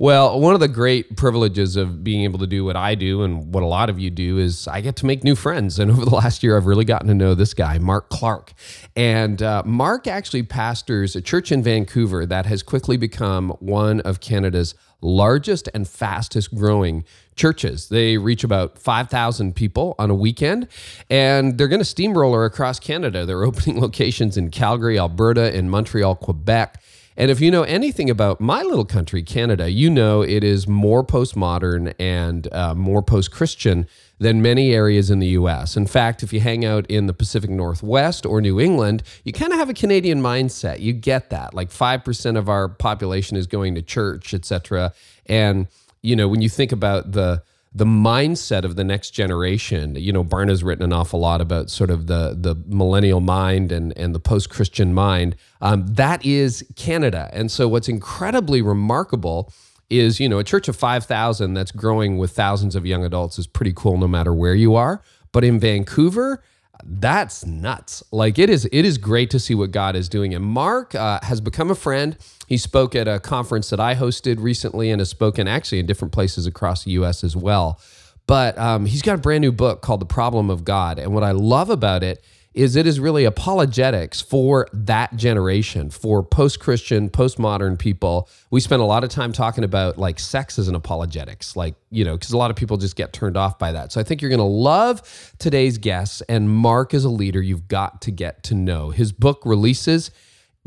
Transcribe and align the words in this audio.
Well, 0.00 0.38
one 0.38 0.54
of 0.54 0.60
the 0.60 0.68
great 0.68 1.16
privileges 1.16 1.74
of 1.74 2.04
being 2.04 2.22
able 2.22 2.38
to 2.38 2.46
do 2.46 2.64
what 2.64 2.76
I 2.76 2.94
do 2.94 3.24
and 3.24 3.52
what 3.52 3.64
a 3.64 3.66
lot 3.66 3.90
of 3.90 3.98
you 3.98 4.10
do 4.10 4.38
is 4.38 4.68
I 4.68 4.80
get 4.80 4.94
to 4.96 5.06
make 5.06 5.24
new 5.24 5.34
friends. 5.34 5.80
And 5.80 5.90
over 5.90 6.04
the 6.04 6.14
last 6.14 6.44
year, 6.44 6.56
I've 6.56 6.66
really 6.66 6.84
gotten 6.84 7.08
to 7.08 7.14
know 7.14 7.34
this 7.34 7.52
guy, 7.52 7.78
Mark 7.78 8.08
Clark. 8.08 8.52
And 8.94 9.42
uh, 9.42 9.64
Mark 9.66 10.06
actually 10.06 10.44
pastors 10.44 11.16
a 11.16 11.20
church 11.20 11.50
in 11.50 11.64
Vancouver 11.64 12.26
that 12.26 12.46
has 12.46 12.62
quickly 12.62 12.96
become 12.96 13.50
one 13.58 14.00
of 14.02 14.20
Canada's 14.20 14.76
largest 15.00 15.68
and 15.74 15.88
fastest 15.88 16.54
growing 16.54 17.04
churches. 17.34 17.88
They 17.88 18.18
reach 18.18 18.44
about 18.44 18.78
5,000 18.78 19.54
people 19.54 19.94
on 19.98 20.10
a 20.10 20.14
weekend, 20.14 20.68
and 21.08 21.56
they're 21.56 21.68
going 21.68 21.80
to 21.80 21.84
steamroller 21.84 22.44
across 22.44 22.78
Canada. 22.78 23.26
They're 23.26 23.44
opening 23.44 23.80
locations 23.80 24.36
in 24.36 24.50
Calgary, 24.50 24.98
Alberta, 24.98 25.56
in 25.56 25.68
Montreal, 25.70 26.16
Quebec. 26.16 26.82
And 27.18 27.32
if 27.32 27.40
you 27.40 27.50
know 27.50 27.64
anything 27.64 28.08
about 28.08 28.40
my 28.40 28.62
little 28.62 28.84
country, 28.84 29.24
Canada, 29.24 29.68
you 29.68 29.90
know 29.90 30.22
it 30.22 30.44
is 30.44 30.68
more 30.68 31.04
postmodern 31.04 31.92
and 31.98 32.46
uh, 32.54 32.76
more 32.76 33.02
post 33.02 33.32
Christian 33.32 33.88
than 34.20 34.40
many 34.40 34.72
areas 34.72 35.10
in 35.10 35.18
the 35.18 35.26
US. 35.30 35.76
In 35.76 35.88
fact, 35.88 36.22
if 36.22 36.32
you 36.32 36.38
hang 36.38 36.64
out 36.64 36.86
in 36.86 37.08
the 37.08 37.12
Pacific 37.12 37.50
Northwest 37.50 38.24
or 38.24 38.40
New 38.40 38.60
England, 38.60 39.02
you 39.24 39.32
kind 39.32 39.52
of 39.52 39.58
have 39.58 39.68
a 39.68 39.74
Canadian 39.74 40.22
mindset. 40.22 40.78
You 40.78 40.92
get 40.92 41.30
that. 41.30 41.54
Like 41.54 41.70
5% 41.70 42.38
of 42.38 42.48
our 42.48 42.68
population 42.68 43.36
is 43.36 43.48
going 43.48 43.74
to 43.74 43.82
church, 43.82 44.32
etc. 44.32 44.92
And 45.26 45.66
you 46.02 46.14
know, 46.14 46.28
when 46.28 46.40
you 46.40 46.48
think 46.48 46.70
about 46.70 47.10
the 47.10 47.42
the 47.72 47.84
mindset 47.84 48.64
of 48.64 48.76
the 48.76 48.84
next 48.84 49.10
generation. 49.10 49.94
You 49.96 50.12
know, 50.12 50.24
Barna's 50.24 50.64
written 50.64 50.84
an 50.84 50.92
awful 50.92 51.20
lot 51.20 51.40
about 51.40 51.70
sort 51.70 51.90
of 51.90 52.06
the 52.06 52.36
the 52.38 52.54
millennial 52.66 53.20
mind 53.20 53.72
and 53.72 53.96
and 53.96 54.14
the 54.14 54.20
post 54.20 54.50
Christian 54.50 54.94
mind. 54.94 55.36
Um, 55.60 55.86
that 55.94 56.24
is 56.24 56.64
Canada, 56.76 57.30
and 57.32 57.50
so 57.50 57.68
what's 57.68 57.88
incredibly 57.88 58.62
remarkable 58.62 59.52
is 59.90 60.20
you 60.20 60.28
know 60.28 60.38
a 60.38 60.44
church 60.44 60.68
of 60.68 60.76
five 60.76 61.04
thousand 61.04 61.54
that's 61.54 61.72
growing 61.72 62.18
with 62.18 62.30
thousands 62.32 62.74
of 62.76 62.86
young 62.86 63.04
adults 63.04 63.38
is 63.38 63.46
pretty 63.46 63.72
cool 63.74 63.98
no 63.98 64.08
matter 64.08 64.32
where 64.32 64.54
you 64.54 64.74
are. 64.74 65.02
But 65.32 65.44
in 65.44 65.60
Vancouver, 65.60 66.42
that's 66.84 67.44
nuts. 67.44 68.02
Like 68.10 68.38
it 68.38 68.50
is, 68.50 68.68
it 68.72 68.84
is 68.84 68.98
great 68.98 69.30
to 69.30 69.40
see 69.40 69.54
what 69.54 69.70
God 69.70 69.96
is 69.96 70.08
doing. 70.08 70.34
And 70.34 70.44
Mark 70.44 70.94
uh, 70.94 71.20
has 71.22 71.40
become 71.40 71.70
a 71.70 71.74
friend. 71.74 72.16
He 72.48 72.56
spoke 72.56 72.94
at 72.94 73.06
a 73.06 73.20
conference 73.20 73.68
that 73.68 73.78
I 73.78 73.94
hosted 73.94 74.40
recently 74.40 74.90
and 74.90 75.00
has 75.00 75.10
spoken 75.10 75.46
actually 75.46 75.80
in 75.80 75.86
different 75.86 76.12
places 76.12 76.46
across 76.46 76.84
the 76.84 76.92
U.S. 76.92 77.22
as 77.22 77.36
well. 77.36 77.78
But 78.26 78.56
um, 78.56 78.86
he's 78.86 79.02
got 79.02 79.16
a 79.16 79.18
brand 79.18 79.42
new 79.42 79.52
book 79.52 79.82
called 79.82 80.00
The 80.00 80.06
Problem 80.06 80.48
of 80.48 80.64
God. 80.64 80.98
And 80.98 81.12
what 81.12 81.22
I 81.22 81.32
love 81.32 81.68
about 81.68 82.02
it 82.02 82.24
is 82.54 82.74
it 82.74 82.86
is 82.86 82.98
really 82.98 83.26
apologetics 83.26 84.22
for 84.22 84.66
that 84.72 85.14
generation, 85.14 85.90
for 85.90 86.22
post 86.22 86.58
Christian, 86.58 87.10
post-modern 87.10 87.76
people. 87.76 88.30
We 88.50 88.60
spend 88.60 88.80
a 88.80 88.86
lot 88.86 89.04
of 89.04 89.10
time 89.10 89.32
talking 89.32 89.62
about 89.62 89.98
like 89.98 90.18
sex 90.18 90.58
as 90.58 90.68
an 90.68 90.74
apologetics, 90.74 91.54
like, 91.54 91.74
you 91.90 92.02
know, 92.02 92.16
because 92.16 92.32
a 92.32 92.38
lot 92.38 92.50
of 92.50 92.56
people 92.56 92.78
just 92.78 92.96
get 92.96 93.12
turned 93.12 93.36
off 93.36 93.58
by 93.58 93.72
that. 93.72 93.92
So 93.92 94.00
I 94.00 94.04
think 94.04 94.22
you're 94.22 94.30
going 94.30 94.38
to 94.38 94.44
love 94.44 95.34
today's 95.38 95.76
guests. 95.76 96.22
And 96.30 96.48
Mark, 96.48 96.94
as 96.94 97.04
a 97.04 97.10
leader, 97.10 97.42
you've 97.42 97.68
got 97.68 98.00
to 98.02 98.10
get 98.10 98.42
to 98.44 98.54
know. 98.54 98.88
His 98.88 99.12
book 99.12 99.42
releases 99.44 100.10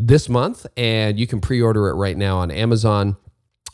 this 0.08 0.30
month, 0.30 0.66
and 0.76 1.20
you 1.20 1.28
can 1.28 1.42
pre 1.42 1.62
order 1.62 1.90
it 1.90 1.94
right 1.94 2.18
now 2.18 2.38
on 2.38 2.52
Amazon. 2.52 3.18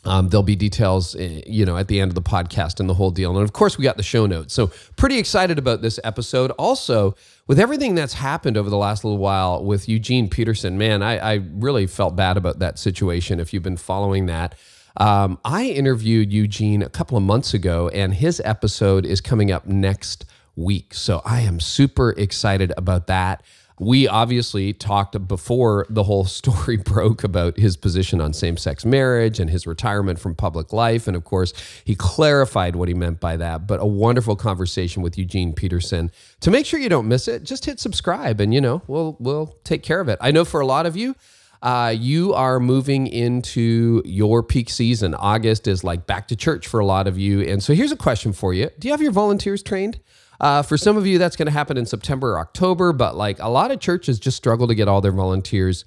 Um, 0.04 0.28
there'll 0.28 0.42
be 0.44 0.56
details, 0.56 1.16
eh, 1.16 1.42
you 1.46 1.66
know, 1.66 1.76
at 1.76 1.88
the 1.88 2.00
end 2.00 2.10
of 2.10 2.14
the 2.14 2.22
podcast 2.22 2.80
and 2.80 2.88
the 2.88 2.94
whole 2.94 3.10
deal. 3.10 3.36
And 3.36 3.42
of 3.42 3.52
course, 3.52 3.76
we 3.76 3.82
got 3.82 3.96
the 3.96 4.02
show 4.02 4.26
notes. 4.26 4.54
So, 4.54 4.70
pretty 4.96 5.18
excited 5.18 5.58
about 5.58 5.82
this 5.82 5.98
episode. 6.04 6.50
Also, 6.52 7.14
with 7.46 7.58
everything 7.58 7.94
that's 7.94 8.14
happened 8.14 8.56
over 8.56 8.70
the 8.70 8.76
last 8.76 9.04
little 9.04 9.18
while 9.18 9.62
with 9.64 9.88
Eugene 9.88 10.28
Peterson, 10.28 10.78
man, 10.78 11.02
I, 11.02 11.18
I 11.18 11.34
really 11.52 11.86
felt 11.86 12.14
bad 12.14 12.36
about 12.36 12.60
that 12.60 12.78
situation. 12.78 13.40
If 13.40 13.52
you've 13.52 13.62
been 13.62 13.76
following 13.76 14.26
that, 14.26 14.54
um, 14.96 15.38
I 15.44 15.64
interviewed 15.64 16.32
Eugene 16.32 16.82
a 16.82 16.88
couple 16.88 17.16
of 17.16 17.24
months 17.24 17.52
ago, 17.52 17.88
and 17.88 18.14
his 18.14 18.40
episode 18.44 19.04
is 19.04 19.20
coming 19.20 19.50
up 19.50 19.66
next 19.66 20.24
week. 20.54 20.94
So, 20.94 21.22
I 21.24 21.40
am 21.40 21.58
super 21.58 22.10
excited 22.10 22.72
about 22.76 23.08
that 23.08 23.42
we 23.78 24.08
obviously 24.08 24.72
talked 24.72 25.28
before 25.28 25.86
the 25.88 26.04
whole 26.04 26.24
story 26.38 26.76
broke 26.76 27.24
about 27.24 27.58
his 27.58 27.76
position 27.76 28.20
on 28.20 28.32
same 28.32 28.56
sex 28.56 28.84
marriage 28.84 29.40
and 29.40 29.50
his 29.50 29.66
retirement 29.66 30.18
from 30.18 30.34
public 30.34 30.72
life. 30.72 31.06
And 31.06 31.16
of 31.16 31.24
course, 31.24 31.52
he 31.84 31.94
clarified 31.94 32.76
what 32.76 32.88
he 32.88 32.94
meant 32.94 33.20
by 33.20 33.36
that. 33.36 33.66
But 33.66 33.80
a 33.80 33.86
wonderful 33.86 34.36
conversation 34.36 35.02
with 35.02 35.18
Eugene 35.18 35.52
Peterson. 35.52 36.10
To 36.40 36.50
make 36.50 36.66
sure 36.66 36.80
you 36.80 36.88
don't 36.88 37.08
miss 37.08 37.28
it, 37.28 37.44
just 37.44 37.64
hit 37.64 37.80
subscribe 37.80 38.40
and, 38.40 38.52
you 38.52 38.60
know, 38.60 38.82
we'll, 38.86 39.16
we'll 39.18 39.56
take 39.64 39.82
care 39.82 40.00
of 40.00 40.08
it. 40.08 40.18
I 40.20 40.30
know 40.30 40.44
for 40.44 40.60
a 40.60 40.66
lot 40.66 40.86
of 40.86 40.96
you, 40.96 41.14
uh, 41.62 41.92
you 41.96 42.34
are 42.34 42.60
moving 42.60 43.06
into 43.06 44.02
your 44.04 44.42
peak 44.42 44.70
season. 44.70 45.14
August 45.14 45.66
is 45.66 45.82
like 45.82 46.06
back 46.06 46.28
to 46.28 46.36
church 46.36 46.68
for 46.68 46.78
a 46.78 46.86
lot 46.86 47.08
of 47.08 47.18
you. 47.18 47.40
And 47.40 47.62
so 47.62 47.74
here's 47.74 47.92
a 47.92 47.96
question 47.96 48.32
for 48.32 48.54
you 48.54 48.70
Do 48.78 48.88
you 48.88 48.92
have 48.92 49.02
your 49.02 49.12
volunteers 49.12 49.62
trained? 49.62 49.98
Uh, 50.40 50.62
for 50.62 50.76
some 50.76 50.96
of 50.96 51.06
you, 51.06 51.18
that's 51.18 51.36
going 51.36 51.46
to 51.46 51.52
happen 51.52 51.76
in 51.76 51.86
September 51.86 52.32
or 52.32 52.38
October, 52.38 52.92
but 52.92 53.16
like 53.16 53.38
a 53.40 53.48
lot 53.48 53.70
of 53.70 53.80
churches 53.80 54.18
just 54.18 54.36
struggle 54.36 54.68
to 54.68 54.74
get 54.74 54.88
all 54.88 55.00
their 55.00 55.12
volunteers 55.12 55.84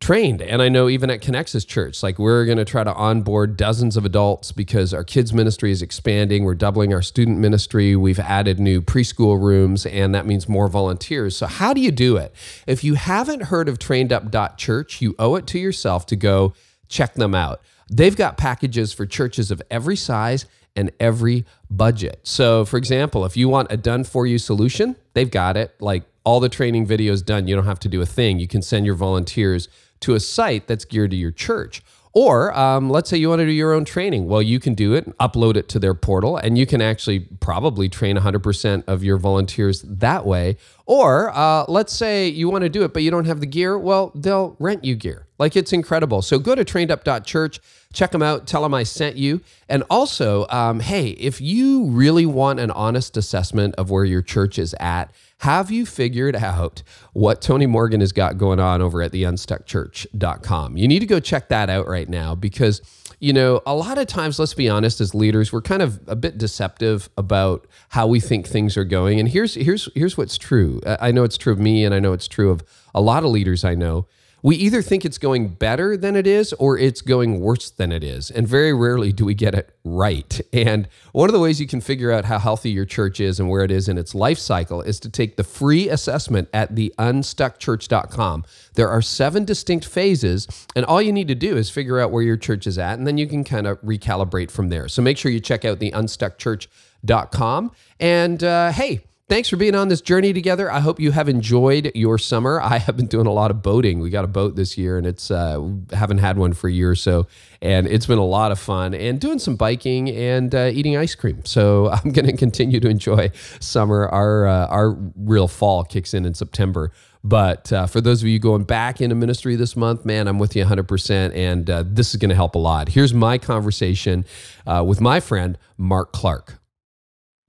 trained. 0.00 0.40
And 0.40 0.62
I 0.62 0.70
know 0.70 0.88
even 0.88 1.10
at 1.10 1.20
Connexus 1.20 1.66
Church, 1.66 2.02
like 2.02 2.18
we're 2.18 2.46
going 2.46 2.58
to 2.58 2.64
try 2.64 2.82
to 2.82 2.92
onboard 2.94 3.56
dozens 3.56 3.96
of 3.96 4.06
adults 4.06 4.50
because 4.50 4.94
our 4.94 5.04
kids 5.04 5.32
ministry 5.32 5.70
is 5.70 5.82
expanding. 5.82 6.44
We're 6.44 6.54
doubling 6.54 6.94
our 6.94 7.02
student 7.02 7.38
ministry. 7.38 7.94
We've 7.94 8.18
added 8.18 8.58
new 8.58 8.80
preschool 8.80 9.40
rooms, 9.40 9.84
and 9.84 10.14
that 10.14 10.26
means 10.26 10.48
more 10.48 10.68
volunteers. 10.68 11.36
So, 11.36 11.46
how 11.46 11.74
do 11.74 11.82
you 11.82 11.92
do 11.92 12.16
it? 12.16 12.34
If 12.66 12.82
you 12.82 12.94
haven't 12.94 13.44
heard 13.44 13.68
of 13.68 13.78
trainedup.church, 13.78 15.02
you 15.02 15.14
owe 15.18 15.36
it 15.36 15.46
to 15.48 15.58
yourself 15.58 16.06
to 16.06 16.16
go 16.16 16.54
check 16.88 17.14
them 17.14 17.34
out. 17.34 17.60
They've 17.90 18.16
got 18.16 18.38
packages 18.38 18.92
for 18.92 19.04
churches 19.04 19.50
of 19.50 19.60
every 19.70 19.96
size 19.96 20.46
and 20.76 20.90
every 21.00 21.44
budget. 21.70 22.20
So, 22.22 22.64
for 22.64 22.76
example, 22.76 23.24
if 23.24 23.36
you 23.36 23.48
want 23.48 23.70
a 23.70 23.76
done 23.76 24.04
for 24.04 24.26
you 24.26 24.38
solution, 24.38 24.96
they've 25.14 25.30
got 25.30 25.56
it. 25.56 25.74
Like 25.80 26.04
all 26.24 26.40
the 26.40 26.48
training 26.48 26.86
videos 26.86 27.24
done, 27.24 27.46
you 27.46 27.54
don't 27.54 27.66
have 27.66 27.80
to 27.80 27.88
do 27.88 28.00
a 28.00 28.06
thing. 28.06 28.38
You 28.38 28.48
can 28.48 28.62
send 28.62 28.86
your 28.86 28.94
volunteers 28.94 29.68
to 30.00 30.14
a 30.14 30.20
site 30.20 30.66
that's 30.66 30.84
geared 30.84 31.10
to 31.10 31.16
your 31.16 31.30
church. 31.30 31.82
Or 32.12 32.56
um, 32.58 32.90
let's 32.90 33.08
say 33.08 33.16
you 33.18 33.28
want 33.28 33.38
to 33.38 33.46
do 33.46 33.52
your 33.52 33.72
own 33.72 33.84
training. 33.84 34.26
Well, 34.26 34.42
you 34.42 34.58
can 34.58 34.74
do 34.74 34.94
it, 34.94 35.16
upload 35.18 35.56
it 35.56 35.68
to 35.68 35.78
their 35.78 35.94
portal, 35.94 36.36
and 36.36 36.58
you 36.58 36.66
can 36.66 36.82
actually 36.82 37.20
probably 37.20 37.88
train 37.88 38.16
100% 38.16 38.84
of 38.88 39.04
your 39.04 39.16
volunteers 39.16 39.82
that 39.82 40.26
way. 40.26 40.56
Or 40.86 41.30
uh, 41.32 41.66
let's 41.68 41.92
say 41.92 42.26
you 42.26 42.50
want 42.50 42.62
to 42.62 42.68
do 42.68 42.82
it, 42.82 42.92
but 42.92 43.04
you 43.04 43.12
don't 43.12 43.26
have 43.26 43.38
the 43.38 43.46
gear. 43.46 43.78
Well, 43.78 44.10
they'll 44.16 44.56
rent 44.58 44.84
you 44.84 44.96
gear. 44.96 45.28
Like 45.38 45.54
it's 45.54 45.72
incredible. 45.72 46.20
So 46.20 46.40
go 46.40 46.56
to 46.56 46.64
trainedup.church, 46.64 47.60
check 47.92 48.12
them 48.12 48.22
out, 48.22 48.46
tell 48.46 48.62
them 48.62 48.74
I 48.74 48.84
sent 48.84 49.16
you. 49.16 49.40
And 49.68 49.82
also, 49.90 50.46
um, 50.48 50.80
hey, 50.80 51.10
if 51.10 51.40
you 51.40 51.86
really 51.86 52.26
want 52.26 52.60
an 52.60 52.70
honest 52.70 53.16
assessment 53.16 53.74
of 53.76 53.90
where 53.90 54.04
your 54.04 54.22
church 54.22 54.58
is 54.58 54.74
at, 54.78 55.12
have 55.38 55.70
you 55.70 55.86
figured 55.86 56.36
out 56.36 56.82
what 57.14 57.40
Tony 57.40 57.66
Morgan 57.66 58.00
has 58.00 58.12
got 58.12 58.38
going 58.38 58.60
on 58.60 58.82
over 58.82 59.02
at 59.02 59.10
the 59.10 59.22
unstuckchurch.com? 59.22 60.76
You 60.76 60.86
need 60.86 61.00
to 61.00 61.06
go 61.06 61.18
check 61.18 61.48
that 61.48 61.70
out 61.70 61.88
right 61.88 62.08
now 62.08 62.34
because, 62.34 62.82
you 63.20 63.32
know, 63.32 63.60
a 63.66 63.74
lot 63.74 63.98
of 63.98 64.06
times, 64.06 64.38
let's 64.38 64.54
be 64.54 64.68
honest, 64.68 65.00
as 65.00 65.14
leaders, 65.14 65.52
we're 65.52 65.62
kind 65.62 65.82
of 65.82 65.98
a 66.06 66.14
bit 66.14 66.36
deceptive 66.38 67.08
about 67.16 67.66
how 67.88 68.06
we 68.06 68.20
think 68.20 68.46
things 68.46 68.76
are 68.76 68.84
going. 68.84 69.18
And 69.18 69.28
here's 69.28 69.54
here's 69.54 69.88
here's 69.94 70.16
what's 70.16 70.36
true. 70.36 70.80
I 70.86 71.10
know 71.10 71.24
it's 71.24 71.38
true 71.38 71.52
of 71.52 71.58
me 71.58 71.84
and 71.84 71.94
I 71.94 72.00
know 72.00 72.12
it's 72.12 72.28
true 72.28 72.50
of 72.50 72.62
a 72.94 73.00
lot 73.00 73.24
of 73.24 73.30
leaders 73.30 73.64
I 73.64 73.74
know 73.74 74.06
we 74.42 74.56
either 74.56 74.82
think 74.82 75.04
it's 75.04 75.18
going 75.18 75.48
better 75.48 75.96
than 75.96 76.16
it 76.16 76.26
is 76.26 76.52
or 76.54 76.78
it's 76.78 77.00
going 77.00 77.40
worse 77.40 77.70
than 77.70 77.92
it 77.92 78.02
is. 78.02 78.30
And 78.30 78.46
very 78.46 78.72
rarely 78.72 79.12
do 79.12 79.24
we 79.24 79.34
get 79.34 79.54
it 79.54 79.74
right. 79.84 80.40
And 80.52 80.88
one 81.12 81.28
of 81.28 81.32
the 81.32 81.40
ways 81.40 81.60
you 81.60 81.66
can 81.66 81.80
figure 81.80 82.10
out 82.10 82.24
how 82.24 82.38
healthy 82.38 82.70
your 82.70 82.84
church 82.84 83.20
is 83.20 83.40
and 83.40 83.48
where 83.48 83.64
it 83.64 83.70
is 83.70 83.88
in 83.88 83.98
its 83.98 84.14
life 84.14 84.38
cycle 84.38 84.82
is 84.82 85.00
to 85.00 85.10
take 85.10 85.36
the 85.36 85.44
free 85.44 85.88
assessment 85.88 86.48
at 86.52 86.76
the 86.76 86.94
unstuckchurch.com. 86.98 88.44
There 88.74 88.88
are 88.88 89.02
seven 89.02 89.44
distinct 89.44 89.86
phases, 89.86 90.46
and 90.74 90.84
all 90.84 91.02
you 91.02 91.12
need 91.12 91.28
to 91.28 91.34
do 91.34 91.56
is 91.56 91.70
figure 91.70 91.98
out 91.98 92.10
where 92.10 92.22
your 92.22 92.36
church 92.36 92.66
is 92.66 92.78
at, 92.78 92.98
and 92.98 93.06
then 93.06 93.18
you 93.18 93.26
can 93.26 93.44
kind 93.44 93.66
of 93.66 93.80
recalibrate 93.82 94.50
from 94.50 94.68
there. 94.68 94.88
So 94.88 95.02
make 95.02 95.18
sure 95.18 95.30
you 95.30 95.40
check 95.40 95.64
out 95.64 95.78
the 95.78 95.90
unstuckchurch.com. 95.90 97.72
And 97.98 98.44
uh, 98.44 98.72
hey, 98.72 99.00
thanks 99.30 99.48
for 99.48 99.56
being 99.56 99.76
on 99.76 99.86
this 99.86 100.00
journey 100.00 100.32
together. 100.32 100.70
I 100.70 100.80
hope 100.80 100.98
you 100.98 101.12
have 101.12 101.28
enjoyed 101.28 101.92
your 101.94 102.18
summer. 102.18 102.60
I 102.60 102.78
have 102.78 102.96
been 102.96 103.06
doing 103.06 103.28
a 103.28 103.32
lot 103.32 103.52
of 103.52 103.62
boating. 103.62 104.00
We 104.00 104.10
got 104.10 104.24
a 104.24 104.28
boat 104.28 104.56
this 104.56 104.76
year, 104.76 104.98
and 104.98 105.06
it's 105.06 105.30
uh, 105.30 105.70
haven't 105.92 106.18
had 106.18 106.36
one 106.36 106.52
for 106.52 106.68
a 106.68 106.72
year 106.72 106.90
or 106.90 106.96
so, 106.96 107.28
and 107.62 107.86
it's 107.86 108.06
been 108.06 108.18
a 108.18 108.24
lot 108.24 108.50
of 108.50 108.58
fun. 108.58 108.92
And 108.92 109.20
doing 109.20 109.38
some 109.38 109.54
biking 109.54 110.10
and 110.10 110.52
uh, 110.52 110.70
eating 110.72 110.96
ice 110.96 111.14
cream. 111.14 111.44
So 111.44 111.90
I'm 111.92 112.10
going 112.10 112.26
to 112.26 112.36
continue 112.36 112.80
to 112.80 112.88
enjoy 112.88 113.30
summer. 113.60 114.08
Our 114.08 114.46
uh, 114.46 114.66
our 114.66 114.90
real 115.16 115.46
fall 115.46 115.84
kicks 115.84 116.12
in 116.12 116.26
in 116.26 116.34
September. 116.34 116.90
But 117.22 117.72
uh, 117.72 117.86
for 117.86 118.00
those 118.00 118.22
of 118.22 118.28
you 118.28 118.38
going 118.38 118.64
back 118.64 119.00
into 119.00 119.14
ministry 119.14 119.54
this 119.54 119.76
month, 119.76 120.06
man, 120.06 120.26
I'm 120.26 120.38
with 120.38 120.56
you 120.56 120.64
100%. 120.64 121.36
And 121.36 121.68
uh, 121.68 121.84
this 121.86 122.14
is 122.14 122.16
going 122.16 122.30
to 122.30 122.34
help 122.34 122.54
a 122.54 122.58
lot. 122.58 122.88
Here's 122.88 123.12
my 123.12 123.36
conversation 123.36 124.24
uh, 124.66 124.82
with 124.86 125.02
my 125.02 125.20
friend, 125.20 125.58
Mark 125.76 126.12
Clark. 126.12 126.59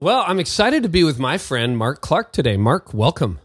Well, 0.02 0.24
I'm 0.26 0.40
excited 0.40 0.82
to 0.82 0.88
be 0.88 1.04
with 1.04 1.20
my 1.20 1.38
friend, 1.38 1.78
Mark 1.78 2.00
Clark, 2.00 2.32
today. 2.32 2.56
Mark, 2.56 2.92
welcome. 2.92 3.38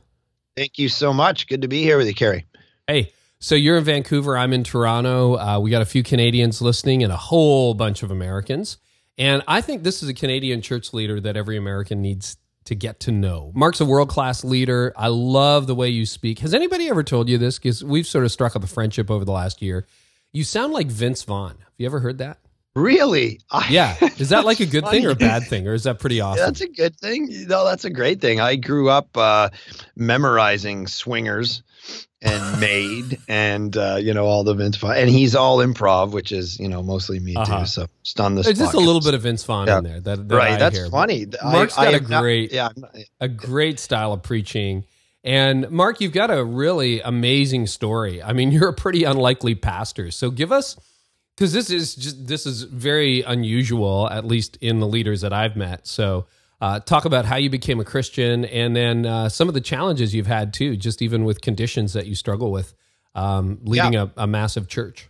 Thank 0.55 0.79
you 0.79 0.89
so 0.89 1.13
much. 1.13 1.45
Good 1.45 1.61
to 1.61 1.67
be 1.67 1.83
here 1.83 1.99
with 1.99 2.07
you, 2.07 2.15
Carey. 2.15 2.47
Hey, 2.87 3.13
so 3.37 3.53
you're 3.53 3.77
in 3.77 3.83
Vancouver. 3.83 4.35
I'm 4.35 4.53
in 4.53 4.63
Toronto. 4.63 5.37
Uh, 5.37 5.59
we 5.59 5.69
got 5.69 5.83
a 5.83 5.85
few 5.85 6.01
Canadians 6.01 6.59
listening 6.59 7.03
and 7.03 7.13
a 7.13 7.15
whole 7.15 7.75
bunch 7.75 8.01
of 8.01 8.09
Americans. 8.09 8.79
And 9.19 9.43
I 9.47 9.61
think 9.61 9.83
this 9.83 10.01
is 10.01 10.09
a 10.09 10.15
Canadian 10.15 10.63
church 10.63 10.93
leader 10.93 11.21
that 11.21 11.37
every 11.37 11.57
American 11.57 12.01
needs 12.01 12.37
to 12.63 12.73
get 12.73 13.01
to 13.01 13.11
know. 13.11 13.51
Mark's 13.53 13.79
a 13.79 13.85
world 13.85 14.09
class 14.09 14.43
leader. 14.43 14.93
I 14.97 15.09
love 15.09 15.67
the 15.67 15.75
way 15.75 15.89
you 15.89 16.07
speak. 16.07 16.39
Has 16.39 16.55
anybody 16.55 16.89
ever 16.89 17.03
told 17.03 17.29
you 17.29 17.37
this? 17.37 17.59
Because 17.59 17.83
we've 17.83 18.07
sort 18.07 18.25
of 18.25 18.31
struck 18.31 18.55
up 18.55 18.63
a 18.63 18.67
friendship 18.67 19.11
over 19.11 19.23
the 19.23 19.31
last 19.31 19.61
year. 19.61 19.85
You 20.33 20.43
sound 20.43 20.73
like 20.73 20.87
Vince 20.87 21.21
Vaughn. 21.21 21.57
Have 21.59 21.73
you 21.77 21.85
ever 21.85 21.99
heard 21.99 22.17
that? 22.17 22.39
Really? 22.77 23.41
Yeah. 23.69 23.95
Is 24.19 24.29
that 24.29 24.45
like 24.45 24.59
a 24.59 24.65
good 24.67 24.87
thing 24.87 25.03
or 25.05 25.09
a 25.09 25.15
bad 25.15 25.43
thing, 25.43 25.67
or 25.67 25.73
is 25.73 25.83
that 25.83 25.97
pretty 25.97 26.21
awesome? 26.21 26.39
Yeah, 26.39 26.45
that's 26.45 26.61
a 26.61 26.67
good 26.67 26.95
thing. 26.95 27.27
No, 27.47 27.65
that's 27.65 27.85
a 27.85 27.89
great 27.89 28.21
thing. 28.21 28.39
I 28.39 28.55
grew 28.55 28.89
up 28.89 29.17
uh, 29.17 29.49
memorizing 29.95 30.85
swingers 30.85 31.63
and 32.21 32.59
made 32.59 33.17
and 33.27 33.75
uh, 33.75 33.97
you 33.99 34.13
know 34.13 34.25
all 34.25 34.43
the 34.43 34.53
Vince 34.53 34.77
Vaughn, 34.77 34.95
and 34.95 35.09
he's 35.09 35.35
all 35.35 35.57
improv, 35.57 36.11
which 36.11 36.31
is 36.31 36.59
you 36.59 36.67
know 36.67 36.83
mostly 36.83 37.19
me 37.19 37.35
uh-huh. 37.35 37.61
too. 37.61 37.65
So 37.65 37.87
just 38.03 38.19
on 38.19 38.35
this, 38.35 38.45
there's 38.45 38.59
just 38.59 38.75
a 38.75 38.79
little 38.79 39.01
bit 39.01 39.15
of 39.15 39.23
Vince 39.23 39.43
Vaughn 39.43 39.65
yeah. 39.65 39.79
in 39.79 39.83
there. 39.83 39.99
That, 39.99 40.27
that 40.27 40.35
right, 40.35 40.51
I 40.51 40.57
that's 40.57 40.77
hear. 40.77 40.87
funny. 40.89 41.25
Mark's 41.43 41.79
I, 41.79 41.85
got 41.85 41.93
I 41.95 41.97
a 41.97 42.21
great, 42.21 42.53
not, 42.53 42.75
yeah, 42.77 42.99
a 43.19 43.27
great 43.27 43.79
style 43.79 44.13
of 44.13 44.21
preaching. 44.21 44.85
And 45.23 45.69
Mark, 45.71 45.99
you've 45.99 46.13
got 46.13 46.29
a 46.29 46.43
really 46.45 47.01
amazing 47.01 47.65
story. 47.65 48.21
I 48.21 48.33
mean, 48.33 48.51
you're 48.53 48.69
a 48.69 48.73
pretty 48.73 49.03
unlikely 49.03 49.55
pastor. 49.55 50.11
So 50.11 50.29
give 50.29 50.51
us 50.51 50.77
because 51.37 51.53
this 51.53 51.69
is 51.69 51.95
just 51.95 52.25
this 52.25 52.47
is 52.47 52.63
very 52.63 53.21
unusual, 53.21 54.09
at 54.09 54.25
least 54.25 54.57
in 54.59 54.79
the 54.79 54.87
leaders 54.87 55.21
that 55.21 55.33
I've 55.33 55.55
met. 55.55 55.85
So 55.85 56.25
uh, 56.59 56.79
talk 56.79 57.05
about 57.05 57.25
how 57.25 57.35
you 57.35 57.51
became 57.51 57.79
a 57.79 57.85
Christian, 57.85 58.43
and 58.45 58.75
then 58.75 59.05
uh, 59.05 59.29
some 59.29 59.47
of 59.47 59.53
the 59.53 59.61
challenges 59.61 60.15
you've 60.15 60.27
had 60.27 60.51
too, 60.51 60.75
just 60.75 61.03
even 61.03 61.25
with 61.25 61.41
conditions 61.41 61.93
that 61.93 62.07
you 62.07 62.15
struggle 62.15 62.51
with 62.51 62.73
um, 63.13 63.59
leading 63.61 63.93
yeah. 63.93 64.07
a, 64.17 64.23
a 64.23 64.27
massive 64.27 64.67
church. 64.67 65.09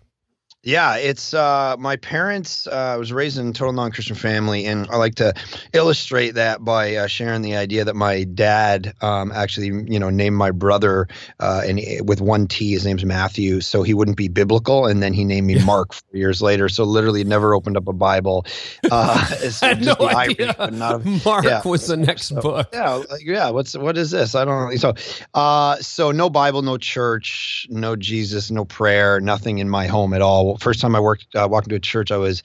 Yeah, 0.64 0.98
it's 0.98 1.34
uh, 1.34 1.76
my 1.78 1.98
parents. 1.98 2.68
Uh, 2.68 2.94
I 2.94 2.98
was 2.98 3.14
raised 3.14 3.38
in 3.38 3.48
a 3.48 3.54
total 3.54 3.74
non-Christian 3.74 4.16
family, 4.16 4.66
and 4.66 4.88
I 4.90 4.98
like 4.98 5.16
to 5.16 5.34
illustrate 5.72 6.32
that 6.32 6.66
by 6.66 6.96
uh, 6.96 7.08
sharing 7.08 7.44
the 7.44 7.56
idea 7.56 7.86
that 7.86 7.96
my 7.96 8.24
dad 8.24 8.94
um, 9.02 9.32
actually, 9.32 9.68
you 9.68 10.00
know, 10.00 10.10
named 10.10 10.36
my 10.36 10.50
brother 10.50 11.08
uh, 11.40 11.62
and 11.64 11.80
with 12.08 12.22
one 12.22 12.48
T. 12.48 12.72
His 12.72 12.86
name's 12.86 13.06
Mathew, 13.06 13.62
so 13.62 13.84
he 13.84 13.94
wouldn't 13.94 14.18
be 14.18 14.28
biblical, 14.30 14.88
and 14.88 15.02
then 15.02 15.14
he 15.14 15.24
named 15.24 15.46
me 15.46 15.64
Mark 15.64 15.94
four 15.94 16.18
years 16.18 16.42
later. 16.42 16.70
So 16.70 16.84
literally, 16.86 17.24
never 17.24 17.54
opened 17.54 17.78
up 17.78 17.88
a 17.88 17.94
Bible. 17.94 18.46
Uh, 18.90 19.28
I 19.62 19.66
had 19.66 19.86
no 19.86 19.96
idea. 20.00 20.56
Irish, 20.58 21.26
Mark 21.26 21.44
yeah. 21.44 21.62
was 21.66 21.88
the 21.88 21.98
next 21.98 22.28
so, 22.28 22.42
book. 22.42 22.70
Yeah, 22.72 22.94
like, 22.94 23.24
yeah. 23.24 23.50
What's 23.50 23.76
what 23.76 23.98
is 23.98 24.12
this? 24.12 24.34
I 24.34 24.46
don't. 24.46 24.78
So, 24.78 24.94
uh, 25.34 25.76
so 25.78 26.12
no 26.12 26.30
Bible, 26.30 26.62
no 26.62 26.78
church, 26.78 27.68
no 27.70 27.96
Jesus, 27.96 28.50
no 28.50 28.64
prayer, 28.64 29.20
nothing 29.20 29.60
in 29.60 29.70
my 29.70 29.88
home 29.88 30.14
at 30.14 30.22
all 30.22 30.47
first 30.56 30.80
time 30.80 30.96
I 30.96 31.00
worked 31.00 31.28
uh, 31.36 31.48
walked 31.50 31.68
into 31.68 31.76
a 31.76 31.80
church, 31.80 32.12
I 32.12 32.18
was 32.18 32.44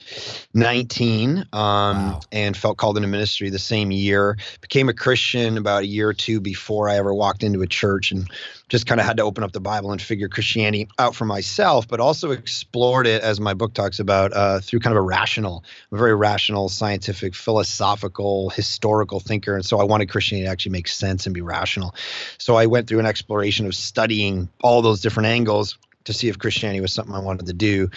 19 0.53 1.37
um, 1.37 1.45
wow. 1.53 2.19
and 2.31 2.57
felt 2.57 2.77
called 2.77 2.97
into 2.97 3.07
ministry 3.07 3.49
the 3.49 3.59
same 3.59 3.91
year. 3.91 4.37
Became 4.61 4.89
a 4.89 4.93
Christian 4.93 5.57
about 5.57 5.83
a 5.83 5.87
year 5.87 6.09
or 6.09 6.13
two 6.13 6.41
before 6.41 6.89
I 6.89 6.97
ever 6.97 7.13
walked 7.13 7.43
into 7.43 7.61
a 7.61 7.67
church 7.67 8.11
and 8.11 8.29
just 8.69 8.87
kind 8.87 8.99
of 8.99 9.05
had 9.05 9.17
to 9.17 9.23
open 9.23 9.43
up 9.43 9.51
the 9.51 9.59
Bible 9.59 9.91
and 9.91 10.01
figure 10.01 10.27
Christianity 10.27 10.87
out 10.97 11.15
for 11.15 11.25
myself, 11.25 11.87
but 11.87 11.99
also 11.99 12.31
explored 12.31 13.05
it, 13.05 13.21
as 13.21 13.39
my 13.39 13.53
book 13.53 13.73
talks 13.73 13.99
about, 13.99 14.33
uh, 14.33 14.59
through 14.61 14.79
kind 14.79 14.97
of 14.97 14.97
a 14.97 15.05
rational, 15.05 15.63
a 15.91 15.97
very 15.97 16.15
rational, 16.15 16.69
scientific, 16.69 17.35
philosophical, 17.35 18.49
historical 18.49 19.19
thinker. 19.19 19.55
And 19.55 19.63
so 19.63 19.79
I 19.79 19.83
wanted 19.83 20.09
Christianity 20.09 20.47
to 20.47 20.51
actually 20.51 20.71
make 20.71 20.87
sense 20.87 21.27
and 21.27 21.35
be 21.35 21.41
rational. 21.41 21.93
So 22.39 22.55
I 22.55 22.65
went 22.65 22.87
through 22.87 22.99
an 22.99 23.05
exploration 23.05 23.67
of 23.67 23.75
studying 23.75 24.49
all 24.63 24.81
those 24.81 25.01
different 25.01 25.27
angles 25.27 25.77
to 26.05 26.13
see 26.13 26.29
if 26.29 26.39
Christianity 26.39 26.81
was 26.81 26.93
something 26.93 27.15
I 27.15 27.19
wanted 27.19 27.45
to 27.47 27.53
do. 27.53 27.89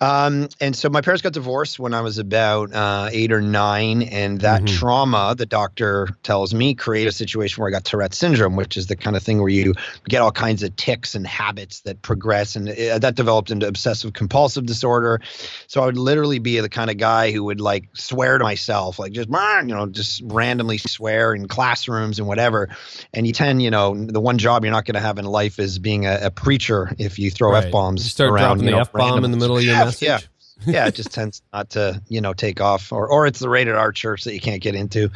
Um, 0.00 0.48
and 0.60 0.74
so 0.74 0.88
my 0.88 1.00
parents 1.00 1.22
got 1.22 1.32
divorced 1.32 1.78
when 1.78 1.94
I 1.94 2.00
was 2.00 2.18
about 2.18 2.72
uh, 2.72 3.08
eight 3.12 3.32
or 3.32 3.40
nine, 3.40 4.02
and 4.02 4.40
that 4.40 4.62
mm-hmm. 4.62 4.76
trauma, 4.76 5.34
the 5.36 5.46
doctor 5.46 6.08
tells 6.22 6.52
me, 6.54 6.74
created 6.74 7.08
a 7.08 7.12
situation 7.12 7.62
where 7.62 7.68
I 7.68 7.72
got 7.72 7.84
Tourette 7.84 8.14
syndrome, 8.14 8.56
which 8.56 8.76
is 8.76 8.86
the 8.86 8.96
kind 8.96 9.16
of 9.16 9.22
thing 9.22 9.38
where 9.38 9.48
you 9.48 9.74
get 10.08 10.22
all 10.22 10.32
kinds 10.32 10.62
of 10.62 10.74
tics 10.76 11.14
and 11.14 11.26
habits 11.26 11.80
that 11.82 12.02
progress, 12.02 12.56
and 12.56 12.68
it, 12.68 13.00
that 13.00 13.14
developed 13.14 13.50
into 13.50 13.66
obsessive 13.66 14.12
compulsive 14.12 14.66
disorder. 14.66 15.20
So 15.66 15.82
I 15.82 15.86
would 15.86 15.98
literally 15.98 16.38
be 16.38 16.60
the 16.60 16.68
kind 16.68 16.90
of 16.90 16.98
guy 16.98 17.30
who 17.30 17.44
would 17.44 17.60
like 17.60 17.88
swear 17.94 18.38
to 18.38 18.44
myself, 18.44 18.98
like 18.98 19.12
just 19.12 19.28
you 19.28 19.74
know, 19.74 19.86
just 19.86 20.22
randomly 20.24 20.78
swear 20.78 21.34
in 21.34 21.48
classrooms 21.48 22.18
and 22.18 22.28
whatever. 22.28 22.68
And 23.12 23.26
you 23.26 23.32
tend, 23.32 23.62
you 23.62 23.70
know, 23.70 23.94
the 23.94 24.20
one 24.20 24.38
job 24.38 24.64
you're 24.64 24.72
not 24.72 24.84
going 24.84 24.94
to 24.94 25.00
have 25.00 25.18
in 25.18 25.24
life 25.24 25.58
is 25.58 25.78
being 25.78 26.06
a, 26.06 26.18
a 26.22 26.30
preacher 26.30 26.94
if 26.98 27.18
you 27.18 27.30
throw 27.30 27.52
right. 27.52 27.64
f 27.64 27.72
bombs. 27.72 28.02
Around. 28.02 28.10
Start 28.10 28.30
around, 28.30 28.58
dropping 28.58 28.66
the 28.66 28.78
f 28.78 28.92
bomb 28.92 29.24
in 29.24 29.30
the 29.30 29.36
middle 29.36 29.56
of 29.56 29.64
your 29.64 29.74
message. 29.86 30.08
Yeah, 30.08 30.18
yeah, 30.64 30.86
it 30.86 30.94
just 30.94 31.12
tends 31.12 31.42
not 31.52 31.70
to 31.70 32.00
you 32.08 32.20
know 32.20 32.32
take 32.32 32.60
off, 32.60 32.92
or 32.92 33.08
or 33.08 33.26
it's 33.26 33.38
the 33.38 33.48
rated 33.48 33.74
R 33.74 33.92
church 33.92 34.24
that 34.24 34.34
you 34.34 34.40
can't 34.40 34.62
get 34.62 34.74
into. 34.74 35.10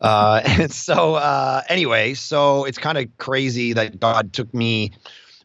Uh, 0.00 0.40
and 0.46 0.72
so 0.72 1.14
uh, 1.14 1.62
anyway, 1.68 2.14
so 2.14 2.64
it's 2.64 2.78
kind 2.78 2.98
of 2.98 3.06
crazy 3.18 3.72
that 3.74 4.00
God 4.00 4.32
took 4.32 4.52
me 4.54 4.92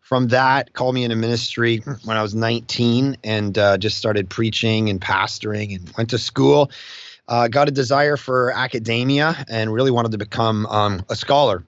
from 0.02 0.28
that, 0.30 0.74
called 0.74 0.96
me 0.96 1.04
into 1.04 1.16
ministry 1.16 1.78
when 2.04 2.18
I 2.18 2.22
was 2.22 2.36
19, 2.36 3.18
and 3.24 3.58
uh, 3.58 3.78
just 3.78 3.98
started 3.98 4.30
preaching 4.30 4.90
and 4.90 5.02
pastoring, 5.02 5.76
and 5.76 5.92
went 5.98 6.10
to 6.12 6.18
school. 6.18 6.72
Uh, 7.28 7.48
got 7.48 7.70
a 7.70 7.72
desire 7.72 8.18
for 8.18 8.52
academia 8.52 9.46
and 9.48 9.72
really 9.72 9.92
wanted 9.92 10.12
to 10.12 10.18
become 10.18 10.66
um, 10.66 11.06
a 11.10 11.16
scholar 11.16 11.64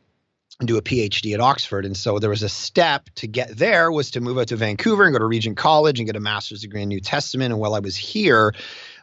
and 0.60 0.68
do 0.68 0.78
a 0.78 0.81
PhD 0.81 1.34
at 1.34 1.42
Oxford. 1.42 1.86
And 1.86 1.98
so 1.98 2.19
there 2.19 2.30
was 2.30 2.44
a 2.44 2.50
step 2.50 3.10
to 3.16 3.28
get 3.28 3.50
there 3.57 3.92
was 3.92 4.12
to 4.12 4.22
move 4.22 4.38
out 4.38 4.48
to 4.48 4.56
Vancouver 4.56 5.04
and 5.04 5.13
go 5.13 5.19
to 5.19 5.25
Regent 5.25 5.57
College 5.57 6.00
and 6.00 6.07
get 6.07 6.16
a 6.16 6.22
master's 6.22 6.62
degree 6.62 6.81
in 6.81 6.90
New 6.90 7.02
Testament. 7.02 7.52
And 7.52 7.60
while 7.60 7.75
I 7.75 7.80
was 7.80 7.96
here, 7.96 8.54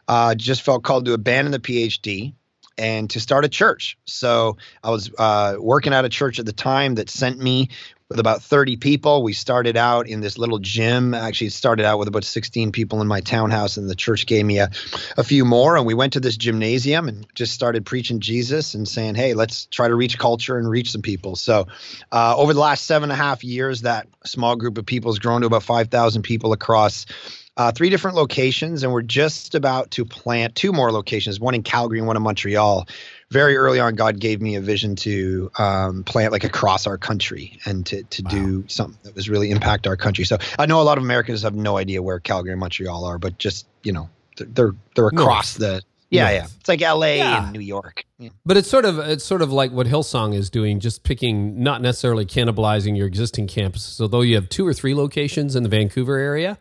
uh, 0.07 0.35
just 0.35 0.63
felt 0.63 0.83
called 0.83 1.05
to 1.05 1.13
abandon 1.13 1.51
the 1.51 1.59
PhD 1.59 2.33
and 2.77 3.09
to 3.11 3.19
start 3.19 3.45
a 3.45 3.49
church. 3.49 3.97
So 4.05 4.57
I 4.83 4.89
was 4.89 5.11
uh, 5.17 5.55
working 5.59 5.93
at 5.93 6.05
a 6.05 6.09
church 6.09 6.39
at 6.39 6.45
the 6.45 6.53
time 6.53 6.95
that 6.95 7.09
sent 7.09 7.39
me 7.39 7.69
with 8.13 8.19
about 8.19 8.43
30 8.43 8.77
people. 8.77 9.23
We 9.23 9.33
started 9.33 9.75
out 9.75 10.07
in 10.07 10.21
this 10.21 10.37
little 10.37 10.59
gym. 10.59 11.15
Actually, 11.15 11.49
started 11.49 11.83
out 11.83 11.97
with 11.97 12.07
about 12.07 12.23
16 12.23 12.71
people 12.71 13.01
in 13.01 13.07
my 13.07 13.21
townhouse, 13.21 13.77
and 13.77 13.89
the 13.89 13.95
church 13.95 14.27
gave 14.27 14.45
me 14.45 14.59
a, 14.59 14.69
a 15.17 15.23
few 15.23 15.45
more. 15.45 15.75
And 15.75 15.87
we 15.87 15.95
went 15.95 16.13
to 16.13 16.19
this 16.19 16.37
gymnasium 16.37 17.07
and 17.07 17.25
just 17.33 17.53
started 17.53 17.87
preaching 17.87 18.19
Jesus 18.19 18.75
and 18.75 18.87
saying, 18.87 19.15
hey, 19.15 19.33
let's 19.33 19.65
try 19.65 19.87
to 19.87 19.95
reach 19.95 20.19
culture 20.19 20.59
and 20.59 20.69
reach 20.69 20.91
some 20.91 21.01
people. 21.01 21.35
So, 21.35 21.65
uh, 22.11 22.35
over 22.37 22.53
the 22.53 22.59
last 22.59 22.85
seven 22.85 23.09
and 23.09 23.19
a 23.19 23.23
half 23.23 23.43
years, 23.43 23.81
that 23.81 24.07
small 24.25 24.55
group 24.57 24.77
of 24.77 24.85
people 24.85 25.11
has 25.11 25.17
grown 25.17 25.41
to 25.41 25.47
about 25.47 25.63
5,000 25.63 26.21
people 26.21 26.53
across. 26.53 27.07
Uh, 27.55 27.71
three 27.71 27.91
different 27.91 28.17
locations, 28.17 28.81
and 28.81 28.91
we're 28.91 29.03
just 29.03 29.53
about 29.53 29.91
to 29.91 30.05
plant 30.05 30.55
two 30.55 30.71
more 30.71 30.91
locations, 30.91 31.39
one 31.39 31.53
in 31.53 31.61
Calgary 31.61 31.99
and 31.99 32.07
one 32.07 32.17
in 32.17 32.23
Montreal, 32.23 32.87
very 33.33 33.57
early 33.57 33.79
on, 33.79 33.95
God 33.95 34.19
gave 34.19 34.41
me 34.41 34.55
a 34.55 34.61
vision 34.61 34.95
to 34.97 35.51
um, 35.57 36.03
plant 36.03 36.31
like 36.31 36.43
across 36.43 36.85
our 36.85 36.99
country 36.99 37.59
and 37.65 37.85
to, 37.87 38.03
to 38.03 38.21
wow. 38.23 38.29
do 38.29 38.65
something 38.67 38.99
that 39.03 39.15
was 39.15 39.27
really 39.27 39.49
impact 39.49 39.87
our 39.87 39.97
country. 39.97 40.23
So 40.23 40.37
I 40.59 40.67
know 40.67 40.79
a 40.79 40.83
lot 40.83 40.99
of 40.99 41.03
Americans 41.03 41.41
have 41.41 41.55
no 41.55 41.77
idea 41.77 42.01
where 42.01 42.19
Calgary 42.19 42.51
and 42.51 42.59
Montreal 42.59 43.03
are, 43.03 43.17
but 43.17 43.39
just 43.39 43.65
you 43.81 43.91
know 43.91 44.07
they're 44.37 44.73
they're 44.95 45.07
across 45.07 45.55
the 45.55 45.81
yeah 46.09 46.29
yeah 46.29 46.45
it's 46.59 46.69
like 46.69 46.81
L.A. 46.81 47.17
Yeah. 47.17 47.43
and 47.43 47.53
New 47.53 47.59
York. 47.59 48.05
Yeah. 48.19 48.29
But 48.45 48.57
it's 48.57 48.69
sort 48.69 48.85
of 48.85 48.99
it's 48.99 49.25
sort 49.25 49.41
of 49.41 49.51
like 49.51 49.71
what 49.71 49.87
Hillsong 49.87 50.35
is 50.35 50.51
doing, 50.51 50.79
just 50.79 51.03
picking 51.03 51.61
not 51.61 51.81
necessarily 51.81 52.25
cannibalizing 52.25 52.95
your 52.95 53.07
existing 53.07 53.47
campuses. 53.47 53.99
Although 53.99 54.21
you 54.21 54.35
have 54.35 54.47
two 54.47 54.65
or 54.65 54.73
three 54.73 54.93
locations 54.93 55.55
in 55.55 55.63
the 55.63 55.69
Vancouver 55.69 56.17
area, 56.17 56.59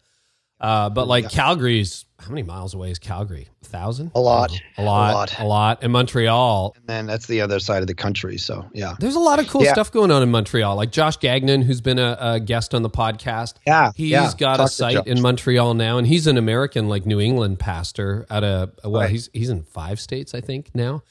uh, 0.59 0.89
but 0.89 1.07
like 1.07 1.25
yeah. 1.25 1.31
Calgary's 1.31 2.07
how 2.23 2.31
many 2.31 2.43
miles 2.43 2.75
away 2.75 2.91
is 2.91 2.99
Calgary? 2.99 3.49
A 3.63 3.65
thousand? 3.65 4.13
A 4.15 4.21
lot. 4.21 4.53
A 4.79 4.83
lot. 4.83 5.11
A 5.11 5.15
lot. 5.15 5.41
A 5.41 5.45
lot. 5.45 5.79
And 5.83 5.93
Montreal. 5.93 6.73
And 6.77 6.87
then 6.87 7.07
that's 7.07 7.27
the 7.27 7.41
other 7.41 7.59
side 7.59 7.83
of 7.83 7.89
the 7.89 7.95
country. 7.95 8.39
So 8.39 8.65
yeah. 8.73 8.95
There's 8.99 9.17
a 9.17 9.21
lot 9.21 9.41
of 9.41 9.49
cool 9.49 9.65
yeah. 9.65 9.73
stuff 9.73 9.91
going 9.91 10.11
on 10.11 10.23
in 10.23 10.31
Montreal. 10.31 10.77
Like 10.77 10.93
Josh 10.93 11.17
Gagnon, 11.17 11.63
who's 11.63 11.81
been 11.81 11.99
a, 11.99 12.17
a 12.21 12.41
guest 12.41 12.75
on 12.75 12.83
the 12.83 12.91
podcast. 12.91 13.55
Yeah. 13.67 13.93
He's 13.95 14.11
yeah. 14.11 14.31
got 14.39 14.59
Talk 14.59 14.67
a 14.67 14.71
site 14.71 15.07
in 15.07 15.21
Montreal 15.21 15.75
now, 15.75 15.99
and 15.99 16.07
he's 16.07 16.27
an 16.27 16.39
American 16.39 16.89
like 16.89 17.07
New 17.07 17.21
England 17.21 17.59
pastor 17.59 18.27
at 18.31 18.45
a 18.45 18.71
well, 18.85 19.03
right. 19.03 19.11
he's 19.11 19.29
he's 19.33 19.51
in 19.51 19.65
five 19.65 20.01
states, 20.01 20.35
I 20.35 20.41
think, 20.41 20.75
now. 20.75 21.03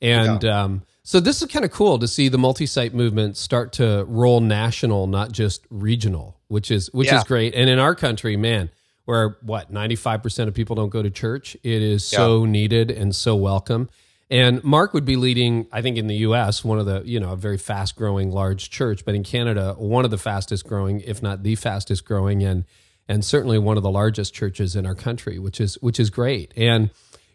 And 0.00 0.42
yeah. 0.42 0.62
um 0.62 0.82
So 1.02 1.18
this 1.18 1.42
is 1.42 1.48
kind 1.48 1.64
of 1.64 1.72
cool 1.72 1.98
to 1.98 2.06
see 2.06 2.28
the 2.28 2.38
multi-site 2.38 2.94
movement 2.94 3.36
start 3.36 3.72
to 3.74 4.04
roll 4.06 4.40
national, 4.40 5.06
not 5.08 5.32
just 5.32 5.66
regional, 5.70 6.38
which 6.48 6.70
is 6.70 6.92
which 6.92 7.12
is 7.12 7.24
great. 7.24 7.54
And 7.54 7.68
in 7.68 7.78
our 7.78 7.94
country, 7.94 8.36
man, 8.36 8.70
where 9.10 9.36
what 9.42 9.72
95% 9.72 10.46
of 10.46 10.54
people 10.54 10.76
don't 10.76 10.88
go 10.88 11.02
to 11.02 11.10
church, 11.10 11.56
it 11.64 11.82
is 11.82 12.04
so 12.04 12.44
needed 12.44 12.92
and 12.92 13.12
so 13.12 13.34
welcome. 13.34 13.90
And 14.30 14.62
Mark 14.62 14.94
would 14.94 15.04
be 15.04 15.16
leading, 15.16 15.66
I 15.72 15.82
think 15.82 15.96
in 15.96 16.06
the 16.06 16.18
US, 16.18 16.62
one 16.64 16.78
of 16.78 16.86
the, 16.86 17.02
you 17.04 17.18
know, 17.18 17.32
a 17.32 17.36
very 17.36 17.58
fast 17.58 17.96
growing 17.96 18.30
large 18.30 18.70
church, 18.70 19.04
but 19.04 19.16
in 19.16 19.24
Canada, 19.24 19.74
one 19.76 20.04
of 20.04 20.12
the 20.12 20.16
fastest 20.16 20.64
growing, 20.64 21.00
if 21.00 21.20
not 21.24 21.42
the 21.42 21.56
fastest 21.56 22.04
growing 22.04 22.44
and 22.44 22.64
and 23.08 23.24
certainly 23.24 23.58
one 23.58 23.76
of 23.76 23.82
the 23.82 23.90
largest 23.90 24.32
churches 24.32 24.76
in 24.76 24.86
our 24.86 24.94
country, 24.94 25.40
which 25.40 25.60
is 25.60 25.74
which 25.80 25.98
is 25.98 26.10
great. 26.10 26.52
And 26.56 26.90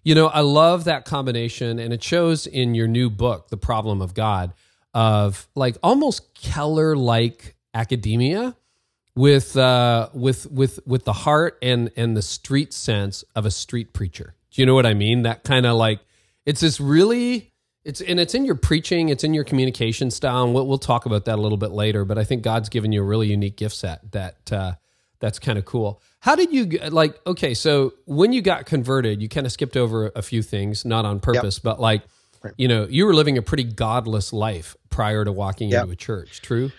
you 0.06 0.16
know, 0.16 0.28
I 0.28 0.40
love 0.40 0.86
that 0.86 1.04
combination, 1.04 1.78
and 1.78 1.92
it 1.92 2.02
shows 2.02 2.48
in 2.48 2.74
your 2.74 2.88
new 2.88 3.10
book, 3.10 3.50
The 3.50 3.58
Problem 3.58 4.02
of 4.02 4.14
God, 4.14 4.54
of 4.94 5.50
like 5.56 5.76
almost 5.84 6.34
Keller 6.36 6.96
like 6.96 7.58
academia 7.74 8.56
with 9.16 9.56
uh, 9.58 10.10
with 10.14 10.50
with 10.52 10.80
with 10.86 11.06
the 11.06 11.14
heart 11.14 11.58
and 11.62 11.92
and 11.96 12.16
the 12.16 12.22
street 12.22 12.74
sense 12.74 13.24
of 13.36 13.46
a 13.46 13.52
street 13.52 13.94
preacher. 13.94 14.36
Do 14.52 14.62
you 14.62 14.66
know 14.66 14.76
what 14.76 14.86
I 14.86 14.94
mean? 14.94 15.24
That 15.24 15.44
kind 15.44 15.66
of 15.66 15.76
like 15.78 16.00
it's 16.46 16.62
this 16.62 16.80
really 16.80 17.52
it's 17.84 18.02
and 18.02 18.20
it's 18.20 18.34
in 18.34 18.46
your 18.46 18.56
preaching, 18.56 19.10
it's 19.10 19.24
in 19.24 19.34
your 19.34 19.44
communication 19.44 20.12
style, 20.12 20.44
and 20.44 20.54
we'll, 20.54 20.68
we'll 20.68 20.78
talk 20.78 21.06
about 21.06 21.26
that 21.26 21.36
a 21.38 21.42
little 21.42 21.58
bit 21.58 21.72
later. 21.72 22.04
But 22.06 22.18
I 22.18 22.24
think 22.24 22.42
God's 22.44 22.70
given 22.70 22.92
you 22.92 23.02
a 23.02 23.06
really 23.06 23.28
unique 23.28 23.58
gift 23.58 23.76
set 23.76 24.12
that 24.12 24.52
uh, 24.52 24.74
that's 25.20 25.40
kind 25.40 25.58
of 25.58 25.66
cool. 25.66 26.02
How 26.20 26.36
did 26.36 26.52
you 26.52 26.66
like? 26.90 27.20
Okay, 27.26 27.54
so 27.54 27.94
when 28.06 28.34
you 28.34 28.42
got 28.42 28.66
converted, 28.66 29.22
you 29.22 29.30
kind 29.30 29.46
of 29.46 29.52
skipped 29.52 29.78
over 29.78 30.12
a 30.16 30.22
few 30.22 30.42
things, 30.42 30.84
not 30.84 31.06
on 31.06 31.20
purpose, 31.20 31.60
but 31.60 31.80
like 31.80 32.02
you 32.58 32.68
know, 32.68 32.86
you 32.90 33.06
were 33.08 33.14
living 33.16 33.38
a 33.38 33.42
pretty 33.42 33.64
godless 33.64 34.32
life 34.32 34.76
prior 34.90 35.26
to 35.26 35.32
walking 35.32 35.70
Yep. 35.70 35.82
into 35.82 35.94
a 35.94 35.96
church. 35.96 36.42
True. 36.42 36.72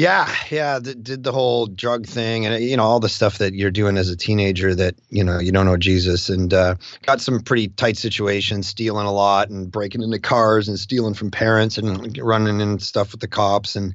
Yeah, 0.00 0.34
yeah, 0.50 0.78
th- 0.80 0.96
did 1.02 1.24
the 1.24 1.32
whole 1.32 1.66
drug 1.66 2.06
thing 2.06 2.46
and 2.46 2.64
you 2.64 2.74
know 2.74 2.84
all 2.84 3.00
the 3.00 3.08
stuff 3.10 3.36
that 3.36 3.52
you're 3.52 3.70
doing 3.70 3.98
as 3.98 4.08
a 4.08 4.16
teenager 4.16 4.74
that 4.74 4.94
you 5.10 5.22
know 5.22 5.38
you 5.38 5.52
don't 5.52 5.66
know 5.66 5.76
Jesus 5.76 6.30
and 6.30 6.54
uh, 6.54 6.76
got 7.02 7.20
some 7.20 7.38
pretty 7.40 7.68
tight 7.68 7.98
situations, 7.98 8.66
stealing 8.66 9.06
a 9.06 9.12
lot 9.12 9.50
and 9.50 9.70
breaking 9.70 10.02
into 10.02 10.18
cars 10.18 10.68
and 10.68 10.78
stealing 10.78 11.12
from 11.12 11.30
parents 11.30 11.76
and 11.76 12.16
running 12.16 12.62
in 12.62 12.78
stuff 12.78 13.12
with 13.12 13.20
the 13.20 13.28
cops 13.28 13.76
and 13.76 13.94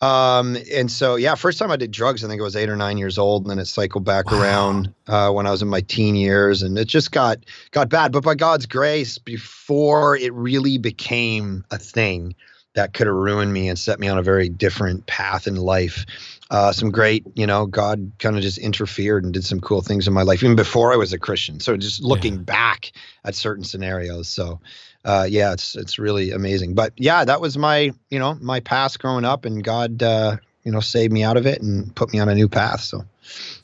um 0.00 0.56
and 0.72 0.90
so 0.90 1.16
yeah, 1.16 1.34
first 1.34 1.58
time 1.58 1.70
I 1.70 1.76
did 1.76 1.90
drugs 1.90 2.24
I 2.24 2.28
think 2.28 2.40
I 2.40 2.44
was 2.44 2.56
eight 2.56 2.70
or 2.70 2.76
nine 2.76 2.96
years 2.96 3.18
old 3.18 3.42
and 3.42 3.50
then 3.50 3.58
it 3.58 3.66
cycled 3.66 4.06
back 4.06 4.32
Wow. 4.32 4.40
around 4.40 4.94
uh, 5.06 5.30
when 5.32 5.46
I 5.46 5.50
was 5.50 5.60
in 5.60 5.68
my 5.68 5.82
teen 5.82 6.16
years 6.16 6.62
and 6.62 6.78
it 6.78 6.86
just 6.88 7.12
got 7.12 7.44
got 7.72 7.90
bad. 7.90 8.10
But 8.10 8.24
by 8.24 8.36
God's 8.36 8.64
grace, 8.64 9.18
before 9.18 10.16
it 10.16 10.32
really 10.32 10.78
became 10.78 11.62
a 11.70 11.76
thing 11.78 12.34
that 12.76 12.92
could 12.92 13.06
have 13.06 13.16
ruined 13.16 13.52
me 13.52 13.68
and 13.68 13.78
set 13.78 13.98
me 13.98 14.06
on 14.06 14.18
a 14.18 14.22
very 14.22 14.48
different 14.48 15.06
path 15.06 15.46
in 15.46 15.56
life. 15.56 16.06
Uh, 16.50 16.70
some 16.72 16.90
great, 16.90 17.24
you 17.34 17.46
know, 17.46 17.66
God 17.66 18.12
kind 18.20 18.36
of 18.36 18.42
just 18.42 18.58
interfered 18.58 19.24
and 19.24 19.32
did 19.32 19.44
some 19.44 19.60
cool 19.60 19.80
things 19.80 20.06
in 20.06 20.14
my 20.14 20.22
life, 20.22 20.42
even 20.44 20.54
before 20.54 20.92
I 20.92 20.96
was 20.96 21.12
a 21.12 21.18
Christian. 21.18 21.58
So 21.58 21.76
just 21.76 22.02
looking 22.02 22.34
Yeah. 22.34 22.42
back 22.42 22.92
at 23.24 23.34
certain 23.34 23.64
scenarios. 23.64 24.28
So, 24.28 24.60
uh, 25.04 25.26
yeah, 25.28 25.52
it's 25.52 25.74
it's 25.74 25.98
really 25.98 26.30
amazing. 26.30 26.74
But 26.74 26.92
yeah, 26.96 27.24
that 27.24 27.40
was 27.40 27.58
my, 27.58 27.92
you 28.10 28.18
know, 28.18 28.34
my 28.40 28.60
past 28.60 29.00
growing 29.00 29.24
up, 29.24 29.44
and 29.44 29.64
God, 29.64 30.02
uh, 30.02 30.36
you 30.62 30.70
know, 30.70 30.80
saved 30.80 31.12
me 31.12 31.24
out 31.24 31.36
of 31.36 31.46
it 31.46 31.62
and 31.62 31.94
put 31.96 32.12
me 32.12 32.20
on 32.20 32.28
a 32.28 32.34
new 32.34 32.48
path. 32.48 32.80
So 32.82 33.04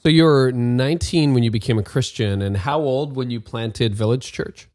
So 0.03 0.09
you 0.09 0.25
were 0.25 0.51
19 0.53 1.35
when 1.35 1.43
you 1.45 1.51
became 1.51 1.79
a 1.79 1.83
Christian, 1.85 2.41
and 2.43 2.57
how 2.57 2.81
old 2.81 3.15
when 3.15 3.31
you 3.31 3.41
planted 3.41 3.95
Village 3.95 4.33
Church? 4.33 4.69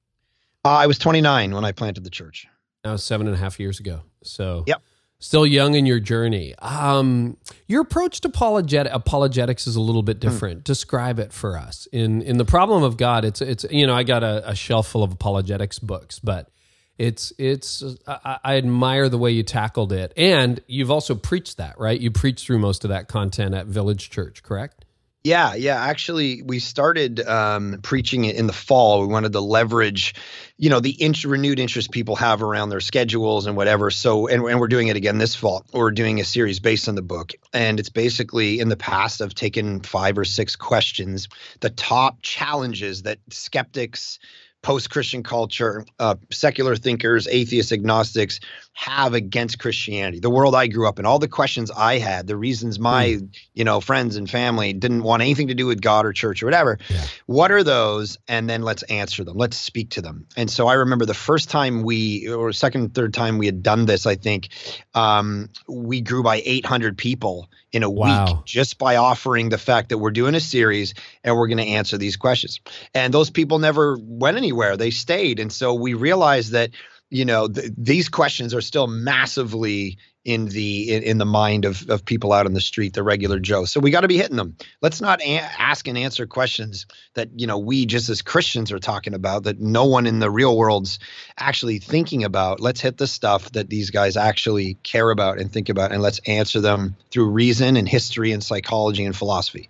uh, 0.64 0.70
I 0.70 0.88
was 0.88 0.98
29 1.00 1.54
when 1.56 1.66
I 1.66 1.72
planted 1.72 2.04
the 2.04 2.10
church. 2.10 2.48
That 2.84 2.92
was 2.92 3.04
seven 3.04 3.28
and 3.28 3.36
a 3.36 3.40
half 3.40 3.60
years 3.60 3.80
ago. 3.82 4.04
So 4.24 4.64
Yep. 4.68 4.82
still 5.20 5.46
young 5.46 5.76
in 5.76 5.86
your 5.86 6.00
journey. 6.00 6.54
Um, 6.60 7.38
your 7.68 7.82
approach 7.82 8.22
to 8.22 8.30
apologet- 8.30 8.90
apologetics 8.92 9.68
is 9.68 9.76
a 9.76 9.82
little 9.82 10.04
bit 10.04 10.20
different. 10.20 10.64
Describe 10.64 11.20
it 11.20 11.34
for 11.34 11.58
us. 11.58 11.88
In 11.92 12.22
in 12.22 12.38
the 12.38 12.46
problem 12.46 12.84
of 12.84 12.98
God, 12.98 13.26
it's 13.26 13.42
it's 13.42 13.66
you 13.72 13.88
know 13.88 13.96
I 13.96 14.04
got 14.04 14.24
a, 14.24 14.50
a 14.50 14.56
shelf 14.56 14.88
full 14.88 15.04
of 15.04 15.12
apologetics 15.12 15.80
books, 15.80 16.20
but 16.20 16.50
it's 16.98 17.32
it's 17.38 17.84
I, 18.08 18.38
I 18.44 18.58
admire 18.58 19.08
the 19.10 19.18
way 19.20 19.32
you 19.32 19.44
tackled 19.44 19.92
it, 19.94 20.14
and 20.18 20.60
you've 20.68 20.92
also 20.92 21.14
preached 21.16 21.58
that 21.58 21.80
right. 21.80 22.00
You 22.00 22.12
preached 22.12 22.46
through 22.46 22.60
most 22.60 22.84
of 22.84 22.90
that 22.90 23.08
content 23.08 23.54
at 23.54 23.68
Village 23.68 24.10
Church, 24.10 24.42
correct? 24.44 24.84
Yeah, 25.24 25.56
yeah. 25.56 25.76
Actually, 25.76 26.42
we 26.44 26.60
started 26.60 27.20
um, 27.20 27.80
preaching 27.82 28.24
it 28.24 28.38
in 28.38 28.48
the 28.48 28.54
fall. 28.54 29.02
We 29.02 29.08
wanted 29.08 29.34
to 29.34 29.42
leverage, 29.42 30.16
you 30.58 30.70
know, 30.70 30.80
the 30.80 30.96
renewed 31.26 31.60
interest 31.60 31.92
people 31.92 32.16
have 32.16 32.42
around 32.42 32.70
their 32.70 32.80
schedules 32.80 33.46
and 33.46 33.58
whatever. 33.58 33.92
So, 33.92 34.28
and, 34.28 34.44
and 34.44 34.60
we're 34.60 34.70
doing 34.70 34.88
it 34.88 34.96
again 34.96 35.18
this 35.18 35.36
fall. 35.36 35.66
We're 35.74 35.92
doing 35.92 36.22
a 36.22 36.24
series 36.24 36.62
based 36.62 36.88
on 36.88 36.96
the 36.96 37.02
book, 37.02 37.34
and 37.52 37.78
it's 37.78 37.90
basically 37.90 38.62
in 38.62 38.70
the 38.70 38.78
past 38.78 39.22
I've 39.22 39.36
taken 39.36 39.82
five 39.82 40.18
or 40.18 40.24
six 40.24 40.56
questions, 40.56 41.28
the 41.60 41.72
top 41.72 42.22
challenges 42.22 43.02
that 43.02 43.20
skeptics. 43.30 44.20
Post 44.68 44.90
Christian 44.90 45.24
culture, 45.24 45.86
uh, 45.98 46.16
secular 46.30 46.76
thinkers, 46.76 47.26
atheists, 47.30 47.72
agnostics 47.72 48.42
have 48.74 49.14
against 49.14 49.60
Christianity, 49.60 50.20
the 50.20 50.30
world 50.30 50.56
I 50.56 50.68
grew 50.68 50.90
up 50.90 51.00
in, 51.00 51.06
all 51.06 51.20
the 51.20 51.30
questions 51.30 51.72
I 51.72 52.00
had, 52.00 52.28
the 52.28 52.36
reasons 52.36 52.78
my 52.78 53.18
you 53.54 53.64
know 53.64 53.80
friends 53.80 54.18
and 54.18 54.30
family 54.30 54.74
didn't 54.74 55.04
want 55.04 55.22
anything 55.22 55.48
to 55.48 55.54
do 55.54 55.68
with 55.68 55.80
God 55.80 56.06
or 56.06 56.12
church 56.12 56.44
or 56.44 56.48
whatever. 56.48 56.80
Yeah. 56.90 57.06
What 57.28 57.50
are 57.54 57.64
those? 57.64 58.18
And 58.28 58.50
then 58.50 58.62
let's 58.62 58.84
answer 58.84 59.24
them. 59.24 59.38
Let's 59.38 59.56
speak 59.56 59.92
to 59.92 60.02
them. 60.02 60.26
And 60.36 60.52
so 60.52 60.68
I 60.68 60.74
remember 60.74 61.06
the 61.06 61.14
first 61.14 61.50
time 61.50 61.84
we, 61.84 62.28
or 62.28 62.52
second, 62.52 62.94
third 62.94 63.14
time 63.14 63.38
we 63.38 63.46
had 63.46 63.64
done 63.64 63.86
this, 63.86 64.06
I 64.06 64.16
think 64.16 64.50
um, 64.94 65.50
we 65.70 66.02
grew 66.02 66.24
by 66.24 66.42
800 66.46 66.98
people 66.98 67.50
in 67.74 67.84
a 67.84 67.90
Wow. 67.90 68.26
week 68.26 68.46
just 68.46 68.78
by 68.78 68.96
offering 68.96 69.50
the 69.50 69.58
fact 69.58 69.90
that 69.90 69.98
we're 69.98 70.12
doing 70.12 70.36
a 70.36 70.40
series 70.40 70.94
and 71.24 71.36
we're 71.36 71.48
going 71.48 71.58
to 71.58 71.64
answer 71.68 71.98
these 71.98 72.16
questions. 72.16 72.60
And 72.94 73.14
those 73.14 73.30
people 73.30 73.60
never 73.60 73.98
went 74.02 74.38
anywhere; 74.38 74.78
they 74.78 74.92
stayed. 74.92 75.40
And 75.40 75.52
so 75.52 75.74
we 75.74 75.94
realized 75.94 76.52
that 76.54 76.72
you 77.10 77.26
know 77.26 77.48
th- 77.48 77.72
these 77.78 78.10
questions 78.10 78.54
are 78.54 78.62
still 78.62 78.88
massively 78.88 79.98
in 80.28 80.46
the 80.48 80.94
in, 80.94 81.04
in 81.04 81.18
the 81.20 81.26
mind 81.26 81.64
of, 81.64 81.90
of 81.90 82.04
people 82.04 82.34
out 82.34 82.46
on 82.46 82.54
the 82.54 82.62
street 82.62 82.94
the 82.94 83.02
regular 83.02 83.40
joe. 83.40 83.64
So 83.64 83.80
we 83.80 83.92
got 83.92 84.02
to 84.02 84.10
be 84.10 84.18
hitting 84.18 84.36
them. 84.36 84.58
Let's 84.82 85.00
not 85.00 85.22
a- 85.22 85.40
ask 85.40 85.88
and 85.88 85.98
answer 85.98 86.28
questions 86.28 86.86
that 87.14 87.30
you 87.36 87.48
know 87.48 87.58
we 87.58 87.86
just 87.86 88.10
as 88.10 88.22
christians 88.22 88.72
are 88.72 88.80
talking 88.80 89.14
about 89.14 89.44
that 89.44 89.60
no 89.60 89.86
one 89.86 90.06
in 90.06 90.20
the 90.20 90.30
real 90.30 90.58
world's 90.58 91.00
actually 91.38 91.80
thinking 91.80 92.26
about. 92.26 92.60
Let's 92.60 92.82
hit 92.82 92.98
the 92.98 93.08
stuff 93.08 93.54
that 93.54 93.70
these 93.70 93.90
guys 93.90 94.18
actually 94.18 94.74
care 94.84 95.10
about 95.10 95.40
and 95.40 95.52
think 95.52 95.70
about 95.70 95.94
and 95.94 96.02
let's 96.02 96.20
answer 96.28 96.60
them 96.60 96.98
through 97.10 97.30
reason 97.30 97.78
and 97.78 97.88
history 97.88 98.34
and 98.34 98.44
psychology 98.44 99.06
and 99.06 99.16
philosophy. 99.16 99.70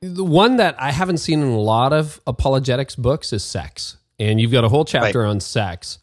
The 0.00 0.24
one 0.24 0.58
that 0.58 0.80
I 0.80 0.92
haven't 0.92 1.18
seen 1.18 1.42
in 1.42 1.48
a 1.48 1.58
lot 1.58 1.92
of 1.92 2.20
apologetics 2.24 2.94
books 2.94 3.32
is 3.32 3.42
sex, 3.42 3.96
and 4.20 4.40
you've 4.40 4.52
got 4.52 4.62
a 4.62 4.68
whole 4.68 4.84
chapter 4.84 5.24
on 5.24 5.40
sex. 5.40 5.98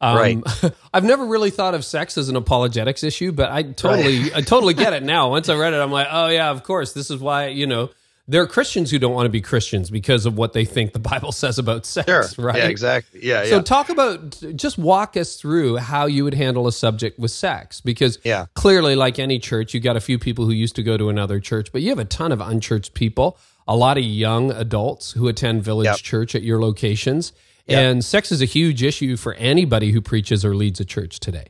Um, 0.00 0.16
Right. 0.16 0.38
I've 0.94 1.04
never 1.04 1.26
really 1.26 1.50
thought 1.50 1.74
of 1.74 1.84
sex 1.84 2.16
as 2.16 2.28
an 2.28 2.36
apologetics 2.36 3.02
issue, 3.02 3.32
but 3.32 3.50
I 3.50 3.62
totally, 3.62 4.32
I 4.34 4.42
totally 4.42 4.74
get 4.74 4.92
it 4.92 5.02
now. 5.16 5.30
Once 5.30 5.48
I 5.48 5.56
read 5.56 5.72
it, 5.74 5.78
I'm 5.80 5.90
like, 5.92 6.06
oh 6.10 6.28
yeah, 6.28 6.50
of 6.50 6.62
course. 6.62 6.92
This 6.92 7.10
is 7.10 7.18
why 7.18 7.48
you 7.48 7.66
know 7.66 7.90
there 8.30 8.42
are 8.42 8.46
Christians 8.46 8.90
who 8.90 8.98
don't 8.98 9.14
want 9.14 9.24
to 9.24 9.30
be 9.30 9.40
Christians 9.40 9.90
because 9.90 10.26
of 10.26 10.36
what 10.36 10.52
they 10.52 10.66
think 10.66 10.92
the 10.92 10.98
Bible 10.98 11.32
says 11.42 11.58
about 11.58 11.86
sex. 11.86 12.38
Right. 12.38 12.56
yeah 12.58 12.68
exactly 12.68 13.20
yeah 13.24 13.44
So 13.46 13.62
talk 13.62 13.88
about 13.88 14.40
just 14.54 14.76
walk 14.78 15.16
us 15.16 15.36
through 15.36 15.76
how 15.78 16.04
you 16.06 16.24
would 16.24 16.34
handle 16.34 16.66
a 16.68 16.72
subject 16.72 17.18
with 17.18 17.30
sex 17.30 17.80
because 17.80 18.18
Yeah. 18.24 18.44
clearly 18.54 18.94
like 18.96 19.18
any 19.18 19.38
church 19.38 19.72
you 19.74 19.80
got 19.80 19.96
a 19.96 20.00
few 20.00 20.18
people 20.18 20.44
who 20.44 20.52
used 20.52 20.76
to 20.76 20.82
go 20.82 20.96
to 20.98 21.08
another 21.08 21.40
church 21.40 21.72
but 21.72 21.80
you 21.80 21.88
have 21.88 21.98
a 21.98 22.04
ton 22.04 22.30
of 22.30 22.40
unchurched 22.42 22.92
people 22.94 23.38
a 23.66 23.74
lot 23.74 23.96
of 23.98 24.04
young 24.04 24.50
adults 24.52 25.12
who 25.12 25.26
attend 25.28 25.62
village 25.64 25.86
Yep. 25.86 25.96
church 25.96 26.34
at 26.34 26.42
your 26.42 26.60
locations 26.60 27.32
and 27.68 28.04
sex 28.04 28.32
is 28.32 28.40
a 28.40 28.46
huge 28.46 28.82
issue 28.82 29.16
for 29.16 29.34
anybody 29.34 29.92
who 29.92 30.00
preaches 30.00 30.44
or 30.44 30.54
leads 30.54 30.80
a 30.80 30.84
church 30.84 31.20
today. 31.20 31.46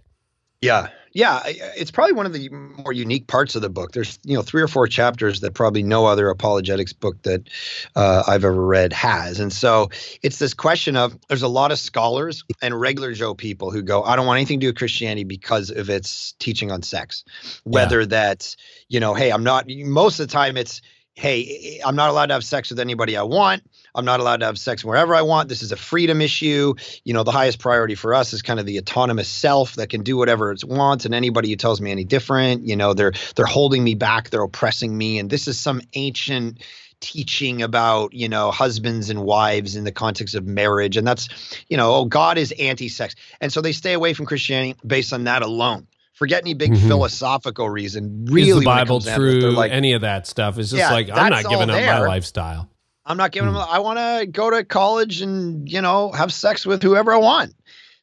Yeah. 0.61 0.89
Yeah, 1.15 1.43
it's 1.47 1.91
probably 1.91 2.13
one 2.13 2.27
of 2.27 2.35
the 2.35 2.51
more 2.51 2.93
unique 2.93 3.27
parts 3.29 3.57
of 3.57 3.63
the 3.63 3.71
book. 3.71 3.93
There's, 3.93 4.19
you 4.25 4.37
know, 4.37 4.43
three 4.43 4.61
or 4.61 4.69
four 4.69 4.87
chapters 4.87 5.41
that 5.41 5.55
probably 5.55 5.83
no 5.83 6.05
other 6.05 6.29
apologetics 6.29 6.93
book 6.93 7.21
that 7.23 7.49
uh, 7.97 8.25
I've 8.29 8.45
ever 8.45 8.65
read 8.65 8.93
has. 8.93 9.41
And 9.41 9.51
so 9.53 9.89
it's 10.23 10.39
this 10.39 10.53
question 10.53 10.97
of 10.97 11.19
there's 11.29 11.43
a 11.43 11.49
lot 11.49 11.73
of 11.73 11.79
scholars 11.79 12.45
and 12.61 12.79
regular 12.79 13.15
Joe 13.15 13.35
people 13.35 13.71
who 13.71 13.83
go, 13.83 14.05
I 14.05 14.17
don't 14.17 14.27
want 14.27 14.37
anything 14.37 14.61
to 14.61 14.65
do 14.65 14.69
with 14.69 14.77
Christianity 14.77 15.25
because 15.25 15.71
of 15.71 15.89
its 15.89 16.35
teaching 16.39 16.71
on 16.71 16.83
sex. 16.83 17.25
Whether 17.65 18.05
that's, 18.05 18.57
you 18.89 19.01
know, 19.01 19.15
hey, 19.15 19.31
I'm 19.31 19.43
not, 19.43 19.65
most 19.67 20.21
of 20.21 20.29
the 20.29 20.33
time 20.33 20.59
it's, 20.59 20.83
hey, 21.15 21.81
I'm 21.85 21.97
not 21.97 22.11
allowed 22.11 22.27
to 22.27 22.35
have 22.35 22.45
sex 22.45 22.69
with 22.69 22.79
anybody 22.79 23.17
I 23.17 23.23
want. 23.23 23.63
I'm 23.99 24.05
not 24.05 24.21
allowed 24.21 24.39
to 24.41 24.47
have 24.47 24.59
sex 24.59 24.85
wherever 24.85 25.13
I 25.13 25.23
want. 25.23 25.49
This 25.49 25.61
is 25.61 25.73
a 25.73 25.77
freedom 25.77 26.21
issue. 26.21 26.75
You 27.03 27.15
know, 27.15 27.25
the 27.25 27.33
highest 27.33 27.59
priority 27.59 27.97
for 27.97 28.15
us 28.15 28.33
is 28.33 28.43
kind 28.43 28.61
of 28.61 28.65
the 28.65 28.79
autonomous 28.79 29.29
self 29.29 29.75
that 29.75 29.91
can 29.91 30.05
do 30.05 30.17
whatever 30.17 30.53
it 30.53 30.63
wants, 30.65 31.05
and 31.05 31.15
anybody 31.15 31.51
who 31.51 31.57
tells 31.57 31.81
me 31.81 31.91
any 31.91 32.05
different, 32.05 32.63
you 32.63 32.77
know, 32.77 32.95
they're 32.95 33.13
they're 33.35 33.45
holding 33.45 33.83
me 33.83 33.97
back, 33.97 34.31
they're 34.31 34.43
oppressing 34.43 34.97
me, 34.97 35.19
and 35.19 35.31
this 35.31 35.49
is 35.49 35.59
some 35.59 35.83
ancient 35.95 36.63
teaching 37.01 37.61
about 37.63 38.13
you 38.13 38.29
know 38.29 38.53
husbands 38.53 39.11
and 39.11 39.23
wives 39.23 39.75
in 39.77 39.85
the 39.85 39.93
context 39.93 40.35
of 40.35 40.45
marriage 40.45 40.97
and 40.97 41.07
that's 41.07 41.29
you 41.69 41.77
know 41.77 41.95
oh 41.95 42.05
god 42.05 42.39
is 42.39 42.53
anti-sex. 42.59 43.15
And 43.41 43.53
so 43.53 43.61
they 43.61 43.71
stay 43.71 43.93
away 43.93 44.15
from 44.15 44.27
christianity 44.27 44.79
based 44.87 45.13
on 45.13 45.25
that 45.25 45.43
alone. 45.43 45.87
Forget 46.15 46.43
any 46.43 46.55
big 46.55 46.73
mm-hmm. 46.73 46.89
philosophical 46.89 47.71
reason. 47.71 48.27
Really 48.29 48.49
is 48.49 48.59
the 48.59 48.65
bible 48.65 49.01
true? 49.01 49.53
like, 49.53 49.71
any 49.71 49.93
of 49.93 50.01
that 50.01 50.27
stuff? 50.27 50.59
It's 50.59 50.71
just 50.71 50.81
yeah, 50.81 50.91
like 50.91 51.09
i'm 51.13 51.31
not 51.31 51.49
giving 51.49 51.71
up 51.71 51.85
my 51.85 52.01
lifestyle 52.01 52.69
i'm 53.09 53.17
not 53.17 53.33
giving 53.33 53.51
mm. 53.51 53.55
them 53.55 53.67
i 53.69 53.79
want 53.81 53.99
to 53.99 54.27
go 54.27 54.51
to 54.51 54.65
college 54.65 55.21
and 55.21 55.69
you 55.69 55.81
know 55.81 56.13
have 56.13 56.33
sex 56.33 56.65
with 56.65 56.83
whoever 56.83 57.13
i 57.13 57.17
want 57.17 57.55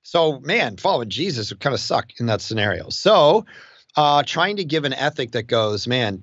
so 0.03 0.39
man 0.41 0.75
following 0.75 1.09
jesus 1.09 1.51
would 1.51 1.59
kind 1.61 1.73
of 1.73 1.79
suck 1.79 2.09
in 2.19 2.25
that 2.25 2.41
scenario 2.41 2.89
so 2.89 3.45
uh, 3.97 4.21
trying 4.23 4.57
to 4.57 4.65
give 4.65 4.83
an 4.83 4.91
ethic 4.91 5.31
that 5.31 5.43
goes 5.43 5.87
man 5.87 6.21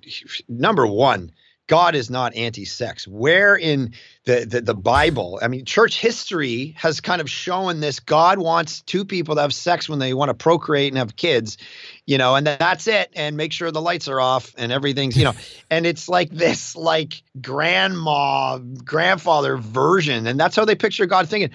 number 0.48 0.86
one 0.86 1.32
God 1.68 1.94
is 1.94 2.10
not 2.10 2.34
anti-sex. 2.34 3.06
Where 3.06 3.56
in 3.56 3.94
the, 4.24 4.44
the, 4.44 4.60
the 4.60 4.74
Bible, 4.74 5.38
I 5.40 5.48
mean, 5.48 5.64
church 5.64 6.00
history 6.00 6.74
has 6.76 7.00
kind 7.00 7.20
of 7.20 7.30
shown 7.30 7.80
this. 7.80 8.00
God 8.00 8.38
wants 8.38 8.82
two 8.82 9.04
people 9.04 9.36
to 9.36 9.40
have 9.42 9.54
sex 9.54 9.88
when 9.88 9.98
they 9.98 10.12
want 10.12 10.28
to 10.28 10.34
procreate 10.34 10.92
and 10.92 10.98
have 10.98 11.16
kids, 11.16 11.58
you 12.06 12.18
know, 12.18 12.34
and 12.34 12.46
that's 12.46 12.86
it. 12.86 13.10
And 13.14 13.36
make 13.36 13.52
sure 13.52 13.70
the 13.70 13.80
lights 13.80 14.08
are 14.08 14.20
off 14.20 14.52
and 14.58 14.72
everything's, 14.72 15.16
you 15.16 15.24
know, 15.24 15.34
and 15.70 15.86
it's 15.86 16.08
like 16.08 16.30
this 16.30 16.76
like 16.76 17.22
grandma, 17.40 18.58
grandfather 18.58 19.56
version, 19.56 20.26
and 20.26 20.38
that's 20.38 20.56
how 20.56 20.64
they 20.64 20.74
picture 20.74 21.06
God 21.06 21.28
thinking. 21.28 21.50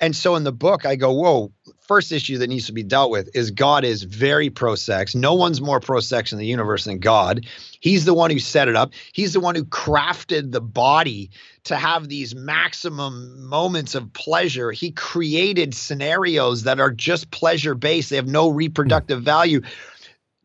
And 0.00 0.16
so 0.16 0.36
in 0.36 0.44
the 0.44 0.52
book, 0.52 0.86
I 0.86 0.96
go, 0.96 1.12
whoa, 1.12 1.52
first 1.90 2.12
issue 2.12 2.38
that 2.38 2.46
needs 2.46 2.66
to 2.66 2.72
be 2.72 2.84
dealt 2.84 3.10
with 3.10 3.28
is 3.34 3.50
God 3.50 3.82
is 3.82 4.04
very 4.04 4.48
pro 4.48 4.76
sex. 4.76 5.12
No 5.12 5.34
one's 5.34 5.60
more 5.60 5.80
pro 5.80 5.98
sex 5.98 6.30
in 6.30 6.38
the 6.38 6.46
universe 6.46 6.84
than 6.84 7.00
God. 7.00 7.46
He's 7.80 8.04
the 8.04 8.14
one 8.14 8.30
who 8.30 8.38
set 8.38 8.68
it 8.68 8.76
up, 8.76 8.92
He's 9.12 9.32
the 9.32 9.40
one 9.40 9.56
who 9.56 9.64
crafted 9.64 10.52
the 10.52 10.60
body 10.60 11.30
to 11.64 11.74
have 11.74 12.06
these 12.06 12.32
maximum 12.32 13.44
moments 13.44 13.96
of 13.96 14.12
pleasure. 14.12 14.70
He 14.70 14.92
created 14.92 15.74
scenarios 15.74 16.62
that 16.62 16.78
are 16.78 16.92
just 16.92 17.32
pleasure 17.32 17.74
based, 17.74 18.10
they 18.10 18.16
have 18.16 18.28
no 18.28 18.50
reproductive 18.50 19.24
value. 19.24 19.60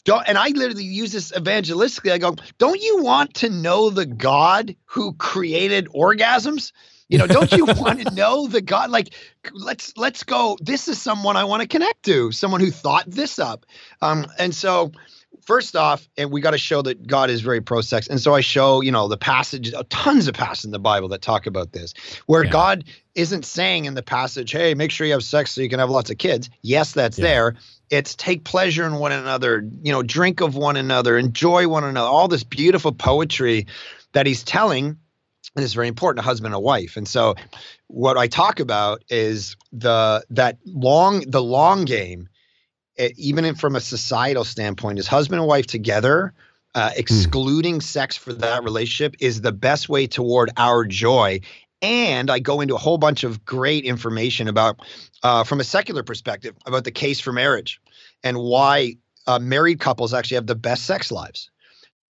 Don't, 0.03 0.27
and 0.27 0.39
I 0.39 0.47
literally 0.47 0.83
use 0.83 1.11
this 1.11 1.31
evangelistically. 1.31 2.11
I 2.11 2.17
go, 2.17 2.35
don't 2.57 2.81
you 2.81 3.03
want 3.03 3.35
to 3.35 3.51
know 3.51 3.91
the 3.91 4.07
God 4.07 4.75
who 4.85 5.13
created 5.13 5.89
orgasms? 5.89 6.71
You 7.07 7.19
know, 7.19 7.27
don't 7.27 7.51
you 7.51 7.65
want 7.77 8.01
to 8.01 8.13
know 8.13 8.47
the 8.47 8.61
God? 8.61 8.89
Like, 8.89 9.13
let's 9.53 9.95
let's 9.97 10.23
go. 10.23 10.57
This 10.61 10.87
is 10.87 11.01
someone 11.01 11.37
I 11.37 11.43
want 11.43 11.61
to 11.61 11.67
connect 11.67 12.03
to. 12.03 12.31
Someone 12.31 12.61
who 12.61 12.71
thought 12.71 13.05
this 13.07 13.39
up. 13.39 13.65
Um, 14.01 14.27
and 14.37 14.53
so 14.53 14.91
first 15.45 15.75
off, 15.75 16.07
and 16.17 16.31
we 16.31 16.41
got 16.41 16.51
to 16.51 16.57
show 16.57 16.81
that 16.81 17.05
God 17.05 17.29
is 17.29 17.41
very 17.41 17.61
pro 17.61 17.81
sex. 17.81 18.07
And 18.07 18.19
so 18.19 18.33
I 18.33 18.41
show, 18.41 18.81
you 18.81 18.91
know, 18.91 19.07
the 19.07 19.17
passages, 19.17 19.73
tons 19.89 20.27
of 20.27 20.35
passages 20.35 20.65
in 20.65 20.71
the 20.71 20.79
Bible 20.79 21.09
that 21.09 21.21
talk 21.21 21.45
about 21.45 21.71
this, 21.71 21.93
where 22.25 22.43
yeah. 22.43 22.51
God 22.51 22.83
isn't 23.13 23.45
saying 23.45 23.85
in 23.85 23.93
the 23.93 24.03
passage, 24.03 24.51
hey, 24.51 24.73
make 24.73 24.91
sure 24.91 25.07
you 25.07 25.13
have 25.13 25.23
sex 25.23 25.51
so 25.51 25.61
you 25.61 25.69
can 25.69 25.79
have 25.79 25.89
lots 25.89 26.09
of 26.09 26.17
kids. 26.17 26.49
Yes, 26.61 26.93
that's 26.93 27.17
yeah. 27.17 27.25
there. 27.25 27.55
It's 27.89 28.15
take 28.15 28.43
pleasure 28.43 28.85
in 28.85 28.95
one 28.95 29.11
another, 29.11 29.63
you 29.83 29.91
know, 29.91 30.01
drink 30.01 30.41
of 30.41 30.55
one 30.55 30.75
another, 30.75 31.17
enjoy 31.17 31.67
one 31.67 31.83
another, 31.83 32.07
all 32.07 32.27
this 32.27 32.43
beautiful 32.43 32.91
poetry 32.91 33.67
that 34.13 34.25
he's 34.25 34.43
telling 34.43 34.97
and 35.55 35.63
it's 35.63 35.73
very 35.73 35.87
important 35.87 36.19
a 36.19 36.27
husband 36.27 36.47
and 36.47 36.55
a 36.55 36.59
wife 36.59 36.97
and 36.97 37.07
so 37.07 37.35
what 37.87 38.17
i 38.17 38.27
talk 38.27 38.59
about 38.59 39.03
is 39.09 39.55
the 39.71 40.23
that 40.29 40.57
long 40.65 41.21
the 41.27 41.41
long 41.41 41.85
game 41.85 42.27
it, 42.95 43.17
even 43.17 43.55
from 43.55 43.75
a 43.75 43.81
societal 43.81 44.43
standpoint 44.43 44.99
is 44.99 45.07
husband 45.07 45.39
and 45.39 45.47
wife 45.47 45.67
together 45.67 46.33
uh, 46.73 46.89
hmm. 46.89 46.99
excluding 46.99 47.79
mm. 47.79 47.83
sex 47.83 48.15
for 48.15 48.33
that 48.33 48.63
relationship 48.63 49.15
is 49.19 49.41
the 49.41 49.51
best 49.51 49.89
way 49.89 50.07
toward 50.07 50.49
our 50.57 50.85
joy 50.85 51.39
and 51.81 52.29
i 52.29 52.39
go 52.39 52.61
into 52.61 52.75
a 52.75 52.79
whole 52.79 52.97
bunch 52.97 53.23
of 53.23 53.43
great 53.45 53.83
information 53.83 54.47
about 54.47 54.79
uh, 55.23 55.43
from 55.43 55.59
a 55.59 55.63
secular 55.63 56.03
perspective 56.03 56.55
about 56.65 56.83
the 56.83 56.91
case 56.91 57.19
for 57.19 57.31
marriage 57.31 57.79
and 58.23 58.37
why 58.37 58.95
uh, 59.27 59.39
married 59.39 59.79
couples 59.79 60.13
actually 60.13 60.35
have 60.35 60.47
the 60.47 60.55
best 60.55 60.85
sex 60.85 61.11
lives 61.11 61.49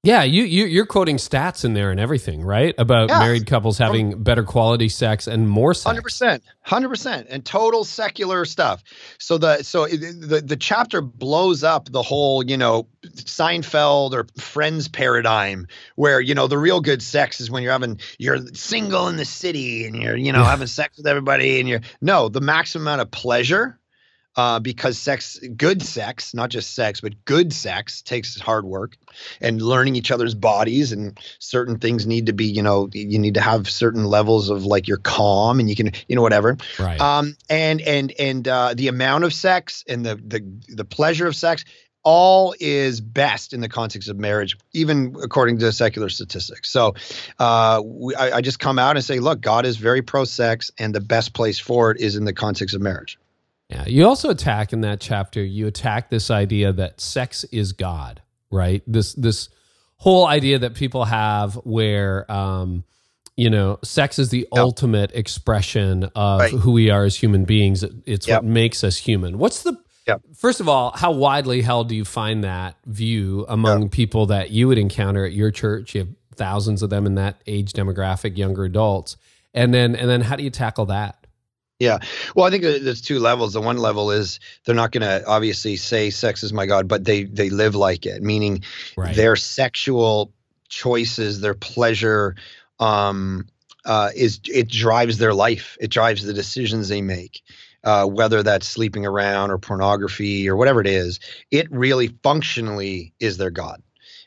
yeah, 0.05 0.21
you, 0.23 0.43
you 0.43 0.83
are 0.83 0.85
quoting 0.85 1.17
stats 1.17 1.65
in 1.65 1.73
there 1.73 1.89
and 1.89 1.99
everything, 1.99 2.43
right? 2.43 2.75
About 2.77 3.09
yeah. 3.09 3.19
married 3.19 3.47
couples 3.47 3.79
having 3.79 4.13
um, 4.13 4.23
better 4.23 4.43
quality 4.43 4.87
sex 4.87 5.25
and 5.25 5.49
more 5.49 5.73
sex. 5.73 5.85
Hundred 5.85 6.03
percent, 6.03 6.43
hundred 6.61 6.89
percent, 6.89 7.27
and 7.29 7.43
total 7.43 7.83
secular 7.83 8.45
stuff. 8.45 8.83
So 9.17 9.39
the 9.39 9.63
so 9.63 9.87
the 9.87 10.43
the 10.45 10.55
chapter 10.55 11.01
blows 11.01 11.63
up 11.63 11.91
the 11.91 12.03
whole 12.03 12.43
you 12.45 12.55
know 12.55 12.87
Seinfeld 13.03 14.13
or 14.13 14.27
Friends 14.39 14.87
paradigm, 14.87 15.67
where 15.95 16.21
you 16.21 16.35
know 16.35 16.47
the 16.47 16.57
real 16.57 16.81
good 16.81 17.01
sex 17.01 17.41
is 17.41 17.49
when 17.49 17.63
you're 17.63 17.71
having 17.71 17.99
you're 18.19 18.45
single 18.53 19.07
in 19.07 19.17
the 19.17 19.25
city 19.25 19.87
and 19.87 19.95
you're 19.95 20.15
you 20.15 20.31
know 20.31 20.43
having 20.43 20.67
sex 20.67 20.97
with 20.97 21.07
everybody 21.07 21.59
and 21.59 21.67
you're 21.67 21.81
no 21.99 22.29
the 22.29 22.41
maximum 22.41 22.83
amount 22.83 23.01
of 23.01 23.09
pleasure 23.09 23.79
uh, 24.35 24.59
because 24.59 24.97
sex, 24.97 25.39
good 25.55 25.81
sex, 25.81 26.33
not 26.33 26.49
just 26.49 26.75
sex, 26.75 27.01
but 27.01 27.25
good 27.25 27.53
sex 27.53 28.01
takes 28.01 28.39
hard 28.39 28.65
work 28.65 28.97
and 29.39 29.61
learning 29.61 29.95
each 29.95 30.11
other's 30.11 30.35
bodies. 30.35 30.91
And 30.91 31.17
certain 31.39 31.79
things 31.79 32.05
need 32.05 32.25
to 32.25 32.33
be, 32.33 32.45
you 32.45 32.61
know, 32.61 32.89
you 32.93 33.19
need 33.19 33.35
to 33.35 33.41
have 33.41 33.69
certain 33.69 34.05
levels 34.05 34.49
of 34.49 34.65
like 34.65 34.87
you're 34.87 34.97
calm 34.97 35.59
and 35.59 35.69
you 35.69 35.75
can, 35.75 35.91
you 36.07 36.15
know, 36.15 36.21
whatever. 36.21 36.57
Right. 36.79 36.99
Um, 36.99 37.35
and 37.49 37.81
and 37.81 38.11
and 38.19 38.47
uh, 38.47 38.73
the 38.75 38.89
amount 38.89 39.23
of 39.23 39.33
sex 39.33 39.83
and 39.87 40.05
the 40.05 40.15
the 40.15 40.43
the 40.67 40.85
pleasure 40.85 41.27
of 41.27 41.35
sex 41.35 41.65
all 42.05 42.53
is 42.59 43.01
best 43.01 43.51
in 43.51 43.61
the 43.61 43.67
context 43.67 44.09
of 44.09 44.17
marriage, 44.17 44.57
even 44.73 45.15
according 45.23 45.57
to 45.57 45.71
secular 45.71 46.07
statistics. 46.07 46.69
So 46.69 46.93
uh, 47.39 47.81
we, 47.83 48.13
I, 48.15 48.37
I 48.37 48.41
just 48.41 48.59
come 48.59 48.77
out 48.77 48.95
and 48.95 49.03
say, 49.03 49.19
look, 49.19 49.41
God 49.41 49.65
is 49.65 49.77
very 49.77 50.03
pro 50.03 50.23
sex, 50.23 50.71
and 50.77 50.93
the 50.93 51.01
best 51.01 51.33
place 51.33 51.57
for 51.57 51.89
it 51.91 51.99
is 51.99 52.15
in 52.15 52.23
the 52.23 52.33
context 52.33 52.75
of 52.75 52.81
marriage. 52.81 53.17
Yeah. 53.69 53.85
You 53.87 54.05
also 54.05 54.29
attack 54.29 54.73
in 54.73 54.81
that 54.81 54.99
chapter, 54.99 55.43
you 55.43 55.67
attack 55.67 56.09
this 56.09 56.29
idea 56.29 56.71
that 56.73 57.01
sex 57.01 57.43
is 57.45 57.73
God, 57.73 58.21
right? 58.51 58.83
This 58.85 59.13
this 59.13 59.49
whole 59.97 60.27
idea 60.27 60.59
that 60.59 60.75
people 60.75 61.05
have 61.05 61.55
where 61.63 62.31
um, 62.31 62.83
you 63.37 63.49
know, 63.49 63.79
sex 63.83 64.17
is 64.17 64.29
the 64.29 64.47
yep. 64.51 64.63
ultimate 64.63 65.11
expression 65.13 66.05
of 66.15 66.39
right. 66.39 66.53
who 66.53 66.71
we 66.71 66.89
are 66.89 67.03
as 67.03 67.15
human 67.17 67.43
beings. 67.43 67.83
It's 68.05 68.27
yep. 68.27 68.43
what 68.43 68.49
makes 68.49 68.83
us 68.83 68.97
human. 68.97 69.37
What's 69.37 69.63
the 69.63 69.77
yep. 70.07 70.21
First 70.35 70.61
of 70.61 70.69
all, 70.69 70.91
how 70.95 71.11
widely 71.11 71.61
held 71.61 71.89
do 71.89 71.95
you 71.95 72.05
find 72.05 72.43
that 72.43 72.77
view 72.85 73.45
among 73.49 73.89
people 73.89 74.27
that 74.27 74.51
you 74.51 74.67
would 74.69 74.77
encounter 74.77 75.25
at 75.25 75.33
your 75.33 75.51
church? 75.51 75.95
You 75.95 76.01
have 76.01 76.09
thousands 76.35 76.81
of 76.81 76.89
them 76.89 77.05
in 77.05 77.15
that 77.15 77.41
age 77.45 77.73
demographic, 77.73 78.37
younger 78.37 78.63
adults. 78.63 79.17
And 79.53 79.73
then 79.73 79.95
and 79.95 80.09
then 80.09 80.21
how 80.21 80.37
do 80.37 80.43
you 80.43 80.49
tackle 80.49 80.85
that? 80.87 81.24
Yeah. 81.79 81.99
Well, 82.35 82.45
I 82.45 82.51
think 82.51 82.63
there's 82.63 83.01
two 83.01 83.19
levels. 83.19 83.53
The 83.53 83.61
one 83.61 83.77
level 83.77 84.11
is 84.11 84.39
they're 84.63 84.75
not 84.75 84.91
going 84.91 85.01
to 85.01 85.25
obviously 85.27 85.75
say 85.75 86.09
sex 86.09 86.41
is 86.41 86.53
my 86.53 86.65
God, 86.65 86.87
but 86.87 87.03
they 87.03 87.23
they 87.23 87.49
live 87.49 87.75
like 87.75 88.05
it, 88.05 88.23
meaning 88.23 88.63
right. 88.95 89.15
their 89.15 89.35
sexual 89.35 90.31
choices, 90.69 91.41
their 91.41 91.53
pleasure, 91.53 92.35
um, 92.79 93.47
uh, 93.83 94.09
is 94.15 94.39
it 94.45 94.69
drives 94.69 95.17
their 95.17 95.33
life. 95.33 95.77
It 95.81 95.89
drives 95.89 96.23
the 96.23 96.33
decisions 96.33 96.87
they 96.87 97.01
make. 97.01 97.41
Uh, 97.83 98.03
whether 98.07 98.41
that's 98.41 98.67
sleeping 98.67 99.05
around 99.05 99.51
or 99.51 99.59
pornography 99.59 100.49
or 100.49 100.55
whatever 100.55 100.81
it 100.81 100.87
is, 100.87 101.19
it 101.51 101.71
really 101.71 102.07
functionally 102.23 103.13
is 103.19 103.37
their 103.37 103.51
God, 103.51 103.79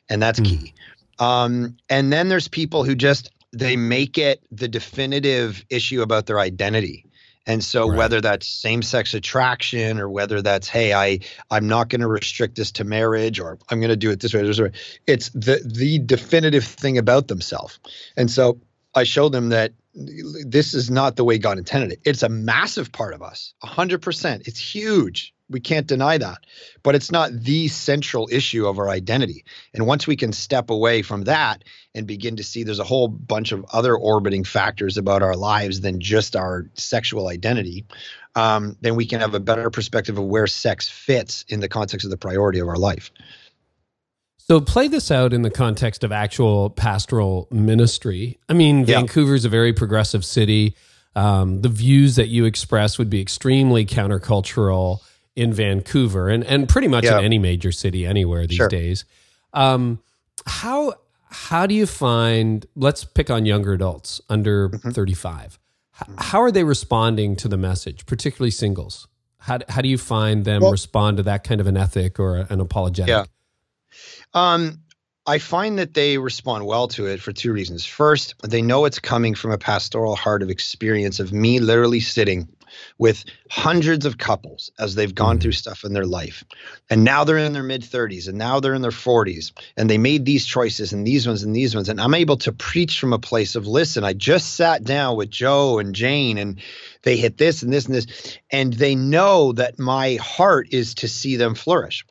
and 0.09 0.23
that's 0.23 0.39
mm. 0.39 0.45
key. 0.45 0.75
Um, 1.19 1.77
and 1.91 2.13
then 2.13 2.29
there's 2.29 2.47
people 2.47 2.85
who 2.85 2.95
just 2.95 3.33
they 3.53 3.75
make 3.75 4.17
it 4.17 4.45
the 4.53 4.69
definitive 4.69 5.65
issue 5.71 6.03
about 6.03 6.27
their 6.27 6.39
identity 6.39 7.08
and 7.49 7.65
so 7.65 7.89
right. 7.89 7.97
whether 7.97 8.21
that's 8.21 8.47
same-sex 8.47 9.15
attraction 9.15 9.99
or 9.99 10.09
whether 10.09 10.43
that's 10.43 10.69
hey, 10.69 10.93
I 10.93 11.19
I'm 11.51 11.67
not 11.67 11.89
going 11.89 12.03
to 12.03 12.07
restrict 12.07 12.55
this 12.55 12.71
to 12.73 12.85
marriage 12.85 13.41
or 13.41 13.59
I'm 13.71 13.81
going 13.81 13.91
to 13.91 13.97
do 13.97 14.11
it 14.11 14.21
this 14.21 14.35
way, 14.35 14.43
this 14.43 14.61
way, 14.61 14.71
it's 15.09 15.31
the 15.31 15.61
the 15.65 15.99
definitive 15.99 16.65
thing 16.65 16.99
about 16.99 17.27
themselves. 17.27 17.81
And 18.17 18.31
so 18.31 18.61
I 18.95 19.03
show 19.05 19.29
them 19.29 19.49
that 19.49 19.73
this 19.95 20.75
is 20.75 20.91
not 20.91 21.17
the 21.17 21.25
way 21.25 21.39
God 21.39 21.59
intended 21.59 21.93
it. 21.93 22.01
It's 22.05 22.23
a 22.23 22.29
massive 22.29 22.93
part 22.93 23.15
of 23.15 23.23
us, 23.23 23.55
100%. 23.65 24.47
It's 24.47 24.61
huge 24.61 25.35
we 25.51 25.61
can't 25.61 25.87
deny 25.87 26.19
that 26.19 26.39
but 26.83 26.95
it's 26.95 27.11
not 27.11 27.33
the 27.33 27.69
central 27.69 28.29
issue 28.31 28.67
of 28.67 28.79
our 28.79 28.89
identity. 28.89 29.45
And 29.75 29.87
once 29.87 30.07
we 30.07 30.17
can 30.17 30.33
step 30.33 30.71
away 30.71 31.03
from 31.03 31.25
that 31.25 31.65
and 31.95 32.07
begin 32.07 32.37
to 32.37 32.45
see 32.45 32.63
there's 32.63 32.79
a 32.79 32.85
whole 32.85 33.09
bunch 33.09 33.53
of 33.53 33.65
other 33.73 33.97
orbiting 33.97 34.45
factors 34.45 34.97
about 34.97 35.23
our 35.23 35.37
lives 35.37 35.81
than 35.81 36.01
just 36.01 36.37
our 36.37 36.71
sexual 36.75 37.29
identity 37.29 37.87
um, 38.35 38.77
then 38.81 38.95
we 38.95 39.07
can 39.07 39.21
have 39.21 39.35
a 39.35 39.41
better 39.41 39.69
perspective 39.69 40.17
of 40.17 40.25
where 40.25 40.47
sex 40.47 40.89
fits 40.89 41.45
in 41.49 41.59
the 41.61 41.69
context 41.69 42.05
of 42.05 42.11
the 42.11 42.17
priority 42.17 42.61
of 42.61 42.69
our 42.69 42.77
life. 42.77 43.11
So 44.37 44.61
play 44.61 44.87
this 44.87 45.11
out 45.11 45.33
in 45.33 45.43
the 45.43 45.51
context 45.51 46.05
of 46.05 46.13
actual 46.13 46.71
pastoral 46.71 47.49
ministry. 47.51 48.39
I 48.49 48.55
mean 48.55 48.81
yeah. 48.81 49.01
vancouver's 49.01 49.45
a 49.45 49.49
very 49.49 49.73
progressive 49.73 50.25
city. 50.25 50.77
Um, 51.17 51.63
the 51.63 51.69
views 51.69 52.17
that 52.17 52.29
you 52.29 52.45
express 52.45 52.97
would 52.97 53.11
be 53.11 53.21
extremely 53.21 53.85
countercultural 53.85 55.01
in 55.39 55.53
Vancouver 55.53 56.29
and, 56.29 56.43
and 56.45 56.69
pretty 56.69 56.89
much 56.89 57.05
yeah. 57.05 57.19
in 57.19 57.25
any 57.25 57.39
major 57.39 57.71
city 57.71 58.05
anywhere 58.05 58.45
these 58.45 58.57
sure. 58.57 58.69
days. 58.69 59.05
Um, 59.53 60.01
how 60.47 60.95
how 61.31 61.67
do 61.67 61.75
you 61.75 61.87
find 61.87 62.67
let's 62.75 63.05
pick 63.05 63.31
on 63.31 63.47
younger 63.47 63.73
adults 63.73 64.21
under 64.29 64.71
mm-hmm. 64.71 64.91
35 64.91 65.59
H- 66.01 66.09
how 66.19 66.41
are 66.41 66.51
they 66.51 66.65
responding 66.65 67.37
to 67.37 67.49
the 67.49 67.59
message 67.59 68.07
particularly 68.07 68.51
singles 68.51 69.09
how, 69.39 69.59
how 69.69 69.83
do 69.83 69.89
you 69.89 69.99
find 69.99 70.47
them 70.47 70.63
well, 70.63 70.71
respond 70.71 71.19
to 71.19 71.23
that 71.25 71.45
kind 71.45 71.61
of 71.61 71.67
an 71.67 71.77
ethic 71.77 72.19
or 72.19 72.47
an 72.49 72.61
apologetic 72.61 73.09
yeah 73.09 73.25
um 74.33 74.81
I 75.27 75.39
find 75.39 75.79
that 75.79 75.93
they 75.93 76.17
respond 76.17 76.65
well 76.65 76.89
to 76.89 77.05
it 77.05 77.21
for 77.21 77.35
two 77.35 77.53
reasons. 77.53 77.85
First, 77.85 78.35
they 78.49 78.63
know 78.63 78.87
it's 78.87 78.99
coming 78.99 79.35
from 79.35 79.51
a 79.51 79.59
pastoral 79.59 80.17
heart 80.17 80.43
of 80.43 80.49
experience 80.49 81.21
of 81.21 81.35
me 81.35 81.61
literally 81.61 82.01
sitting 82.01 82.49
with 82.99 83.25
hundreds 83.51 84.07
of 84.07 84.19
couples 84.19 84.71
as 84.79 84.95
they've 84.95 85.15
gone 85.15 85.37
mm-hmm. 85.37 85.43
through 85.43 85.53
stuff 85.53 85.85
in 85.85 85.93
their 85.93 86.07
life. 86.07 86.45
And 86.91 87.05
now 87.05 87.25
they're 87.25 87.39
in 87.39 87.53
their 87.53 87.63
mid 87.63 87.83
30s 87.83 88.29
and 88.29 88.39
now 88.39 88.61
they're 88.61 88.75
in 88.75 88.83
their 88.83 88.91
40s 88.91 89.53
and 89.77 89.89
they 89.89 89.99
made 89.99 90.25
these 90.25 90.47
choices 90.47 90.93
and 90.93 91.07
these 91.07 91.27
ones 91.27 91.43
and 91.43 91.55
these 91.55 91.75
ones. 91.75 91.89
And 91.89 92.01
I'm 92.01 92.15
able 92.15 92.37
to 92.39 92.53
preach 92.53 92.99
from 92.99 93.13
a 93.13 93.19
place 93.19 93.57
of 93.57 93.67
listen, 93.67 94.05
I 94.05 94.13
just 94.13 94.55
sat 94.55 94.85
down 94.85 95.17
with 95.17 95.31
Joe 95.31 95.79
and 95.79 95.95
Jane 95.95 96.39
and 96.39 96.61
they 97.03 97.17
hit 97.17 97.39
this 97.39 97.63
and 97.63 97.73
this 97.73 97.87
and 97.87 97.95
this. 97.95 98.39
And 98.51 98.73
they 98.73 98.95
know 98.95 99.53
that 99.53 99.79
my 99.79 100.17
heart 100.17 100.69
is 100.73 100.95
to 100.97 101.09
see 101.09 101.37
them 101.37 101.55
flourish. 101.55 102.05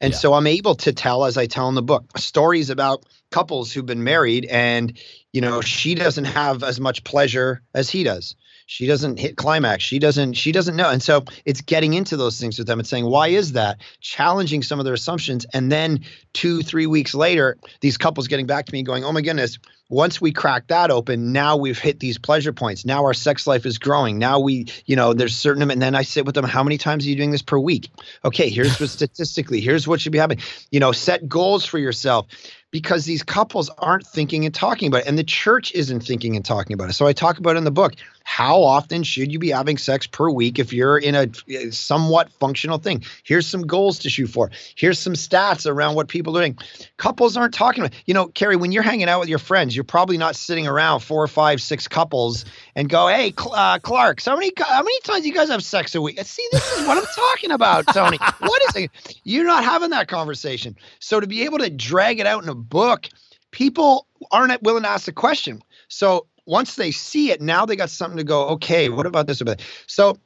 And 0.00 0.12
yeah. 0.12 0.18
so 0.18 0.34
I'm 0.34 0.46
able 0.46 0.74
to 0.76 0.92
tell, 0.92 1.24
as 1.24 1.36
I 1.36 1.46
tell 1.46 1.68
in 1.68 1.74
the 1.74 1.82
book, 1.82 2.18
stories 2.18 2.70
about 2.70 3.06
couples 3.30 3.72
who've 3.72 3.86
been 3.86 4.04
married 4.04 4.44
and, 4.46 4.98
you 5.32 5.40
know, 5.40 5.60
she 5.60 5.94
doesn't 5.94 6.26
have 6.26 6.62
as 6.62 6.80
much 6.80 7.04
pleasure 7.04 7.62
as 7.74 7.90
he 7.90 8.04
does. 8.04 8.36
She 8.66 8.86
doesn't 8.86 9.18
hit 9.18 9.36
climax. 9.36 9.84
She 9.84 9.98
doesn't, 9.98 10.34
she 10.34 10.52
doesn't 10.52 10.76
know. 10.76 10.90
And 10.90 11.02
so 11.02 11.24
it's 11.44 11.60
getting 11.60 11.94
into 11.94 12.16
those 12.16 12.40
things 12.40 12.58
with 12.58 12.66
them 12.66 12.78
and 12.78 12.88
saying, 12.88 13.04
why 13.04 13.28
is 13.28 13.52
that? 13.52 13.80
Challenging 14.00 14.62
some 14.62 14.78
of 14.78 14.84
their 14.84 14.94
assumptions. 14.94 15.44
And 15.52 15.70
then 15.70 16.04
two, 16.32 16.62
three 16.62 16.86
weeks 16.86 17.14
later, 17.14 17.58
these 17.80 17.96
couples 17.96 18.28
getting 18.28 18.46
back 18.46 18.66
to 18.66 18.72
me 18.72 18.82
going, 18.82 19.04
oh 19.04 19.12
my 19.12 19.20
goodness, 19.20 19.58
once 19.90 20.20
we 20.20 20.32
crack 20.32 20.68
that 20.68 20.90
open, 20.90 21.32
now 21.32 21.56
we've 21.56 21.78
hit 21.78 22.00
these 22.00 22.18
pleasure 22.18 22.52
points. 22.52 22.86
Now 22.86 23.04
our 23.04 23.12
sex 23.12 23.46
life 23.46 23.66
is 23.66 23.78
growing. 23.78 24.18
Now 24.18 24.40
we, 24.40 24.66
you 24.86 24.96
know, 24.96 25.12
there's 25.12 25.36
certain, 25.36 25.70
and 25.70 25.82
then 25.82 25.94
I 25.94 26.02
sit 26.02 26.24
with 26.24 26.34
them, 26.34 26.44
how 26.44 26.64
many 26.64 26.78
times 26.78 27.04
are 27.04 27.08
you 27.10 27.16
doing 27.16 27.32
this 27.32 27.42
per 27.42 27.58
week? 27.58 27.90
Okay, 28.24 28.48
here's 28.48 28.80
what 28.80 28.88
statistically, 28.90 29.60
here's 29.60 29.86
what 29.86 30.00
should 30.00 30.12
be 30.12 30.18
happening. 30.18 30.42
You 30.70 30.80
know, 30.80 30.92
set 30.92 31.28
goals 31.28 31.66
for 31.66 31.78
yourself 31.78 32.26
because 32.70 33.04
these 33.04 33.22
couples 33.22 33.70
aren't 33.78 34.06
thinking 34.06 34.44
and 34.44 34.52
talking 34.52 34.88
about 34.88 35.02
it. 35.02 35.06
And 35.06 35.16
the 35.16 35.22
church 35.22 35.72
isn't 35.74 36.00
thinking 36.00 36.34
and 36.34 36.44
talking 36.44 36.74
about 36.74 36.90
it. 36.90 36.94
So 36.94 37.06
I 37.06 37.12
talk 37.12 37.38
about 37.38 37.54
it 37.54 37.58
in 37.58 37.64
the 37.64 37.70
book. 37.70 37.94
How 38.24 38.62
often 38.62 39.02
should 39.04 39.30
you 39.30 39.38
be 39.38 39.50
having 39.50 39.76
sex 39.76 40.06
per 40.06 40.28
week 40.30 40.58
if 40.58 40.72
you're 40.72 40.98
in 40.98 41.14
a 41.14 41.70
somewhat 41.70 42.32
functional 42.40 42.78
thing? 42.78 43.04
Here's 43.22 43.46
some 43.46 43.66
goals 43.66 43.98
to 44.00 44.10
shoot 44.10 44.28
for. 44.28 44.50
Here's 44.74 44.98
some 44.98 45.12
stats 45.12 45.70
around 45.70 45.94
what 45.94 46.08
people 46.08 46.36
are 46.36 46.40
doing. 46.40 46.58
Couples 46.96 47.36
aren't 47.36 47.54
talking 47.54 47.84
about, 47.84 47.94
you 48.06 48.14
know, 48.14 48.26
Carey, 48.28 48.56
when 48.56 48.72
you're 48.72 48.82
hanging 48.82 49.08
out 49.08 49.20
with 49.20 49.28
your 49.28 49.38
friends, 49.38 49.76
you're 49.76 49.84
probably 49.84 50.16
not 50.16 50.36
sitting 50.36 50.66
around 50.66 51.00
four 51.00 51.22
or 51.22 51.28
five, 51.28 51.60
six 51.60 51.86
couples 51.86 52.46
and 52.74 52.88
go, 52.88 53.08
hey, 53.08 53.32
uh, 53.52 53.78
Clark, 53.78 54.22
how 54.22 54.34
many, 54.34 54.50
how 54.58 54.82
many 54.82 55.00
times 55.00 55.22
do 55.22 55.28
you 55.28 55.34
guys 55.34 55.50
have 55.50 55.62
sex 55.62 55.94
a 55.94 56.00
week? 56.00 56.18
See, 56.22 56.48
this 56.50 56.72
is 56.78 56.88
what 56.88 56.96
I'm 56.96 57.04
talking 57.14 57.50
about, 57.50 57.86
Tony. 57.92 58.18
what 58.38 58.62
is 58.70 58.84
it? 58.84 59.20
You're 59.24 59.46
not 59.46 59.64
having 59.64 59.90
that 59.90 60.08
conversation. 60.08 60.76
So 60.98 61.20
to 61.20 61.26
be 61.26 61.42
able 61.44 61.58
to 61.58 61.68
drag 61.68 62.20
it 62.20 62.26
out 62.26 62.42
in 62.42 62.48
a 62.48 62.54
book, 62.54 63.06
people 63.50 64.06
aren't 64.32 64.62
willing 64.62 64.82
to 64.84 64.88
ask 64.88 65.04
the 65.04 65.12
question. 65.12 65.62
So 65.88 66.26
once 66.46 66.76
they 66.76 66.90
see 66.90 67.30
it, 67.30 67.40
now 67.40 67.64
they 67.66 67.76
got 67.76 67.90
something 67.90 68.18
to 68.18 68.24
go, 68.24 68.48
okay, 68.48 68.88
what 68.88 69.06
about 69.06 69.26
this? 69.26 69.42
So 69.86 70.18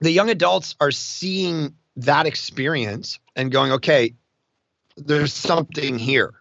the 0.00 0.10
young 0.10 0.30
adults 0.30 0.74
are 0.80 0.90
seeing 0.90 1.74
that 1.96 2.26
experience 2.26 3.18
and 3.36 3.52
going, 3.52 3.72
okay, 3.72 4.14
there's 4.96 5.32
something 5.32 5.98
here. 5.98 6.34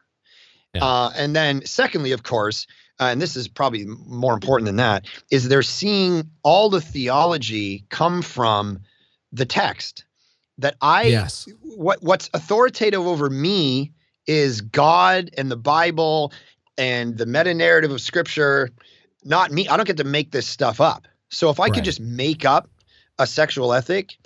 Yeah. 0.73 0.83
Uh, 0.83 1.11
and 1.15 1.35
then, 1.35 1.65
secondly, 1.65 2.11
of 2.11 2.23
course, 2.23 2.67
uh, 2.99 3.05
and 3.05 3.21
this 3.21 3.35
is 3.35 3.47
probably 3.47 3.85
more 3.85 4.33
important 4.33 4.65
than 4.65 4.75
that, 4.75 5.05
is 5.31 5.47
they're 5.47 5.61
seeing 5.61 6.29
all 6.43 6.69
the 6.69 6.81
theology 6.81 7.85
come 7.89 8.21
from 8.21 8.79
the 9.31 9.45
text. 9.45 10.05
That 10.57 10.75
I, 10.81 11.03
yes. 11.03 11.47
what 11.61 12.03
what's 12.03 12.29
authoritative 12.33 13.07
over 13.07 13.29
me 13.29 13.93
is 14.27 14.59
God 14.59 15.29
and 15.37 15.49
the 15.49 15.57
Bible 15.57 16.33
and 16.77 17.17
the 17.17 17.25
meta 17.25 17.53
narrative 17.53 17.91
of 17.91 18.01
Scripture, 18.01 18.69
not 19.23 19.51
me. 19.51 19.67
I 19.67 19.77
don't 19.77 19.85
get 19.85 19.97
to 19.97 20.03
make 20.03 20.31
this 20.31 20.47
stuff 20.47 20.81
up. 20.81 21.07
So 21.29 21.49
if 21.49 21.59
I 21.59 21.63
right. 21.63 21.73
could 21.73 21.83
just 21.83 21.99
make 21.99 22.45
up 22.45 22.69
a 23.17 23.27
sexual 23.27 23.73
ethic, 23.73 24.17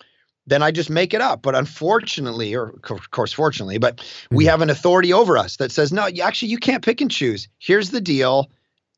then 0.46 0.62
I 0.62 0.72
just 0.72 0.90
make 0.90 1.14
it 1.14 1.22
up. 1.22 1.42
But 1.42 1.56
unfortunately, 1.56 2.54
or 2.56 2.76
of 2.90 3.12
course, 3.12 3.34
fortunately, 3.34 3.78
but 3.78 3.98
mm-hmm. 3.98 4.36
we 4.36 4.46
have 4.46 4.62
an 4.62 4.70
authority 4.70 5.14
over 5.14 5.38
us 5.38 5.58
that 5.58 5.72
says, 5.72 5.92
no, 5.92 6.08
actually, 6.22 6.50
you 6.50 6.58
can't 6.58 6.84
pick 6.84 7.02
and 7.02 7.12
choose. 7.12 7.48
Here's 7.60 7.92
the 7.92 8.02
deal 8.02 8.50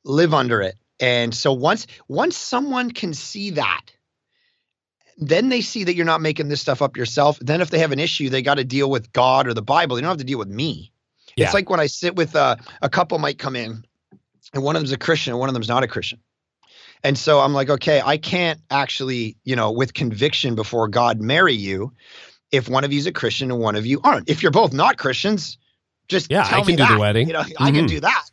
live 0.04 0.34
under 0.34 0.62
it. 0.62 0.76
And 1.00 1.34
so 1.34 1.52
once 1.52 1.88
once 2.08 2.38
someone 2.38 2.92
can 2.92 3.14
see 3.14 3.52
that, 3.52 3.82
then 5.18 5.50
they 5.50 5.62
see 5.62 5.84
that 5.84 5.96
you're 5.96 6.06
not 6.06 6.22
making 6.22 6.48
this 6.48 6.62
stuff 6.62 6.82
up 6.82 6.96
yourself. 6.96 7.38
Then 7.40 7.62
if 7.62 7.70
they 7.70 7.80
have 7.80 7.92
an 7.92 8.00
issue, 8.00 8.30
they 8.30 8.42
got 8.42 8.56
to 8.56 8.64
deal 8.64 8.90
with 8.90 9.12
God 9.12 9.48
or 9.48 9.54
the 9.54 9.62
Bible. 9.62 9.96
They 9.96 10.02
don't 10.02 10.10
have 10.10 10.18
to 10.18 10.24
deal 10.24 10.40
with 10.40 10.50
me. 10.50 10.92
Yeah. 11.36 11.46
It's 11.46 11.54
like 11.54 11.70
when 11.70 11.80
I 11.80 11.88
sit 11.88 12.16
with 12.16 12.36
uh, 12.36 12.56
a 12.82 12.90
couple 12.90 13.18
might 13.18 13.38
come 13.38 13.56
in, 13.56 13.86
and 14.54 14.64
one 14.64 14.76
of 14.76 14.82
them's 14.82 14.92
a 14.92 14.98
Christian 14.98 15.34
and 15.34 15.40
one 15.40 15.50
of 15.50 15.54
them's 15.54 15.70
not 15.70 15.84
a 15.84 15.88
Christian. 15.88 16.20
And 17.04 17.18
so 17.18 17.40
I'm 17.40 17.54
like, 17.54 17.70
okay, 17.70 18.02
I 18.04 18.18
can't 18.18 18.60
actually, 18.72 19.38
you 19.44 19.56
know, 19.56 19.72
with 19.72 19.94
conviction 19.94 20.56
before 20.56 20.88
God 20.88 21.22
marry 21.22 21.54
you 21.54 21.94
if 22.52 22.68
one 22.68 22.84
of 22.84 22.94
you's 22.94 23.06
a 23.06 23.12
Christian 23.12 23.52
and 23.52 23.60
one 23.60 23.76
of 23.76 23.86
you 23.86 24.02
aren't. 24.04 24.30
If 24.30 24.42
you're 24.42 24.52
both 24.52 24.74
not 24.74 24.98
Christians, 24.98 25.58
just 26.08 26.32
yeah, 26.32 26.44
I 26.46 26.62
can 26.62 26.66
do 26.66 26.76
that. 26.78 26.94
the 26.94 27.00
wedding. 27.00 27.28
You 27.28 27.34
know, 27.34 27.42
mm-hmm. 27.42 27.64
I 27.64 27.72
can 27.72 27.82
mm-hmm. 27.82 27.96
do 27.96 28.00
that. 28.02 28.26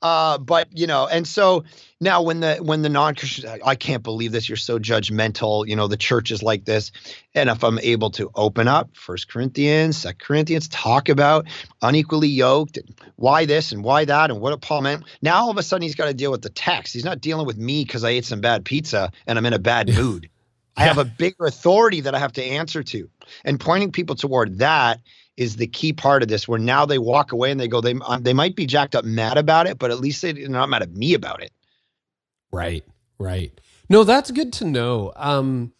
Uh, 0.00 0.38
but 0.38 0.68
you 0.72 0.86
know, 0.86 1.06
and 1.06 1.26
so 1.26 1.64
now 2.04 2.22
when 2.22 2.40
the 2.40 2.56
when 2.56 2.82
the 2.82 2.88
non-Christian, 2.88 3.58
I 3.64 3.74
can't 3.74 4.02
believe 4.02 4.30
this. 4.30 4.48
You're 4.48 4.56
so 4.56 4.78
judgmental. 4.78 5.66
You 5.66 5.74
know, 5.74 5.88
the 5.88 5.96
church 5.96 6.30
is 6.30 6.42
like 6.42 6.64
this. 6.64 6.92
And 7.34 7.50
if 7.50 7.64
I'm 7.64 7.80
able 7.80 8.10
to 8.12 8.30
open 8.36 8.68
up 8.68 8.90
First 8.96 9.28
Corinthians, 9.28 9.96
Second 9.96 10.20
Corinthians, 10.20 10.68
talk 10.68 11.08
about 11.08 11.46
unequally 11.82 12.28
yoked, 12.28 12.76
and 12.76 12.94
why 13.16 13.46
this 13.46 13.72
and 13.72 13.82
why 13.82 14.04
that, 14.04 14.30
and 14.30 14.40
what 14.40 14.60
Paul 14.60 14.82
meant. 14.82 15.04
Now 15.22 15.42
all 15.42 15.50
of 15.50 15.56
a 15.56 15.62
sudden 15.62 15.82
he's 15.82 15.96
got 15.96 16.06
to 16.06 16.14
deal 16.14 16.30
with 16.30 16.42
the 16.42 16.50
text. 16.50 16.92
He's 16.92 17.04
not 17.04 17.20
dealing 17.20 17.46
with 17.46 17.56
me 17.56 17.84
because 17.84 18.04
I 18.04 18.10
ate 18.10 18.24
some 18.24 18.40
bad 18.40 18.64
pizza 18.64 19.10
and 19.26 19.36
I'm 19.36 19.46
in 19.46 19.52
a 19.52 19.58
bad 19.58 19.92
mood. 19.92 20.28
I 20.76 20.84
have 20.84 20.98
a 20.98 21.04
bigger 21.04 21.46
authority 21.46 22.00
that 22.02 22.14
I 22.14 22.18
have 22.18 22.32
to 22.32 22.44
answer 22.44 22.82
to, 22.82 23.08
and 23.44 23.58
pointing 23.58 23.92
people 23.92 24.16
toward 24.16 24.58
that 24.58 25.00
is 25.36 25.56
the 25.56 25.66
key 25.66 25.92
part 25.92 26.22
of 26.22 26.28
this 26.28 26.46
where 26.46 26.58
now 26.58 26.86
they 26.86 26.98
walk 26.98 27.32
away 27.32 27.50
and 27.50 27.58
they 27.58 27.68
go 27.68 27.80
they 27.80 27.94
uh, 28.00 28.18
they 28.20 28.32
might 28.32 28.54
be 28.54 28.66
jacked 28.66 28.94
up 28.94 29.04
mad 29.04 29.36
about 29.36 29.66
it 29.66 29.78
but 29.78 29.90
at 29.90 29.98
least 29.98 30.22
they're 30.22 30.48
not 30.48 30.68
mad 30.68 30.82
at 30.82 30.92
me 30.92 31.14
about 31.14 31.42
it 31.42 31.52
right 32.54 32.84
right. 33.18 33.58
No 33.88 34.04
that's 34.04 34.30
good 34.30 34.52
to 34.54 34.64
know. 34.64 35.12
Um 35.16 35.72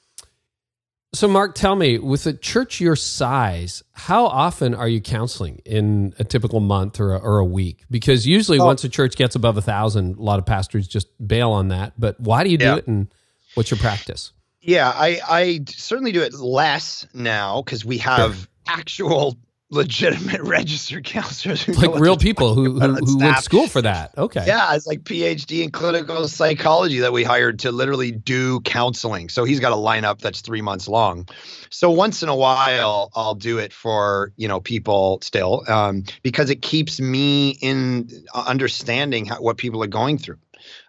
so 1.15 1.29
mark 1.29 1.55
tell 1.55 1.77
me 1.77 1.99
with 1.99 2.27
a 2.27 2.33
church 2.33 2.81
your 2.81 2.97
size 2.97 3.85
how 3.93 4.27
often 4.27 4.75
are 4.75 4.89
you 4.89 5.01
counseling 5.01 5.63
in 5.65 6.13
a 6.19 6.25
typical 6.25 6.59
month 6.59 6.99
or 6.99 7.15
a, 7.15 7.19
or 7.19 7.39
a 7.39 7.45
week? 7.45 7.85
Because 7.91 8.27
usually 8.27 8.59
oh. 8.59 8.65
once 8.65 8.83
a 8.85 8.89
church 8.89 9.17
gets 9.17 9.37
above 9.37 9.57
a 9.57 9.63
thousand 9.63 10.19
a 10.19 10.23
lot 10.23 10.39
of 10.39 10.47
pastors 10.47 10.89
just 10.89 11.09
bail 11.27 11.53
on 11.53 11.69
that. 11.69 11.93
But 11.99 12.19
why 12.19 12.45
do 12.45 12.51
you 12.51 12.59
do 12.59 12.67
yeah. 12.67 12.77
it 12.77 12.87
and 12.87 13.13
what's 13.55 13.71
your 13.71 13.79
practice? 13.79 14.33
Yeah 14.61 14.91
i 14.91 15.21
i 15.29 15.61
certainly 15.69 16.13
do 16.13 16.23
it 16.23 16.35
less 16.35 17.07
now 17.15 17.63
because 17.63 17.85
we 17.85 17.99
have 17.99 18.49
actual 18.67 19.37
legitimate 19.75 20.41
registered 20.43 21.05
counselors 21.05 21.67
like 21.69 21.99
real 21.99 22.17
people 22.17 22.55
who 22.55 22.65
who, 22.81 22.95
who 22.95 23.19
went 23.19 23.37
to 23.37 23.43
school 23.43 23.67
for 23.67 23.83
that. 23.83 24.17
Okay. 24.17 24.45
Yeah 24.47 24.75
it's 24.75 24.87
like 24.87 25.03
phd 25.03 25.63
in 25.63 25.71
clinical 25.71 26.27
psychology 26.29 27.01
that 27.01 27.13
we 27.13 27.25
hired 27.25 27.59
to 27.61 27.73
literally 27.73 28.11
do 28.11 28.61
counseling. 28.61 29.29
So 29.29 29.45
he's 29.45 29.61
got 29.61 29.73
a 29.73 29.77
lineup 29.77 30.21
that's 30.21 30.41
three 30.41 30.63
months 30.63 30.89
long. 30.89 31.29
So 31.71 31.91
once 31.91 32.23
in 32.23 32.29
a 32.29 32.37
while 32.37 33.11
i'll 33.15 33.35
do 33.35 33.59
it 33.59 33.73
for 33.73 34.33
you 34.37 34.49
know 34.49 34.61
people 34.61 35.19
still 35.23 35.65
um, 35.69 36.05
because 36.23 36.51
it 36.51 36.63
keeps 36.63 37.01
me 37.01 37.51
in 37.61 38.09
understanding 38.35 39.27
how, 39.27 39.37
what 39.37 39.57
people 39.57 39.83
are 39.83 39.89
going 39.89 40.19
through. 40.19 40.39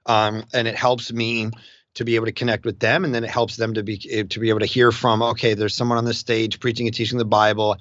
Um, 0.06 0.45
and 0.54 0.67
it 0.67 0.76
helps 0.76 1.12
me 1.12 1.50
to 1.95 2.04
be 2.04 2.15
able 2.15 2.26
to 2.26 2.32
connect 2.32 2.65
with 2.65 2.80
them 2.80 3.04
and 3.04 3.15
then 3.15 3.24
it 3.24 3.30
helps 3.30 3.56
them 3.56 3.74
to 3.74 3.84
be 3.84 4.00
eh, 4.12 4.24
to 4.30 4.39
be 4.39 4.50
able 4.50 4.60
to 4.60 4.65
hear 4.65 4.91
from 4.91 5.21
okay 5.21 5.54
there's 5.54 5.74
someone 5.74 5.98
on 5.98 6.06
the 6.06 6.13
stage 6.13 6.60
preaching 6.60 6.88
and 6.88 6.95
teaching 6.95 7.17
the 7.17 7.26
bible 7.26 7.78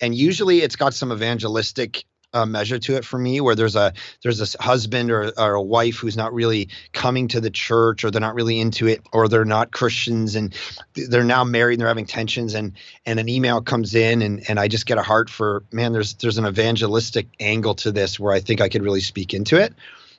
and 0.00 0.14
usually 0.14 0.60
it's 0.60 0.76
got 0.76 0.94
some 0.94 1.12
evangelistic 1.12 2.04
uh, 2.32 2.44
measure 2.44 2.78
to 2.78 2.96
it 2.96 3.04
for 3.04 3.18
me 3.18 3.40
where 3.40 3.54
there's 3.54 3.76
a 3.76 3.92
there's 4.22 4.54
a 4.54 4.62
husband 4.62 5.10
or, 5.10 5.32
or 5.38 5.54
a 5.54 5.62
wife 5.62 5.96
who's 5.96 6.16
not 6.16 6.34
really 6.34 6.68
coming 6.92 7.28
to 7.28 7.40
the 7.40 7.50
church 7.50 8.04
or 8.04 8.10
they're 8.10 8.20
not 8.20 8.34
really 8.34 8.60
into 8.60 8.86
it 8.86 9.00
or 9.12 9.26
they're 9.26 9.44
not 9.44 9.70
christians 9.70 10.34
and 10.34 10.54
they're 11.08 11.24
now 11.24 11.44
married 11.44 11.74
and 11.74 11.80
they're 11.80 11.88
having 11.88 12.04
tensions 12.04 12.52
and 12.52 12.72
and 13.06 13.18
an 13.18 13.28
email 13.28 13.62
comes 13.62 13.94
in 13.94 14.20
and 14.20 14.42
and 14.50 14.60
i 14.60 14.68
just 14.68 14.84
get 14.84 14.98
a 14.98 15.02
heart 15.02 15.30
for 15.30 15.62
man 15.72 15.92
there's 15.92 16.14
there's 16.14 16.36
an 16.36 16.46
evangelistic 16.46 17.26
angle 17.40 17.74
to 17.74 17.90
this 17.90 18.20
where 18.20 18.34
i 18.34 18.40
think 18.40 18.60
i 18.60 18.68
could 18.68 18.82
really 18.82 19.00
speak 19.00 19.32
into 19.32 19.56
it 19.56 19.72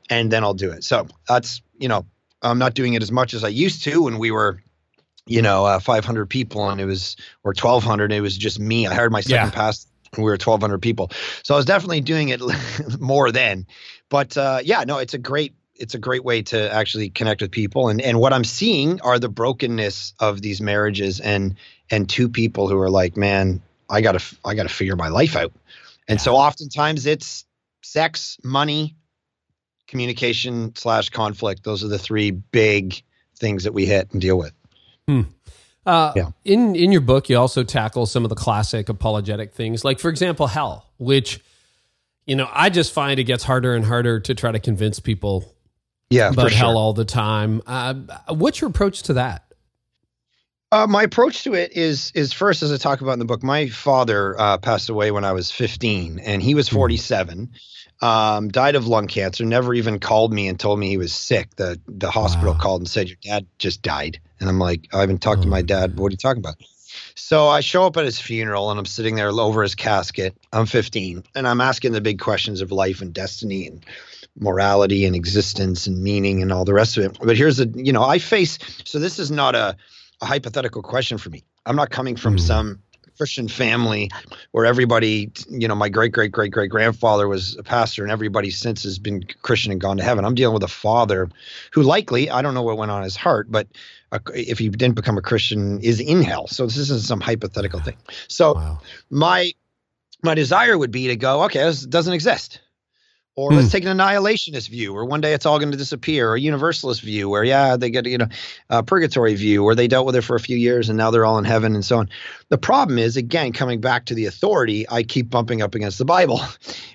and 0.09 0.31
then 0.31 0.43
i'll 0.43 0.55
do 0.55 0.71
it. 0.71 0.83
So 0.83 1.07
that's 1.27 1.61
you 1.77 1.89
know 1.89 2.05
I'm 2.41 2.59
not 2.59 2.73
doing 2.73 2.93
it 2.93 3.01
as 3.01 3.11
much 3.11 3.33
as 3.33 3.43
I 3.43 3.49
used 3.49 3.83
to 3.85 4.03
when 4.03 4.19
we 4.19 4.31
were, 4.31 4.61
you 5.27 5.41
know, 5.41 5.65
uh, 5.65 5.79
500 5.79 6.25
people 6.27 6.69
and 6.69 6.81
it 6.81 6.85
was, 6.85 7.15
or 7.43 7.49
1,200. 7.49 8.11
It 8.11 8.21
was 8.21 8.37
just 8.37 8.59
me. 8.59 8.87
I 8.87 8.93
hired 8.93 9.11
my 9.11 9.21
second 9.21 9.47
yeah. 9.47 9.51
past 9.51 9.87
We 10.17 10.23
were 10.23 10.31
1,200 10.31 10.81
people, 10.81 11.11
so 11.43 11.53
I 11.53 11.57
was 11.57 11.65
definitely 11.65 12.01
doing 12.01 12.29
it 12.29 12.41
more 12.99 13.31
then. 13.31 13.67
But 14.09 14.37
uh, 14.37 14.59
yeah, 14.63 14.83
no, 14.85 14.97
it's 14.97 15.13
a 15.13 15.17
great 15.17 15.53
it's 15.79 15.93
a 15.93 15.99
great 15.99 16.23
way 16.23 16.41
to 16.41 16.73
actually 16.73 17.09
connect 17.09 17.41
with 17.41 17.51
people 17.51 17.89
and 17.89 18.01
and 18.01 18.19
what 18.19 18.33
i'm 18.33 18.43
seeing 18.43 18.99
are 19.01 19.19
the 19.19 19.29
brokenness 19.29 20.13
of 20.19 20.41
these 20.41 20.61
marriages 20.61 21.19
and 21.19 21.55
and 21.89 22.09
two 22.09 22.27
people 22.27 22.67
who 22.67 22.79
are 22.79 22.89
like 22.89 23.15
man 23.15 23.61
i 23.89 24.01
gotta 24.01 24.23
i 24.45 24.53
gotta 24.53 24.69
figure 24.69 24.95
my 24.95 25.07
life 25.07 25.35
out 25.35 25.53
and 26.07 26.19
yeah. 26.19 26.23
so 26.23 26.35
oftentimes 26.35 27.05
it's 27.05 27.45
sex 27.83 28.37
money 28.43 28.95
communication 29.87 30.75
slash 30.75 31.09
conflict 31.09 31.63
those 31.63 31.83
are 31.83 31.89
the 31.89 31.99
three 31.99 32.31
big 32.31 33.01
things 33.35 33.63
that 33.63 33.73
we 33.73 33.85
hit 33.85 34.11
and 34.11 34.21
deal 34.21 34.37
with 34.37 34.53
hmm. 35.07 35.21
uh, 35.85 36.13
yeah. 36.15 36.29
in 36.45 36.75
in 36.75 36.91
your 36.91 37.01
book 37.01 37.29
you 37.29 37.37
also 37.37 37.63
tackle 37.63 38.05
some 38.05 38.23
of 38.23 38.29
the 38.29 38.35
classic 38.35 38.89
apologetic 38.89 39.53
things 39.53 39.83
like 39.85 39.99
for 39.99 40.09
example 40.09 40.47
hell 40.47 40.85
which 40.97 41.39
you 42.25 42.35
know 42.35 42.49
i 42.53 42.69
just 42.69 42.93
find 42.93 43.19
it 43.19 43.25
gets 43.25 43.43
harder 43.43 43.75
and 43.75 43.85
harder 43.85 44.19
to 44.19 44.35
try 44.35 44.51
to 44.51 44.59
convince 44.59 44.99
people 44.99 45.53
yeah, 46.09 46.31
but 46.31 46.53
hell 46.53 46.77
all 46.77 46.93
the 46.93 47.05
time. 47.05 47.61
Uh, 47.65 47.93
what's 48.29 48.61
your 48.61 48.69
approach 48.69 49.03
to 49.03 49.13
that? 49.13 49.43
Uh, 50.71 50.87
my 50.87 51.03
approach 51.03 51.43
to 51.43 51.53
it 51.53 51.73
is 51.73 52.11
is 52.13 52.33
first, 52.33 52.63
as 52.63 52.71
I 52.71 52.77
talk 52.77 53.01
about 53.01 53.13
in 53.13 53.19
the 53.19 53.25
book, 53.25 53.43
my 53.43 53.67
father 53.69 54.39
uh, 54.39 54.57
passed 54.57 54.89
away 54.89 55.11
when 55.11 55.25
I 55.25 55.31
was 55.33 55.51
15, 55.51 56.19
and 56.19 56.41
he 56.41 56.55
was 56.55 56.69
hmm. 56.69 56.75
47. 56.75 57.51
Um, 57.99 58.49
died 58.49 58.75
of 58.75 58.85
lung 58.85 59.07
cancer. 59.07 59.43
Never 59.43 59.73
even 59.73 59.99
called 59.99 60.31
me 60.31 60.47
and 60.47 60.59
told 60.59 60.79
me 60.79 60.87
he 60.87 60.97
was 60.97 61.13
sick. 61.13 61.55
The 61.55 61.79
the 61.87 62.11
hospital 62.11 62.53
wow. 62.53 62.59
called 62.59 62.81
and 62.81 62.89
said 62.89 63.09
your 63.09 63.17
dad 63.21 63.47
just 63.59 63.81
died, 63.81 64.19
and 64.39 64.49
I'm 64.49 64.59
like, 64.59 64.87
I 64.93 65.01
haven't 65.01 65.21
talked 65.21 65.39
oh, 65.39 65.43
to 65.43 65.49
my 65.49 65.61
dad. 65.61 65.97
What 65.97 66.07
are 66.07 66.11
you 66.11 66.17
talking 66.17 66.39
about? 66.39 66.55
So 67.15 67.47
I 67.47 67.59
show 67.59 67.85
up 67.85 67.97
at 67.97 68.05
his 68.05 68.19
funeral 68.19 68.71
and 68.71 68.79
I'm 68.79 68.85
sitting 68.85 69.15
there 69.15 69.29
over 69.29 69.61
his 69.61 69.75
casket. 69.75 70.35
I'm 70.53 70.65
15 70.65 71.23
and 71.35 71.47
I'm 71.47 71.61
asking 71.61 71.91
the 71.91 72.01
big 72.01 72.19
questions 72.19 72.61
of 72.61 72.71
life 72.71 73.01
and 73.01 73.13
destiny 73.13 73.67
and 73.67 73.85
morality 74.39 75.05
and 75.05 75.15
existence 75.15 75.87
and 75.87 76.01
meaning 76.01 76.41
and 76.41 76.51
all 76.51 76.65
the 76.65 76.73
rest 76.73 76.97
of 76.97 77.03
it. 77.03 77.17
But 77.21 77.37
here's 77.37 77.59
a, 77.59 77.67
you 77.67 77.91
know, 77.91 78.03
I 78.03 78.19
face, 78.19 78.57
so 78.85 78.99
this 78.99 79.19
is 79.19 79.31
not 79.31 79.55
a, 79.55 79.75
a 80.21 80.25
hypothetical 80.25 80.81
question 80.81 81.17
for 81.17 81.29
me. 81.29 81.43
I'm 81.65 81.75
not 81.75 81.89
coming 81.89 82.15
from 82.15 82.37
mm. 82.37 82.39
some 82.39 82.81
Christian 83.17 83.47
family 83.47 84.09
where 84.51 84.65
everybody, 84.65 85.31
you 85.49 85.67
know, 85.67 85.75
my 85.75 85.89
great 85.89 86.11
great 86.11 86.31
great 86.31 86.51
great 86.51 86.69
grandfather 86.69 87.27
was 87.27 87.57
a 87.57 87.63
pastor 87.63 88.03
and 88.03 88.11
everybody 88.11 88.51
since 88.51 88.83
has 88.83 88.99
been 88.99 89.23
Christian 89.41 89.71
and 89.71 89.81
gone 89.81 89.97
to 89.97 90.03
heaven. 90.03 90.23
I'm 90.23 90.35
dealing 90.35 90.53
with 90.53 90.63
a 90.63 90.67
father 90.67 91.29
who 91.71 91.81
likely, 91.81 92.29
I 92.29 92.41
don't 92.41 92.53
know 92.53 92.61
what 92.61 92.77
went 92.77 92.91
on 92.91 93.03
his 93.03 93.15
heart, 93.15 93.51
but 93.51 93.67
if 94.33 94.59
he 94.59 94.69
didn't 94.69 94.95
become 94.95 95.17
a 95.17 95.21
Christian, 95.21 95.79
is 95.81 95.99
in 95.99 96.21
hell. 96.21 96.47
So 96.47 96.65
this 96.65 96.77
isn't 96.77 97.01
some 97.01 97.21
hypothetical 97.21 97.79
thing. 97.79 97.97
So 98.27 98.55
wow. 98.55 98.79
my 99.09 99.51
my 100.23 100.33
desire 100.33 100.77
would 100.77 100.91
be 100.91 101.07
to 101.07 101.15
go, 101.15 101.43
okay, 101.43 101.59
this 101.59 101.85
doesn't 101.85 102.13
exist. 102.13 102.61
Or 103.37 103.51
let's 103.51 103.67
hmm. 103.67 103.71
take 103.71 103.85
an 103.85 103.95
annihilationist 103.95 104.67
view, 104.69 104.95
where 104.95 105.05
one 105.05 105.21
day 105.21 105.33
it's 105.33 105.45
all 105.45 105.59
going 105.59 105.71
to 105.71 105.77
disappear, 105.77 106.31
or 106.31 106.35
a 106.35 106.39
universalist 106.39 107.03
view, 107.03 107.29
where 107.29 107.43
yeah, 107.43 107.77
they 107.77 107.91
get 107.91 108.07
you 108.07 108.17
know, 108.17 108.27
a 108.71 108.81
purgatory 108.81 109.35
view, 109.35 109.61
where 109.61 109.75
they 109.75 109.87
dealt 109.87 110.07
with 110.07 110.15
it 110.15 110.23
for 110.23 110.35
a 110.35 110.39
few 110.39 110.57
years 110.57 110.89
and 110.89 110.97
now 110.97 111.11
they're 111.11 111.23
all 111.23 111.37
in 111.37 111.45
heaven 111.45 111.75
and 111.75 111.85
so 111.85 111.99
on. 111.99 112.09
The 112.49 112.57
problem 112.57 112.97
is, 112.97 113.15
again, 113.15 113.53
coming 113.53 113.79
back 113.79 114.05
to 114.05 114.15
the 114.15 114.25
authority, 114.25 114.89
I 114.89 115.03
keep 115.03 115.29
bumping 115.29 115.61
up 115.61 115.75
against 115.75 115.99
the 115.99 116.05
Bible, 116.05 116.41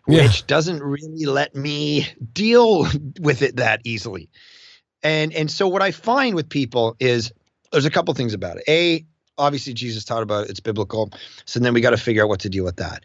which 0.06 0.40
yeah. 0.40 0.46
doesn't 0.48 0.82
really 0.82 1.26
let 1.26 1.54
me 1.54 2.08
deal 2.32 2.88
with 3.20 3.42
it 3.42 3.56
that 3.56 3.80
easily. 3.84 4.28
And 5.02 5.32
and 5.32 5.50
so 5.50 5.68
what 5.68 5.82
I 5.82 5.90
find 5.90 6.34
with 6.34 6.48
people 6.48 6.96
is 7.00 7.32
there's 7.72 7.86
a 7.86 7.90
couple 7.90 8.12
things 8.14 8.34
about 8.34 8.58
it. 8.58 8.64
A, 8.68 9.04
obviously 9.38 9.74
Jesus 9.74 10.04
taught 10.04 10.22
about 10.22 10.44
it, 10.44 10.50
it's 10.50 10.60
biblical. 10.60 11.10
So 11.44 11.60
then 11.60 11.74
we 11.74 11.80
got 11.80 11.90
to 11.90 11.96
figure 11.96 12.22
out 12.22 12.28
what 12.28 12.40
to 12.40 12.48
deal 12.48 12.64
with 12.64 12.76
that. 12.76 13.02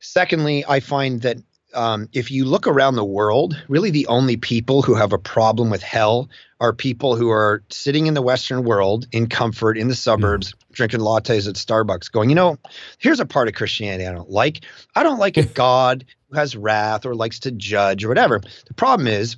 Secondly, 0.00 0.64
I 0.66 0.80
find 0.80 1.22
that 1.22 1.38
um, 1.74 2.08
if 2.12 2.30
you 2.30 2.44
look 2.44 2.66
around 2.66 2.96
the 2.96 3.04
world, 3.04 3.60
really 3.68 3.90
the 3.90 4.06
only 4.08 4.36
people 4.36 4.82
who 4.82 4.94
have 4.94 5.12
a 5.12 5.18
problem 5.18 5.70
with 5.70 5.82
hell 5.82 6.28
are 6.60 6.72
people 6.72 7.16
who 7.16 7.30
are 7.30 7.62
sitting 7.70 8.06
in 8.06 8.14
the 8.14 8.22
Western 8.22 8.64
world 8.64 9.06
in 9.12 9.28
comfort 9.28 9.78
in 9.78 9.88
the 9.88 9.94
suburbs, 9.94 10.52
mm. 10.52 10.72
drinking 10.72 11.00
lattes 11.00 11.48
at 11.48 11.54
Starbucks, 11.54 12.10
going, 12.10 12.28
you 12.28 12.34
know, 12.34 12.58
here's 12.98 13.20
a 13.20 13.26
part 13.26 13.48
of 13.48 13.54
Christianity 13.54 14.06
I 14.06 14.12
don't 14.12 14.30
like. 14.30 14.64
I 14.94 15.02
don't 15.02 15.18
like 15.18 15.36
a 15.36 15.42
God 15.54 16.04
who 16.28 16.36
has 16.36 16.56
wrath 16.56 17.06
or 17.06 17.14
likes 17.14 17.40
to 17.40 17.50
judge 17.50 18.04
or 18.04 18.08
whatever. 18.08 18.40
The 18.66 18.74
problem 18.74 19.06
is, 19.06 19.36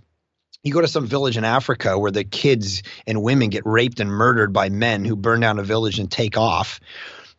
you 0.62 0.72
go 0.72 0.80
to 0.80 0.88
some 0.88 1.06
village 1.06 1.36
in 1.36 1.44
Africa 1.44 1.98
where 1.98 2.10
the 2.10 2.24
kids 2.24 2.82
and 3.06 3.22
women 3.22 3.48
get 3.48 3.66
raped 3.66 3.98
and 4.00 4.10
murdered 4.10 4.52
by 4.52 4.68
men 4.68 5.04
who 5.04 5.16
burn 5.16 5.40
down 5.40 5.58
a 5.58 5.64
village 5.64 5.98
and 5.98 6.10
take 6.10 6.36
off. 6.36 6.80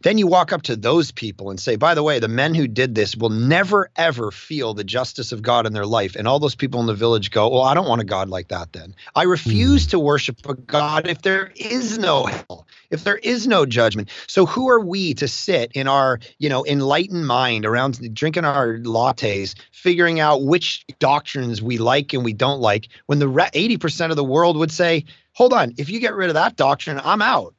Then 0.04 0.18
you 0.18 0.28
walk 0.28 0.52
up 0.52 0.64
to 0.64 0.76
those 0.76 1.12
people 1.12 1.50
and 1.50 1.60
say, 1.60 1.78
by 1.78 1.96
the 1.96 2.04
way, 2.04 2.20
the 2.20 2.28
men 2.28 2.54
who 2.54 2.68
did 2.68 2.94
this 2.94 3.16
will 3.16 3.30
never, 3.30 3.90
ever 3.96 4.32
feel 4.32 4.74
the 4.74 4.84
justice 4.84 5.32
of 5.32 5.42
God 5.42 5.66
in 5.66 5.72
their 5.72 5.86
life. 5.86 6.16
And 6.16 6.28
all 6.28 6.40
those 6.40 6.56
people 6.56 6.82
in 6.82 6.88
the 6.88 6.94
village 6.94 7.32
go, 7.32 7.48
well, 7.48 7.62
I 7.62 7.74
don't 7.74 7.88
want 7.88 8.02
a 8.02 8.06
God 8.06 8.30
like 8.30 8.50
that 8.50 8.74
then. 8.74 8.96
I 9.16 9.24
refuse 9.24 9.88
mm. 9.88 9.92
to 9.92 10.00
worship 10.00 10.46
a 10.46 10.56
God 10.56 11.08
if 11.08 11.22
there 11.22 11.54
is 11.56 11.98
no 11.98 12.26
hell, 12.26 12.68
if 12.92 13.06
there 13.06 13.18
is 13.18 13.48
no 13.48 13.66
judgment. 13.66 14.10
So 14.28 14.46
who 14.46 14.70
are 14.70 14.82
we 14.82 15.14
to 15.16 15.28
sit 15.28 15.72
in 15.72 15.88
our, 15.88 16.20
you 16.38 16.50
know, 16.50 16.66
enlightened 16.66 17.26
mind 17.26 17.66
around 17.66 18.14
drinking 18.14 18.44
our 18.44 18.80
lattes, 18.80 19.56
figuring 19.72 20.20
out 20.20 20.44
which 20.44 20.86
doctrines 21.00 21.62
we 21.62 21.78
like 21.78 22.12
and 22.14 22.26
we 22.26 22.34
don't 22.34 22.60
like 22.60 22.90
when 23.06 23.20
the 23.20 23.28
80% 23.28 24.10
of 24.10 24.18
the 24.18 24.24
world 24.24 24.58
would 24.58 24.72
say, 24.72 25.06
hold 25.32 25.54
on, 25.54 25.74
if 25.78 25.90
you 25.90 26.02
get 26.02 26.14
rid 26.14 26.30
of 26.30 26.34
that 26.34 26.58
doctrine, 26.58 27.00
I'm 27.02 27.22
out 27.22 27.56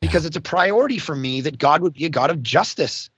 because 0.00 0.24
it's 0.24 0.36
a 0.36 0.40
priority 0.40 0.98
for 0.98 1.14
me 1.14 1.40
that 1.42 1.58
God 1.58 1.82
would 1.82 1.94
be 1.94 2.04
a 2.04 2.10
God 2.10 2.30
of 2.30 2.42
justice. 2.42 3.10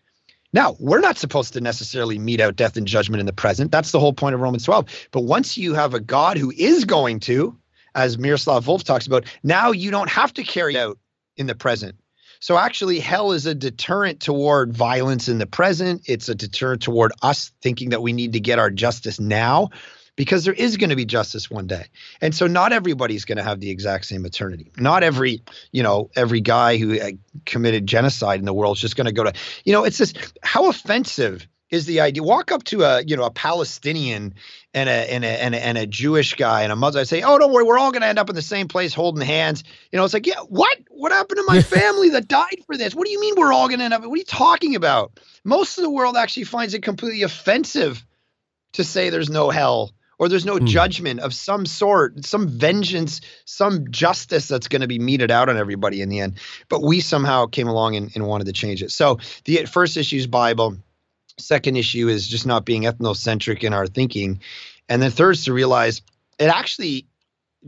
Now, 0.53 0.77
we're 0.81 1.01
not 1.01 1.19
supposed 1.19 1.53
to 1.53 1.61
necessarily 1.61 2.19
mete 2.19 2.41
out 2.41 2.57
death 2.57 2.77
and 2.77 2.87
judgment 2.87 3.21
in 3.21 3.27
the 3.27 3.33
present. 3.33 3.71
That's 3.71 3.93
the 3.93 4.01
whole 4.01 4.13
point 4.13 4.35
of 4.35 4.41
Romans 4.41 4.65
12. 4.65 5.09
But 5.13 5.23
once 5.23 5.57
you 5.57 5.75
have 5.75 5.95
a 5.95 6.01
God 6.01 6.39
who 6.39 6.53
is 6.57 6.85
going 6.85 7.21
to, 7.21 7.57
as 7.95 8.19
Miroslav 8.19 8.65
Volf 8.65 8.83
talks 8.83 9.07
about, 9.07 9.27
now 9.43 9.71
you 9.71 9.91
don't 9.91 10.11
have 10.11 10.33
to 10.35 10.43
carry 10.43 10.77
out 10.77 10.99
in 11.37 11.47
the 11.47 11.55
present. 11.55 11.97
So 12.41 12.57
actually, 12.57 12.99
hell 13.01 13.33
is 13.33 13.47
a 13.47 13.55
deterrent 13.55 14.21
toward 14.21 14.73
violence 14.73 15.29
in 15.29 15.39
the 15.39 15.47
present. 15.47 16.03
It's 16.07 16.29
a 16.29 16.35
deterrent 16.35 16.83
toward 16.83 17.13
us 17.23 17.53
thinking 17.61 17.91
that 17.91 18.03
we 18.03 18.13
need 18.13 18.33
to 18.33 18.41
get 18.41 18.59
our 18.59 18.71
justice 18.71 19.21
now 19.21 19.69
because 20.21 20.45
there 20.45 20.53
is 20.53 20.77
going 20.77 20.91
to 20.91 20.97
be 20.97 21.07
justice 21.07 21.51
one 21.51 21.67
day. 21.67 21.87
And 22.21 22.35
so 22.35 22.47
not 22.47 22.75
everybody's 22.75 23.25
going 23.25 23.39
to 23.39 23.43
have 23.43 23.59
the 23.59 23.71
exact 23.71 24.05
same 24.05 24.27
eternity. 24.27 24.71
Not 24.77 25.03
every, 25.03 25.41
you 25.73 25.83
know, 25.83 26.11
every 26.15 26.43
guy 26.43 26.77
who 26.77 27.01
uh, 27.01 27.13
committed 27.47 27.87
genocide 27.87 28.39
in 28.39 28.45
the 28.45 28.53
world 28.53 28.77
is 28.77 28.83
just 28.83 28.97
going 28.97 29.07
to 29.07 29.15
go 29.15 29.25
to, 29.25 29.33
you 29.65 29.73
know, 29.73 29.85
it's 29.85 29.97
just 29.97 30.19
how 30.43 30.69
offensive 30.69 31.49
is 31.71 31.87
the 31.87 32.01
idea. 32.01 32.23
Walk 32.23 32.53
up 32.53 32.65
to 32.65 32.83
a, 32.83 33.03
you 33.03 33.17
know, 33.17 33.25
a 33.25 33.31
Palestinian 33.31 34.35
and 34.75 34.91
a 34.91 35.11
and 35.11 35.25
a 35.25 35.43
and 35.43 35.55
a, 35.55 35.65
and 35.65 35.79
a 35.79 35.87
Jewish 35.87 36.35
guy 36.35 36.65
and 36.65 36.73
a 36.73 36.77
Muslim. 36.77 37.01
I 37.01 37.05
say, 37.05 37.23
oh, 37.23 37.39
don't 37.39 37.51
worry, 37.51 37.65
we're 37.65 37.79
all 37.79 37.91
going 37.91 38.03
to 38.03 38.09
end 38.09 38.19
up 38.19 38.29
in 38.29 38.35
the 38.35 38.43
same 38.43 38.69
place, 38.69 38.93
holding 38.93 39.27
hands. 39.27 39.65
You 39.91 39.97
know, 39.97 40.05
it's 40.05 40.13
like, 40.13 40.27
yeah, 40.27 40.41
what? 40.51 40.77
What 40.91 41.13
happened 41.13 41.39
to 41.39 41.45
my 41.47 41.63
family 41.77 42.11
that 42.11 42.29
died 42.29 42.59
for 42.67 42.77
this? 42.77 42.95
What 42.95 43.07
do 43.07 43.11
you 43.11 43.23
mean 43.23 43.37
we're 43.39 43.55
all 43.55 43.69
going 43.69 43.79
to 43.79 43.87
end 43.87 43.95
up? 43.95 44.03
What 44.03 44.13
are 44.13 44.17
you 44.19 44.25
talking 44.25 44.77
about? 44.77 45.19
Most 45.45 45.79
of 45.79 45.85
the 45.85 45.91
world 45.91 46.15
actually 46.19 46.45
finds 46.45 46.75
it 46.75 46.83
completely 46.83 47.23
offensive 47.23 48.05
to 48.75 48.85
say 48.85 49.09
there's 49.09 49.31
no 49.31 49.49
hell 49.49 49.93
or 50.21 50.29
there's 50.29 50.45
no 50.45 50.59
mm. 50.59 50.67
judgment 50.67 51.19
of 51.21 51.33
some 51.33 51.65
sort, 51.65 52.27
some 52.27 52.47
vengeance, 52.47 53.23
some 53.47 53.91
justice 53.91 54.47
that's 54.49 54.69
going 54.69 54.83
to 54.83 54.87
be 54.87 54.99
meted 54.99 55.31
out 55.31 55.49
on 55.49 55.57
everybody 55.57 56.03
in 56.03 56.11
the 56.11 56.21
end. 56.21 56.35
But 56.69 56.83
we 56.83 57.01
somehow 57.01 57.47
came 57.47 57.67
along 57.67 57.97
and, 57.97 58.15
and 58.15 58.27
wanted 58.27 58.45
to 58.45 58.53
change 58.53 58.83
it. 58.83 58.91
So 58.91 59.19
the 59.47 59.65
first 59.65 59.97
issue 59.97 60.17
is 60.17 60.27
Bible. 60.27 60.77
Second 61.39 61.77
issue 61.77 62.09
is 62.09 62.29
just 62.29 62.47
not 62.47 62.67
being 62.67 62.83
ethnocentric 62.83 63.65
in 63.65 63.73
our 63.73 63.87
thinking. 63.87 64.43
And 64.91 65.01
then 65.01 65.11
third 65.11 65.37
is 65.37 65.45
to 65.47 65.55
realize 65.55 66.03
it 66.39 66.49
actually 66.49 67.07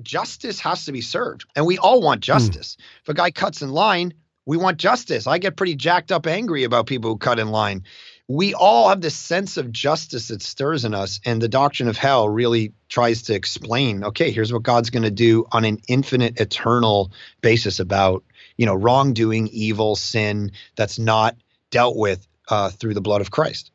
justice 0.03 0.61
has 0.61 0.85
to 0.85 0.93
be 0.93 1.01
served. 1.01 1.47
And 1.57 1.65
we 1.65 1.79
all 1.79 2.03
want 2.03 2.19
hmm. 2.19 2.33
justice. 2.33 2.77
Mm. 2.77 2.85
If 3.03 3.09
a 3.09 3.15
guy 3.15 3.31
cuts 3.31 3.63
in 3.63 3.71
line, 3.71 4.13
we 4.45 4.59
want 4.59 4.77
justice. 4.77 5.27
I 5.27 5.39
get 5.39 5.57
pretty 5.57 5.75
jacked 5.75 6.13
up 6.13 6.27
angry 6.27 6.65
about 6.65 6.87
people 6.87 7.13
who 7.13 7.17
cut 7.17 7.39
in 7.39 7.49
line 7.49 7.85
we 8.29 8.55
all 8.55 8.89
have 8.89 9.01
this 9.01 9.17
sense 9.17 9.57
of 9.57 9.73
justice 9.73 10.29
that 10.29 10.43
stirs 10.43 10.85
in 10.85 10.95
us 10.95 11.21
and 11.25 11.43
the 11.43 11.49
doctrine 11.49 11.89
of 11.89 11.97
hell 11.97 12.29
really 12.29 12.73
tries 12.89 13.23
to 13.23 13.35
explain 13.35 14.05
okay 14.05 14.31
here's 14.31 14.53
what 14.53 14.63
god's 14.63 14.91
going 14.91 15.03
to 15.03 15.11
do 15.11 15.45
on 15.53 15.65
an 15.65 15.79
infinite 15.89 16.41
eternal 16.41 17.13
basis 17.41 17.81
about 17.81 18.23
you 18.57 18.67
know 18.67 18.75
wrongdoing 18.75 19.49
evil 19.49 19.97
sin 19.97 20.53
that's 20.77 20.99
not 20.99 21.37
dealt 21.71 21.97
with 21.97 22.27
uh, 22.49 22.71
through 22.71 22.95
the 22.95 23.01
blood 23.01 23.21
of 23.21 23.31
christ. 23.31 23.71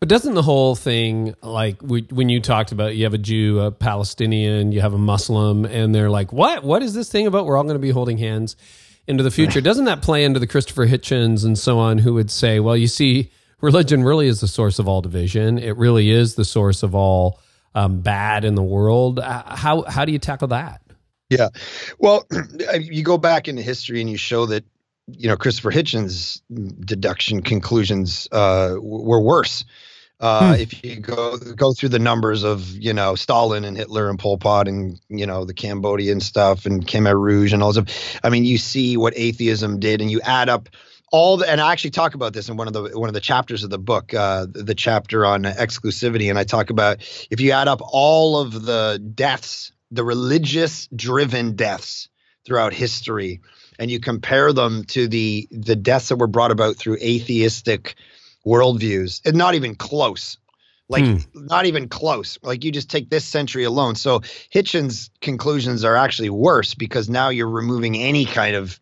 But 0.00 0.08
doesn't 0.08 0.34
the 0.34 0.42
whole 0.42 0.74
thing 0.74 1.34
like 1.42 1.80
we, 1.80 2.02
when 2.10 2.28
you 2.28 2.40
talked 2.40 2.72
about 2.72 2.96
you 2.96 3.04
have 3.04 3.14
a 3.14 3.18
jew 3.18 3.60
a 3.60 3.70
palestinian 3.70 4.72
you 4.72 4.80
have 4.80 4.94
a 4.94 4.98
muslim 4.98 5.64
and 5.64 5.94
they're 5.94 6.10
like 6.10 6.32
what? 6.32 6.64
What 6.64 6.82
is 6.82 6.92
this 6.94 7.08
thing 7.08 7.26
about? 7.26 7.46
We're 7.46 7.56
all 7.56 7.62
going 7.62 7.74
to 7.74 7.78
be 7.78 7.90
holding 7.90 8.18
hands 8.18 8.56
into 9.06 9.22
the 9.22 9.30
future. 9.30 9.60
Doesn't 9.62 9.84
that 9.84 10.02
play 10.02 10.24
into 10.24 10.40
the 10.40 10.46
christopher 10.46 10.86
hitchens 10.86 11.44
and 11.44 11.58
so 11.58 11.78
on 11.78 11.98
who 11.98 12.14
would 12.14 12.30
say 12.30 12.58
well 12.58 12.76
you 12.76 12.88
see 12.88 13.30
religion 13.62 14.04
really 14.04 14.26
is 14.26 14.40
the 14.40 14.48
source 14.48 14.78
of 14.78 14.88
all 14.88 15.00
division. 15.00 15.58
It 15.58 15.76
really 15.78 16.10
is 16.10 16.34
the 16.34 16.44
source 16.44 16.82
of 16.82 16.94
all 16.94 17.40
um, 17.74 18.00
bad 18.00 18.44
in 18.44 18.54
the 18.54 18.62
world. 18.62 19.20
How 19.22 19.82
how 19.82 20.04
do 20.04 20.12
you 20.12 20.18
tackle 20.18 20.48
that? 20.48 20.82
Yeah, 21.30 21.48
well, 21.98 22.26
you 22.78 23.02
go 23.02 23.16
back 23.16 23.48
into 23.48 23.62
history 23.62 24.00
and 24.00 24.10
you 24.10 24.18
show 24.18 24.46
that 24.46 24.64
you 25.06 25.28
know 25.28 25.36
Christopher 25.36 25.70
Hitchens' 25.70 26.42
deduction 26.84 27.42
conclusions 27.42 28.28
uh, 28.30 28.74
were 28.78 29.20
worse. 29.20 29.64
Uh, 30.20 30.54
hmm. 30.54 30.60
If 30.60 30.84
you 30.84 31.00
go 31.00 31.36
go 31.36 31.72
through 31.72 31.88
the 31.88 31.98
numbers 31.98 32.44
of 32.44 32.70
you 32.70 32.92
know 32.92 33.14
Stalin 33.14 33.64
and 33.64 33.76
Hitler 33.76 34.08
and 34.08 34.18
Pol 34.18 34.38
Pot 34.38 34.68
and 34.68 35.00
you 35.08 35.26
know 35.26 35.44
the 35.44 35.54
Cambodian 35.54 36.20
stuff 36.20 36.66
and 36.66 36.86
Khmer 36.86 37.18
Rouge 37.18 37.52
and 37.52 37.62
all 37.62 37.72
stuff, 37.72 38.20
I 38.22 38.30
mean 38.30 38.44
you 38.44 38.58
see 38.58 38.96
what 38.96 39.14
atheism 39.16 39.80
did, 39.80 40.00
and 40.00 40.10
you 40.10 40.20
add 40.20 40.48
up 40.48 40.68
all 41.12 41.36
the, 41.36 41.48
and 41.48 41.60
I 41.60 41.70
actually 41.70 41.90
talk 41.90 42.14
about 42.14 42.32
this 42.32 42.48
in 42.48 42.56
one 42.56 42.66
of 42.66 42.72
the 42.72 42.98
one 42.98 43.08
of 43.08 43.14
the 43.14 43.20
chapters 43.20 43.62
of 43.62 43.70
the 43.70 43.78
book, 43.78 44.12
uh, 44.14 44.46
the 44.50 44.74
chapter 44.74 45.24
on 45.24 45.44
exclusivity, 45.44 46.30
and 46.30 46.38
I 46.38 46.44
talk 46.44 46.70
about 46.70 47.02
if 47.30 47.38
you 47.38 47.52
add 47.52 47.68
up 47.68 47.80
all 47.84 48.38
of 48.38 48.64
the 48.64 48.98
deaths, 49.14 49.72
the 49.90 50.04
religious 50.04 50.88
driven 50.96 51.54
deaths 51.54 52.08
throughout 52.46 52.72
history, 52.72 53.42
and 53.78 53.90
you 53.90 54.00
compare 54.00 54.52
them 54.54 54.84
to 54.84 55.06
the 55.06 55.46
the 55.50 55.76
deaths 55.76 56.08
that 56.08 56.16
were 56.16 56.26
brought 56.26 56.50
about 56.50 56.76
through 56.76 56.96
atheistic 57.02 57.94
worldviews, 58.44 59.20
and 59.26 59.36
not 59.36 59.54
even 59.54 59.74
close. 59.74 60.38
Like 60.88 61.04
hmm. 61.04 61.16
not 61.34 61.66
even 61.66 61.88
close. 61.88 62.38
Like 62.42 62.64
you 62.64 62.72
just 62.72 62.90
take 62.90 63.08
this 63.08 63.24
century 63.24 63.64
alone. 63.64 63.94
So 63.94 64.20
Hitchens' 64.20 65.10
conclusions 65.20 65.84
are 65.84 65.96
actually 65.96 66.28
worse 66.28 66.74
because 66.74 67.08
now 67.08 67.30
you're 67.30 67.48
removing 67.48 67.96
any 67.96 68.26
kind 68.26 68.56
of 68.56 68.78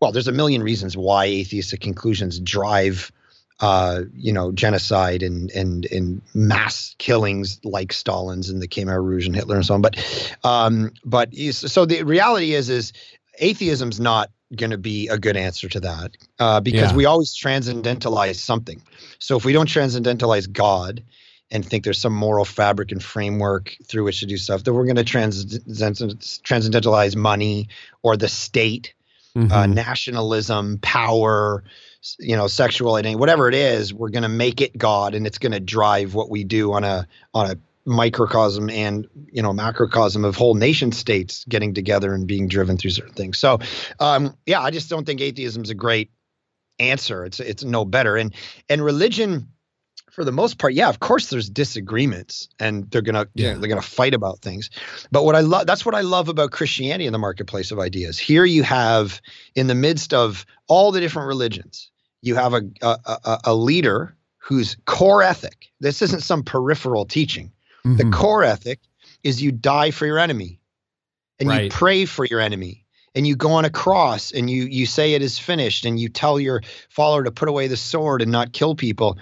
well, 0.00 0.12
there's 0.12 0.28
a 0.28 0.32
million 0.32 0.62
reasons 0.62 0.96
why 0.96 1.26
atheistic 1.26 1.80
conclusions 1.80 2.38
drive 2.38 3.10
uh, 3.60 4.02
you 4.12 4.32
know, 4.32 4.52
genocide 4.52 5.22
and 5.22 5.50
and 5.52 5.86
and 5.86 6.22
mass 6.34 6.94
killings 6.98 7.60
like 7.64 7.92
Stalin's 7.92 8.50
and 8.50 8.60
the 8.60 8.68
Khmer 8.68 9.02
Rouge 9.02 9.26
and 9.26 9.34
Hitler 9.34 9.56
and 9.56 9.64
so 9.64 9.74
on. 9.74 9.80
But 9.80 9.96
um, 10.42 10.92
but 11.04 11.34
so 11.34 11.84
the 11.84 12.02
reality 12.02 12.54
is 12.54 12.68
is 12.68 12.92
atheism's 13.40 14.00
not 14.00 14.30
going 14.54 14.70
to 14.70 14.78
be 14.78 15.08
a 15.08 15.18
good 15.18 15.36
answer 15.36 15.68
to 15.68 15.80
that 15.80 16.16
uh, 16.38 16.60
because 16.60 16.90
yeah. 16.90 16.96
we 16.96 17.04
always 17.04 17.34
transcendentalize 17.34 18.36
something. 18.36 18.82
So 19.18 19.36
if 19.36 19.44
we 19.44 19.52
don't 19.52 19.68
transcendentalize 19.68 20.50
God 20.50 21.02
and 21.50 21.64
think 21.64 21.84
there's 21.84 22.00
some 22.00 22.14
moral 22.14 22.44
fabric 22.44 22.92
and 22.92 23.02
framework 23.02 23.74
through 23.86 24.04
which 24.04 24.20
to 24.20 24.26
do 24.26 24.36
stuff, 24.36 24.64
then 24.64 24.74
we're 24.74 24.84
going 24.84 24.96
to 24.96 25.04
transcendentalize 25.04 27.16
money 27.16 27.68
or 28.02 28.16
the 28.16 28.28
state 28.28 28.94
mm-hmm. 29.36 29.52
uh, 29.52 29.66
nationalism, 29.66 30.78
power, 30.78 31.64
you 32.18 32.36
know, 32.36 32.46
sexual 32.46 32.94
identity, 32.94 33.16
whatever 33.16 33.48
it 33.48 33.54
is, 33.54 33.92
we're 33.92 34.10
going 34.10 34.22
to 34.22 34.28
make 34.28 34.60
it 34.60 34.76
God, 34.76 35.14
and 35.14 35.26
it's 35.26 35.38
going 35.38 35.52
to 35.52 35.60
drive 35.60 36.14
what 36.14 36.30
we 36.30 36.44
do 36.44 36.72
on 36.72 36.84
a 36.84 37.06
on 37.32 37.50
a 37.50 37.56
microcosm 37.86 38.70
and 38.70 39.06
you 39.30 39.42
know 39.42 39.52
macrocosm 39.52 40.24
of 40.24 40.36
whole 40.36 40.54
nation 40.54 40.90
states 40.90 41.44
getting 41.46 41.74
together 41.74 42.14
and 42.14 42.26
being 42.26 42.48
driven 42.48 42.76
through 42.76 42.90
certain 42.90 43.14
things. 43.14 43.38
So, 43.38 43.58
um, 44.00 44.36
yeah, 44.46 44.60
I 44.60 44.70
just 44.70 44.88
don't 44.88 45.04
think 45.04 45.20
atheism 45.20 45.62
is 45.62 45.70
a 45.70 45.74
great 45.74 46.10
answer. 46.78 47.24
It's 47.24 47.40
it's 47.40 47.64
no 47.64 47.84
better, 47.84 48.16
and 48.16 48.34
and 48.68 48.84
religion 48.84 49.48
for 50.14 50.24
the 50.24 50.32
most 50.32 50.58
part, 50.58 50.74
yeah, 50.74 50.88
of 50.88 51.00
course 51.00 51.28
there's 51.28 51.50
disagreements 51.50 52.48
and 52.60 52.88
they're 52.90 53.02
gonna 53.02 53.26
yeah. 53.34 53.48
You 53.48 53.54
know, 53.54 53.60
they're 53.60 53.68
gonna 53.68 53.82
fight 53.82 54.14
about 54.14 54.38
things. 54.38 54.70
But 55.10 55.24
what 55.24 55.34
I 55.34 55.40
love 55.40 55.66
that's 55.66 55.84
what 55.84 55.96
I 55.96 56.02
love 56.02 56.28
about 56.28 56.52
Christianity 56.52 57.06
in 57.06 57.12
the 57.12 57.18
marketplace 57.18 57.72
of 57.72 57.80
ideas. 57.80 58.16
Here 58.16 58.44
you 58.44 58.62
have 58.62 59.20
in 59.56 59.66
the 59.66 59.74
midst 59.74 60.14
of 60.14 60.46
all 60.68 60.92
the 60.92 61.00
different 61.00 61.26
religions, 61.26 61.90
you 62.22 62.36
have 62.36 62.54
a 62.54 62.62
a, 62.80 63.38
a 63.44 63.54
leader 63.54 64.16
whose 64.38 64.76
core 64.84 65.22
ethic. 65.22 65.72
This 65.80 66.00
isn't 66.00 66.22
some 66.22 66.44
peripheral 66.44 67.06
teaching. 67.06 67.50
Mm-hmm. 67.84 67.96
The 67.96 68.16
core 68.16 68.44
ethic 68.44 68.78
is 69.24 69.42
you 69.42 69.50
die 69.50 69.90
for 69.90 70.06
your 70.06 70.20
enemy, 70.20 70.60
and 71.40 71.48
right. 71.48 71.64
you 71.64 71.70
pray 71.70 72.04
for 72.04 72.24
your 72.24 72.38
enemy, 72.38 72.83
and 73.14 73.26
you 73.26 73.36
go 73.36 73.52
on 73.52 73.64
a 73.64 73.70
cross 73.70 74.32
and 74.32 74.50
you 74.50 74.64
you 74.64 74.86
say 74.86 75.14
it 75.14 75.22
is 75.22 75.38
finished 75.38 75.84
and 75.84 76.00
you 76.00 76.08
tell 76.08 76.40
your 76.40 76.62
follower 76.88 77.24
to 77.24 77.30
put 77.30 77.48
away 77.48 77.68
the 77.68 77.76
sword 77.76 78.20
and 78.22 78.30
not 78.30 78.52
kill 78.52 78.74
people 78.74 79.16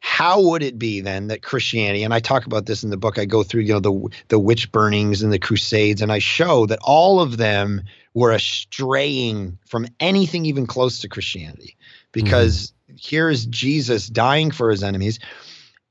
how 0.00 0.40
would 0.40 0.62
it 0.62 0.78
be 0.78 1.00
then 1.00 1.28
that 1.28 1.42
christianity 1.42 2.02
and 2.02 2.12
i 2.12 2.20
talk 2.20 2.46
about 2.46 2.66
this 2.66 2.82
in 2.82 2.90
the 2.90 2.96
book 2.96 3.18
i 3.18 3.24
go 3.24 3.42
through 3.42 3.62
you 3.62 3.72
know 3.72 3.80
the 3.80 4.08
the 4.28 4.38
witch 4.38 4.70
burnings 4.72 5.22
and 5.22 5.32
the 5.32 5.38
crusades 5.38 6.02
and 6.02 6.12
i 6.12 6.18
show 6.18 6.66
that 6.66 6.78
all 6.82 7.20
of 7.20 7.36
them 7.36 7.82
were 8.14 8.32
a 8.32 8.40
straying 8.40 9.58
from 9.66 9.86
anything 10.00 10.44
even 10.44 10.66
close 10.66 11.00
to 11.00 11.08
christianity 11.08 11.76
because 12.12 12.72
mm-hmm. 12.88 12.96
here 12.96 13.28
is 13.28 13.46
jesus 13.46 14.08
dying 14.08 14.50
for 14.50 14.70
his 14.70 14.82
enemies 14.82 15.18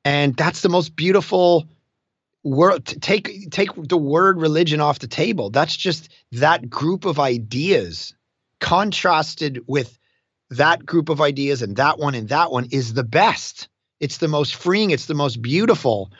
and 0.06 0.36
that's 0.36 0.62
the 0.62 0.70
most 0.70 0.96
beautiful 0.96 1.68
word 2.48 2.86
take 2.86 3.50
take 3.52 3.70
the 3.76 3.98
word 3.98 4.40
religion 4.40 4.82
off 4.82 5.00
the 5.00 5.08
table. 5.08 5.50
That's 5.50 5.76
just 5.76 6.10
that 6.34 6.70
group 6.70 7.06
of 7.06 7.20
ideas 7.20 8.14
contrasted 8.60 9.64
with 9.68 9.98
that 10.52 10.86
group 10.86 11.10
of 11.10 11.22
ideas 11.22 11.62
and 11.62 11.76
that 11.76 12.00
one 12.00 12.16
and 12.16 12.30
that 12.30 12.52
one 12.52 12.68
is 12.72 12.94
the 12.94 13.04
best. 13.04 13.68
It's 14.00 14.18
the 14.18 14.28
most 14.28 14.56
freeing. 14.56 14.92
It's 14.92 15.06
the 15.06 15.14
most 15.14 15.42
beautiful. 15.42 16.12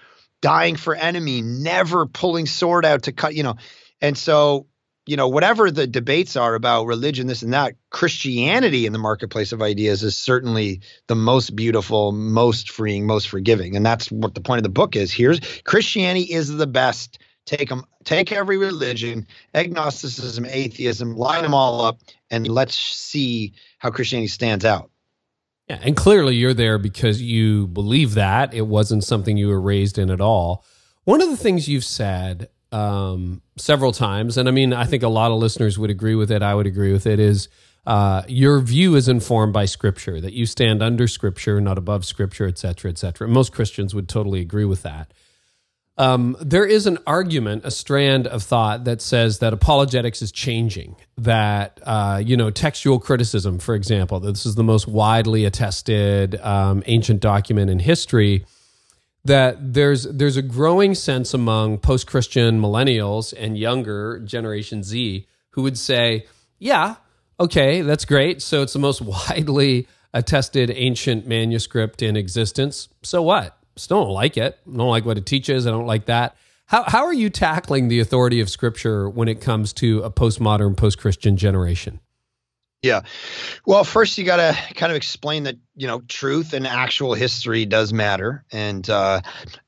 Dying 0.42 0.76
for 0.76 0.94
enemy 0.94 1.42
never 1.42 2.06
pulling 2.06 2.46
sword 2.46 2.86
out 2.86 3.04
to 3.04 3.12
cut 3.12 3.34
you 3.34 3.44
know. 3.44 3.56
And 4.02 4.18
so 4.18 4.68
you 5.08 5.16
know, 5.16 5.28
whatever 5.28 5.72
the 5.72 5.88
debates 5.88 6.36
are 6.36 6.54
about 6.54 6.86
religion, 6.86 7.28
this 7.28 7.42
and 7.42 7.54
that, 7.54 7.76
Christianity 7.90 8.86
in 8.86 8.94
the 8.94 9.00
marketplace 9.00 9.54
of 9.54 9.62
ideas 9.62 10.04
is 10.04 10.18
certainly 10.18 10.82
the 11.08 11.16
most 11.16 11.56
beautiful, 11.56 12.12
most 12.12 12.70
freeing, 12.70 13.08
most 13.08 13.30
forgiving. 13.30 13.76
And 13.76 13.86
that's 13.86 14.12
what 14.12 14.36
the 14.36 14.42
point 14.42 14.60
of 14.60 14.64
the 14.64 14.70
book 14.70 14.96
is. 14.96 15.12
Here's 15.12 15.40
Christianity 15.64 16.32
is 16.32 16.50
the 16.50 16.68
best. 16.68 17.20
Take 17.46 17.70
them, 17.70 17.86
take 18.04 18.34
every 18.34 18.58
religion, 18.58 19.26
agnosticism, 19.54 20.46
atheism, 20.46 21.16
line 21.16 21.44
them 21.44 21.54
all 21.54 21.86
up, 21.86 22.00
and 22.30 22.46
let's 22.46 22.76
see 22.76 23.54
how 23.80 23.90
Christianity 23.90 24.28
stands 24.28 24.66
out. 24.66 24.92
Yeah, 25.70 25.80
and 25.82 25.96
clearly 25.96 26.36
you're 26.36 26.54
there 26.54 26.78
because 26.78 27.22
you 27.22 27.68
believe 27.68 28.16
that 28.16 28.54
it 28.54 28.68
wasn't 28.68 29.06
something 29.06 29.38
you 29.38 29.48
were 29.48 29.62
raised 29.62 29.98
in 29.98 30.10
at 30.10 30.20
all. 30.20 30.66
One 31.06 31.22
of 31.22 31.30
the 31.30 31.38
things 31.38 31.70
you've 31.70 31.86
said 31.86 32.50
um, 32.72 33.42
several 33.58 33.92
times, 33.92 34.38
and 34.38 34.48
I 34.48 34.52
mean, 34.52 34.74
I 34.74 34.86
think 34.86 35.04
a 35.04 35.08
lot 35.08 35.32
of 35.32 35.40
listeners 35.40 35.78
would 35.80 35.90
agree 35.90 36.16
with 36.16 36.32
it. 36.32 36.42
I 36.42 36.54
would 36.54 36.68
agree 36.68 36.92
with 36.92 37.08
it. 37.08 37.20
Is 37.20 37.50
uh, 37.86 38.24
your 38.28 38.60
view 38.60 38.96
is 38.96 39.08
informed 39.08 39.54
by 39.54 39.66
Scripture 39.66 40.20
that 40.20 40.34
you 40.34 40.46
stand 40.46 40.84
under 40.84 41.08
Scripture, 41.08 41.62
not 41.62 41.78
above 41.78 42.06
Scripture, 42.06 42.46
et 42.46 42.58
cetera, 42.58 42.92
et 42.92 42.98
cetera. 42.98 43.28
Most 43.28 43.54
Christians 43.54 43.96
would 43.96 44.10
totally 44.10 44.42
agree 44.42 44.66
with 44.66 44.84
that. 44.84 45.14
Um, 46.00 46.38
there 46.40 46.66
is 46.66 46.86
an 46.86 47.00
argument, 47.08 47.66
a 47.66 47.72
strand 47.72 48.28
of 48.28 48.44
thought 48.44 48.84
that 48.84 49.02
says 49.02 49.40
that 49.40 49.52
apologetics 49.52 50.22
is 50.22 50.32
changing. 50.32 50.96
That 51.18 51.80
uh, 51.84 52.22
you 52.24 52.38
know, 52.38 52.52
textual 52.52 53.00
criticism, 53.00 53.58
for 53.58 53.74
example, 53.74 54.20
this 54.20 54.46
is 54.46 54.56
the 54.56 54.64
most 54.64 54.88
widely 54.88 55.46
attested 55.46 56.40
um, 56.42 56.84
ancient 56.86 57.22
document 57.22 57.72
in 57.72 57.80
history 57.80 58.46
that 59.28 59.74
there's 59.74 60.04
there's 60.04 60.38
a 60.38 60.42
growing 60.42 60.96
sense 60.96 61.34
among 61.34 61.78
post-Christian 61.78 62.60
millennials 62.60 63.34
and 63.38 63.58
younger 63.58 64.20
Generation 64.20 64.84
Z 64.84 65.28
who 65.52 65.62
would 65.64 65.78
say, 65.78 66.26
"Yeah, 66.60 66.96
okay, 67.40 67.82
that's 67.82 68.06
great. 68.06 68.42
So 68.42 68.62
it's 68.62 68.74
the 68.74 68.80
most 68.80 69.02
widely 69.30 69.88
attested 70.14 70.72
ancient 70.72 71.28
manuscript 71.28 72.02
in 72.02 72.16
existence. 72.16 72.90
So 73.04 73.22
what? 73.22 73.58
Still 73.76 74.06
don't 74.06 74.14
like 74.14 74.38
it. 74.38 74.58
I 74.66 74.78
don't 74.78 74.90
like 74.90 75.06
what 75.06 75.18
it 75.18 75.26
teaches. 75.26 75.68
I 75.68 75.72
don't 75.72 75.88
like 75.88 76.06
that." 76.06 76.36
How 76.68 76.84
how 76.84 77.06
are 77.06 77.14
you 77.14 77.30
tackling 77.30 77.88
the 77.88 78.00
authority 78.02 78.42
of 78.42 78.50
Scripture 78.50 79.10
when 79.10 79.28
it 79.30 79.40
comes 79.40 79.72
to 79.74 80.02
a 80.02 80.12
postmodern, 80.12 80.76
post-Christian 80.76 81.38
generation? 81.38 82.02
Yeah. 82.82 83.02
Well, 83.66 83.84
first 83.84 84.18
you 84.18 84.24
got 84.24 84.38
to 84.38 84.74
kind 84.76 84.92
of 84.92 84.96
explain 84.96 85.44
that, 85.44 85.58
you 85.76 85.88
know, 85.88 86.02
truth 86.02 86.54
and 86.54 86.68
actual 86.68 87.16
history 87.16 87.66
does 87.66 87.92
matter. 87.92 88.46
And, 88.52 88.88
uh, 88.90 89.22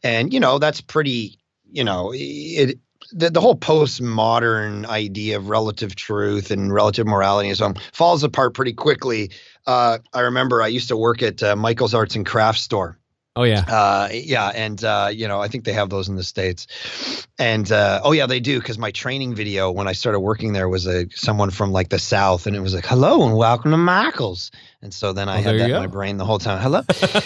and, 0.04 0.32
you 0.32 0.39
know, 0.39 0.60
that's 0.60 0.80
pretty, 0.82 1.39
you 1.72 1.84
know, 1.84 2.12
it, 2.13 2.78
the, 3.12 3.32
the 3.32 3.41
whole 3.41 3.56
postmodern 3.56 4.86
idea 4.86 5.38
of 5.38 5.50
relative 5.50 5.95
truth 5.95 6.52
and 6.52 6.72
relative 6.72 7.08
morality 7.08 7.50
and 7.50 7.58
so 7.58 7.65
on 7.65 7.76
falls 7.93 8.24
apart 8.24 8.54
pretty 8.54 8.74
quickly. 8.74 9.32
Uh, 9.65 9.98
I 10.13 10.22
remember 10.22 10.62
I 10.62 10.67
used 10.67 10.89
to 10.89 10.98
work 10.98 11.24
at 11.24 11.41
uh, 11.41 11.56
Michael's 11.56 11.95
Arts 11.95 12.15
and 12.15 12.26
Crafts 12.26 12.62
store 12.62 12.99
Oh 13.39 13.43
yeah, 13.43 13.63
uh, 13.69 14.10
yeah, 14.12 14.49
and 14.49 14.84
uh, 14.84 15.10
you 15.13 15.30
know 15.30 15.39
I 15.39 15.47
think 15.47 15.63
they 15.63 15.71
have 15.71 15.89
those 15.89 16.10
in 16.10 16.17
the 16.17 16.25
states, 16.25 16.67
and 17.39 17.71
uh, 17.71 18.02
oh 18.04 18.12
yeah 18.12 18.25
they 18.25 18.41
do 18.41 18.60
because 18.60 18.78
my 18.78 18.91
training 18.91 19.34
video 19.34 19.71
when 19.71 19.88
I 19.88 19.93
started 19.93 20.19
working 20.19 20.52
there 20.52 20.67
was 20.67 20.86
a 20.88 21.08
someone 21.12 21.49
from 21.49 21.71
like 21.71 21.88
the 21.88 21.99
south 21.99 22.47
and 22.47 22.56
it 22.58 22.60
was 22.60 22.73
like 22.73 22.86
hello 22.86 23.25
and 23.25 23.38
welcome 23.38 23.71
to 23.71 23.78
Michael's, 23.78 24.52
and 24.82 24.94
so 24.94 25.12
then 25.12 25.28
I 25.28 25.38
had 25.38 25.60
that 25.60 25.70
in 25.70 25.76
my 25.76 25.88
brain 25.88 26.18
the 26.18 26.26
whole 26.26 26.39
time. 26.39 26.62
Hello. 26.62 26.82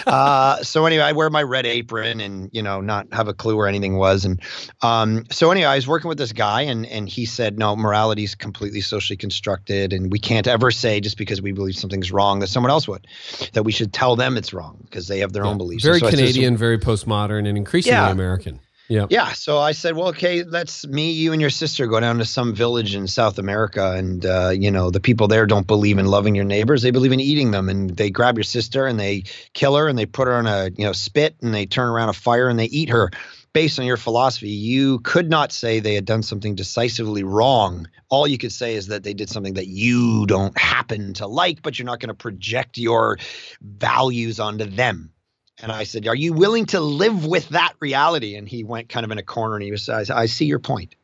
uh, 0.08 0.64
so 0.64 0.86
anyway, 0.86 1.04
I 1.04 1.12
wear 1.12 1.30
my 1.30 1.44
red 1.44 1.66
apron 1.66 2.20
and 2.20 2.50
you 2.52 2.64
know 2.64 2.82
not 2.82 3.08
have 3.14 3.28
a 3.28 3.34
clue 3.34 3.56
where 3.56 3.68
anything 3.68 3.96
was, 3.98 4.26
and 4.26 4.42
um, 4.82 5.26
so 5.30 5.52
anyway 5.52 5.68
I 5.68 5.76
was 5.76 5.88
working 5.88 6.10
with 6.10 6.18
this 6.18 6.34
guy 6.34 6.62
and 6.62 6.86
and 6.86 7.08
he 7.08 7.26
said 7.26 7.60
no 7.60 7.76
morality 7.76 8.24
is 8.24 8.36
completely 8.36 8.82
socially 8.82 9.18
constructed 9.18 9.94
and 9.94 10.12
we 10.12 10.20
can't 10.20 10.48
ever 10.48 10.72
say 10.72 11.00
just 11.00 11.18
because 11.18 11.42
we 11.42 11.52
believe 11.52 11.76
something's 11.76 12.12
wrong 12.12 12.40
that 12.40 12.48
someone 12.48 12.72
else 12.72 12.88
would, 12.88 13.06
that 13.54 13.64
we 13.64 13.72
should 13.72 13.94
tell 13.94 14.16
them 14.16 14.38
it's 14.38 14.54
wrong 14.54 14.80
because 14.84 15.08
they 15.08 15.20
have 15.20 15.34
their 15.34 15.44
yeah. 15.44 15.52
own 15.52 15.58
beliefs. 15.58 15.84
Very 15.84 16.00
so 16.00 16.10
Canadian, 16.10 16.58
very 16.58 16.80
postmodern, 16.80 17.48
and 17.48 17.58
increasingly 17.58 17.96
yeah. 17.96 18.10
American. 18.10 18.60
Yeah. 18.94 19.08
Yeah. 19.10 19.34
So 19.34 19.58
I 19.58 19.72
said, 19.72 19.96
well, 19.96 20.10
okay, 20.10 20.44
let's 20.44 20.86
me, 20.86 21.10
you, 21.14 21.32
and 21.32 21.42
your 21.42 21.50
sister 21.50 21.88
go 21.88 22.00
down 22.00 22.20
to 22.20 22.26
some 22.26 22.54
village 22.54 22.94
in 22.94 23.08
South 23.08 23.40
America, 23.40 23.94
and 23.94 24.24
uh, 24.24 24.50
you 24.50 24.70
know 24.70 24.92
the 24.92 25.00
people 25.00 25.28
there 25.28 25.48
don't 25.48 25.66
believe 25.66 25.98
in 25.98 26.06
loving 26.06 26.36
your 26.36 26.46
neighbors; 26.46 26.84
they 26.84 26.92
believe 26.92 27.12
in 27.12 27.20
eating 27.20 27.50
them. 27.50 27.70
And 27.70 27.90
they 27.90 28.12
grab 28.12 28.38
your 28.38 28.44
sister 28.44 28.86
and 28.86 29.00
they 29.00 29.24
kill 29.54 29.76
her 29.78 29.88
and 29.88 29.98
they 29.98 30.06
put 30.06 30.28
her 30.28 30.36
on 30.36 30.46
a 30.46 30.70
you 30.78 30.86
know 30.86 30.94
spit 30.94 31.36
and 31.42 31.56
they 31.56 31.66
turn 31.66 31.90
around 31.90 32.10
a 32.10 32.14
fire 32.14 32.48
and 32.48 32.60
they 32.60 32.66
eat 32.66 32.90
her. 32.90 33.10
Based 33.52 33.80
on 33.80 33.86
your 33.86 33.98
philosophy, 33.98 34.50
you 34.50 35.00
could 35.00 35.28
not 35.28 35.52
say 35.52 35.80
they 35.80 35.96
had 35.96 36.06
done 36.06 36.22
something 36.22 36.54
decisively 36.54 37.24
wrong. 37.24 37.88
All 38.10 38.28
you 38.28 38.38
could 38.38 38.52
say 38.52 38.76
is 38.76 38.88
that 38.88 39.02
they 39.02 39.14
did 39.16 39.30
something 39.30 39.56
that 39.56 39.68
you 39.68 40.28
don't 40.28 40.56
happen 40.56 41.14
to 41.16 41.26
like, 41.26 41.64
but 41.64 41.80
you're 41.80 41.86
not 41.88 42.00
going 42.00 42.10
to 42.10 42.16
project 42.16 42.78
your 42.78 43.18
values 43.62 44.40
onto 44.40 44.66
them. 44.66 45.14
And 45.62 45.72
I 45.72 45.84
said, 45.84 46.08
Are 46.08 46.16
you 46.16 46.34
willing 46.34 46.66
to 46.68 46.80
live 46.80 47.26
with 47.26 47.50
that 47.50 47.74
reality? 47.80 48.36
And 48.36 48.48
he 48.48 48.64
went 48.64 48.90
kind 48.90 49.06
of 49.06 49.12
in 49.12 49.18
a 49.18 49.24
corner 49.24 49.56
and 49.56 49.64
he 49.64 49.72
was, 49.72 49.90
I, 49.90 50.06
I 50.14 50.26
see 50.26 50.46
your 50.46 50.60
point. 50.60 50.96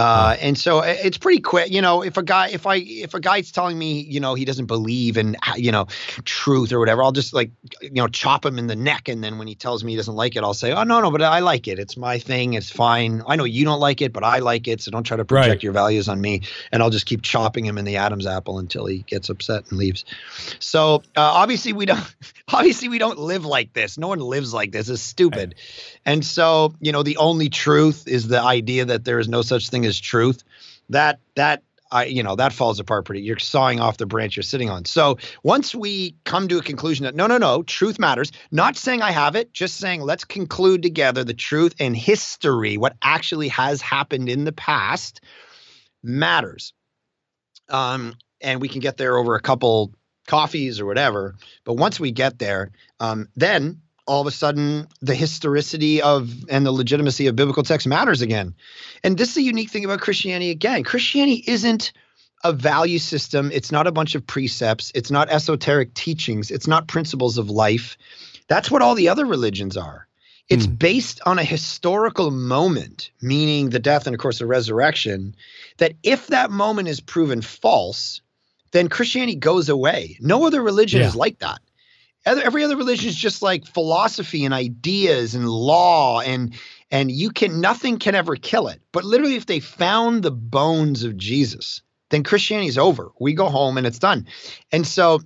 Uh, 0.00 0.34
and 0.40 0.56
so 0.56 0.80
it's 0.80 1.18
pretty 1.18 1.42
quick, 1.42 1.70
you 1.70 1.82
know. 1.82 2.02
If 2.02 2.16
a 2.16 2.22
guy, 2.22 2.48
if 2.48 2.66
I, 2.66 2.76
if 2.76 3.12
a 3.12 3.20
guy's 3.20 3.52
telling 3.52 3.78
me, 3.78 4.00
you 4.00 4.18
know, 4.18 4.32
he 4.32 4.46
doesn't 4.46 4.64
believe 4.64 5.18
in, 5.18 5.36
you 5.56 5.70
know, 5.70 5.88
truth 6.24 6.72
or 6.72 6.78
whatever, 6.78 7.02
I'll 7.02 7.12
just 7.12 7.34
like, 7.34 7.50
you 7.82 7.90
know, 7.90 8.08
chop 8.08 8.46
him 8.46 8.58
in 8.58 8.66
the 8.66 8.76
neck. 8.76 9.10
And 9.10 9.22
then 9.22 9.36
when 9.36 9.46
he 9.46 9.54
tells 9.54 9.84
me 9.84 9.92
he 9.92 9.96
doesn't 9.96 10.14
like 10.14 10.36
it, 10.36 10.42
I'll 10.42 10.54
say, 10.54 10.72
oh 10.72 10.84
no, 10.84 11.02
no, 11.02 11.10
but 11.10 11.20
I 11.20 11.40
like 11.40 11.68
it. 11.68 11.78
It's 11.78 11.98
my 11.98 12.18
thing. 12.18 12.54
It's 12.54 12.70
fine. 12.70 13.22
I 13.26 13.36
know 13.36 13.44
you 13.44 13.66
don't 13.66 13.78
like 13.78 14.00
it, 14.00 14.14
but 14.14 14.24
I 14.24 14.38
like 14.38 14.68
it. 14.68 14.80
So 14.80 14.90
don't 14.90 15.02
try 15.02 15.18
to 15.18 15.26
project 15.26 15.50
right. 15.50 15.62
your 15.62 15.74
values 15.74 16.08
on 16.08 16.18
me. 16.18 16.44
And 16.72 16.82
I'll 16.82 16.88
just 16.88 17.04
keep 17.04 17.20
chopping 17.20 17.66
him 17.66 17.76
in 17.76 17.84
the 17.84 17.98
Adam's 17.98 18.26
apple 18.26 18.58
until 18.58 18.86
he 18.86 19.00
gets 19.00 19.28
upset 19.28 19.64
and 19.68 19.78
leaves. 19.78 20.06
So 20.60 21.02
uh, 21.14 21.20
obviously 21.20 21.74
we 21.74 21.84
don't, 21.84 22.14
obviously 22.48 22.88
we 22.88 22.96
don't 22.96 23.18
live 23.18 23.44
like 23.44 23.74
this. 23.74 23.98
No 23.98 24.08
one 24.08 24.20
lives 24.20 24.54
like 24.54 24.72
this. 24.72 24.88
It's 24.88 25.02
stupid. 25.02 25.56
And 26.06 26.24
so 26.24 26.72
you 26.80 26.92
know, 26.92 27.02
the 27.02 27.18
only 27.18 27.50
truth 27.50 28.08
is 28.08 28.28
the 28.28 28.40
idea 28.40 28.86
that 28.86 29.04
there 29.04 29.18
is 29.18 29.28
no 29.28 29.42
such 29.42 29.68
thing 29.68 29.84
as 29.84 29.89
truth. 29.98 30.44
That 30.90 31.20
that 31.36 31.62
I, 31.92 32.04
you 32.04 32.22
know, 32.22 32.36
that 32.36 32.52
falls 32.52 32.78
apart 32.78 33.04
pretty. 33.04 33.22
You're 33.22 33.38
sawing 33.38 33.80
off 33.80 33.96
the 33.96 34.06
branch 34.06 34.36
you're 34.36 34.44
sitting 34.44 34.70
on. 34.70 34.84
So 34.84 35.18
once 35.42 35.74
we 35.74 36.14
come 36.24 36.46
to 36.48 36.58
a 36.58 36.62
conclusion 36.62 37.04
that 37.04 37.16
no, 37.16 37.26
no, 37.26 37.38
no, 37.38 37.62
truth 37.62 37.98
matters. 37.98 38.30
Not 38.50 38.76
saying 38.76 39.02
I 39.02 39.10
have 39.10 39.34
it, 39.34 39.52
just 39.52 39.76
saying 39.76 40.02
let's 40.02 40.24
conclude 40.24 40.82
together 40.82 41.24
the 41.24 41.34
truth 41.34 41.74
and 41.80 41.96
history, 41.96 42.76
what 42.76 42.96
actually 43.02 43.48
has 43.48 43.80
happened 43.80 44.28
in 44.28 44.44
the 44.44 44.52
past, 44.52 45.20
matters. 46.02 46.72
Um, 47.68 48.14
and 48.40 48.60
we 48.60 48.68
can 48.68 48.80
get 48.80 48.96
there 48.96 49.16
over 49.16 49.34
a 49.34 49.40
couple 49.40 49.92
coffees 50.26 50.80
or 50.80 50.86
whatever. 50.86 51.34
But 51.64 51.74
once 51.74 51.98
we 51.98 52.12
get 52.12 52.38
there, 52.38 52.70
um, 53.00 53.28
then 53.34 53.82
all 54.10 54.20
of 54.20 54.26
a 54.26 54.32
sudden 54.32 54.88
the 55.00 55.14
historicity 55.14 56.02
of 56.02 56.34
and 56.48 56.66
the 56.66 56.72
legitimacy 56.72 57.28
of 57.28 57.36
biblical 57.36 57.62
text 57.62 57.86
matters 57.86 58.20
again. 58.20 58.52
And 59.04 59.16
this 59.16 59.30
is 59.30 59.36
a 59.36 59.42
unique 59.42 59.70
thing 59.70 59.84
about 59.84 60.00
Christianity 60.00 60.50
again. 60.50 60.82
Christianity 60.82 61.44
isn't 61.46 61.92
a 62.42 62.52
value 62.52 62.98
system, 62.98 63.52
it's 63.52 63.70
not 63.70 63.86
a 63.86 63.92
bunch 63.92 64.16
of 64.16 64.26
precepts, 64.26 64.90
it's 64.96 65.12
not 65.12 65.30
esoteric 65.30 65.94
teachings, 65.94 66.50
it's 66.50 66.66
not 66.66 66.88
principles 66.88 67.38
of 67.38 67.50
life. 67.50 67.96
That's 68.48 68.68
what 68.68 68.82
all 68.82 68.96
the 68.96 69.10
other 69.10 69.26
religions 69.26 69.76
are. 69.76 70.08
It's 70.48 70.66
mm. 70.66 70.76
based 70.76 71.20
on 71.24 71.38
a 71.38 71.44
historical 71.44 72.32
moment, 72.32 73.12
meaning 73.22 73.70
the 73.70 73.78
death 73.78 74.08
and, 74.08 74.14
of 74.14 74.20
course, 74.20 74.40
the 74.40 74.46
resurrection, 74.46 75.36
that 75.76 75.92
if 76.02 76.26
that 76.28 76.50
moment 76.50 76.88
is 76.88 76.98
proven 76.98 77.42
false, 77.42 78.22
then 78.72 78.88
Christianity 78.88 79.36
goes 79.36 79.68
away. 79.68 80.18
No 80.20 80.46
other 80.46 80.60
religion 80.60 81.02
yeah. 81.02 81.06
is 81.06 81.14
like 81.14 81.38
that 81.38 81.60
every 82.26 82.64
other 82.64 82.76
religion 82.76 83.08
is 83.08 83.16
just 83.16 83.42
like 83.42 83.66
philosophy 83.66 84.44
and 84.44 84.54
ideas 84.54 85.34
and 85.34 85.48
law 85.48 86.20
and 86.20 86.54
and 86.90 87.10
you 87.10 87.30
can 87.30 87.60
nothing 87.60 87.98
can 87.98 88.14
ever 88.14 88.36
kill 88.36 88.68
it. 88.68 88.80
But 88.92 89.04
literally 89.04 89.36
if 89.36 89.46
they 89.46 89.60
found 89.60 90.22
the 90.22 90.30
bones 90.30 91.04
of 91.04 91.16
jesus 91.16 91.82
then 92.10 92.24
christianity 92.24 92.68
is 92.68 92.78
over. 92.78 93.10
We 93.20 93.34
go 93.34 93.48
home 93.48 93.78
and 93.78 93.86
it's 93.86 93.98
done. 93.98 94.26
And 94.72 94.86
so 94.86 95.20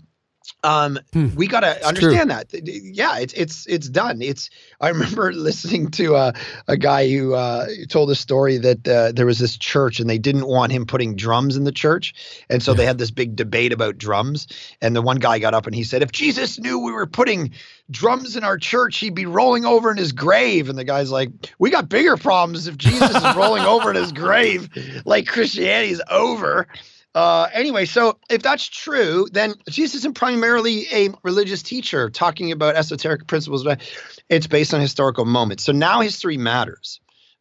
um, 0.62 0.98
hmm. 1.12 1.34
we 1.34 1.46
got 1.46 1.60
to 1.60 1.86
understand 1.86 2.30
true. 2.30 2.60
that. 2.60 2.66
Yeah, 2.66 3.18
it's 3.18 3.32
it's 3.34 3.66
it's 3.66 3.88
done. 3.88 4.22
It's. 4.22 4.50
I 4.80 4.88
remember 4.90 5.32
listening 5.32 5.90
to 5.92 6.16
uh, 6.16 6.32
a 6.68 6.76
guy 6.76 7.08
who 7.08 7.34
uh, 7.34 7.66
told 7.88 8.10
a 8.10 8.14
story 8.14 8.58
that 8.58 8.88
uh, 8.88 9.12
there 9.12 9.26
was 9.26 9.38
this 9.38 9.56
church 9.56 10.00
and 10.00 10.08
they 10.08 10.18
didn't 10.18 10.46
want 10.46 10.72
him 10.72 10.86
putting 10.86 11.16
drums 11.16 11.56
in 11.56 11.64
the 11.64 11.72
church, 11.72 12.14
and 12.48 12.62
so 12.62 12.72
yeah. 12.72 12.78
they 12.78 12.86
had 12.86 12.98
this 12.98 13.10
big 13.10 13.36
debate 13.36 13.72
about 13.72 13.98
drums. 13.98 14.46
And 14.80 14.96
the 14.96 15.02
one 15.02 15.18
guy 15.18 15.38
got 15.38 15.54
up 15.54 15.66
and 15.66 15.74
he 15.74 15.84
said, 15.84 16.02
"If 16.02 16.12
Jesus 16.12 16.58
knew 16.58 16.78
we 16.78 16.92
were 16.92 17.06
putting 17.06 17.52
drums 17.90 18.36
in 18.36 18.44
our 18.44 18.58
church, 18.58 18.98
he'd 18.98 19.14
be 19.14 19.26
rolling 19.26 19.64
over 19.64 19.90
in 19.90 19.96
his 19.96 20.12
grave." 20.12 20.68
And 20.68 20.78
the 20.78 20.84
guy's 20.84 21.10
like, 21.10 21.30
"We 21.58 21.70
got 21.70 21.88
bigger 21.88 22.16
problems 22.16 22.66
if 22.66 22.78
Jesus 22.78 23.14
is 23.14 23.36
rolling 23.36 23.64
over 23.64 23.90
in 23.90 23.96
his 23.96 24.12
grave, 24.12 24.70
like 25.04 25.26
Christianity's 25.26 26.00
over." 26.10 26.66
Uh, 27.14 27.48
anyway, 27.52 27.84
so 27.84 28.18
if 28.28 28.42
that's 28.42 28.68
true, 28.68 29.28
then 29.30 29.54
Jesus 29.68 29.96
isn't 30.00 30.14
primarily 30.14 30.86
a 30.92 31.10
religious 31.22 31.62
teacher 31.62 32.10
talking 32.10 32.50
about 32.50 32.74
esoteric 32.74 33.26
principles, 33.28 33.62
but 33.62 33.80
it's 34.28 34.48
based 34.48 34.74
on 34.74 34.80
historical 34.80 35.24
moments. 35.24 35.62
So 35.62 35.72
now 35.72 36.00
history 36.00 36.36
matters. 36.36 37.00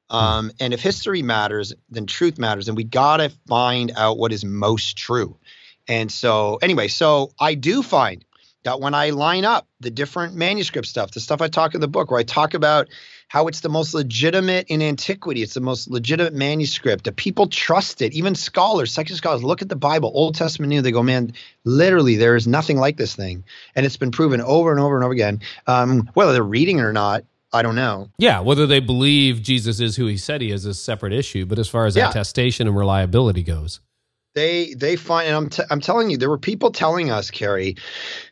Um, 0.09 0.51
and 0.59 0.73
if 0.73 0.81
history 0.81 1.23
matters, 1.23 1.73
then 1.89 2.05
truth 2.05 2.37
matters. 2.37 2.67
And 2.67 2.77
we 2.77 2.83
got 2.83 3.17
to 3.17 3.31
find 3.47 3.91
out 3.95 4.19
what 4.19 4.31
is 4.31 4.45
most 4.45 4.95
true. 4.95 5.39
And 5.87 6.11
so, 6.11 6.59
anyway, 6.61 6.87
so 6.87 7.31
I 7.39 7.55
do 7.55 7.81
find 7.81 8.23
that 8.63 8.79
when 8.79 8.93
I 8.93 9.09
line 9.09 9.43
up 9.43 9.67
the 9.79 9.89
different 9.89 10.35
manuscript 10.35 10.87
stuff, 10.87 11.11
the 11.11 11.19
stuff 11.19 11.41
I 11.41 11.47
talk 11.47 11.73
in 11.73 11.81
the 11.81 11.87
book, 11.87 12.11
where 12.11 12.19
I 12.19 12.23
talk 12.23 12.53
about 12.53 12.89
how 13.33 13.47
it's 13.47 13.61
the 13.61 13.69
most 13.69 13.95
legitimate 13.95 14.67
in 14.67 14.79
antiquity. 14.79 15.41
It's 15.41 15.55
the 15.55 15.59
most 15.59 15.89
legitimate 15.89 16.35
manuscript. 16.35 17.05
The 17.05 17.11
people 17.11 17.47
trust 17.47 17.99
it. 18.03 18.13
Even 18.13 18.35
scholars, 18.35 18.91
secular 18.91 19.17
scholars, 19.17 19.43
look 19.43 19.63
at 19.63 19.69
the 19.69 19.75
Bible, 19.75 20.11
Old 20.13 20.35
Testament, 20.35 20.69
New. 20.69 20.83
They 20.83 20.91
go, 20.91 21.01
man, 21.01 21.33
literally, 21.63 22.15
there 22.15 22.35
is 22.35 22.45
nothing 22.45 22.77
like 22.77 22.97
this 22.97 23.15
thing, 23.15 23.43
and 23.75 23.87
it's 23.87 23.97
been 23.97 24.11
proven 24.11 24.39
over 24.39 24.69
and 24.69 24.79
over 24.79 24.95
and 24.95 25.03
over 25.03 25.11
again. 25.11 25.41
Um, 25.65 26.11
whether 26.13 26.31
they're 26.31 26.43
reading 26.43 26.77
it 26.77 26.83
or 26.83 26.93
not, 26.93 27.23
I 27.51 27.63
don't 27.63 27.73
know. 27.73 28.07
Yeah, 28.19 28.39
whether 28.39 28.67
they 28.67 28.79
believe 28.79 29.41
Jesus 29.41 29.79
is 29.79 29.95
who 29.95 30.05
he 30.05 30.17
said 30.17 30.41
he 30.41 30.51
is 30.51 30.67
is 30.67 30.77
a 30.77 30.79
separate 30.79 31.11
issue. 31.11 31.47
But 31.47 31.57
as 31.57 31.67
far 31.67 31.87
as 31.87 31.95
yeah. 31.95 32.09
attestation 32.09 32.67
and 32.67 32.77
reliability 32.77 33.41
goes, 33.41 33.79
they 34.35 34.75
they 34.75 34.95
find 34.95 35.27
and 35.27 35.35
I'm 35.35 35.49
t- 35.49 35.63
I'm 35.71 35.81
telling 35.81 36.11
you 36.11 36.17
there 36.17 36.29
were 36.29 36.37
people 36.37 36.69
telling 36.69 37.09
us 37.09 37.31
Carey 37.31 37.77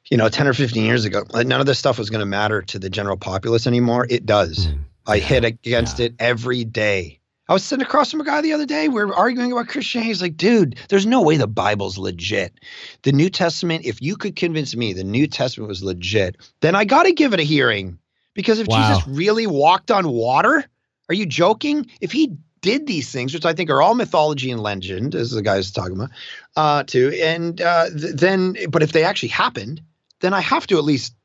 you 0.10 0.18
know 0.18 0.30
10 0.30 0.48
or 0.48 0.54
15 0.54 0.84
years 0.84 1.06
ago 1.06 1.24
that 1.34 1.48
none 1.48 1.60
of 1.60 1.66
this 1.66 1.80
stuff 1.80 1.98
was 1.98 2.10
going 2.10 2.20
to 2.20 2.26
matter 2.26 2.62
to 2.62 2.80
the 2.80 2.90
general 2.90 3.18
populace 3.18 3.68
anymore 3.68 4.08
it 4.10 4.26
does 4.26 4.68
mm. 4.68 4.80
I 5.12 5.20
hit 5.20 5.44
against 5.44 6.00
yeah. 6.00 6.08
it 6.08 6.16
every 6.20 6.64
day. 6.64 7.20
I 7.50 7.54
was 7.54 7.66
sitting 7.66 7.86
across 7.86 8.12
from 8.12 8.22
a 8.22 8.24
guy 8.24 8.40
the 8.40 8.54
other 8.54 8.66
day. 8.66 8.88
We 8.88 9.02
are 9.02 9.14
arguing 9.14 9.52
about 9.52 9.68
Christianity. 9.68 10.08
He's 10.08 10.22
like, 10.22 10.38
dude, 10.38 10.78
there's 10.88 11.06
no 11.06 11.22
way 11.22 11.36
the 11.36 11.48
Bible's 11.48 11.98
legit. 11.98 12.54
The 13.02 13.12
New 13.12 13.30
Testament, 13.30 13.84
if 13.84 14.02
you 14.02 14.16
could 14.16 14.38
convince 14.38 14.74
me 14.74 14.94
the 14.94 15.04
New 15.04 15.28
Testament 15.28 15.68
was 15.68 15.84
legit, 15.84 16.38
then 16.62 16.76
I 16.76 16.86
got 16.86 17.04
to 17.04 17.12
give 17.12 17.34
it 17.34 17.42
a 17.42 17.44
hearing. 17.44 18.00
Because 18.34 18.60
if 18.60 18.68
wow. 18.68 18.88
Jesus 18.88 19.06
really 19.06 19.48
walked 19.48 19.92
on 19.92 20.08
water, 20.08 20.64
are 21.10 21.16
you 21.16 21.26
joking? 21.26 21.88
If 22.00 22.14
he 22.14 22.38
did 22.62 22.88
these 22.88 23.12
things, 23.12 23.34
which 23.34 23.46
I 23.46 23.52
think 23.52 23.70
are 23.70 23.82
all 23.82 23.96
mythology 23.96 24.50
and 24.50 24.64
legend, 24.64 25.14
as 25.14 25.32
the 25.32 25.42
guy's 25.42 25.72
talking 25.72 25.98
about, 25.98 26.12
uh, 26.56 26.84
too, 26.84 27.12
and 27.22 27.60
uh, 27.60 27.90
th- 27.90 28.16
then, 28.16 28.56
but 28.70 28.82
if 28.82 28.94
they 28.94 29.04
actually 29.04 29.30
happened, 29.30 29.82
then 30.22 30.34
I 30.34 30.40
have 30.40 30.68
to 30.68 30.78
at 30.78 30.86
least 30.86 31.16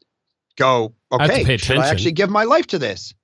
go, 0.56 0.92
okay, 1.12 1.56
should 1.56 1.78
I 1.78 1.88
actually 1.88 2.12
give 2.12 2.30
my 2.30 2.44
life 2.44 2.66
to 2.68 2.80
this? 2.80 3.14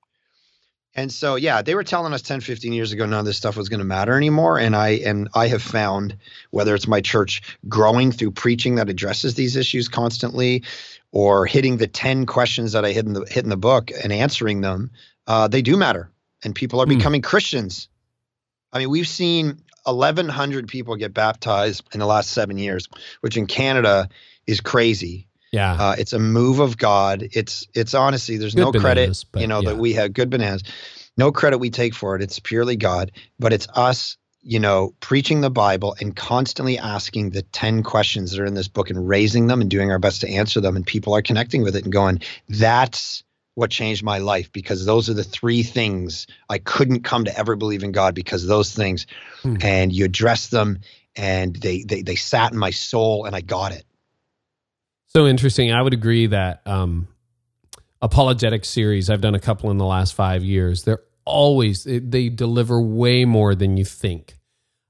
And 0.94 1.10
so, 1.10 1.36
yeah, 1.36 1.62
they 1.62 1.74
were 1.74 1.84
telling 1.84 2.12
us 2.12 2.20
10, 2.20 2.40
15 2.40 2.72
years 2.72 2.92
ago 2.92 3.06
none 3.06 3.20
of 3.20 3.24
this 3.24 3.38
stuff 3.38 3.56
was 3.56 3.68
going 3.68 3.78
to 3.78 3.84
matter 3.84 4.14
anymore. 4.14 4.58
And 4.58 4.76
I 4.76 4.90
and 4.90 5.28
I 5.34 5.48
have 5.48 5.62
found 5.62 6.16
whether 6.50 6.74
it's 6.74 6.86
my 6.86 7.00
church 7.00 7.42
growing 7.68 8.12
through 8.12 8.32
preaching 8.32 8.74
that 8.74 8.90
addresses 8.90 9.34
these 9.34 9.56
issues 9.56 9.88
constantly, 9.88 10.64
or 11.10 11.46
hitting 11.46 11.78
the 11.78 11.86
10 11.86 12.26
questions 12.26 12.72
that 12.72 12.84
I 12.84 12.92
hit 12.92 13.06
in 13.06 13.14
the 13.14 13.24
hit 13.24 13.44
in 13.44 13.50
the 13.50 13.56
book 13.56 13.90
and 14.02 14.12
answering 14.12 14.60
them, 14.60 14.90
uh, 15.26 15.48
they 15.48 15.62
do 15.62 15.76
matter. 15.76 16.10
And 16.44 16.54
people 16.54 16.80
are 16.82 16.86
mm. 16.86 16.96
becoming 16.96 17.22
Christians. 17.22 17.88
I 18.72 18.78
mean, 18.78 18.90
we've 18.90 19.08
seen 19.08 19.62
1,100 19.84 20.68
people 20.68 20.96
get 20.96 21.14
baptized 21.14 21.84
in 21.92 22.00
the 22.00 22.06
last 22.06 22.30
seven 22.30 22.58
years, 22.58 22.88
which 23.20 23.36
in 23.36 23.46
Canada 23.46 24.08
is 24.46 24.60
crazy. 24.60 25.28
Yeah, 25.52 25.74
uh, 25.74 25.94
it's 25.98 26.14
a 26.14 26.18
move 26.18 26.60
of 26.60 26.78
God. 26.78 27.28
It's 27.32 27.66
it's 27.74 27.92
honestly 27.92 28.38
there's 28.38 28.54
good 28.54 28.62
no 28.62 28.72
bananas, 28.72 29.24
credit, 29.24 29.42
you 29.42 29.48
know, 29.48 29.60
yeah. 29.60 29.70
that 29.70 29.76
we 29.76 29.92
have 29.92 30.14
good 30.14 30.30
bananas. 30.30 30.62
No 31.18 31.30
credit 31.30 31.58
we 31.58 31.70
take 31.70 31.94
for 31.94 32.16
it. 32.16 32.22
It's 32.22 32.38
purely 32.38 32.76
God, 32.76 33.12
but 33.38 33.52
it's 33.52 33.68
us, 33.74 34.16
you 34.42 34.58
know, 34.58 34.94
preaching 35.00 35.42
the 35.42 35.50
Bible 35.50 35.94
and 36.00 36.16
constantly 36.16 36.78
asking 36.78 37.30
the 37.30 37.42
10 37.42 37.82
questions 37.82 38.30
that 38.30 38.40
are 38.40 38.46
in 38.46 38.54
this 38.54 38.68
book 38.68 38.88
and 38.88 39.06
raising 39.06 39.46
them 39.46 39.60
and 39.60 39.70
doing 39.70 39.90
our 39.90 39.98
best 39.98 40.22
to 40.22 40.30
answer 40.30 40.60
them 40.60 40.74
and 40.74 40.86
people 40.86 41.14
are 41.14 41.20
connecting 41.20 41.62
with 41.62 41.76
it 41.76 41.84
and 41.84 41.92
going, 41.92 42.20
that's 42.48 43.22
what 43.54 43.70
changed 43.70 44.02
my 44.02 44.18
life 44.18 44.50
because 44.52 44.86
those 44.86 45.10
are 45.10 45.14
the 45.14 45.24
three 45.24 45.62
things 45.62 46.26
I 46.48 46.58
couldn't 46.58 47.02
come 47.02 47.26
to 47.26 47.38
ever 47.38 47.56
believe 47.56 47.82
in 47.82 47.92
God 47.92 48.14
because 48.14 48.46
those 48.46 48.74
things 48.74 49.06
hmm. 49.42 49.56
and 49.60 49.92
you 49.92 50.06
address 50.06 50.48
them 50.48 50.78
and 51.14 51.54
they, 51.56 51.82
they 51.82 52.00
they 52.00 52.14
sat 52.16 52.52
in 52.52 52.58
my 52.58 52.70
soul 52.70 53.26
and 53.26 53.36
I 53.36 53.42
got 53.42 53.72
it. 53.72 53.84
So 55.14 55.26
interesting. 55.26 55.72
I 55.72 55.82
would 55.82 55.92
agree 55.92 56.26
that 56.28 56.62
um, 56.66 57.06
apologetic 58.00 58.64
series, 58.64 59.10
I've 59.10 59.20
done 59.20 59.34
a 59.34 59.40
couple 59.40 59.70
in 59.70 59.76
the 59.76 59.84
last 59.84 60.14
five 60.14 60.42
years. 60.42 60.84
They're 60.84 61.02
always 61.24 61.84
they 61.84 62.30
deliver 62.30 62.80
way 62.80 63.24
more 63.24 63.54
than 63.54 63.76
you 63.76 63.84
think 63.84 64.38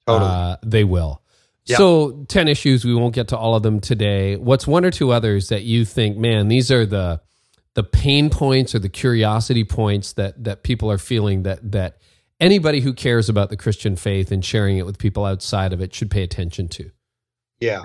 Totally. 0.07 0.31
uh, 0.31 0.57
they 0.65 0.85
will. 0.85 1.23
Yeah. 1.65 1.77
So, 1.77 2.25
10 2.29 2.49
issues, 2.49 2.85
we 2.85 2.95
won't 2.95 3.15
get 3.15 3.29
to 3.29 3.37
all 3.37 3.55
of 3.55 3.63
them 3.63 3.81
today. 3.81 4.37
What's 4.37 4.67
one 4.67 4.85
or 4.85 4.91
two 4.91 5.13
others 5.13 5.49
that 5.49 5.63
you 5.63 5.85
think, 5.85 6.17
man, 6.17 6.49
these 6.49 6.73
are 6.73 6.87
the 6.87 7.21
the 7.75 7.85
pain 7.85 8.29
points 8.31 8.75
or 8.75 8.79
the 8.81 8.89
curiosity 8.89 9.65
points 9.65 10.13
that 10.15 10.45
that 10.45 10.63
people 10.63 10.91
are 10.91 10.99
feeling 10.99 11.45
that 11.45 11.73
that 11.73 11.99
anybody 12.39 12.81
who 12.81 12.93
cares 12.93 13.29
about 13.29 13.49
the 13.51 13.57
Christian 13.57 13.97
faith 13.97 14.31
and 14.31 14.45
sharing 14.45 14.77
it 14.77 14.87
with 14.87 14.99
people 14.99 15.25
outside 15.25 15.73
of 15.73 15.81
it 15.81 15.95
should 15.95 16.11
pay 16.11 16.23
attention 16.23 16.69
to? 16.69 16.91
Yeah. 17.63 17.83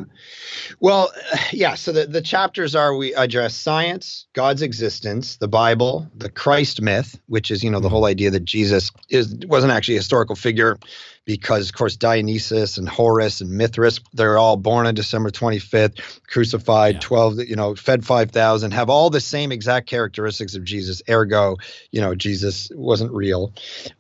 Well, 0.80 1.12
yeah. 1.52 1.76
So 1.76 1.92
the, 1.92 2.08
the 2.08 2.22
chapters 2.22 2.76
are 2.76 2.96
we 2.96 3.14
address 3.14 3.56
science, 3.56 4.26
God's 4.34 4.64
existence, 4.64 5.38
the 5.38 5.48
Bible, 5.48 6.10
the 6.16 6.32
Christ 6.32 6.82
myth, 6.82 7.20
which 7.28 7.52
is, 7.52 7.64
you 7.64 7.70
know, 7.70 7.80
the 7.80 7.88
mm-hmm. 7.88 7.94
whole 7.94 8.06
idea 8.06 8.32
that 8.32 8.44
Jesus 8.44 8.92
is 9.10 9.36
wasn't 9.46 9.72
actually 9.72 9.96
a 9.96 10.00
historical 10.00 10.36
figure 10.36 10.80
because, 11.28 11.68
of 11.68 11.76
course, 11.76 11.98
Dionysus 11.98 12.78
and 12.78 12.88
Horus 12.88 13.42
and 13.42 13.52
Mithras, 13.52 14.00
they're 14.14 14.38
all 14.38 14.56
born 14.56 14.88
on 14.88 14.96
December 14.96 15.30
25th, 15.30 16.00
crucified, 16.26 16.96
Yeah. 16.96 17.00
12, 17.02 17.40
you 17.40 17.58
know, 17.58 17.76
fed 17.76 18.06
5,000, 18.06 18.72
have 18.72 18.90
all 18.90 19.10
the 19.10 19.20
same 19.20 19.52
exact 19.52 19.88
characteristics 19.88 20.56
of 20.56 20.64
Jesus. 20.64 21.02
Ergo, 21.10 21.58
you 21.92 22.00
know, 22.00 22.16
Jesus 22.16 22.72
wasn't 22.74 23.12
real. 23.12 23.54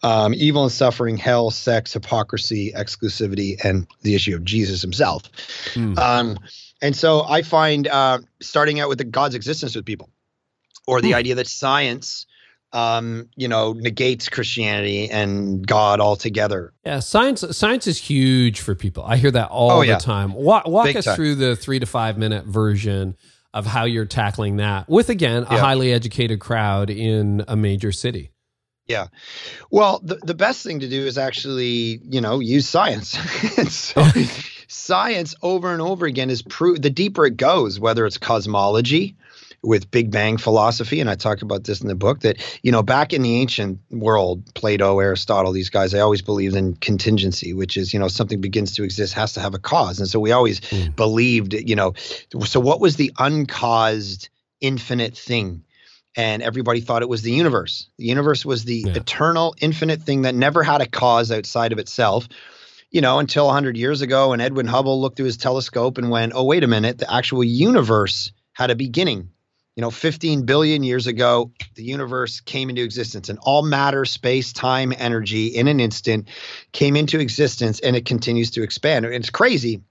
Um, 0.03 0.33
evil 0.33 0.63
and 0.63 0.71
suffering, 0.71 1.17
hell, 1.17 1.51
sex, 1.51 1.91
hypocrisy, 1.91 2.71
exclusivity, 2.73 3.57
and 3.61 3.87
the 4.03 4.15
issue 4.15 4.33
of 4.33 4.45
Jesus 4.45 4.81
himself. 4.81 5.23
Hmm. 5.73 5.99
Um, 5.99 6.37
and 6.81 6.95
so 6.95 7.23
I 7.23 7.41
find 7.41 7.89
uh, 7.89 8.19
starting 8.39 8.79
out 8.79 8.87
with 8.87 8.99
the 8.99 9.03
God's 9.03 9.35
existence 9.35 9.75
with 9.75 9.83
people, 9.85 10.09
or 10.87 11.01
the 11.01 11.09
Hmm. 11.09 11.15
idea 11.15 11.35
that 11.35 11.47
science, 11.47 12.25
um, 12.73 13.29
you 13.35 13.47
know, 13.47 13.73
negates 13.73 14.29
Christianity 14.29 15.09
and 15.09 15.65
God 15.65 15.99
altogether. 15.99 16.73
Yeah, 16.85 16.99
science 16.99 17.43
science 17.57 17.87
is 17.87 17.97
huge 17.97 18.59
for 18.59 18.75
people. 18.75 19.03
I 19.05 19.17
hear 19.17 19.31
that 19.31 19.49
all 19.49 19.71
Oh, 19.71 19.79
the 19.81 19.87
yeah. 19.87 19.97
time. 19.99 20.33
Walk, 20.33 20.67
walk 20.67 20.95
us 20.95 21.05
time. 21.05 21.15
through 21.15 21.35
the 21.35 21.55
three 21.55 21.79
to 21.79 21.85
five 21.85 22.17
minute 22.17 22.45
version 22.45 23.15
of 23.53 23.65
how 23.65 23.85
you're 23.85 24.05
tackling 24.05 24.57
that 24.57 24.87
with 24.89 25.09
again 25.09 25.45
a 25.49 25.53
Yeah. 25.55 25.59
highly 25.59 25.93
educated 25.93 26.39
crowd 26.39 26.89
in 26.89 27.43
a 27.47 27.55
major 27.55 27.91
city. 27.91 28.31
Yeah. 28.85 29.07
Well, 29.71 29.99
the, 30.03 30.15
the 30.15 30.33
best 30.33 30.63
thing 30.63 30.79
to 30.81 30.87
do 30.87 31.05
is 31.05 31.17
actually, 31.17 31.99
you 32.03 32.21
know, 32.21 32.39
use 32.39 32.67
science. 32.69 33.17
So 33.69 34.03
science 34.67 35.35
over 35.41 35.71
and 35.73 35.81
over 35.81 36.05
again 36.05 36.29
is 36.29 36.41
proof 36.41 36.81
the 36.81 36.89
deeper 36.89 37.25
it 37.25 37.37
goes, 37.37 37.79
whether 37.79 38.05
it's 38.05 38.17
cosmology 38.17 39.15
with 39.63 39.89
Big 39.91 40.11
Bang 40.11 40.37
philosophy, 40.37 40.99
and 41.01 41.09
I 41.09 41.15
talk 41.15 41.41
about 41.41 41.63
this 41.63 41.81
in 41.81 41.87
the 41.87 41.95
book, 41.95 42.21
that, 42.21 42.37
you 42.63 42.71
know, 42.71 42.83
back 42.83 43.11
in 43.11 43.21
the 43.21 43.37
ancient 43.41 43.79
world, 43.91 44.53
Plato, 44.53 44.99
Aristotle, 44.99 45.51
these 45.51 45.69
guys, 45.69 45.91
they 45.91 45.99
always 45.99 46.21
believed 46.21 46.55
in 46.55 46.75
contingency, 46.75 47.53
which 47.53 47.75
is, 47.75 47.93
you 47.93 47.99
know, 47.99 48.07
something 48.07 48.39
begins 48.39 48.73
to 48.75 48.83
exist 48.83 49.13
has 49.13 49.33
to 49.33 49.39
have 49.39 49.53
a 49.55 49.59
cause. 49.59 49.99
And 49.99 50.07
so 50.07 50.19
we 50.19 50.31
always 50.31 50.61
Mm. 50.61 50.95
believed, 50.95 51.53
you 51.53 51.75
know, 51.75 51.93
so 52.45 52.59
what 52.59 52.79
was 52.79 52.95
the 52.95 53.11
uncaused 53.17 54.29
infinite 54.61 55.17
thing? 55.17 55.63
and 56.19 56.41
everybody 56.41 56.81
thought 56.81 57.03
it 57.03 57.09
was 57.09 57.21
the 57.21 57.31
universe. 57.31 57.89
The 57.99 58.05
universe 58.05 58.43
was 58.43 58.63
the 58.63 58.85
Yeah. 58.87 58.93
eternal, 58.95 59.53
infinite 59.61 60.01
thing 60.01 60.23
that 60.23 60.33
never 60.33 60.63
had 60.63 60.81
a 60.81 60.87
cause 60.87 61.31
outside 61.31 61.71
of 61.71 61.77
itself. 61.77 62.27
You 62.89 63.01
know, 63.01 63.19
until 63.19 63.45
100 63.45 63.77
years 63.77 64.01
ago, 64.01 64.33
And 64.33 64.41
Edwin 64.41 64.65
Hubble 64.65 64.99
looked 64.99 65.17
through 65.17 65.27
his 65.27 65.37
telescope 65.37 65.99
and 65.99 66.09
went, 66.09 66.33
"Oh, 66.35 66.43
wait 66.43 66.63
a 66.63 66.67
minute! 66.67 66.97
The 66.97 67.13
actual 67.13 67.43
universe 67.43 68.31
had 68.53 68.71
a 68.71 68.75
beginning." 68.75 69.29
You 69.77 69.81
know, 69.81 69.91
15 69.91 70.41
billion 70.41 70.81
years 70.81 71.05
ago, 71.05 71.51
the 71.75 71.83
universe 71.83 72.39
came 72.39 72.71
into 72.71 72.81
existence, 72.81 73.29
and 73.29 73.37
all 73.43 73.61
matter, 73.61 74.05
space, 74.05 74.51
time, 74.51 74.91
energy, 74.97 75.49
in 75.49 75.67
an 75.67 75.79
instant, 75.79 76.29
came 76.71 76.95
into 76.95 77.19
existence, 77.19 77.79
and 77.79 77.95
it 77.95 78.03
continues 78.03 78.49
to 78.51 78.63
expand. 78.63 79.05
And 79.05 79.13
it's 79.13 79.29
crazy 79.29 79.83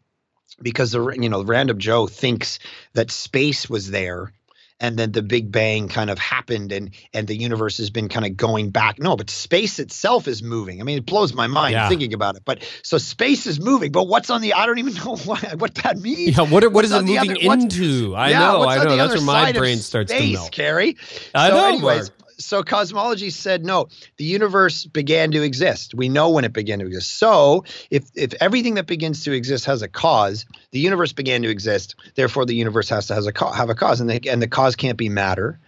because 0.60 0.90
the 0.90 1.08
you 1.10 1.28
know 1.28 1.44
random 1.44 1.78
Joe 1.78 2.08
thinks 2.08 2.58
that 2.94 3.12
space 3.12 3.70
was 3.70 3.88
there 3.88 4.32
and 4.80 4.98
then 4.98 5.12
the 5.12 5.22
big 5.22 5.50
bang 5.50 5.88
kind 5.88 6.10
of 6.10 6.18
happened 6.18 6.70
and 6.72 6.90
and 7.14 7.26
the 7.28 7.36
universe 7.36 7.78
has 7.78 7.90
been 7.90 8.08
kind 8.08 8.26
of 8.26 8.36
going 8.36 8.70
back 8.70 8.98
no 8.98 9.16
but 9.16 9.30
space 9.30 9.78
itself 9.78 10.28
is 10.28 10.42
moving 10.42 10.80
i 10.80 10.84
mean 10.84 10.98
it 10.98 11.06
blows 11.06 11.32
my 11.32 11.46
mind 11.46 11.72
Yeah. 11.72 11.88
thinking 11.88 12.12
about 12.12 12.36
it 12.36 12.42
but 12.44 12.62
so 12.82 12.98
space 12.98 13.46
is 13.46 13.58
moving 13.60 13.90
but 13.92 14.04
what's 14.08 14.28
on 14.30 14.40
the 14.42 14.52
i 14.54 14.66
don't 14.66 14.78
even 14.78 14.94
know 14.94 15.16
what, 15.24 15.42
what 15.60 15.74
that 15.76 15.98
means 15.98 16.36
Yeah, 16.36 16.44
what 16.44 16.62
what 16.64 16.72
What's 16.72 16.90
it 16.92 17.02
moving 17.04 17.30
other- 17.48 17.62
into? 17.62 18.14
I 18.14 18.30
yeah, 18.30 18.38
know, 18.40 18.62
I 18.64 18.84
know. 18.84 18.96
That's 18.96 19.14
where 19.14 19.22
my 19.24 19.52
brain 19.52 19.78
starts 19.78 20.12
to 20.12 20.18
space, 20.18 20.34
melt. 20.34 20.52
Carey. 20.52 20.96
I 21.34 21.48
so 21.48 21.54
know, 21.56 21.66
anyways. 21.68 22.10
So 22.38 22.62
cosmology 22.62 23.30
said 23.30 23.64
no 23.64 23.88
the 24.16 24.24
universe 24.24 24.84
began 24.84 25.30
to 25.30 25.42
exist 25.42 25.94
we 25.94 26.08
know 26.08 26.30
when 26.30 26.44
it 26.44 26.52
began 26.52 26.78
to 26.78 26.86
exist 26.86 27.18
so 27.18 27.64
if 27.90 28.04
if 28.14 28.34
everything 28.40 28.74
that 28.74 28.86
begins 28.86 29.24
to 29.24 29.32
exist 29.32 29.64
has 29.64 29.82
a 29.82 29.88
cause 29.88 30.46
the 30.72 30.80
universe 30.80 31.12
began 31.12 31.42
to 31.42 31.48
exist 31.48 31.96
therefore 32.14 32.44
the 32.44 32.54
universe 32.54 32.88
has 32.88 33.06
to 33.06 33.14
has 33.14 33.26
a 33.26 33.32
have 33.54 33.70
a 33.70 33.74
cause 33.74 34.00
and 34.00 34.10
the, 34.10 34.28
and 34.28 34.42
the 34.42 34.48
cause 34.48 34.76
can't 34.76 34.98
be 34.98 35.08
matter 35.08 35.58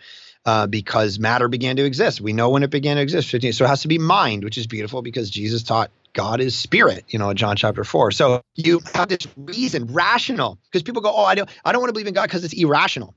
uh, 0.46 0.66
because 0.66 1.18
matter 1.18 1.46
began 1.46 1.76
to 1.76 1.84
exist. 1.84 2.22
We 2.22 2.32
know 2.32 2.48
when 2.48 2.62
it 2.62 2.70
began 2.70 2.96
to 2.96 3.02
exist. 3.02 3.28
15, 3.28 3.52
so 3.52 3.66
it 3.66 3.68
has 3.68 3.82
to 3.82 3.88
be 3.88 3.98
mind, 3.98 4.44
which 4.44 4.56
is 4.56 4.66
beautiful 4.66 5.02
because 5.02 5.28
Jesus 5.28 5.62
taught 5.62 5.90
God 6.14 6.40
is 6.40 6.56
spirit, 6.56 7.04
you 7.08 7.18
know, 7.18 7.30
in 7.30 7.36
John 7.36 7.54
chapter 7.54 7.84
four. 7.84 8.10
So 8.12 8.40
you 8.54 8.80
have 8.94 9.08
this 9.08 9.28
reason, 9.36 9.92
rational, 9.92 10.58
because 10.64 10.82
people 10.82 11.02
go, 11.02 11.12
oh, 11.14 11.24
I 11.24 11.34
don't, 11.34 11.50
I 11.64 11.72
don't 11.72 11.82
want 11.82 11.90
to 11.90 11.92
believe 11.92 12.06
in 12.06 12.14
God 12.14 12.24
because 12.24 12.44
it's 12.44 12.54
irrational. 12.54 13.14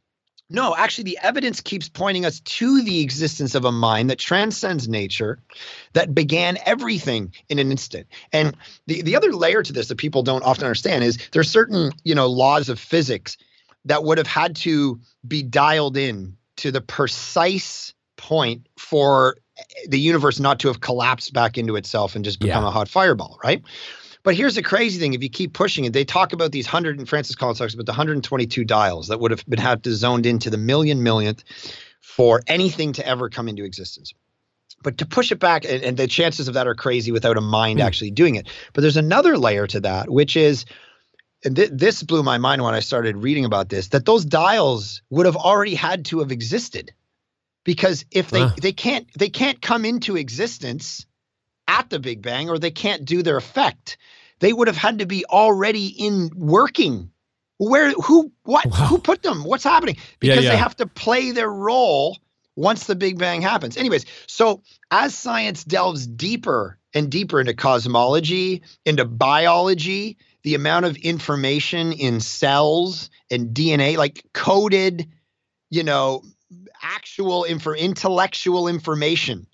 No, 0.51 0.75
actually, 0.75 1.05
the 1.05 1.19
evidence 1.23 1.61
keeps 1.61 1.87
pointing 1.87 2.25
us 2.25 2.41
to 2.41 2.83
the 2.83 2.99
existence 2.99 3.55
of 3.55 3.63
a 3.65 3.71
mind 3.71 4.09
that 4.09 4.19
transcends 4.19 4.87
nature, 4.87 5.39
that 5.93 6.13
began 6.13 6.57
everything 6.65 7.33
in 7.49 7.57
an 7.57 7.71
instant. 7.71 8.07
And 8.33 8.55
the, 8.85 9.01
the 9.01 9.15
other 9.15 9.31
layer 9.31 9.63
to 9.63 9.71
this 9.73 9.87
that 9.87 9.97
people 9.97 10.23
don't 10.23 10.43
often 10.43 10.65
understand 10.65 11.03
is 11.03 11.17
there's 11.31 11.49
certain, 11.49 11.91
you 12.03 12.15
know, 12.15 12.27
laws 12.27 12.69
of 12.69 12.79
physics 12.79 13.37
that 13.85 14.03
would 14.03 14.17
have 14.17 14.27
had 14.27 14.55
to 14.57 14.99
be 15.27 15.41
dialed 15.41 15.97
in 15.97 16.35
to 16.57 16.71
the 16.71 16.81
precise 16.81 17.93
point 18.17 18.67
for 18.77 19.37
the 19.87 19.99
universe 19.99 20.39
not 20.39 20.59
to 20.59 20.67
have 20.67 20.81
collapsed 20.81 21.33
back 21.33 21.57
into 21.57 21.75
itself 21.75 22.15
and 22.15 22.25
just 22.25 22.39
become 22.39 22.63
Yeah. 22.63 22.69
a 22.69 22.71
hot 22.71 22.87
fireball, 22.87 23.39
right? 23.43 23.63
But 24.23 24.35
here's 24.35 24.55
the 24.55 24.61
crazy 24.61 24.99
thing: 24.99 25.13
if 25.13 25.23
you 25.23 25.29
keep 25.29 25.53
pushing 25.53 25.85
it, 25.85 25.93
they 25.93 26.05
talk 26.05 26.33
about 26.33 26.51
these 26.51 26.67
hundred, 26.67 26.99
and 26.99 27.07
Francis 27.09 27.35
Collins 27.35 27.59
talks 27.59 27.73
about 27.73 27.85
the 27.85 27.91
122 27.91 28.63
dials 28.63 29.07
that 29.07 29.19
would 29.19 29.31
have 29.31 29.45
been 29.47 29.59
had 29.59 29.83
to 29.83 29.95
zoned 29.95 30.25
into 30.25 30.49
the 30.49 30.57
million 30.57 31.01
millionth 31.03 31.43
for 32.01 32.41
anything 32.47 32.93
to 32.93 33.07
ever 33.07 33.29
come 33.29 33.47
into 33.47 33.63
existence. 33.63 34.13
But 34.83 34.97
to 34.97 35.05
push 35.05 35.31
it 35.31 35.39
back, 35.39 35.63
and, 35.65 35.83
and 35.83 35.97
the 35.97 36.07
chances 36.07 36.47
of 36.47 36.55
that 36.55 36.67
are 36.67 36.75
crazy 36.75 37.11
without 37.11 37.37
a 37.37 37.41
mind 37.41 37.79
Hmm. 37.79 37.85
actually 37.85 38.11
doing 38.11 38.35
it. 38.35 38.47
But 38.73 38.81
there's 38.81 38.97
another 38.97 39.37
layer 39.37 39.67
to 39.67 39.79
that, 39.81 40.09
which 40.09 40.35
is 40.35 40.65
and 41.43 41.55
th- 41.55 41.71
this 41.73 42.03
blew 42.03 42.21
my 42.21 42.37
mind 42.37 42.61
when 42.63 42.75
I 42.75 42.79
started 42.81 43.17
reading 43.17 43.45
about 43.45 43.69
this 43.69 43.87
that 43.89 44.05
those 44.05 44.25
dials 44.25 45.01
would 45.09 45.25
have 45.25 45.35
already 45.35 45.73
had 45.75 46.05
to 46.05 46.19
have 46.19 46.31
existed 46.31 46.91
because 47.63 48.05
if 48.11 48.29
they 48.29 48.41
Huh. 48.41 48.55
they 48.61 48.71
can't 48.73 49.07
they 49.17 49.29
can't 49.29 49.61
come 49.61 49.85
into 49.85 50.15
existence 50.17 51.05
at 51.71 51.89
the 51.89 51.99
Big 51.99 52.21
Bang 52.21 52.49
or 52.49 52.59
they 52.59 52.71
can't 52.71 53.05
do 53.05 53.23
their 53.23 53.37
effect. 53.37 53.97
They 54.39 54.51
would 54.51 54.67
have 54.67 54.77
had 54.77 54.99
to 54.99 55.05
be 55.05 55.25
already 55.25 55.87
in 55.87 56.31
working. 56.35 57.11
Where 57.57 57.91
who 57.91 58.31
what 58.43 58.65
Wow. 58.65 58.77
who 58.87 58.97
put 58.97 59.21
them? 59.21 59.43
What's 59.43 59.63
happening? 59.63 59.95
Yeah, 59.95 60.03
because 60.19 60.43
yeah. 60.43 60.51
they 60.51 60.57
have 60.57 60.75
to 60.77 60.87
play 60.87 61.31
their 61.31 61.49
role 61.49 62.17
once 62.55 62.85
the 62.85 62.95
Big 62.95 63.17
Bang 63.17 63.41
happens. 63.41 63.77
Anyways 63.77 64.05
so 64.27 64.63
as 64.89 65.15
science 65.15 65.63
delves 65.63 66.07
deeper 66.07 66.77
and 66.93 67.09
deeper 67.09 67.39
into 67.39 67.53
cosmology 67.53 68.63
into 68.85 69.05
biology 69.05 70.17
the 70.43 70.55
amount 70.55 70.85
of 70.85 70.97
information 70.97 71.91
in 71.93 72.19
cells 72.19 73.09
and 73.29 73.53
DNA, 73.55 73.97
like 73.97 74.25
coded, 74.33 75.07
you 75.69 75.83
know, 75.83 76.23
actual 76.81 77.43
info, 77.43 77.73
intellectual 77.73 78.67
information, 78.67 79.47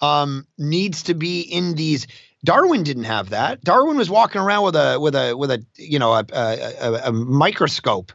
um, 0.00 0.46
needs 0.58 1.04
to 1.04 1.14
be 1.14 1.40
in 1.40 1.74
these. 1.74 2.06
Darwin 2.44 2.82
didn't 2.82 3.04
have 3.04 3.30
that. 3.30 3.62
Darwin 3.62 3.96
was 3.96 4.10
walking 4.10 4.40
around 4.40 4.64
with 4.64 4.76
a 4.76 4.98
with 5.00 5.14
a 5.14 5.34
with 5.34 5.50
a 5.50 5.64
you 5.76 5.98
know 5.98 6.12
a 6.12 6.24
a, 6.32 6.74
a, 6.80 6.92
a 7.06 7.12
microscope. 7.12 8.12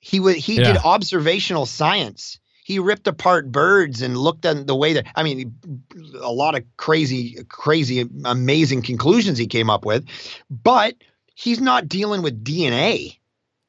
He 0.00 0.20
would 0.20 0.36
he 0.36 0.56
did 0.56 0.76
observational 0.78 1.66
science. 1.66 2.38
He 2.64 2.78
ripped 2.78 3.08
apart 3.08 3.50
birds 3.50 4.02
and 4.02 4.16
looked 4.16 4.44
at 4.44 4.66
the 4.66 4.76
way 4.76 4.92
that 4.94 5.06
I 5.16 5.22
mean, 5.22 5.54
a 6.20 6.30
lot 6.32 6.56
of 6.56 6.64
crazy, 6.76 7.42
crazy, 7.48 8.08
amazing 8.24 8.82
conclusions 8.82 9.38
he 9.38 9.46
came 9.46 9.68
up 9.70 9.84
with, 9.84 10.06
but 10.50 10.94
he's 11.34 11.60
not 11.60 11.88
dealing 11.88 12.22
with 12.22 12.44
DNA. 12.44 13.18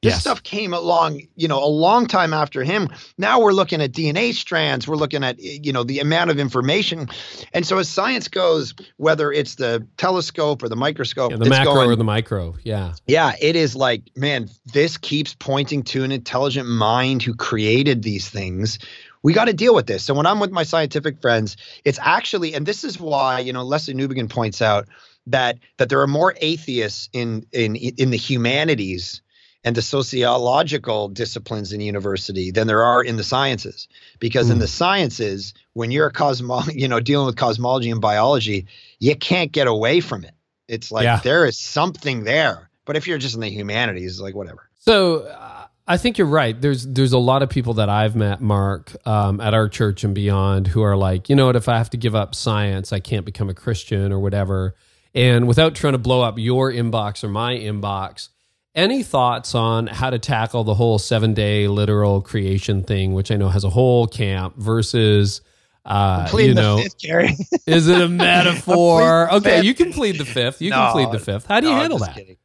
This 0.04 0.12
Yes. 0.12 0.20
stuff 0.20 0.42
came 0.42 0.74
along, 0.74 1.22
you 1.34 1.48
know, 1.48 1.64
a 1.64 1.66
long 1.66 2.06
time 2.06 2.34
after 2.34 2.62
him. 2.62 2.90
Now 3.16 3.40
we're 3.40 3.54
looking 3.54 3.80
at 3.80 3.92
DNA 3.92 4.34
strands. 4.34 4.86
We're 4.86 4.96
looking 4.96 5.24
at, 5.24 5.40
you 5.40 5.72
know, 5.72 5.82
the 5.82 6.00
amount 6.00 6.30
of 6.30 6.38
information. 6.38 7.08
And 7.54 7.66
so 7.66 7.78
as 7.78 7.88
science 7.88 8.28
goes, 8.28 8.74
whether 8.98 9.32
it's 9.32 9.54
the 9.54 9.86
telescope 9.96 10.62
or 10.62 10.68
the 10.68 10.76
microscope, 10.76 11.30
Yeah, 11.30 11.38
the 11.38 11.48
macro 11.48 11.72
going, 11.72 11.90
or 11.90 11.96
the 11.96 12.04
micro. 12.04 12.54
Yeah. 12.64 12.92
yeah, 13.06 13.32
it 13.40 13.56
is 13.56 13.74
like, 13.74 14.02
man, 14.14 14.50
this 14.66 14.98
keeps 14.98 15.34
pointing 15.34 15.82
to 15.84 16.04
an 16.04 16.12
intelligent 16.12 16.68
mind 16.68 17.22
who 17.22 17.32
created 17.34 18.02
these 18.02 18.28
things. 18.28 18.78
We 19.22 19.32
got 19.32 19.46
to 19.46 19.54
deal 19.54 19.74
with 19.74 19.86
this. 19.86 20.04
So 20.04 20.12
when 20.12 20.26
I'm 20.26 20.38
with 20.38 20.50
my 20.50 20.64
scientific 20.64 21.22
friends, 21.22 21.56
it's 21.86 21.98
actually, 22.02 22.52
and 22.52 22.66
this 22.66 22.84
is 22.84 23.00
why, 23.00 23.38
you 23.40 23.54
know, 23.54 23.64
Lesslie 23.64 23.94
Newbigin 23.94 24.28
points 24.28 24.60
out 24.60 24.86
that 25.28 25.56
that 25.78 25.88
there 25.88 26.02
are 26.02 26.06
more 26.06 26.34
atheists 26.42 27.08
in 27.14 27.46
in 27.52 27.74
in 27.74 28.10
the 28.10 28.18
humanities 28.18 29.22
and 29.64 29.74
the 29.74 29.82
sociological 29.82 31.08
disciplines 31.08 31.72
in 31.72 31.80
university 31.80 32.50
than 32.50 32.66
there 32.66 32.82
are 32.82 33.02
in 33.02 33.16
the 33.16 33.24
sciences. 33.24 33.88
Because 34.20 34.50
in 34.50 34.56
Hmm. 34.56 34.60
the 34.60 34.68
sciences, 34.68 35.54
when 35.72 35.90
you're 35.90 36.06
a 36.06 36.12
cosmo, 36.12 36.62
you 36.72 36.88
know, 36.88 37.00
dealing 37.00 37.26
with 37.26 37.36
cosmology 37.36 37.90
and 37.90 38.00
biology, 38.00 38.66
you 38.98 39.16
can't 39.16 39.52
get 39.52 39.66
away 39.66 40.00
from 40.00 40.24
it. 40.24 40.34
It's 40.68 40.90
like 40.92 41.04
Yeah. 41.04 41.20
there 41.22 41.46
is 41.46 41.58
something 41.58 42.24
there. 42.24 42.68
But 42.86 42.96
if 42.96 43.06
you're 43.06 43.18
just 43.18 43.34
in 43.34 43.40
the 43.40 43.48
humanities, 43.50 44.20
like 44.20 44.34
whatever. 44.34 44.68
So 44.80 45.20
uh, 45.20 45.66
I 45.88 45.96
think 45.96 46.18
you're 46.18 46.26
right. 46.26 46.58
There's 46.60 46.86
there's 46.86 47.12
a 47.14 47.18
lot 47.18 47.42
of 47.42 47.48
people 47.48 47.74
that 47.74 47.88
I've 47.88 48.14
met, 48.16 48.40
Mark, 48.42 48.94
um, 49.06 49.40
at 49.40 49.54
our 49.54 49.68
church 49.68 50.04
and 50.04 50.14
beyond, 50.14 50.66
who 50.68 50.82
are 50.82 50.96
like, 50.96 51.28
you 51.30 51.36
know 51.36 51.46
what? 51.46 51.56
If 51.56 51.68
I 51.68 51.78
have 51.78 51.90
to 51.90 51.96
give 51.96 52.14
up 52.14 52.34
science, 52.34 52.92
I 52.92 53.00
can't 53.00 53.24
become 53.24 53.48
a 53.48 53.54
Christian 53.54 54.12
or 54.12 54.18
whatever. 54.18 54.74
And 55.14 55.46
without 55.46 55.74
trying 55.74 55.92
to 55.92 55.98
blow 55.98 56.20
up 56.22 56.38
your 56.38 56.70
inbox 56.72 57.22
or 57.24 57.28
my 57.28 57.54
inbox, 57.54 58.28
any 58.74 59.02
thoughts 59.02 59.54
on 59.54 59.86
how 59.86 60.10
to 60.10 60.18
tackle 60.18 60.64
the 60.64 60.74
whole 60.74 60.98
seven 60.98 61.34
day 61.34 61.68
literal 61.68 62.20
creation 62.20 62.82
thing, 62.82 63.12
which 63.14 63.30
I 63.30 63.36
know 63.36 63.48
has 63.48 63.64
a 63.64 63.70
whole 63.70 64.06
camp, 64.06 64.56
versus 64.56 65.40
uh, 65.84 66.28
you 66.34 66.54
know, 66.54 66.78
fifth, 66.78 66.96
is 67.66 67.88
it 67.88 68.00
a 68.00 68.08
metaphor? 68.58 69.30
Okay, 69.32 69.56
fifth. 69.56 69.64
you 69.64 69.74
can 69.74 69.92
plead 69.92 70.18
the 70.18 70.24
fifth. 70.24 70.60
You 70.62 70.70
can 70.70 70.92
plead 70.92 71.10
the 71.12 71.18
fifth. 71.18 71.46
How 71.46 71.60
do 71.60 71.66
you 71.68 71.74
No, 71.74 71.80
handle 71.80 71.98
that? 71.98 72.14
kidding. 72.14 72.36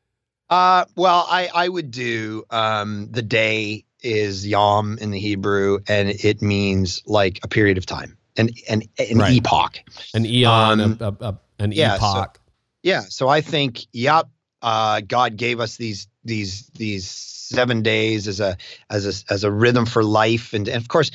Uh, 0.50 0.86
well, 0.96 1.26
I 1.30 1.50
I 1.54 1.70
would 1.70 1.92
do 1.92 2.44
um, 2.50 3.08
the 3.12 3.22
day 3.22 3.86
is 4.02 4.48
yom 4.48 4.98
in 5.00 5.12
the 5.12 5.20
Hebrew, 5.20 5.80
and 5.88 6.10
it 6.10 6.42
means 6.42 7.02
like 7.06 7.40
a 7.44 7.48
period 7.48 7.78
of 7.78 7.86
time, 7.86 8.18
an 8.38 8.50
an 8.68 8.84
an 8.98 9.18
Right. 9.20 9.34
epoch. 9.38 9.80
An 10.14 10.26
eon, 10.26 10.80
Um, 10.82 10.98
a, 11.00 11.06
a, 11.06 11.16
a, 11.30 11.40
an 11.60 11.72
yeah, 11.72 11.98
so- 11.98 12.06
epoch. 12.08 12.40
Yeah. 12.84 13.02
So 13.10 13.28
I 13.30 13.42
think, 13.42 13.82
yep, 13.94 14.28
uh, 14.62 15.02
God 15.02 15.36
gave 15.38 15.60
us 15.60 15.76
these 15.78 16.08
these 16.30 16.68
these 16.78 17.06
seven 17.06 17.82
days 17.82 18.28
as 18.28 18.40
a 18.40 18.56
as 18.90 19.06
a 19.06 19.34
as 19.34 19.44
a 19.44 19.52
rhythm 19.52 19.86
for 19.86 20.04
life, 20.04 20.54
and, 20.54 20.68
and 20.68 20.78
of 20.82 20.88
course. 20.88 21.12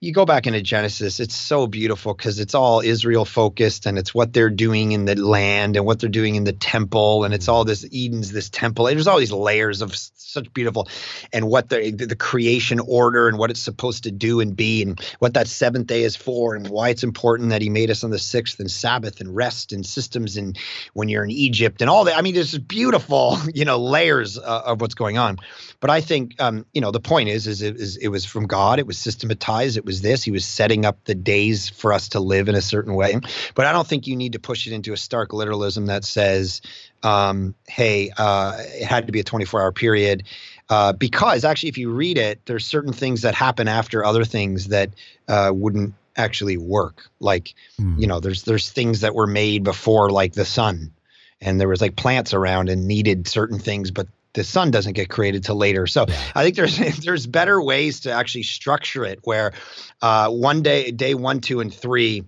You 0.00 0.12
go 0.12 0.24
back 0.24 0.46
into 0.46 0.62
Genesis, 0.62 1.18
it's 1.18 1.34
so 1.34 1.66
beautiful 1.66 2.14
because 2.14 2.38
it's 2.38 2.54
all 2.54 2.80
Israel 2.80 3.24
focused 3.24 3.84
and 3.84 3.98
it's 3.98 4.14
what 4.14 4.32
they're 4.32 4.48
doing 4.48 4.92
in 4.92 5.06
the 5.06 5.16
land 5.16 5.74
and 5.74 5.84
what 5.84 5.98
they're 5.98 6.08
doing 6.08 6.36
in 6.36 6.44
the 6.44 6.52
temple. 6.52 7.24
And 7.24 7.34
it's 7.34 7.48
all 7.48 7.64
this 7.64 7.84
Eden's 7.84 8.30
this 8.30 8.48
temple. 8.48 8.84
There's 8.84 9.08
all 9.08 9.18
these 9.18 9.32
layers 9.32 9.82
of 9.82 9.96
such 9.96 10.52
beautiful 10.52 10.88
and 11.32 11.48
what 11.48 11.68
the, 11.68 11.90
the 11.90 12.14
creation 12.14 12.78
order 12.78 13.26
and 13.26 13.38
what 13.38 13.50
it's 13.50 13.60
supposed 13.60 14.04
to 14.04 14.12
do 14.12 14.38
and 14.40 14.54
be 14.54 14.82
and 14.82 15.00
what 15.18 15.34
that 15.34 15.48
seventh 15.48 15.88
day 15.88 16.04
is 16.04 16.14
for 16.14 16.54
and 16.54 16.68
why 16.68 16.90
it's 16.90 17.02
important 17.02 17.48
that 17.50 17.62
he 17.62 17.68
made 17.68 17.90
us 17.90 18.04
on 18.04 18.10
the 18.10 18.18
sixth 18.18 18.60
and 18.60 18.70
Sabbath 18.70 19.20
and 19.20 19.34
rest 19.34 19.72
and 19.72 19.84
systems 19.84 20.36
and 20.36 20.56
when 20.92 21.08
you're 21.08 21.24
in 21.24 21.30
Egypt 21.30 21.80
and 21.80 21.90
all 21.90 22.04
that. 22.04 22.16
I 22.16 22.22
mean, 22.22 22.34
there's 22.34 22.56
beautiful, 22.56 23.36
you 23.54 23.64
know, 23.64 23.78
layers 23.78 24.38
uh, 24.38 24.62
of 24.66 24.80
what's 24.80 24.94
going 24.94 25.18
on. 25.18 25.38
But 25.80 25.90
I 25.90 26.02
think, 26.02 26.40
um, 26.40 26.66
you 26.72 26.80
know, 26.80 26.90
the 26.90 27.00
point 27.00 27.30
is, 27.30 27.46
is 27.46 27.62
it, 27.62 27.76
is 27.76 27.96
it 27.96 28.08
was 28.08 28.24
from 28.24 28.46
God. 28.46 28.78
It 28.78 28.86
was 28.86 28.98
systematized. 28.98 29.76
It 29.76 29.84
was 29.88 30.02
this. 30.02 30.22
He 30.22 30.30
was 30.30 30.44
setting 30.44 30.84
up 30.84 31.02
the 31.04 31.14
days 31.14 31.68
for 31.70 31.92
us 31.92 32.10
to 32.10 32.20
live 32.20 32.48
in 32.48 32.54
a 32.54 32.60
certain 32.60 32.94
way. 32.94 33.18
But 33.54 33.66
I 33.66 33.72
don't 33.72 33.88
think 33.88 34.06
you 34.06 34.14
need 34.14 34.34
to 34.34 34.38
push 34.38 34.66
it 34.66 34.72
into 34.72 34.92
a 34.92 34.96
stark 34.96 35.32
literalism 35.32 35.86
that 35.86 36.04
says, 36.04 36.60
um, 37.02 37.54
hey, 37.66 38.10
uh, 38.16 38.58
it 38.58 38.84
had 38.84 39.06
to 39.06 39.12
be 39.12 39.20
a 39.20 39.24
24 39.24 39.62
hour 39.62 39.72
period. 39.72 40.24
Uh, 40.68 40.92
because 40.92 41.44
actually, 41.44 41.70
if 41.70 41.78
you 41.78 41.90
read 41.90 42.18
it, 42.18 42.44
there's 42.44 42.66
certain 42.66 42.92
things 42.92 43.22
that 43.22 43.34
happen 43.34 43.66
after 43.68 44.04
other 44.04 44.24
things 44.24 44.68
that 44.68 44.90
uh, 45.26 45.50
wouldn't 45.54 45.94
actually 46.14 46.58
work. 46.58 47.08
Like, 47.20 47.54
Hmm. 47.78 47.98
you 47.98 48.06
know, 48.06 48.20
there's 48.20 48.42
there's 48.42 48.70
things 48.70 49.00
that 49.00 49.14
were 49.14 49.26
made 49.26 49.64
before, 49.64 50.10
like 50.10 50.34
the 50.34 50.44
sun, 50.44 50.92
and 51.40 51.58
there 51.58 51.68
was 51.68 51.80
like 51.80 51.96
plants 51.96 52.34
around 52.34 52.68
and 52.68 52.86
needed 52.86 53.26
certain 53.26 53.58
things, 53.58 53.90
but 53.90 54.08
the 54.38 54.44
sun 54.44 54.70
doesn't 54.70 54.92
get 54.92 55.10
created 55.10 55.42
till 55.42 55.56
later. 55.56 55.86
So 55.88 56.06
I 56.34 56.44
think 56.44 56.54
there's 56.54 56.78
there's 57.04 57.26
better 57.26 57.60
ways 57.60 58.00
to 58.00 58.12
actually 58.12 58.44
structure 58.44 59.04
it 59.04 59.18
where 59.24 59.52
uh, 60.00 60.30
one 60.30 60.62
day, 60.62 60.92
day 60.92 61.14
one, 61.14 61.40
two, 61.40 61.60
and 61.60 61.74
three 61.74 62.22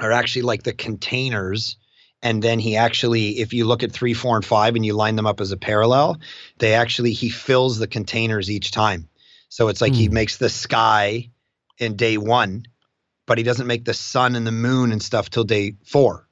are 0.00 0.10
actually 0.12 0.42
like 0.42 0.64
the 0.64 0.72
containers. 0.72 1.76
And 2.22 2.42
then 2.42 2.58
he 2.58 2.76
actually, 2.76 3.38
if 3.38 3.52
you 3.52 3.66
look 3.66 3.82
at 3.84 3.92
three, 3.92 4.14
four, 4.14 4.34
and 4.34 4.44
five 4.44 4.74
and 4.74 4.84
you 4.84 4.94
line 4.94 5.14
them 5.14 5.26
up 5.26 5.40
as 5.40 5.52
a 5.52 5.56
parallel, 5.56 6.18
they 6.58 6.74
actually, 6.74 7.12
he 7.12 7.28
fills 7.28 7.78
the 7.78 7.86
containers 7.86 8.50
each 8.50 8.72
time. 8.72 9.08
So 9.48 9.68
it's 9.68 9.80
like 9.80 9.94
he 9.94 10.08
Hmm. 10.08 10.14
makes 10.14 10.38
the 10.38 10.48
sky 10.48 11.30
in 11.78 11.94
day 11.94 12.18
one, 12.18 12.66
but 13.26 13.38
he 13.38 13.44
doesn't 13.44 13.66
make 13.68 13.84
the 13.84 13.94
sun 13.94 14.34
and 14.34 14.46
the 14.46 14.52
moon 14.52 14.90
and 14.90 15.02
stuff 15.02 15.30
till 15.30 15.44
day 15.44 15.76
four. 15.84 16.25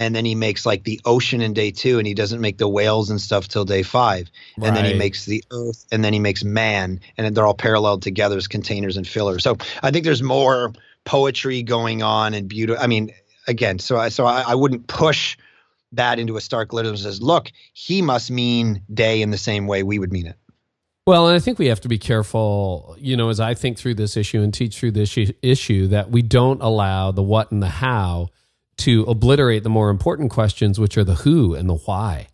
And 0.00 0.16
then 0.16 0.24
he 0.24 0.34
makes 0.34 0.66
like 0.66 0.82
the 0.82 1.00
ocean 1.04 1.40
in 1.42 1.52
day 1.52 1.70
two, 1.70 1.98
and 1.98 2.06
he 2.06 2.14
doesn't 2.14 2.40
make 2.40 2.58
the 2.58 2.66
whales 2.66 3.10
and 3.10 3.20
stuff 3.20 3.46
till 3.46 3.64
day 3.64 3.82
five. 3.84 4.30
right. 4.56 4.66
And 4.66 4.76
then 4.76 4.84
he 4.86 4.94
makes 4.94 5.26
the 5.26 5.44
earth, 5.52 5.86
and 5.92 6.02
then 6.02 6.12
he 6.12 6.18
makes 6.18 6.42
man, 6.42 6.98
and 7.16 7.24
then 7.24 7.34
they're 7.34 7.46
all 7.46 7.54
paralleled 7.54 8.02
together 8.02 8.36
as 8.36 8.48
containers 8.48 8.96
and 8.96 9.06
fillers. 9.06 9.44
So 9.44 9.58
I 9.82 9.92
think 9.92 10.04
there's 10.04 10.22
more 10.22 10.72
poetry 11.04 11.62
going 11.62 12.02
on 12.02 12.34
and 12.34 12.48
beauty. 12.48 12.74
I 12.76 12.86
mean, 12.86 13.12
again, 13.46 13.78
so 13.78 13.98
I 13.98 14.08
so 14.08 14.24
I, 14.24 14.40
I 14.40 14.54
wouldn't 14.54 14.86
push 14.86 15.36
that 15.92 16.18
into 16.18 16.36
a 16.36 16.40
stark 16.40 16.72
literalism. 16.72 17.10
Says, 17.10 17.20
look, 17.20 17.52
he 17.74 18.00
must 18.00 18.30
mean 18.30 18.82
day 18.92 19.22
in 19.22 19.30
the 19.30 19.38
same 19.38 19.66
way 19.66 19.82
we 19.82 19.98
would 19.98 20.12
mean 20.12 20.26
it. 20.26 20.36
Well, 21.06 21.26
and 21.26 21.36
I 21.36 21.40
think 21.40 21.58
we 21.58 21.66
have 21.66 21.80
to 21.80 21.88
be 21.88 21.98
careful, 21.98 22.96
you 22.98 23.16
know, 23.16 23.30
as 23.30 23.40
I 23.40 23.54
think 23.54 23.78
through 23.78 23.94
this 23.94 24.16
issue 24.16 24.42
and 24.42 24.54
teach 24.54 24.78
through 24.78 24.92
this 24.92 25.18
issue 25.42 25.88
that 25.88 26.10
we 26.10 26.22
don't 26.22 26.62
allow 26.62 27.10
the 27.10 27.22
what 27.22 27.50
and 27.50 27.62
the 27.62 27.68
how 27.68 28.28
to 28.80 29.04
obliterate 29.04 29.62
the 29.62 29.70
more 29.70 29.90
important 29.90 30.30
questions, 30.30 30.78
which 30.78 30.96
are 30.98 31.04
the 31.04 31.16
who 31.16 31.54
and 31.54 31.68
the 31.68 31.76
why. 31.76 32.28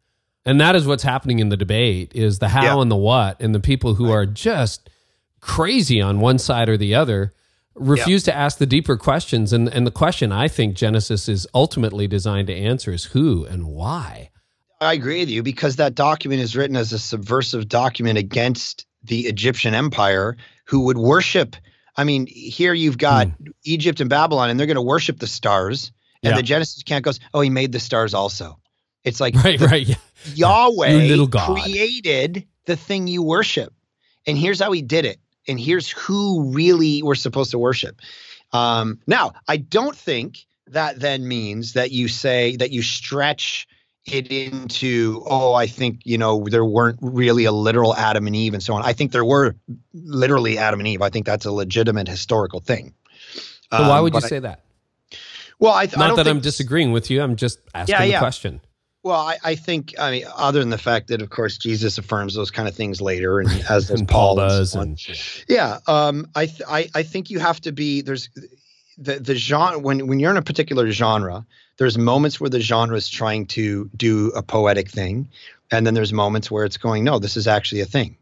And 0.44 0.60
that 0.60 0.76
is 0.76 0.86
what's 0.86 1.02
happening 1.02 1.40
in 1.40 1.48
the 1.48 1.56
debate 1.56 2.12
is 2.14 2.38
the 2.38 2.48
how 2.48 2.62
Yeah. 2.62 2.82
and 2.82 2.90
the 2.90 2.96
what. 2.96 3.40
And 3.40 3.54
the 3.54 3.60
people 3.60 3.94
who 3.94 4.10
are 4.10 4.26
just 4.26 4.88
crazy 5.40 6.00
on 6.00 6.20
one 6.20 6.38
side 6.38 6.68
or 6.68 6.76
the 6.76 6.94
other 6.94 7.32
refuse 7.74 8.22
to 8.24 8.34
ask 8.34 8.58
the 8.58 8.66
deeper 8.66 8.96
questions. 8.96 9.52
And, 9.52 9.68
and 9.68 9.86
the 9.86 9.90
question 9.90 10.32
I 10.32 10.48
think 10.48 10.76
Genesis 10.76 11.28
is 11.28 11.46
ultimately 11.52 12.06
designed 12.06 12.46
to 12.46 12.54
answer 12.54 12.92
is 12.92 13.04
who 13.04 13.44
and 13.44 13.66
why. 13.66 14.30
I 14.80 14.92
agree 14.92 15.20
with 15.20 15.30
you 15.30 15.42
because 15.42 15.76
that 15.76 15.94
document 15.94 16.42
is 16.42 16.56
written 16.56 16.76
as 16.76 16.92
a 16.92 16.98
subversive 16.98 17.68
document 17.68 18.18
against 18.18 18.86
the 19.02 19.20
Egyptian 19.26 19.74
empire 19.74 20.36
who 20.66 20.80
would 20.80 20.98
worship. 20.98 21.56
I 21.96 22.04
mean, 22.04 22.26
here 22.26 22.74
you've 22.74 22.98
got 22.98 23.28
hmm. 23.28 23.46
Egypt 23.64 24.00
and 24.00 24.10
Babylon, 24.10 24.50
and 24.50 24.60
they're 24.60 24.66
going 24.66 24.76
to 24.76 24.82
worship 24.82 25.18
the 25.18 25.26
stars. 25.26 25.92
And 26.26 26.32
Yeah. 26.34 26.36
the 26.36 26.42
Genesis 26.42 26.80
account 26.82 27.04
goes, 27.04 27.20
oh, 27.32 27.40
he 27.40 27.50
made 27.50 27.72
the 27.72 27.78
stars 27.80 28.14
also. 28.14 28.58
It's 29.04 29.20
like 29.20 29.34
Right, 29.44 29.60
right. 29.60 29.86
Yeah. 29.86 29.94
Yahweh 30.34 30.92
little 31.06 31.26
God. 31.28 31.54
created 31.60 32.46
the 32.64 32.74
thing 32.76 33.06
you 33.06 33.22
worship. 33.22 33.72
And 34.26 34.36
here's 34.36 34.60
how 34.60 34.72
he 34.72 34.82
did 34.82 35.04
it. 35.04 35.18
And 35.46 35.60
here's 35.60 35.88
who 35.88 36.50
really 36.52 37.02
we're 37.02 37.14
supposed 37.14 37.52
to 37.52 37.58
worship. 37.58 38.00
Um, 38.52 38.98
now, 39.06 39.34
I 39.46 39.58
don't 39.58 39.96
think 39.96 40.38
that 40.68 40.98
then 40.98 41.28
means 41.28 41.74
that 41.74 41.92
you 41.92 42.08
say 42.08 42.56
that 42.56 42.72
you 42.72 42.82
stretch 42.82 43.68
it 44.06 44.28
into, 44.28 45.22
oh, 45.28 45.52
I 45.54 45.66
think, 45.68 46.00
you 46.04 46.18
know, 46.18 46.44
there 46.48 46.64
weren't 46.64 46.98
really 47.02 47.44
a 47.44 47.52
literal 47.52 47.94
Adam 47.94 48.26
and 48.26 48.34
Eve 48.34 48.54
and 48.54 48.62
so 48.62 48.74
on. 48.74 48.82
I 48.82 48.92
think 48.92 49.12
there 49.12 49.24
were 49.24 49.54
literally 49.94 50.58
Adam 50.58 50.80
and 50.80 50.88
Eve. 50.88 51.02
I 51.02 51.10
think 51.10 51.26
that's 51.26 51.44
a 51.44 51.52
legitimate 51.52 52.08
historical 52.08 52.58
thing. 52.60 52.94
So 53.72 53.80
why 53.88 53.98
Um, 53.98 54.02
would 54.04 54.14
you 54.14 54.18
I- 54.24 54.28
say 54.28 54.38
that? 54.40 54.62
Well, 55.58 55.72
I, 55.72 55.86
th- 55.86 55.96
I 55.96 56.00
Not 56.00 56.08
don't 56.08 56.16
that 56.16 56.24
think 56.24 56.36
I'm 56.36 56.42
disagreeing 56.42 56.92
with 56.92 57.10
you. 57.10 57.22
I'm 57.22 57.36
just 57.36 57.60
asking 57.74 58.10
Yeah, 58.10 58.18
the 58.18 58.18
question. 58.18 58.60
Well, 59.02 59.20
I, 59.20 59.38
I 59.44 59.54
think 59.54 59.94
I 59.98 60.10
mean, 60.10 60.24
other 60.36 60.58
than 60.58 60.70
the 60.70 60.78
fact 60.78 61.08
that, 61.08 61.22
of 61.22 61.30
course, 61.30 61.58
Jesus 61.58 61.96
affirms 61.96 62.34
those 62.34 62.50
kind 62.50 62.68
of 62.68 62.74
things 62.74 63.00
later, 63.00 63.38
and 63.40 63.48
as 63.70 63.88
does 63.88 64.00
And 64.00 64.08
Paul 64.08 64.40
and 64.40 64.50
so 64.50 64.58
does, 64.58 64.74
and 64.74 65.44
yeah, 65.48 65.78
um, 65.86 66.26
I, 66.34 66.46
th- 66.46 66.62
I 66.68 66.88
I 66.94 67.02
think 67.02 67.30
you 67.30 67.38
have 67.38 67.60
to 67.62 67.72
be 67.72 68.02
there's 68.02 68.28
the 68.98 69.20
the 69.20 69.36
genre 69.36 69.78
when 69.78 70.06
when 70.08 70.18
you're 70.18 70.32
in 70.32 70.36
a 70.36 70.42
particular 70.42 70.90
genre. 70.90 71.46
There's 71.78 71.96
moments 71.98 72.40
where 72.40 72.50
the 72.50 72.60
genre 72.60 72.96
is 72.96 73.08
trying 73.08 73.46
to 73.48 73.90
do 73.96 74.28
a 74.30 74.42
poetic 74.42 74.90
thing, 74.90 75.28
and 75.70 75.86
then 75.86 75.94
there's 75.94 76.12
moments 76.12 76.50
where 76.50 76.64
it's 76.64 76.78
going, 76.78 77.04
no, 77.04 77.18
this 77.18 77.36
is 77.36 77.46
actually 77.46 77.82
a 77.82 77.86
thing. 77.86 78.16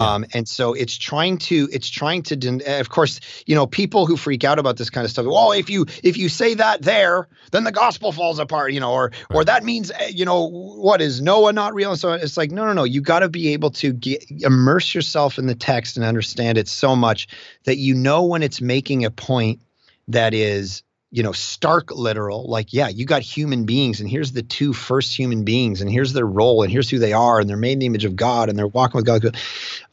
Um, 0.00 0.24
and 0.32 0.48
so 0.48 0.72
it's 0.72 0.96
trying 0.96 1.36
to 1.38 1.68
it's 1.70 1.90
trying 1.90 2.22
to 2.22 2.34
den- 2.34 2.62
of 2.66 2.88
course 2.88 3.20
you 3.46 3.54
know 3.54 3.66
people 3.66 4.06
who 4.06 4.16
freak 4.16 4.44
out 4.44 4.58
about 4.58 4.78
this 4.78 4.88
kind 4.88 5.04
of 5.04 5.10
stuff 5.10 5.26
well 5.26 5.52
if 5.52 5.68
you 5.68 5.84
if 6.02 6.16
you 6.16 6.30
say 6.30 6.54
that 6.54 6.82
there 6.82 7.28
then 7.52 7.64
the 7.64 7.72
gospel 7.72 8.10
falls 8.10 8.38
apart 8.38 8.72
you 8.72 8.80
know 8.80 8.92
or 8.92 9.10
right. 9.10 9.36
or 9.36 9.44
that 9.44 9.62
means 9.62 9.90
eh, 9.90 10.06
you 10.08 10.24
know 10.24 10.48
what 10.48 11.02
is 11.02 11.20
Noah 11.20 11.52
not 11.52 11.74
real 11.74 11.90
and 11.90 12.00
so 12.00 12.14
it's 12.14 12.38
like 12.38 12.50
no 12.50 12.64
no 12.64 12.72
no 12.72 12.84
you 12.84 13.02
got 13.02 13.20
to 13.20 13.28
be 13.28 13.52
able 13.52 13.70
to 13.72 13.92
get 13.92 14.24
immerse 14.30 14.94
yourself 14.94 15.38
in 15.38 15.46
the 15.46 15.54
text 15.54 15.98
and 15.98 16.06
understand 16.06 16.56
it 16.56 16.66
so 16.66 16.96
much 16.96 17.28
that 17.64 17.76
you 17.76 17.94
know 17.94 18.24
when 18.24 18.42
it's 18.42 18.62
making 18.62 19.04
a 19.04 19.10
point 19.10 19.60
that 20.08 20.32
is 20.32 20.82
you 21.12 21.24
know, 21.24 21.32
stark 21.32 21.90
literal, 21.90 22.48
like, 22.48 22.72
yeah, 22.72 22.88
you 22.88 23.04
got 23.04 23.22
human 23.22 23.64
beings, 23.64 24.00
and 24.00 24.08
here's 24.08 24.30
the 24.32 24.42
two 24.42 24.72
first 24.72 25.16
human 25.16 25.44
beings, 25.44 25.80
and 25.80 25.90
here's 25.90 26.12
their 26.12 26.26
role, 26.26 26.62
and 26.62 26.70
here's 26.70 26.88
who 26.88 27.00
they 27.00 27.12
are, 27.12 27.40
and 27.40 27.50
they're 27.50 27.56
made 27.56 27.72
in 27.72 27.78
the 27.80 27.86
image 27.86 28.04
of 28.04 28.14
God, 28.14 28.48
and 28.48 28.56
they're 28.56 28.68
walking 28.68 28.98
with 28.98 29.06
God. 29.06 29.36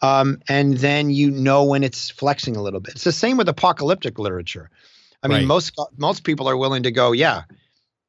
Um, 0.01 0.39
and 0.47 0.77
then 0.77 1.09
you 1.09 1.31
know 1.31 1.63
when 1.63 1.83
it's 1.83 2.11
flexing 2.11 2.55
a 2.55 2.61
little 2.61 2.79
bit. 2.79 2.95
It's 2.95 3.03
the 3.03 3.11
same 3.11 3.37
with 3.37 3.49
apocalyptic 3.49 4.19
literature. 4.19 4.69
I 5.23 5.27
mean, 5.27 5.39
right. 5.39 5.47
most 5.47 5.79
most 5.97 6.23
people 6.23 6.47
are 6.47 6.55
willing 6.55 6.83
to 6.83 6.91
go, 6.91 7.11
yeah, 7.11 7.43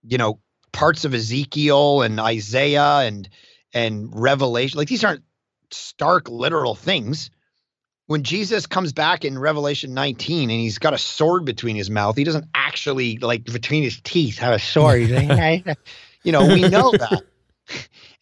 you 0.06 0.18
know, 0.18 0.38
parts 0.72 1.06
of 1.06 1.14
Ezekiel 1.14 2.02
and 2.02 2.20
Isaiah 2.20 2.98
and 2.98 3.26
and 3.72 4.11
Revelation, 4.12 4.76
like 4.76 4.88
these 4.88 5.04
aren't 5.04 5.24
stark 5.70 6.28
literal 6.28 6.74
things 6.74 7.30
when 8.09 8.22
Jesus 8.22 8.66
comes 8.66 8.94
back 8.94 9.26
in 9.26 9.38
Revelation 9.38 9.92
19 9.92 10.48
and 10.48 10.59
he's 10.59 10.78
got 10.78 10.94
a 10.94 10.98
sword 10.98 11.44
between 11.44 11.76
his 11.76 11.90
mouth, 11.90 12.16
he 12.16 12.24
doesn't 12.24 12.46
actually 12.54 13.18
like 13.18 13.44
between 13.44 13.82
his 13.82 14.00
teeth 14.00 14.38
have 14.38 14.54
a 14.54 14.59
sword. 14.59 15.02
you 16.22 16.32
know, 16.32 16.46
we 16.46 16.62
know 16.62 16.90
that. 16.98 17.22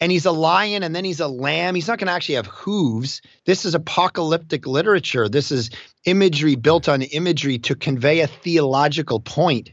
And 0.00 0.10
he's 0.10 0.26
a 0.26 0.32
lion 0.32 0.82
and 0.82 0.94
then 0.94 1.04
he's 1.04 1.20
a 1.20 1.28
lamb. 1.28 1.76
He's 1.76 1.86
not 1.86 2.00
going 2.00 2.08
to 2.08 2.12
actually 2.12 2.34
have 2.34 2.48
hooves. 2.48 3.22
This 3.44 3.64
is 3.64 3.76
apocalyptic 3.76 4.66
literature. 4.66 5.28
This 5.28 5.52
is 5.52 5.70
imagery 6.04 6.56
built 6.56 6.88
on 6.88 7.02
imagery 7.02 7.60
to 7.60 7.76
convey 7.76 8.20
a 8.20 8.26
theological 8.26 9.20
point. 9.20 9.70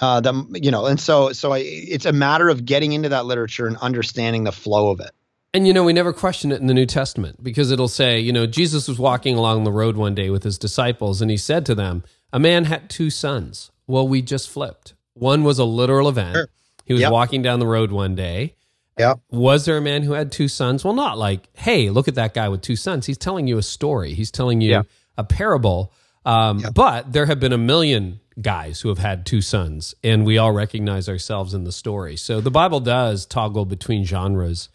Uh, 0.00 0.22
the, 0.22 0.60
you 0.62 0.70
know, 0.70 0.86
and 0.86 0.98
so 0.98 1.32
so 1.32 1.52
I, 1.52 1.58
it's 1.58 2.06
a 2.06 2.12
matter 2.12 2.48
of 2.48 2.64
getting 2.64 2.92
into 2.92 3.10
that 3.10 3.26
literature 3.26 3.66
and 3.66 3.76
understanding 3.76 4.44
the 4.44 4.52
flow 4.52 4.90
of 4.90 5.00
it. 5.00 5.10
And 5.52 5.66
you 5.66 5.72
know, 5.72 5.82
we 5.82 5.92
never 5.92 6.12
question 6.12 6.52
it 6.52 6.60
in 6.60 6.68
the 6.68 6.74
New 6.74 6.86
Testament 6.86 7.42
because 7.42 7.70
it'll 7.72 7.88
say, 7.88 8.20
you 8.20 8.32
know, 8.32 8.46
Jesus 8.46 8.86
was 8.86 8.98
walking 8.98 9.36
along 9.36 9.64
the 9.64 9.72
road 9.72 9.96
one 9.96 10.14
day 10.14 10.30
with 10.30 10.44
his 10.44 10.58
disciples 10.58 11.20
and 11.20 11.30
he 11.30 11.36
said 11.36 11.66
to 11.66 11.74
them, 11.74 12.04
A 12.32 12.38
man 12.38 12.64
had 12.64 12.88
two 12.88 13.10
sons. 13.10 13.72
Well, 13.86 14.06
we 14.06 14.22
just 14.22 14.48
flipped. 14.48 14.94
One 15.14 15.42
was 15.42 15.58
a 15.58 15.64
literal 15.64 16.08
event. 16.08 16.34
Sure. 16.34 16.48
He 16.84 16.92
was 16.92 17.02
yep. 17.02 17.12
walking 17.12 17.42
down 17.42 17.58
the 17.58 17.66
road 17.66 17.90
one 17.90 18.14
day. 18.14 18.54
Yeah. 18.98 19.14
Was 19.30 19.64
there 19.64 19.76
a 19.76 19.80
man 19.80 20.02
who 20.02 20.12
had 20.12 20.30
two 20.30 20.46
sons? 20.48 20.84
Well, 20.84 20.94
not 20.94 21.18
like, 21.18 21.48
hey, 21.54 21.90
look 21.90 22.06
at 22.06 22.14
that 22.16 22.34
guy 22.34 22.48
with 22.48 22.62
two 22.62 22.76
sons. 22.76 23.06
He's 23.06 23.18
telling 23.18 23.46
you 23.46 23.58
a 23.58 23.62
story. 23.62 24.14
He's 24.14 24.30
telling 24.30 24.60
you 24.60 24.84
a 25.16 25.24
parable. 25.24 25.92
Um, 26.24 26.62
But 26.74 27.12
there 27.12 27.26
have 27.26 27.40
been 27.40 27.52
a 27.52 27.58
million 27.58 28.20
guys 28.40 28.80
who 28.80 28.88
have 28.88 28.98
had 28.98 29.26
two 29.26 29.40
sons, 29.40 29.94
and 30.04 30.24
we 30.24 30.38
all 30.38 30.52
recognize 30.52 31.08
ourselves 31.08 31.54
in 31.54 31.64
the 31.64 31.72
story. 31.72 32.16
So 32.16 32.40
the 32.40 32.50
Bible 32.50 32.80
does 32.80 33.26
toggle 33.26 33.64
between 33.64 34.04
genres 34.04 34.68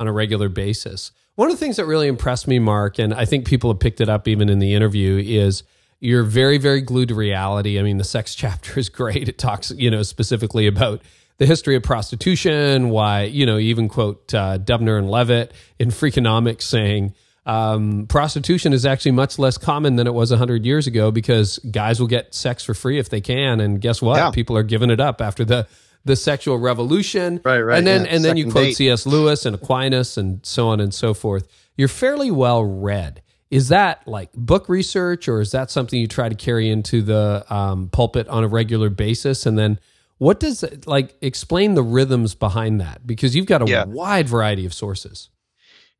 on 0.00 0.08
a 0.08 0.12
regular 0.12 0.48
basis. 0.48 1.12
One 1.36 1.48
of 1.48 1.54
the 1.54 1.60
things 1.60 1.76
that 1.76 1.84
really 1.84 2.08
impressed 2.08 2.48
me, 2.48 2.58
Mark, 2.58 2.98
and 2.98 3.14
I 3.14 3.26
think 3.26 3.46
people 3.46 3.70
have 3.70 3.78
picked 3.78 4.00
it 4.00 4.08
up 4.08 4.26
even 4.26 4.48
in 4.48 4.58
the 4.58 4.74
interview, 4.74 5.22
is 5.24 5.62
you're 6.00 6.24
very, 6.24 6.58
very 6.58 6.80
glued 6.80 7.10
to 7.10 7.14
reality. 7.14 7.78
I 7.78 7.82
mean, 7.82 7.98
the 7.98 8.04
sex 8.04 8.34
chapter 8.34 8.80
is 8.80 8.88
great. 8.88 9.28
It 9.28 9.38
talks, 9.38 9.70
you 9.70 9.90
know, 9.90 10.02
specifically 10.02 10.66
about 10.66 11.02
the 11.38 11.46
history 11.46 11.76
of 11.76 11.82
prostitution, 11.82 12.90
why, 12.90 13.24
you 13.24 13.46
know, 13.46 13.58
even 13.58 13.88
quote 13.88 14.34
uh, 14.34 14.58
Dubner 14.58 14.98
and 14.98 15.10
Levitt 15.10 15.52
in 15.78 15.88
Freakonomics 15.88 16.62
saying, 16.62 17.14
um, 17.46 18.06
prostitution 18.06 18.74
is 18.74 18.84
actually 18.84 19.12
much 19.12 19.38
less 19.38 19.56
common 19.56 19.96
than 19.96 20.06
it 20.06 20.12
was 20.12 20.30
100 20.30 20.66
years 20.66 20.86
ago 20.86 21.10
because 21.10 21.58
guys 21.70 21.98
will 21.98 22.06
get 22.06 22.34
sex 22.34 22.62
for 22.62 22.74
free 22.74 22.98
if 22.98 23.08
they 23.08 23.22
can. 23.22 23.60
And 23.60 23.80
guess 23.80 24.02
what? 24.02 24.16
Yeah. 24.16 24.30
People 24.30 24.56
are 24.56 24.62
giving 24.62 24.90
it 24.90 25.00
up 25.00 25.22
after 25.22 25.44
the 25.44 25.66
the 26.04 26.16
sexual 26.16 26.58
revolution. 26.58 27.40
Right, 27.44 27.60
right. 27.60 27.78
And 27.78 27.86
then 27.86 28.04
yeah. 28.04 28.14
and 28.14 28.24
then 28.24 28.36
you 28.36 28.50
quote 28.50 28.74
C.S. 28.74 29.06
Lewis 29.06 29.46
and 29.46 29.54
Aquinas 29.54 30.16
and 30.16 30.44
so 30.44 30.68
on 30.68 30.80
and 30.80 30.92
so 30.94 31.14
forth. 31.14 31.48
You're 31.76 31.88
fairly 31.88 32.30
well 32.30 32.64
read. 32.64 33.22
Is 33.50 33.68
that 33.68 34.06
like 34.06 34.32
book 34.32 34.68
research, 34.68 35.28
or 35.28 35.40
is 35.40 35.50
that 35.50 35.70
something 35.70 36.00
you 36.00 36.06
try 36.06 36.28
to 36.28 36.34
carry 36.34 36.70
into 36.70 37.02
the 37.02 37.44
um, 37.52 37.88
pulpit 37.88 38.28
on 38.28 38.44
a 38.44 38.48
regular 38.48 38.90
basis? 38.90 39.44
And 39.44 39.58
then, 39.58 39.80
what 40.18 40.38
does 40.38 40.64
like 40.86 41.16
explain 41.20 41.74
the 41.74 41.82
rhythms 41.82 42.34
behind 42.34 42.80
that? 42.80 43.06
Because 43.06 43.34
you've 43.34 43.46
got 43.46 43.62
a 43.62 43.66
yeah. 43.66 43.84
wide 43.84 44.28
variety 44.28 44.66
of 44.66 44.72
sources. 44.72 45.30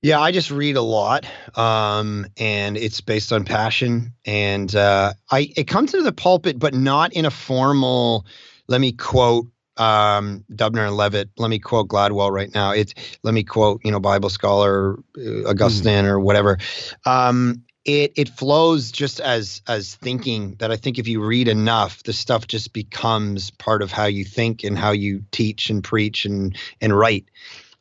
Yeah, 0.03 0.21
I 0.21 0.33
just 0.33 0.51
read 0.51 0.77
a 0.77 0.83
lot, 0.83 1.27
um, 1.59 2.27
and 2.39 2.77
it's 2.79 3.03
based 3.03 3.33
on 3.33 3.45
passion. 3.45 4.13
And 4.25 4.75
uh, 4.75 5.13
I 5.31 5.53
it 5.57 5.65
comes 5.65 5.93
into 5.93 6.05
the 6.05 6.13
pulpit, 6.13 6.59
but 6.59 6.73
not 6.73 7.13
in 7.13 7.25
a 7.25 7.31
formal. 7.31 8.27
Let 8.69 8.81
me 8.81 8.93
quote 8.93 9.49
um, 9.81 10.45
Dubner 10.53 10.87
and 10.87 10.97
Levitt. 10.97 11.31
Let 11.39 11.49
me 11.49 11.59
quote 11.59 11.89
Gladwell 11.89 12.31
right 12.31 12.55
now. 12.55 12.73
It's 12.73 12.95
let 13.23 13.33
me 13.33 13.43
quote 13.43 13.81
you 13.83 13.91
know 13.91 13.99
Bible 13.99 14.29
scholar 14.29 14.99
uh, 15.19 15.49
Augustine 15.49 16.05
mm. 16.05 16.09
or 16.09 16.21
whatever. 16.21 16.59
Um, 17.07 17.65
it 17.87 18.13
it 18.17 18.29
flows 18.29 18.93
just 18.93 19.21
as 19.21 19.63
as 19.67 19.95
thinking 19.97 20.57
that 20.59 20.71
I 20.71 20.77
think 20.77 20.99
if 20.99 21.09
you 21.09 21.25
read 21.25 21.49
enough, 21.49 22.03
the 22.03 22.13
stuff 22.13 22.47
just 22.47 22.75
becomes 22.75 23.51
part 23.53 23.81
of 23.81 23.91
how 23.91 24.05
you 24.05 24.25
think 24.25 24.65
and 24.65 24.79
how 24.79 24.91
you 24.91 25.25
teach 25.33 25.71
and 25.71 25.83
preach 25.83 26.27
and 26.27 26.57
and 26.81 26.97
write. 26.97 27.25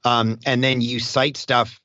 Um, 0.06 0.40
and 0.46 0.64
then 0.64 0.80
you 0.80 1.02
cite 1.02 1.36
stuff 1.36 1.82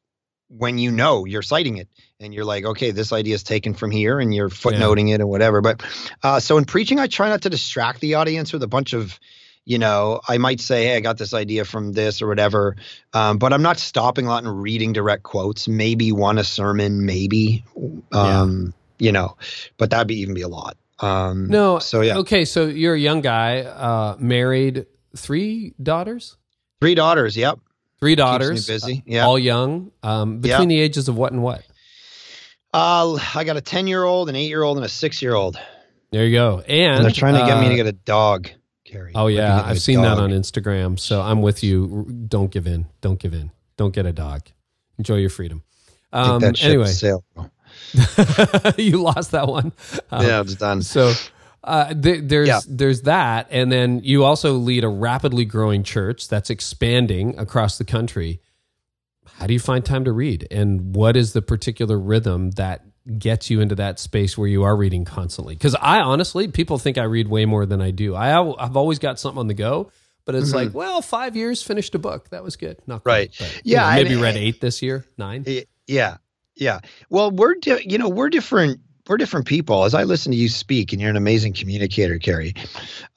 when 0.49 0.79
you 0.79 0.93
know 0.93 1.25
you're 1.25 1.43
citing 1.43 1.79
it 1.79 1.89
and 2.21 2.33
you're 2.33 2.45
like 2.45 2.65
okay 2.65 2.93
this 2.93 3.13
idea 3.13 3.35
is 3.35 3.43
taken 3.43 3.75
from 3.75 3.91
here 3.91 4.21
and 4.21 4.33
you're 4.33 4.51
footnoting 4.51 5.09
yeah. 5.09 5.15
it 5.15 5.21
and 5.21 5.29
whatever 5.29 5.61
but 5.61 5.83
uh, 6.23 6.39
so 6.39 6.59
in 6.59 6.65
preaching 6.65 7.01
i 7.01 7.07
try 7.07 7.29
not 7.31 7.43
to 7.43 7.51
distract 7.51 7.99
the 8.01 8.15
audience 8.15 8.53
with 8.53 8.63
a 8.63 8.69
bunch 8.69 8.93
of 8.93 9.19
you 9.65 9.79
know, 9.79 10.21
I 10.29 10.39
might 10.39 10.61
say, 10.61 10.85
hey, 10.87 10.97
I 10.97 11.01
got 11.01 11.17
this 11.17 11.33
idea 11.33 11.65
from 11.65 11.93
this 11.93 12.21
or 12.21 12.27
whatever. 12.27 12.77
Um, 13.13 13.39
but 13.39 13.53
I'm 13.53 13.63
not 13.63 13.79
stopping 13.79 14.27
a 14.27 14.29
lot 14.29 14.45
and 14.45 14.63
reading 14.63 14.93
direct 14.93 15.23
quotes. 15.23 15.67
Maybe 15.67 16.13
one 16.13 16.39
a 16.39 16.45
sermon, 16.45 17.07
maybe. 17.07 17.65
Um, 18.13 18.75
yeah. 18.99 19.07
you 19.07 19.13
know, 19.13 19.37
but 19.79 19.91
that'd 19.91 20.07
be 20.07 20.21
even 20.21 20.35
be 20.35 20.43
a 20.43 20.49
lot. 20.49 20.77
Um, 21.01 21.49
no. 21.49 21.79
So 21.79 22.03
yeah. 22.03 22.19
Okay. 22.19 22.45
So 22.45 22.67
you're 22.67 22.95
a 22.95 23.01
young 23.01 23.21
guy, 23.21 23.61
uh, 23.61 24.17
married, 24.19 24.87
three 25.17 25.75
daughters? 25.83 26.37
Three 26.81 26.95
daughters. 26.95 27.37
Yep. 27.37 27.59
Three 28.01 28.17
daughters. 28.17 28.67
busy. 28.67 28.99
Uh, 28.99 29.03
yeah. 29.07 29.27
All 29.27 29.39
young. 29.39 29.93
Um, 30.03 30.41
between 30.41 30.69
yep. 30.71 30.77
the 30.77 30.81
ages 30.81 31.09
of 31.09 31.17
what 31.17 31.33
and 31.33 31.43
what? 31.43 31.63
Uh, 32.75 33.17
I 33.35 33.45
got 33.45 33.57
a 33.57 33.61
10 33.61 33.87
year 33.87 34.05
old, 34.05 34.29
an 34.29 34.37
eight 34.37 34.49
year 34.49 34.63
old, 34.63 34.77
and 34.77 34.85
a 34.85 34.89
six 34.89 35.23
year 35.23 35.33
old. 35.33 35.59
There 36.11 36.27
you 36.27 36.37
go. 36.37 36.61
And, 36.61 36.97
and 36.97 37.05
they're 37.05 37.13
trying 37.13 37.35
to 37.35 37.47
get 37.47 37.61
me 37.61 37.69
to 37.69 37.75
uh, 37.75 37.77
get 37.77 37.87
a 37.87 37.93
dog. 37.93 38.51
Oh 39.15 39.27
yeah, 39.27 39.63
I've 39.63 39.81
seen 39.81 40.03
dog. 40.03 40.17
that 40.17 40.23
on 40.23 40.31
Instagram. 40.31 40.99
So 40.99 41.21
I'm 41.21 41.43
with 41.43 41.63
you. 41.63 42.07
Don't 42.29 42.51
give 42.51 42.67
in. 42.67 42.87
Don't 43.01 43.19
give 43.19 43.35
in. 43.35 43.51
Don't 43.77 43.95
get 43.95 44.07
a 44.07 44.13
dog. 44.13 44.43
Enjoy 44.99 45.17
your 45.17 45.31
freedom. 45.31 45.63
Um, 46.13 46.43
anyway, 46.45 46.93
you 48.77 49.03
lost 49.03 49.33
that 49.33 49.47
one. 49.49 49.73
Um, 50.11 50.27
yeah, 50.27 50.41
it's 50.41 50.55
done. 50.55 50.83
So 50.83 51.13
uh, 51.65 51.93
th- 51.95 52.23
there's 52.25 52.49
yeah. 52.49 52.61
there's 52.69 53.03
that, 53.03 53.49
and 53.51 53.73
then 53.73 54.01
you 54.05 54.23
also 54.23 54.53
lead 54.53 54.85
a 54.85 54.89
rapidly 54.89 55.45
growing 55.45 55.83
church 55.83 56.29
that's 56.29 56.51
expanding 56.51 57.39
across 57.39 57.79
the 57.79 57.85
country. 57.85 58.41
How 59.39 59.47
do 59.47 59.55
you 59.55 59.61
find 59.61 59.85
time 59.85 60.05
to 60.05 60.13
read, 60.13 60.47
and 60.51 60.95
what 60.95 61.17
is 61.17 61.33
the 61.33 61.43
particular 61.43 61.99
rhythm 61.99 62.53
that 62.53 62.85
gets 63.19 63.51
you 63.51 63.61
into 63.61 63.75
that 63.75 63.99
space 63.99 64.39
where 64.39 64.49
you 64.49 64.63
are 64.63 64.77
reading 64.77 65.05
constantly. 65.05 65.55
Because 65.55 65.75
I 65.75 66.01
honestly, 66.01 66.49
people 66.49 66.79
think 66.79 66.99
I 66.99 67.05
read 67.05 67.29
way 67.29 67.45
more 67.45 67.67
than 67.67 67.81
I 67.83 67.91
do. 67.91 68.17
I 68.17 68.29
have 68.29 68.77
always 68.77 68.99
got 68.99 69.21
something 69.21 69.39
on 69.39 69.47
the 69.47 69.55
go, 69.55 69.91
but 70.25 70.35
it's 70.35 70.49
mm-hmm. 70.49 70.57
like, 70.57 70.75
well, 70.75 71.03
five 71.03 71.37
years 71.37 71.63
finished 71.63 71.95
a 71.95 71.99
book. 71.99 72.31
That 72.31 72.43
was 72.43 72.57
good. 72.57 72.79
Not 72.87 73.03
right. 73.05 73.31
But, 73.39 73.61
yeah. 73.65 73.95
You 73.97 74.05
know, 74.05 74.09
maybe 74.09 74.23
read 74.23 74.37
eight 74.37 74.61
this 74.61 74.81
year, 74.81 75.05
nine. 75.19 75.45
Yeah. 75.87 76.17
Yeah. 76.57 76.81
Well, 77.11 77.31
we're 77.31 77.55
di- 77.55 77.85
you 77.85 77.99
know 77.99 78.09
we're 78.09 78.31
different. 78.31 78.81
We're 79.07 79.19
different 79.19 79.47
people. 79.47 79.85
As 79.85 79.93
I 79.93 80.05
listen 80.05 80.33
to 80.33 80.39
you 80.39 80.49
speak, 80.49 80.93
and 80.93 81.01
you're 81.01 81.11
an 81.11 81.17
amazing 81.17 81.53
communicator, 81.53 82.19
Carey. 82.19 82.55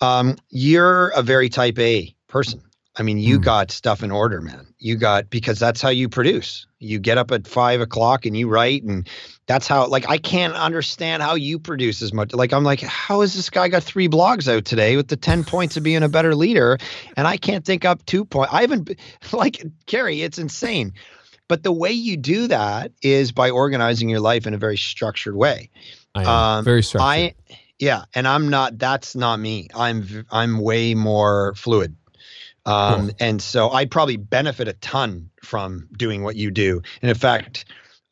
Um, 0.02 0.36
you're 0.50 1.10
a 1.10 1.22
very 1.22 1.48
type 1.48 1.80
A 1.80 2.14
person. 2.28 2.62
I 2.98 3.04
mean, 3.04 3.20
you 3.20 3.40
mm. 3.40 3.44
got 3.44 3.72
stuff 3.72 4.04
in 4.04 4.12
order, 4.12 4.42
man. 4.42 4.68
You 4.80 4.98
got 4.98 5.30
because 5.30 5.60
that's 5.60 5.82
how 5.82 5.90
you 5.90 6.10
produce. 6.10 6.66
You 6.80 7.00
get 7.00 7.18
up 7.18 7.32
at 7.32 7.48
five 7.48 7.80
o'clock 7.80 8.26
and 8.26 8.36
you 8.36 8.50
write, 8.50 8.84
and 8.84 9.08
that's 9.48 9.68
how. 9.68 9.88
Like, 9.88 10.10
I 10.10 10.18
can't 10.18 10.54
understand 10.54 11.24
how 11.24 11.36
you 11.36 11.58
produce 11.58 12.02
as 12.02 12.14
much. 12.14 12.34
Like, 12.34 12.54
I'm 12.54 12.64
like, 12.64 12.82
how 12.82 13.22
has 13.22 13.34
this 13.34 13.50
guy 13.50 13.70
got 13.70 13.84
three 13.84 14.08
blogs 14.08 14.48
out 14.54 14.66
today 14.66 14.96
with 14.96 15.08
the 15.08 15.18
ten 15.18 15.44
points 15.44 15.78
of 15.78 15.84
being 15.84 16.04
a 16.04 16.10
better 16.10 16.36
leader, 16.36 16.78
and 17.16 17.28
I 17.28 17.38
can't 17.38 17.66
think 17.66 17.86
up 17.86 18.06
two 18.06 18.26
points. 18.26 18.54
I 18.54 18.62
haven't 18.62 18.92
like 19.34 19.64
Carey. 19.86 20.22
It's 20.22 20.38
insane. 20.38 20.94
But 21.48 21.64
the 21.64 21.72
way 21.72 21.92
you 21.92 22.18
do 22.18 22.48
that 22.48 22.92
is 23.02 23.32
by 23.32 23.50
organizing 23.50 24.10
your 24.10 24.20
life 24.20 24.46
in 24.46 24.54
a 24.54 24.58
very 24.58 24.78
structured 24.78 25.36
way. 25.36 25.70
I 26.14 26.22
am 26.24 26.28
um, 26.28 26.66
very 26.66 26.84
structured. 26.84 27.36
I, 27.50 27.56
yeah, 27.80 28.04
and 28.14 28.28
I'm 28.28 28.50
not. 28.50 28.78
That's 28.78 29.16
not 29.16 29.40
me. 29.40 29.70
I'm 29.74 30.26
I'm 30.30 30.60
way 30.60 30.94
more 30.94 31.54
fluid. 31.56 31.96
Um, 32.66 33.08
cool. 33.08 33.16
And 33.22 33.42
so 33.42 33.70
I'd 33.70 33.90
probably 33.90 34.18
benefit 34.18 34.68
a 34.68 34.74
ton 34.74 35.30
from 35.42 35.88
doing 35.96 36.24
what 36.24 36.36
you 36.36 36.52
do. 36.52 36.82
And 37.02 37.10
in 37.10 37.16
fact, 37.16 37.64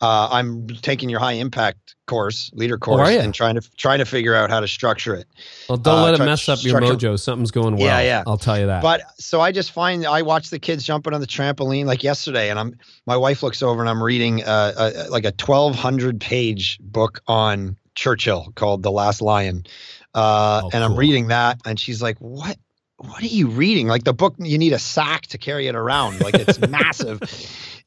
uh, 0.01 0.27
I'm 0.31 0.67
taking 0.67 1.09
your 1.09 1.19
high 1.19 1.33
impact 1.33 1.95
course, 2.07 2.51
leader 2.53 2.77
course, 2.77 3.09
and 3.09 3.33
trying 3.33 3.55
to 3.55 3.61
trying 3.77 3.99
to 3.99 4.05
figure 4.05 4.35
out 4.35 4.49
how 4.49 4.59
to 4.59 4.67
structure 4.67 5.15
it. 5.15 5.25
Well, 5.69 5.77
don't 5.77 5.99
Uh, 5.99 6.03
let 6.03 6.13
it 6.19 6.23
mess 6.25 6.47
up 6.49 6.61
your 6.63 6.79
mojo. 6.81 7.17
Something's 7.19 7.51
going 7.51 7.77
well. 7.77 7.85
Yeah, 7.85 8.01
yeah. 8.01 8.23
I'll 8.27 8.37
tell 8.37 8.59
you 8.59 8.67
that. 8.67 8.81
But 8.81 9.01
so 9.17 9.41
I 9.41 9.51
just 9.51 9.71
find 9.71 10.05
I 10.05 10.21
watch 10.21 10.49
the 10.49 10.59
kids 10.59 10.83
jumping 10.83 11.13
on 11.13 11.21
the 11.21 11.27
trampoline 11.27 11.85
like 11.85 12.03
yesterday, 12.03 12.49
and 12.49 12.59
I'm 12.59 12.77
my 13.07 13.17
wife 13.17 13.41
looks 13.41 13.63
over 13.63 13.81
and 13.81 13.89
I'm 13.89 14.03
reading 14.03 14.43
uh, 14.43 14.73
a, 14.77 15.09
like 15.09 15.23
a 15.25 15.33
1,200 15.43 16.19
page 16.21 16.77
book 16.81 17.21
on 17.27 17.77
Churchill 17.95 18.51
called 18.55 18.83
The 18.83 18.91
Last 18.91 19.21
Lion, 19.21 19.65
uh, 20.13 20.61
Oh, 20.65 20.69
and 20.73 20.83
I'm 20.83 20.91
cool. 20.91 20.97
reading 20.97 21.27
that, 21.29 21.59
and 21.65 21.79
she's 21.79 22.01
like, 22.01 22.17
"What? 22.19 22.57
What 22.97 23.21
are 23.21 23.27
you 23.27 23.47
reading? 23.47 23.87
Like 23.87 24.03
the 24.03 24.13
book, 24.13 24.35
you 24.39 24.57
need 24.57 24.73
a 24.73 24.79
sack 24.79 25.27
to 25.27 25.37
carry 25.37 25.67
it 25.67 25.75
around. 25.75 26.21
Like 26.21 26.35
it's 26.35 26.59
massive." 26.69 27.21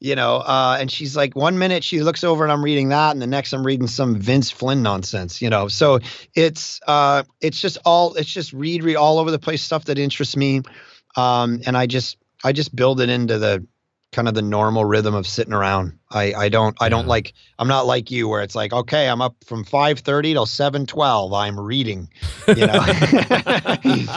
You 0.01 0.15
know, 0.15 0.37
uh, 0.37 0.77
and 0.79 0.89
she's 0.89 1.17
like, 1.17 1.35
one 1.35 1.59
minute 1.59 1.83
she 1.83 2.01
looks 2.01 2.23
over 2.23 2.45
and 2.45 2.53
I'm 2.53 2.63
reading 2.63 2.87
that, 2.89 3.11
and 3.11 3.21
the 3.21 3.27
next 3.27 3.51
I'm 3.51 3.65
reading 3.65 3.87
some 3.87 4.15
Vince 4.15 4.49
Flynn 4.49 4.81
nonsense. 4.81 5.41
You 5.41 5.49
know, 5.49 5.67
so 5.67 5.99
it's 6.35 6.79
uh, 6.87 7.23
it's 7.41 7.59
just 7.59 7.79
all 7.83 8.13
it's 8.13 8.31
just 8.31 8.53
read 8.53 8.83
read 8.83 8.95
all 8.95 9.19
over 9.19 9.29
the 9.29 9.39
place 9.39 9.61
stuff 9.61 9.85
that 9.85 9.99
interests 9.99 10.37
me 10.37 10.61
um, 11.15 11.61
and 11.65 11.77
I 11.77 11.85
just 11.85 12.17
I 12.43 12.51
just 12.51 12.75
build 12.75 13.01
it 13.01 13.09
into 13.09 13.37
the 13.37 13.65
kind 14.11 14.27
of 14.27 14.33
the 14.33 14.41
normal 14.41 14.85
rhythm 14.85 15.13
of 15.13 15.27
sitting 15.27 15.53
around. 15.53 15.97
I 16.11 16.33
I 16.33 16.49
don't 16.49 16.75
I 16.81 16.89
don't 16.89 17.03
Yeah. 17.05 17.09
like 17.09 17.33
I'm 17.59 17.67
not 17.67 17.85
like 17.85 18.09
you 18.11 18.27
where 18.27 18.41
it's 18.41 18.55
like 18.55 18.73
okay 18.73 19.07
I'm 19.07 19.21
up 19.21 19.35
from 19.45 19.63
five 19.63 19.99
thirty 19.99 20.33
till 20.33 20.45
seven 20.47 20.85
twelve 20.85 21.31
I'm 21.33 21.59
reading, 21.59 22.09
you 22.47 22.65
know, 22.67 22.85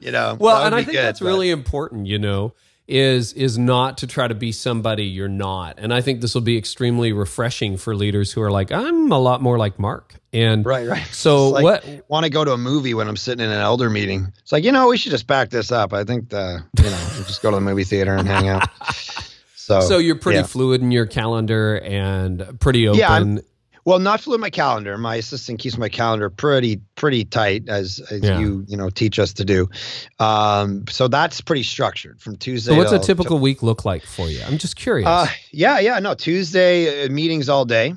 you 0.00 0.10
know. 0.12 0.36
well, 0.38 0.64
and 0.64 0.74
I 0.74 0.78
think 0.82 0.92
good, 0.96 1.04
that's 1.04 1.20
but- 1.20 1.26
really 1.26 1.50
important, 1.50 2.06
you 2.06 2.18
know, 2.18 2.54
is 2.86 3.32
is 3.34 3.58
not 3.58 3.98
to 3.98 4.06
try 4.06 4.28
to 4.28 4.34
be 4.34 4.52
somebody 4.52 5.04
you're 5.04 5.28
not. 5.28 5.78
And 5.78 5.92
I 5.92 6.00
think 6.00 6.20
this 6.20 6.34
will 6.34 6.42
be 6.42 6.56
extremely 6.56 7.12
refreshing 7.12 7.76
for 7.76 7.94
leaders 7.94 8.32
who 8.32 8.40
are 8.42 8.50
like, 8.50 8.72
I'm 8.72 9.12
a 9.12 9.18
lot 9.18 9.42
more 9.42 9.58
like 9.58 9.78
Mark. 9.78 10.14
And 10.32 10.64
right 10.66 10.86
right. 10.86 11.06
so 11.10 11.48
like, 11.48 11.64
what 11.64 11.84
Want 12.08 12.24
to 12.24 12.30
go 12.30 12.44
to 12.44 12.52
a 12.52 12.58
movie 12.58 12.92
when 12.92 13.08
I'm 13.08 13.16
sitting 13.16 13.42
in 13.44 13.50
an 13.50 13.60
elder 13.60 13.88
meeting? 13.88 14.30
It's 14.42 14.52
like 14.52 14.62
you 14.64 14.72
know 14.72 14.88
we 14.88 14.98
should 14.98 15.12
just 15.12 15.26
back 15.26 15.48
this 15.50 15.72
up. 15.72 15.92
I 15.94 16.04
think 16.04 16.28
the 16.28 16.62
you 16.78 16.84
know 16.84 17.08
we'll 17.14 17.24
just 17.24 17.40
go 17.40 17.50
to 17.50 17.56
the 17.56 17.60
movie 17.62 17.84
theater 17.84 18.14
and 18.14 18.28
hang 18.28 18.48
out. 18.48 18.68
So 19.68 19.80
so 19.80 19.98
you're 19.98 20.16
pretty 20.16 20.38
yeah. 20.38 20.44
fluid 20.46 20.80
in 20.82 20.90
your 20.90 21.06
calendar 21.06 21.78
and 21.80 22.58
pretty 22.60 22.88
open. 22.88 22.98
Yeah, 22.98 23.12
I'm- 23.12 23.40
Well, 23.84 23.98
not 24.00 24.20
fluid 24.20 24.36
in 24.38 24.40
my 24.42 24.50
calendar. 24.50 24.98
My 24.98 25.14
assistant 25.16 25.60
keeps 25.60 25.78
my 25.78 25.88
calendar 25.88 26.28
pretty 26.28 26.80
pretty 26.96 27.24
tight, 27.24 27.68
as, 27.68 28.00
as 28.10 28.22
Yeah. 28.22 28.38
you 28.38 28.64
you 28.68 28.76
know 28.76 28.90
teach 28.90 29.18
us 29.18 29.32
to 29.34 29.44
do. 29.44 29.68
Um, 30.18 30.84
so 30.90 31.08
that's 31.08 31.40
pretty 31.40 31.62
structured 31.62 32.20
from 32.20 32.36
Tuesday. 32.36 32.72
so 32.72 32.76
what's 32.76 32.92
a 32.92 32.98
typical 32.98 33.38
week 33.38 33.62
look 33.62 33.84
like 33.84 34.04
for 34.04 34.28
you? 34.28 34.40
I'm 34.46 34.58
just 34.58 34.76
curious. 34.76 35.06
Uh, 35.06 35.26
yeah, 35.52 35.78
yeah, 35.80 35.98
no 36.00 36.14
Tuesday 36.14 37.04
uh, 37.04 37.08
meetings 37.10 37.48
all 37.48 37.64
day. 37.64 37.94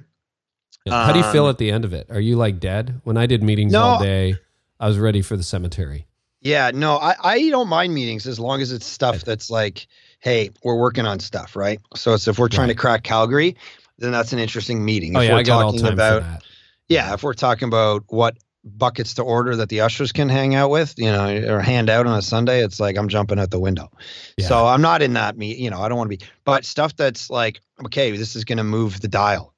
How 0.89 1.11
do 1.11 1.19
you 1.19 1.26
feel 1.32 1.43
um, 1.45 1.49
at 1.51 1.57
the 1.57 1.72
end 1.72 1.86
of 1.86 1.93
it? 1.93 2.07
Are 2.09 2.19
you 2.19 2.36
like 2.38 2.59
dead? 2.59 3.01
When 3.03 3.17
I 3.17 3.26
did 3.28 3.43
meetings 3.43 3.72
No. 3.74 3.82
all 3.82 3.99
day, 4.01 4.36
I 4.80 4.88
was 4.88 4.97
ready 4.97 5.22
for 5.22 5.38
the 5.38 5.43
cemetery. 5.43 6.07
Yeah, 6.41 6.72
no, 6.74 6.97
I 6.97 7.13
I 7.22 7.49
don't 7.49 7.67
mind 7.67 7.93
meetings 7.93 8.26
as 8.26 8.39
long 8.39 8.61
as 8.61 8.72
it's 8.72 8.86
stuff 8.88 9.24
that's 9.24 9.51
like, 9.51 9.86
hey, 10.22 10.51
we're 10.63 10.78
working 10.78 11.05
on 11.05 11.19
stuff, 11.19 11.55
right? 11.55 11.80
So 11.95 12.13
it's 12.13 12.28
if 12.28 12.39
we're 12.39 12.47
trying 12.47 12.67
Right. 12.67 12.76
to 12.76 12.80
crack 12.80 13.03
Calgary, 13.03 13.55
then 13.97 14.11
that's 14.11 14.34
an 14.34 14.39
interesting 14.39 14.84
meeting. 14.86 15.15
Oh 15.15 15.19
if 15.19 15.26
yeah, 15.28 15.34
we're 15.34 15.39
I 15.39 15.43
got 15.43 15.55
all 15.63 15.72
talking 15.72 15.84
time 15.84 15.93
about 15.93 16.22
for 16.24 16.28
that. 16.30 16.43
Yeah, 16.89 17.13
if 17.13 17.24
we're 17.24 17.34
talking 17.34 17.67
about 17.67 18.03
what 18.07 18.38
buckets 18.63 19.15
to 19.15 19.24
order 19.24 19.55
that 19.55 19.69
the 19.69 19.82
ushers 19.82 20.11
can 20.11 20.30
hang 20.30 20.53
out 20.53 20.69
with, 20.69 20.93
you 20.97 21.11
know, 21.11 21.53
or 21.55 21.59
hand 21.61 21.89
out 21.89 22.05
on 22.05 22.17
a 22.17 22.22
Sunday, 22.22 22.63
it's 22.63 22.80
like 22.80 22.97
I'm 22.97 23.07
jumping 23.07 23.39
out 23.39 23.49
the 23.49 23.59
window. 23.59 23.89
Yeah. 24.38 24.47
So 24.47 24.67
I'm 24.67 24.82
not 24.82 25.01
in 25.01 25.13
that 25.13 25.36
me, 25.38 25.55
you 25.55 25.69
know, 25.72 25.82
I 25.82 25.89
don't 25.89 25.97
want 25.97 26.11
to 26.11 26.17
be. 26.17 26.26
But 26.45 26.63
stuff 26.65 26.95
that's 26.95 27.30
like, 27.30 27.61
okay, 27.86 28.15
this 28.15 28.36
is 28.36 28.43
going 28.43 28.59
to 28.59 28.63
move 28.63 29.01
the 29.01 29.07
dial. 29.07 29.53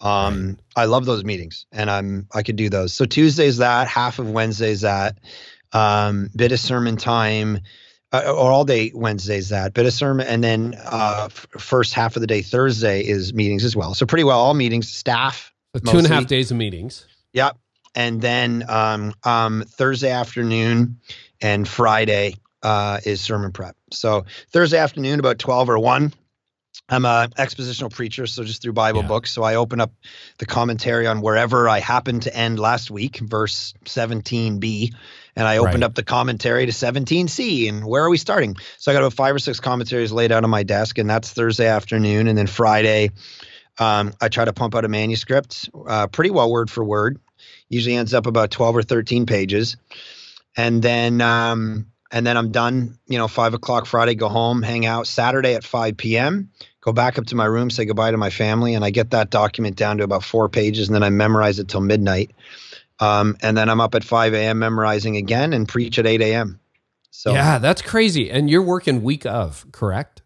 Um, 0.00 0.58
I 0.76 0.84
love 0.84 1.06
those 1.06 1.24
meetings, 1.24 1.66
and 1.72 1.90
I'm 1.90 2.28
I 2.34 2.42
could 2.42 2.56
do 2.56 2.68
those. 2.68 2.92
So 2.92 3.06
Tuesday's 3.06 3.56
that, 3.58 3.88
half 3.88 4.18
of 4.18 4.28
Wednesday's 4.30 4.82
that, 4.82 5.18
um, 5.72 6.30
bit 6.36 6.52
of 6.52 6.60
sermon 6.60 6.96
time. 6.96 7.60
Uh, 8.14 8.30
or 8.32 8.52
all 8.52 8.64
day 8.64 8.92
Wednesday's 8.94 9.48
that 9.48 9.74
bit 9.74 9.86
of 9.86 9.92
sermon, 9.92 10.24
and 10.28 10.44
then 10.44 10.74
uh, 10.84 11.24
f- 11.26 11.46
first 11.58 11.94
half 11.94 12.14
of 12.16 12.20
the 12.20 12.26
day 12.28 12.42
Thursday 12.42 13.00
is 13.04 13.34
meetings 13.34 13.64
as 13.64 13.74
well. 13.74 13.92
So 13.94 14.06
pretty 14.06 14.22
well 14.22 14.38
all 14.38 14.54
meetings, 14.54 14.88
staff, 14.88 15.52
So 15.74 15.80
two 15.80 15.98
and 15.98 16.06
a 16.06 16.08
half 16.10 16.22
mostly- 16.22 16.36
days 16.36 16.50
of 16.52 16.56
meetings. 16.56 17.06
Yep. 17.32 17.58
And 17.96 18.20
then 18.20 18.64
um, 18.68 19.14
um, 19.24 19.64
Thursday 19.68 20.10
afternoon 20.10 21.00
and 21.40 21.66
Friday 21.66 22.36
uh, 22.62 23.00
is 23.04 23.20
sermon 23.20 23.50
prep. 23.50 23.74
So 23.90 24.24
Thursday 24.52 24.78
afternoon, 24.78 25.18
about 25.18 25.38
12 25.40 25.70
or 25.70 25.78
1, 25.80 26.12
I'm 26.88 27.04
a 27.04 27.28
expositional 27.38 27.92
preacher, 27.92 28.26
so 28.26 28.44
just 28.44 28.62
through 28.62 28.72
Bible 28.74 29.00
Yeah. 29.02 29.08
books. 29.08 29.32
So 29.32 29.42
I 29.42 29.54
open 29.56 29.80
up 29.80 29.92
the 30.38 30.46
commentary 30.46 31.06
on 31.08 31.20
wherever 31.20 31.68
I 31.68 31.80
happened 31.80 32.22
to 32.22 32.36
end 32.36 32.58
last 32.60 32.90
week, 32.90 33.16
verse 33.18 33.74
17b, 33.86 34.92
and 35.36 35.46
I 35.46 35.58
opened 35.58 35.74
Right. 35.76 35.84
up 35.84 35.94
the 35.94 36.02
commentary 36.04 36.66
to 36.66 36.72
17c. 36.72 37.68
And 37.68 37.84
where 37.84 38.04
are 38.04 38.10
we 38.10 38.18
starting? 38.18 38.56
So 38.78 38.90
I 38.90 38.94
got 38.94 39.00
about 39.00 39.14
five 39.14 39.34
or 39.34 39.38
six 39.38 39.60
commentaries 39.60 40.12
laid 40.12 40.32
out 40.32 40.44
on 40.44 40.50
my 40.50 40.62
desk, 40.62 40.98
and 40.98 41.08
that's 41.08 41.30
Thursday 41.32 41.66
afternoon. 41.66 42.28
And 42.28 42.36
then 42.38 42.46
Friday, 42.46 43.10
um, 43.78 44.12
I 44.20 44.28
try 44.28 44.44
to 44.44 44.52
pump 44.52 44.74
out 44.74 44.84
a 44.84 44.88
manuscript, 44.88 45.68
uh, 45.86 46.06
pretty 46.06 46.30
well 46.30 46.50
word 46.50 46.70
for 46.70 46.84
word. 46.84 47.18
Usually 47.68 47.96
ends 47.96 48.14
up 48.14 48.26
about 48.26 48.50
12 48.50 48.76
or 48.76 48.82
13 48.82 49.26
pages, 49.26 49.76
and 50.56 50.80
then 50.82 51.20
um, 51.20 51.86
and 52.12 52.24
then 52.26 52.36
I'm 52.36 52.52
done. 52.52 52.98
You 53.06 53.18
know, 53.18 53.26
five 53.26 53.54
o'clock 53.54 53.86
Friday, 53.86 54.14
go 54.14 54.28
home, 54.28 54.62
hang 54.62 54.86
out. 54.86 55.06
Saturday 55.06 55.54
at 55.54 55.64
5 55.64 55.96
p.m. 55.96 56.50
Go 56.80 56.92
back 56.92 57.18
up 57.18 57.26
to 57.26 57.34
my 57.34 57.46
room, 57.46 57.70
say 57.70 57.86
goodbye 57.86 58.10
to 58.10 58.16
my 58.16 58.30
family, 58.30 58.74
and 58.74 58.84
I 58.84 58.90
get 58.90 59.10
that 59.10 59.30
document 59.30 59.76
down 59.76 59.98
to 59.98 60.04
about 60.04 60.22
four 60.22 60.48
pages, 60.48 60.88
and 60.88 60.94
then 60.94 61.02
I 61.02 61.10
memorize 61.10 61.58
it 61.58 61.68
till 61.68 61.80
midnight. 61.80 62.30
Um, 63.00 63.36
and 63.42 63.56
then 63.56 63.68
I'm 63.68 63.80
up 63.80 63.94
at 63.94 64.04
5 64.04 64.34
a.m. 64.34 64.58
memorizing 64.60 65.16
again 65.16 65.52
and 65.52 65.68
preach 65.68 65.98
at 65.98 66.06
8 66.06 66.20
a.m. 66.22 66.60
So 67.10 67.32
yeah, 67.32 67.58
that's 67.58 67.82
crazy. 67.82 68.30
And 68.30 68.48
you're 68.50 68.62
working 68.62 69.02
week 69.02 69.24
of, 69.26 69.66
correct? 69.72 70.22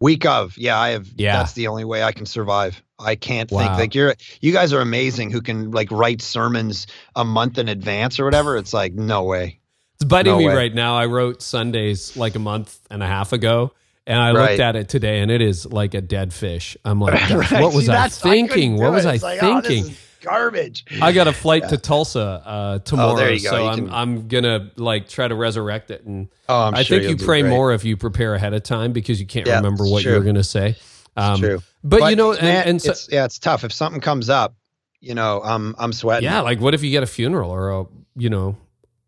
Week 0.00 0.24
of, 0.26 0.56
yeah, 0.56 0.78
I 0.78 0.90
have. 0.90 1.08
Yeah. 1.16 1.36
that's 1.38 1.54
the 1.54 1.66
only 1.66 1.84
way 1.84 2.02
I 2.02 2.12
can 2.12 2.24
survive. 2.26 2.80
I 3.00 3.14
can't 3.16 3.50
Wow. 3.50 3.60
think 3.60 3.78
like 3.78 3.94
you're. 3.94 4.14
You 4.40 4.52
guys 4.52 4.72
are 4.72 4.80
amazing 4.80 5.30
who 5.30 5.40
can 5.40 5.70
like 5.72 5.90
write 5.90 6.22
sermons 6.22 6.86
a 7.16 7.24
month 7.24 7.58
in 7.58 7.68
advance 7.68 8.18
or 8.20 8.24
whatever. 8.24 8.56
It's 8.56 8.72
like 8.72 8.94
no 8.94 9.24
way. 9.24 9.58
It's 9.96 10.04
biting 10.04 10.32
No 10.32 10.38
me 10.38 10.46
way. 10.46 10.54
right 10.54 10.74
now. 10.74 10.96
I 10.96 11.06
wrote 11.06 11.42
Sundays 11.42 12.16
like 12.16 12.36
a 12.36 12.38
month 12.38 12.78
and 12.90 13.02
a 13.02 13.06
half 13.06 13.32
ago, 13.32 13.72
and 14.06 14.20
I 14.20 14.30
Right. 14.32 14.50
looked 14.50 14.60
at 14.60 14.76
it 14.76 14.88
today, 14.88 15.20
and 15.20 15.30
it 15.30 15.42
is 15.42 15.66
like 15.66 15.94
a 15.94 16.00
dead 16.00 16.32
fish. 16.32 16.76
I'm 16.84 17.00
like, 17.00 17.14
Right. 17.30 17.60
what 17.62 17.72
was 17.74 17.86
See, 17.86 17.92
I 17.92 18.08
thinking? 18.08 18.76
do 18.76 18.82
what 18.82 18.88
it. 18.88 18.92
was 18.92 19.06
I 19.06 19.16
like, 19.16 19.42
oh, 19.42 19.60
thinking? 19.62 19.90
is 19.92 19.98
garbage. 20.20 20.84
I 21.02 21.12
got 21.12 21.28
a 21.28 21.32
flight 21.32 21.68
to 21.70 21.76
Tulsa 21.78 22.20
uh, 22.44 22.78
tomorrow, 22.80 23.12
Oh, 23.12 23.16
there 23.16 23.32
you 23.32 23.42
go. 23.42 23.50
so 23.50 23.62
You 23.62 23.68
I'm 23.68 23.76
can- 23.78 23.90
I'm 23.90 24.28
gonna 24.28 24.70
like 24.76 25.08
try 25.08 25.28
to 25.28 25.34
resurrect 25.34 25.90
it. 25.90 26.04
And 26.04 26.28
Oh, 26.48 26.62
I'm 26.62 26.74
I 26.74 26.82
sure 26.82 26.98
think 27.00 27.18
you 27.20 27.24
pray 27.26 27.42
more 27.42 27.72
if 27.72 27.84
you 27.84 27.96
prepare 27.96 28.34
ahead 28.34 28.54
of 28.54 28.62
time 28.62 28.92
because 28.92 29.20
you 29.20 29.26
can't 29.26 29.46
Yeah, 29.46 29.56
remember 29.56 29.84
what 29.84 30.02
true. 30.02 30.12
you're 30.12 30.24
gonna 30.24 30.44
say. 30.44 30.76
Um, 31.16 31.40
True. 31.40 31.62
But, 31.82 32.10
you 32.10 32.16
know, 32.16 32.32
and, 32.32 32.42
man, 32.42 32.68
and 32.68 32.82
so, 32.82 32.90
it's, 32.92 33.08
yeah, 33.10 33.24
it's 33.24 33.38
tough. 33.40 33.64
If 33.64 33.72
something 33.72 34.00
comes 34.00 34.30
up, 34.30 34.54
you 35.00 35.14
know, 35.14 35.40
I'm 35.44 35.74
I'm 35.78 35.92
sweating. 35.92 36.24
yeah, 36.28 36.40
like 36.40 36.60
what 36.60 36.74
if 36.74 36.82
you 36.82 36.90
get 36.90 37.02
a 37.02 37.06
funeral 37.06 37.50
or 37.50 37.70
a 37.70 37.84
you 38.16 38.30
know, 38.30 38.56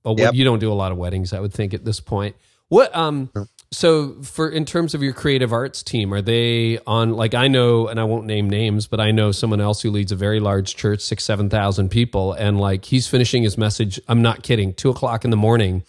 a, 0.04 0.14
Yep. 0.14 0.34
you 0.34 0.44
don't 0.44 0.58
do 0.58 0.72
a 0.72 0.74
lot 0.74 0.92
of 0.92 0.98
weddings, 0.98 1.32
I 1.32 1.40
would 1.40 1.52
think 1.52 1.72
at 1.74 1.84
this 1.84 2.00
point. 2.00 2.34
What 2.68 2.94
um 2.96 3.30
so 3.72 4.16
for 4.22 4.48
in 4.48 4.64
terms 4.64 4.94
of 4.94 5.02
your 5.02 5.12
creative 5.12 5.52
arts 5.52 5.82
team, 5.82 6.12
are 6.12 6.20
they 6.22 6.78
on 6.86 7.12
like 7.12 7.34
I 7.34 7.46
know 7.48 7.86
and 7.86 8.00
I 8.00 8.04
won't 8.04 8.26
name 8.26 8.50
names, 8.50 8.86
but 8.88 8.98
I 9.00 9.12
know 9.12 9.30
someone 9.32 9.60
else 9.60 9.80
who 9.82 9.90
leads 9.90 10.10
a 10.12 10.16
very 10.16 10.40
large 10.40 10.74
church, 10.76 11.00
six, 11.00 11.24
seven 11.24 11.48
thousand 11.48 11.90
people, 11.90 12.32
and 12.32 12.58
like 12.60 12.84
he's 12.84 13.06
finishing 13.06 13.42
his 13.44 13.56
message, 13.56 14.00
I'm 14.08 14.22
not 14.22 14.42
kidding, 14.42 14.74
two 14.74 14.90
o'clock 14.90 15.24
in 15.24 15.30
the 15.30 15.36
morning. 15.36 15.84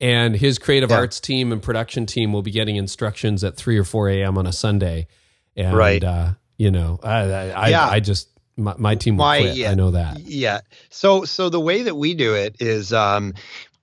And 0.00 0.36
his 0.36 0.58
creative 0.58 0.90
Yeah. 0.90 0.98
arts 0.98 1.18
team 1.20 1.52
and 1.52 1.60
production 1.62 2.06
team 2.06 2.32
will 2.32 2.42
be 2.42 2.52
getting 2.52 2.76
instructions 2.76 3.42
at 3.44 3.56
three 3.56 3.76
or 3.76 3.84
four 3.84 4.08
AM 4.08 4.38
on 4.38 4.46
a 4.46 4.52
Sunday. 4.52 5.08
And 5.56 5.76
Right. 5.76 6.02
uh, 6.04 6.30
you 6.56 6.70
know, 6.70 6.98
I 7.02 7.18
I, 7.18 7.48
I, 7.50 7.68
Yeah. 7.68 7.88
I 7.88 8.00
just 8.00 8.28
my, 8.56 8.74
my 8.78 8.94
team 8.94 9.16
will 9.16 9.24
My- 9.26 9.40
quit. 9.40 9.56
yeah. 9.56 9.70
I 9.70 9.74
know 9.74 9.90
that. 9.90 10.20
Yeah. 10.20 10.60
So 10.88 11.24
so 11.24 11.48
the 11.48 11.60
way 11.60 11.82
that 11.82 11.94
we 11.96 12.14
do 12.14 12.34
it 12.34 12.56
is 12.60 12.92
um 12.92 13.34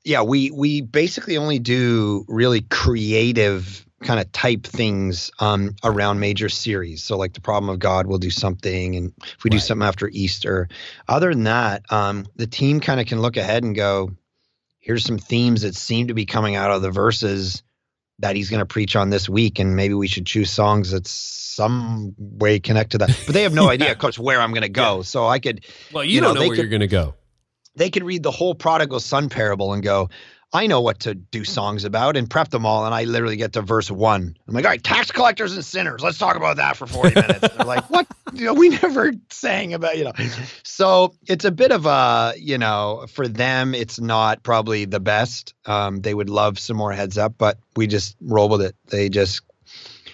yeah, 0.05 0.21
we 0.21 0.51
we 0.51 0.79
basically 0.81 1.35
only 1.37 1.59
do 1.59 2.23
really 2.29 2.61
creative 2.61 3.85
kind 4.03 4.19
of 4.19 4.31
type 4.31 4.63
things 4.63 5.31
um 5.39 5.75
around 5.83 6.19
major 6.19 6.47
series. 6.47 7.03
So 7.03 7.17
like 7.17 7.33
the 7.33 7.41
problem 7.41 7.69
of 7.69 7.79
God 7.79 8.05
we'll 8.07 8.19
do 8.19 8.29
something 8.29 8.95
and 8.95 9.11
if 9.23 9.43
we 9.43 9.49
do 9.49 9.57
something 9.59 9.85
after 9.87 10.07
Easter. 10.09 10.67
Other 11.07 11.33
than 11.33 11.43
that, 11.45 11.83
um 11.91 12.25
the 12.35 12.45
team 12.47 12.79
kind 12.79 12.99
of 12.99 13.07
can 13.07 13.19
look 13.21 13.35
ahead 13.35 13.63
and 13.63 13.75
go 13.75 14.11
here's 14.79 15.03
some 15.03 15.17
themes 15.17 15.63
that 15.63 15.75
seem 15.75 16.07
to 16.09 16.13
be 16.13 16.25
coming 16.27 16.55
out 16.55 16.69
of 16.71 16.83
the 16.83 16.91
verses 16.91 17.63
that 18.19 18.35
he's 18.35 18.49
going 18.51 18.59
to 18.59 18.65
preach 18.65 18.95
on 18.95 19.09
this 19.09 19.27
week 19.27 19.57
and 19.59 19.75
maybe 19.75 19.93
we 19.95 20.07
should 20.07 20.25
choose 20.27 20.51
songs 20.51 20.91
that 20.91 21.07
some 21.07 22.13
way 22.17 22.59
connect 22.59 22.91
to 22.91 22.99
that 22.99 23.09
but 23.25 23.33
they 23.33 23.43
have 23.43 23.53
no 23.53 23.67
idea 23.75 23.91
of 23.91 23.97
course 23.97 24.19
where 24.19 24.39
i'm 24.39 24.51
going 24.51 24.61
to 24.61 24.69
go 24.69 25.01
so 25.01 25.25
i 25.27 25.39
could 25.39 25.65
Well, 25.91 26.03
you, 26.03 26.11
You 26.15 26.21
know, 26.21 26.27
don't 26.27 26.35
know 26.35 26.41
they 26.41 26.47
where 26.49 26.55
could- 26.57 26.61
you're 26.61 26.69
going 26.69 26.81
to 26.81 26.87
go. 26.87 27.15
They 27.75 27.89
could 27.89 28.03
read 28.03 28.23
the 28.23 28.31
whole 28.31 28.55
prodigal 28.55 28.99
son 28.99 29.29
parable 29.29 29.73
and 29.73 29.83
go, 29.83 30.09
I 30.55 30.67
know 30.67 30.79
what 30.79 30.99
to 31.01 31.15
do 31.15 31.43
songs 31.43 31.83
about 31.83 32.15
and 32.15 32.29
prep 32.29 32.49
them 32.49 32.65
all. 32.65 32.85
And 32.85 32.95
I 32.95 33.03
literally 33.03 33.35
get 33.35 33.53
to 33.53 33.61
verse 33.61 33.91
one. 33.91 34.37
I'm 34.47 34.53
like, 34.53 34.63
all 34.63 34.71
right, 34.71 34.81
tax 34.81 35.11
collectors 35.11 35.53
and 35.53 35.65
sinners. 35.65 36.01
Let's 36.01 36.17
talk 36.17 36.37
about 36.37 36.55
that 36.55 36.77
for 36.77 36.87
40 36.87 37.13
minutes. 37.13 37.39
They're 37.57 37.65
like, 37.65 37.89
what? 37.89 38.07
You 38.31 38.45
know, 38.45 38.53
we 38.53 38.69
never 38.69 39.11
sang 39.29 39.73
about, 39.73 39.97
you 39.97 40.05
know. 40.05 40.13
So 40.63 41.13
it's 41.27 41.43
a 41.43 41.51
bit 41.51 41.73
of 41.73 41.85
a, 41.85 42.33
you 42.37 42.57
know, 42.57 43.05
for 43.09 43.27
them, 43.27 43.75
it's 43.75 43.99
not 43.99 44.43
probably 44.43 44.85
the 44.85 45.01
best. 45.01 45.53
Um, 45.65 45.99
they 45.99 46.13
would 46.13 46.29
love 46.29 46.57
some 46.57 46.77
more 46.77 46.93
heads 46.93 47.17
up, 47.17 47.33
but 47.37 47.57
we 47.75 47.85
just 47.85 48.15
roll 48.21 48.47
with 48.47 48.61
it. 48.61 48.77
They 48.87 49.09
just, 49.09 49.41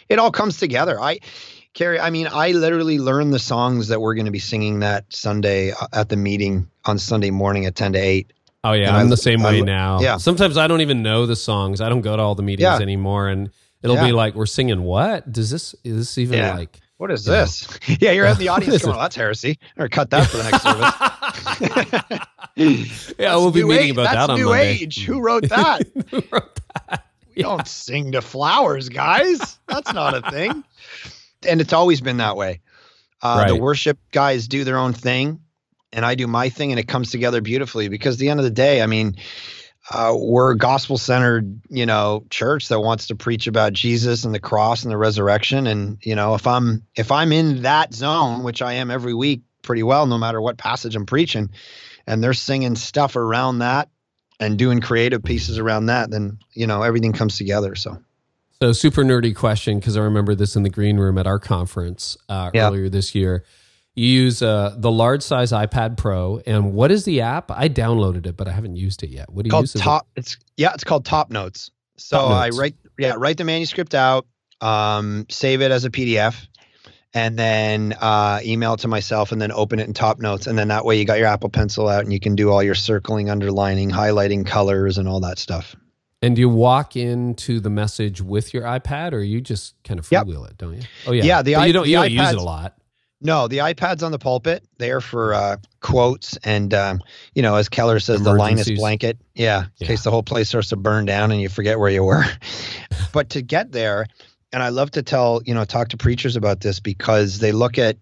it 0.10 0.18
all 0.18 0.32
comes 0.32 0.58
together. 0.58 1.00
I, 1.00 1.20
Carey, 1.76 2.00
I 2.00 2.10
mean, 2.10 2.28
I 2.32 2.52
literally 2.54 2.98
learned 2.98 3.32
the 3.32 3.40
songs 3.40 3.90
that 3.90 4.02
we're 4.02 4.16
going 4.16 4.26
to 4.26 4.32
be 4.32 4.40
singing 4.40 4.80
that 4.80 5.06
Sunday 5.10 5.72
uh, 5.72 5.88
at 5.94 6.10
the 6.10 6.18
meeting 6.18 6.68
on 6.86 6.98
Sunday 6.98 7.32
morning 7.32 7.66
at 7.66 7.76
10 7.76 7.94
to 7.94 8.00
8 8.00 8.34
Oh 8.64 8.74
yeah, 8.74 8.90
And 8.90 8.98
I'm 8.98 9.08
I- 9.08 9.10
the 9.10 9.18
same 9.18 9.42
way 9.42 9.58
I- 9.58 9.62
now. 9.62 10.00
yeah. 10.02 10.18
Sometimes 10.18 10.56
I 10.58 10.68
don't 10.68 10.82
even 10.82 11.02
know 11.02 11.26
the 11.26 11.36
songs. 11.36 11.82
I 11.82 11.90
don't 11.90 12.02
go 12.02 12.16
to 12.16 12.22
all 12.22 12.36
the 12.36 12.44
meetings 12.44 12.62
Yeah. 12.64 12.78
anymore, 12.78 13.28
and 13.30 13.50
it'll 13.82 13.96
be 13.98 14.12
like 14.12 14.36
we're 14.36 14.46
singing 14.46 14.84
what? 14.84 15.32
Does 15.32 15.50
this 15.50 15.74
is 15.84 15.96
this 15.98 16.18
even 16.20 16.38
Yeah. 16.40 16.56
like? 16.58 16.80
What 16.98 17.10
is 17.10 17.26
this? 17.26 17.68
Yeah, 18.00 18.12
you're 18.12 18.28
in 18.28 18.38
the 18.38 18.50
audience 18.54 18.84
going, 18.84 18.96
oh, 18.96 19.00
that's 19.02 19.16
heresy. 19.16 19.58
Or 19.80 19.88
cut 19.90 20.12
that 20.12 20.28
for 20.28 20.38
the 20.38 20.44
next 20.44 20.62
service. 20.62 22.22
Yeah, 23.18 23.36
we'll 23.38 23.52
be 23.52 23.64
meeting 23.64 23.86
age- 23.86 23.92
about 23.92 24.04
that's 24.04 24.16
that 24.16 24.30
on 24.30 24.40
new 24.40 24.50
Monday. 24.50 24.78
age. 24.82 25.04
Who 25.06 25.22
wrote 25.22 25.50
that? 25.50 25.82
We 27.36 27.42
don't 27.44 27.68
sing 27.68 28.12
to 28.12 28.22
flowers, 28.22 28.90
guys. 28.90 29.58
That's 29.68 29.94
not 29.94 30.14
a 30.16 30.30
thing. 30.32 30.64
And 31.48 31.62
it's 31.62 31.74
always 31.74 32.02
been 32.02 32.18
that 32.18 32.36
way. 32.36 32.60
Uh, 33.22 33.48
The 33.48 33.56
worship 33.56 33.98
guys 34.12 34.48
do 34.48 34.64
their 34.64 34.78
own 34.78 34.94
thing, 34.94 35.40
and 35.94 36.06
I 36.06 36.16
do 36.16 36.28
my 36.28 36.50
thing, 36.50 36.72
and 36.72 36.80
it 36.80 36.88
comes 36.88 37.12
together 37.12 37.42
beautifully. 37.42 37.90
Because 37.90 38.16
at 38.16 38.20
the 38.20 38.30
end 38.30 38.40
of 38.40 38.44
the 38.44 38.52
day, 38.52 38.82
I 38.82 38.86
mean, 38.86 39.16
uh, 39.90 40.16
we're 40.16 40.52
a 40.52 40.58
gospel-centered, 40.58 41.62
you 41.70 41.86
know, 41.86 42.26
church 42.30 42.68
that 42.70 42.80
wants 42.80 43.08
to 43.08 43.16
preach 43.16 43.48
about 43.48 43.74
Jesus 43.74 44.24
and 44.24 44.34
the 44.34 44.40
cross 44.40 44.84
and 44.84 44.92
the 44.92 44.98
resurrection. 44.98 45.68
And 45.68 45.98
you 46.02 46.16
know, 46.16 46.36
if 46.36 46.48
I'm 46.48 46.84
if 46.96 47.12
I'm 47.12 47.32
in 47.32 47.64
that 47.64 47.94
zone, 47.94 48.44
which 48.44 48.62
I 48.62 48.74
am 48.74 48.92
every 48.92 49.14
week, 49.14 49.42
pretty 49.64 49.84
well, 49.84 50.06
no 50.06 50.18
matter 50.18 50.42
what 50.42 50.58
passage 50.58 50.96
I'm 50.96 51.06
preaching, 51.06 51.50
and 52.08 52.24
they're 52.24 52.34
singing 52.34 52.76
stuff 52.76 53.16
around 53.16 53.60
that 53.60 53.90
and 54.40 54.58
doing 54.58 54.82
creative 54.82 55.24
pieces 55.24 55.58
around 55.60 55.88
that, 55.88 56.12
then 56.12 56.40
you 56.54 56.68
know 56.68 56.84
everything 56.84 57.14
comes 57.14 57.38
together. 57.38 57.76
So 57.76 58.02
So 58.62 58.72
super 58.74 59.04
nerdy 59.04 59.36
question 59.36 59.80
because 59.80 59.98
I 59.98 60.02
remember 60.02 60.36
this 60.36 60.56
in 60.56 60.64
the 60.64 60.70
green 60.70 60.98
room 60.98 61.18
at 61.18 61.28
our 61.28 61.40
conference 61.40 62.18
uh, 62.30 62.52
Yeah. 62.54 62.68
earlier 62.68 62.88
this 62.90 63.14
year. 63.16 63.44
You 63.96 64.08
use 64.08 64.42
uh, 64.42 64.74
the 64.78 64.92
large 64.92 65.22
size 65.22 65.52
iPad 65.52 65.98
Pro, 65.98 66.42
and 66.46 66.74
what 66.74 66.92
is 66.92 67.04
the 67.04 67.22
app? 67.22 67.52
I 67.52 67.68
downloaded 67.68 68.26
it, 68.26 68.38
but 68.38 68.48
I 68.48 68.52
haven't 68.52 68.78
used 68.78 69.04
it 69.04 69.10
yet. 69.10 69.30
What 69.32 69.44
do 69.44 69.50
you 69.50 69.52
called 69.52 69.64
use? 69.64 69.74
top. 69.74 70.08
It's 70.16 70.38
yeah, 70.56 70.74
it's 70.74 70.86
called 70.86 71.04
Top 71.04 71.30
Notes. 71.30 71.72
So 71.98 72.18
Top 72.18 72.32
I 72.32 72.50
write 72.50 72.76
yeah 72.98 73.16
write 73.18 73.38
the 73.38 73.44
manuscript 73.44 73.94
out, 73.94 74.26
um, 74.62 75.26
save 75.30 75.62
it 75.62 75.72
as 75.72 75.84
a 75.84 75.90
PDF, 75.90 76.48
and 77.14 77.38
then 77.38 77.94
uh, 78.00 78.40
email 78.46 78.76
it 78.76 78.80
to 78.80 78.88
myself, 78.88 79.34
and 79.34 79.42
then 79.42 79.52
open 79.52 79.78
it 79.80 79.88
in 79.88 79.94
Top 79.94 80.20
Notes, 80.20 80.48
and 80.48 80.58
then 80.58 80.70
that 80.70 80.86
way 80.86 80.98
you 80.98 81.04
got 81.04 81.18
your 81.18 81.28
Apple 81.28 81.50
Pencil 81.50 81.90
out, 81.90 82.04
and 82.06 82.14
you 82.14 82.20
can 82.22 82.34
do 82.34 82.50
all 82.50 82.64
your 82.64 82.76
circling, 82.76 83.30
underlining, 83.30 83.90
highlighting, 83.92 84.46
colors, 84.46 84.98
and 84.98 85.10
all 85.10 85.20
that 85.20 85.38
stuff. 85.38 85.76
And 86.22 86.38
you 86.38 86.48
walk 86.48 86.96
into 86.96 87.60
the 87.60 87.70
message 87.70 88.22
with 88.22 88.54
your 88.54 88.64
iPad, 88.64 89.12
or 89.12 89.20
you 89.20 89.42
just 89.42 89.76
kind 89.84 90.00
of 90.00 90.10
Yep. 90.10 90.28
freewheel 90.28 90.50
it? 90.50 90.58
Don't 90.58 90.76
you? 90.78 90.82
Oh 91.06 91.12
yeah, 91.12 91.24
Yeah, 91.26 91.42
the 91.42 91.56
i- 91.56 91.66
you 91.66 91.74
don't 91.74 91.88
you 91.90 91.98
don't 91.98 92.10
use 92.10 92.32
it 92.32 92.38
a 92.38 92.42
lot. 92.42 92.78
No, 93.22 93.48
the 93.48 93.60
iPad's 93.60 94.02
on 94.02 94.12
the 94.12 94.18
pulpit. 94.18 94.64
They're 94.78 95.00
for 95.02 95.34
uh, 95.34 95.58
quotes 95.80 96.38
and, 96.38 96.74
um, 96.74 97.02
you 97.36 97.44
know, 97.44 97.56
as 97.56 97.70
Keller 97.70 98.00
says, 98.00 98.22
the 98.24 98.34
Linus 98.34 98.70
blanket. 98.72 99.18
Yeah, 99.36 99.66
in 99.80 99.88
case 99.88 100.04
the 100.04 100.10
whole 100.12 100.24
place 100.24 100.50
starts 100.50 100.70
to 100.70 100.76
burn 100.76 101.06
down 101.06 101.32
and 101.32 101.40
you 101.40 101.48
forget 101.48 101.78
where 101.80 101.92
you 101.92 102.04
were. 102.04 102.26
but 103.14 103.30
to 103.32 103.42
get 103.44 103.72
there, 103.72 104.08
and 104.52 104.64
I 104.64 104.70
love 104.70 104.92
to 104.92 105.04
tell, 105.04 105.42
you 105.46 105.54
know, 105.54 105.66
talk 105.66 105.90
to 105.90 105.98
preachers 105.98 106.36
about 106.36 106.62
this 106.62 106.80
because 106.80 107.40
they 107.40 107.52
look 107.52 107.78
at, 107.78 107.98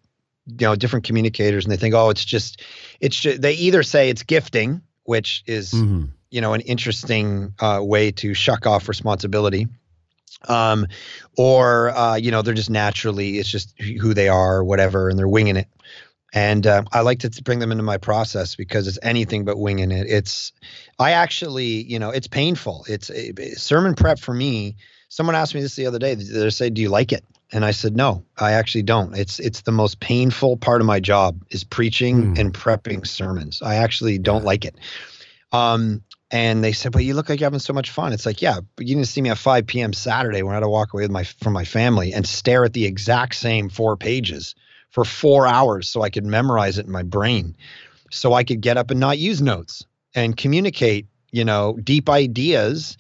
you 0.48 0.66
know, 0.66 0.76
different 0.76 1.06
communicators 1.06 1.66
and 1.66 1.72
they 1.72 1.78
think, 1.78 1.94
oh, 1.94 2.10
it's 2.10 2.24
just, 2.26 2.64
it's 3.02 3.20
just, 3.20 3.42
they 3.42 3.54
either 3.54 3.84
say 3.84 4.10
it's 4.10 4.24
gifting, 4.24 4.82
which 5.04 5.44
is, 5.46 5.74
Mhm. 5.74 6.10
you 6.32 6.40
know, 6.40 6.54
an 6.54 6.62
interesting 6.62 7.54
uh, 7.60 7.80
way 7.84 8.12
to 8.12 8.34
shuck 8.34 8.66
off 8.66 8.88
responsibility. 8.88 9.68
Um, 10.48 10.88
or, 11.38 11.90
uh, 11.90 12.16
you 12.16 12.32
know, 12.32 12.42
they're 12.42 12.54
just 12.54 12.70
naturally, 12.70 13.40
it's 13.40 13.50
just 13.50 13.80
who 13.82 14.14
they 14.14 14.30
are 14.30 14.58
or 14.58 14.64
whatever, 14.64 15.10
and 15.10 15.20
they're 15.20 15.28
winging 15.28 15.58
it. 15.58 15.68
And 16.32 16.68
uh, 16.68 16.84
I 16.92 17.02
like 17.02 17.20
to 17.20 17.44
bring 17.44 17.60
them 17.60 17.72
into 17.72 17.84
my 17.84 17.98
process 17.98 18.56
because 18.56 18.88
it's 18.88 19.00
anything 19.02 19.46
but 19.46 19.58
winging 19.58 19.92
it. 19.92 20.08
It's, 20.08 20.52
I 21.00 21.12
actually, 21.12 21.84
you 21.84 21.98
know, 21.98 22.12
it's 22.12 22.28
painful. 22.28 22.86
It's 22.88 23.10
a, 23.10 23.34
sermon 23.56 23.96
prep 23.96 24.20
for 24.20 24.34
me. 24.34 24.76
Someone 25.10 25.36
asked 25.36 25.56
me 25.56 25.62
this 25.62 25.76
the 25.76 25.88
other 25.88 25.98
day. 25.98 26.14
They 26.14 26.50
said, 26.52 26.76
"Do 26.76 26.84
you 26.84 26.90
like 26.90 27.12
it?" 27.12 27.26
And 27.52 27.66
I 27.66 27.72
said, 27.72 27.96
"No, 27.96 28.24
I 28.38 28.52
actually 28.52 28.84
don't. 28.84 29.18
It's 29.18 29.40
it's 29.40 29.62
the 29.62 29.72
most 29.72 30.02
painful 30.02 30.58
part 30.58 30.82
of 30.82 30.86
my 30.88 31.00
job 31.00 31.44
is 31.50 31.64
preaching 31.64 32.36
Hmm. 32.36 32.40
and 32.40 32.54
prepping 32.54 33.08
sermons. 33.08 33.64
I 33.64 33.78
actually 33.78 34.20
don't 34.20 34.46
like 34.46 34.66
it." 34.66 34.76
Um, 35.52 36.04
and 36.32 36.64
they 36.64 36.72
said, 36.72 36.92
"But 36.92 37.04
you 37.04 37.14
look 37.14 37.30
like 37.30 37.40
you're 37.40 37.48
having 37.48 37.60
so 37.60 37.74
much 37.74 37.92
fun." 37.92 38.14
It's 38.14 38.26
like, 38.26 38.42
yeah, 38.42 38.60
but 38.76 38.88
you 38.88 38.96
didn't 38.96 39.08
see 39.08 39.22
me 39.22 39.30
at 39.30 39.38
5 39.38 39.66
p.m. 39.68 39.94
Saturday 39.94 40.44
when 40.44 40.54
I 40.54 40.56
had 40.56 40.64
to 40.64 40.70
walk 40.70 40.94
away 40.94 41.04
with 41.04 41.12
my 41.12 41.24
from 41.24 41.54
my 41.54 41.66
family 41.66 42.14
and 42.14 42.28
stare 42.28 42.66
at 42.66 42.74
the 42.74 42.86
exact 42.86 43.36
same 43.36 43.70
four 43.70 43.98
pages 43.98 44.56
for 44.90 45.06
four 45.06 45.48
hours 45.48 45.88
so 45.90 46.02
I 46.02 46.10
could 46.10 46.26
memorize 46.26 46.78
it 46.78 46.86
in 46.86 46.92
my 46.92 47.04
brain, 47.04 47.56
so 48.12 48.34
I 48.34 48.44
could 48.44 48.62
get 48.62 48.78
up 48.78 48.92
and 48.92 49.00
not 49.00 49.18
use 49.18 49.42
notes 49.42 49.86
and 50.16 50.36
communicate, 50.36 51.08
you 51.32 51.46
know, 51.46 51.78
deep 51.84 52.10
ideas 52.10 52.98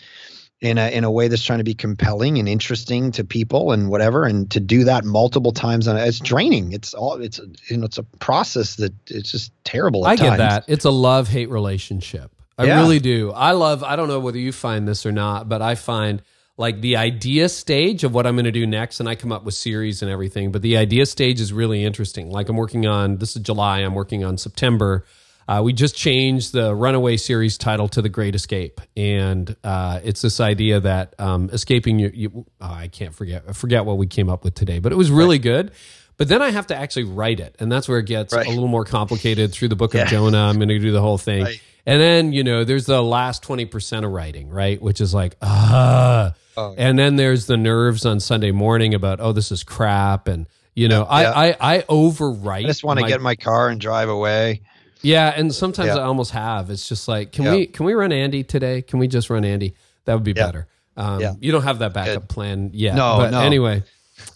in 0.61 0.77
a 0.77 0.89
in 0.89 1.03
a 1.03 1.11
way 1.11 1.27
that's 1.27 1.43
trying 1.43 1.59
to 1.59 1.63
be 1.63 1.73
compelling 1.73 2.37
and 2.37 2.49
interesting 2.49 3.11
to 3.13 3.23
people 3.23 3.71
and 3.71 3.89
whatever. 3.89 4.25
And 4.25 4.49
to 4.51 4.59
do 4.59 4.83
that 4.85 5.05
multiple 5.05 5.51
times 5.51 5.87
on 5.87 5.97
it's 5.97 6.19
draining. 6.19 6.73
It's 6.73 6.93
all 6.93 7.21
it's 7.21 7.39
a, 7.39 7.45
you 7.69 7.77
know 7.77 7.85
it's 7.85 7.97
a 7.97 8.03
process 8.03 8.75
that 8.77 8.93
it's 9.07 9.31
just 9.31 9.51
terrible. 9.63 10.05
At 10.05 10.11
I 10.11 10.15
get 10.15 10.29
times. 10.29 10.37
that. 10.39 10.65
It's 10.67 10.85
a 10.85 10.91
love 10.91 11.27
hate 11.27 11.49
relationship. 11.49 12.31
I 12.59 12.65
Yeah. 12.65 12.81
really 12.81 12.99
do. 12.99 13.31
I 13.31 13.53
love, 13.53 13.83
I 13.83 13.95
don't 13.95 14.09
know 14.09 14.19
whether 14.19 14.37
you 14.37 14.51
find 14.51 14.87
this 14.87 15.05
or 15.05 15.11
not, 15.11 15.47
but 15.47 15.61
I 15.61 15.75
find 15.75 16.21
like 16.57 16.81
the 16.81 16.97
idea 16.97 17.47
stage 17.47 18.03
of 18.03 18.13
what 18.13 18.27
I'm 18.27 18.35
going 18.35 18.43
to 18.43 18.51
do 18.51 18.67
next, 18.67 18.99
and 18.99 19.07
I 19.07 19.15
come 19.15 19.31
up 19.31 19.45
with 19.45 19.53
series 19.53 20.01
and 20.01 20.11
everything, 20.11 20.51
but 20.51 20.61
the 20.61 20.75
idea 20.75 21.05
stage 21.05 21.39
is 21.39 21.53
really 21.53 21.85
interesting. 21.85 22.29
Like 22.29 22.49
I'm 22.49 22.57
working 22.57 22.85
on, 22.85 23.15
this 23.17 23.35
is 23.37 23.41
July, 23.41 23.79
I'm 23.79 23.95
working 23.95 24.25
on 24.25 24.37
September. 24.37 25.05
Uh, 25.47 25.61
we 25.63 25.71
just 25.73 25.95
changed 25.95 26.51
the 26.53 26.75
Runaway 26.75 27.17
series 27.17 27.57
title 27.57 27.87
to 27.87 28.01
The 28.03 28.09
Great 28.09 28.35
Escape. 28.35 28.81
And 28.95 29.55
uh, 29.63 30.01
it's 30.03 30.21
this 30.21 30.39
idea 30.41 30.81
that 30.81 31.15
um, 31.17 31.49
escaping 31.53 31.97
you, 31.97 32.11
you 32.13 32.45
oh, 32.61 32.71
I 32.71 32.87
can't 32.89 33.15
forget, 33.15 33.45
I 33.47 33.53
forget 33.53 33.85
what 33.85 33.97
we 33.97 34.05
came 34.05 34.29
up 34.29 34.43
with 34.43 34.53
today, 34.53 34.79
but 34.79 34.91
it 34.91 34.95
was 34.95 35.09
really 35.09 35.39
good. 35.39 35.71
But 36.19 36.27
then 36.27 36.43
I 36.43 36.51
have 36.51 36.67
to 36.67 36.75
actually 36.75 37.05
write 37.05 37.39
it. 37.39 37.55
And 37.59 37.71
that's 37.71 37.89
where 37.89 37.97
it 37.97 38.05
gets 38.05 38.33
Right. 38.35 38.45
a 38.45 38.49
little 38.51 38.67
more 38.67 38.85
complicated 38.85 39.51
through 39.51 39.69
the 39.69 39.75
book 39.75 39.95
Yeah. 39.95 40.03
of 40.03 40.09
Jonah. 40.09 40.37
I'm 40.37 40.57
going 40.57 40.67
to 40.69 40.77
do 40.77 40.91
the 40.91 41.01
whole 41.01 41.17
thing. 41.17 41.45
Right. 41.45 41.59
And 41.87 41.99
then, 41.99 42.33
you 42.33 42.43
know, 42.43 42.63
there's 42.65 42.85
the 42.85 43.01
last 43.01 43.41
20% 43.41 44.05
of 44.05 44.11
writing, 44.11 44.49
right? 44.49 44.79
Which 44.79 45.01
is 45.01 45.13
like, 45.13 45.35
ah. 45.41 46.33
Oh, 46.57 46.75
And 46.77 46.99
then 46.99 47.15
there's 47.15 47.45
the 47.47 47.57
nerves 47.57 48.05
on 48.05 48.19
Sunday 48.19 48.51
morning 48.51 48.93
about, 48.93 49.19
oh, 49.21 49.31
this 49.31 49.51
is 49.51 49.63
crap. 49.63 50.27
And, 50.27 50.45
you 50.75 50.87
know, 50.89 51.01
Yeah. 51.09 51.31
I, 51.31 51.47
I, 51.51 51.77
I 51.77 51.81
overwrite. 51.83 52.65
I 52.65 52.67
just 52.67 52.83
want 52.83 52.99
to 52.99 53.07
get 53.07 53.15
in 53.15 53.21
my 53.23 53.35
car 53.35 53.69
and 53.69 53.79
drive 53.79 54.09
away. 54.09 54.61
yeah, 55.01 55.33
and 55.35 55.55
sometimes. 55.55 55.91
I 55.91 56.03
almost 56.03 56.31
have. 56.31 56.69
It's 56.69 56.87
just 56.89 57.07
like, 57.07 57.31
can 57.31 57.49
we 57.49 57.65
can 57.65 57.85
we 57.85 57.93
run 57.93 58.11
Andy 58.11 58.43
today? 58.43 58.81
Can 58.81 58.99
we 58.99 59.07
just 59.07 59.29
run 59.29 59.45
Andy? 59.45 59.73
That 60.03 60.15
would 60.15 60.25
be 60.25 60.33
better. 60.33 60.67
Um, 60.97 61.21
Yeah. 61.21 61.33
You 61.39 61.53
don't 61.53 61.63
have 61.63 61.79
that 61.79 61.93
backup 61.93 62.27
plan 62.27 62.71
yet. 62.73 62.95
No, 62.95 63.15
but 63.19 63.31
no. 63.31 63.39
Anyway, 63.39 63.83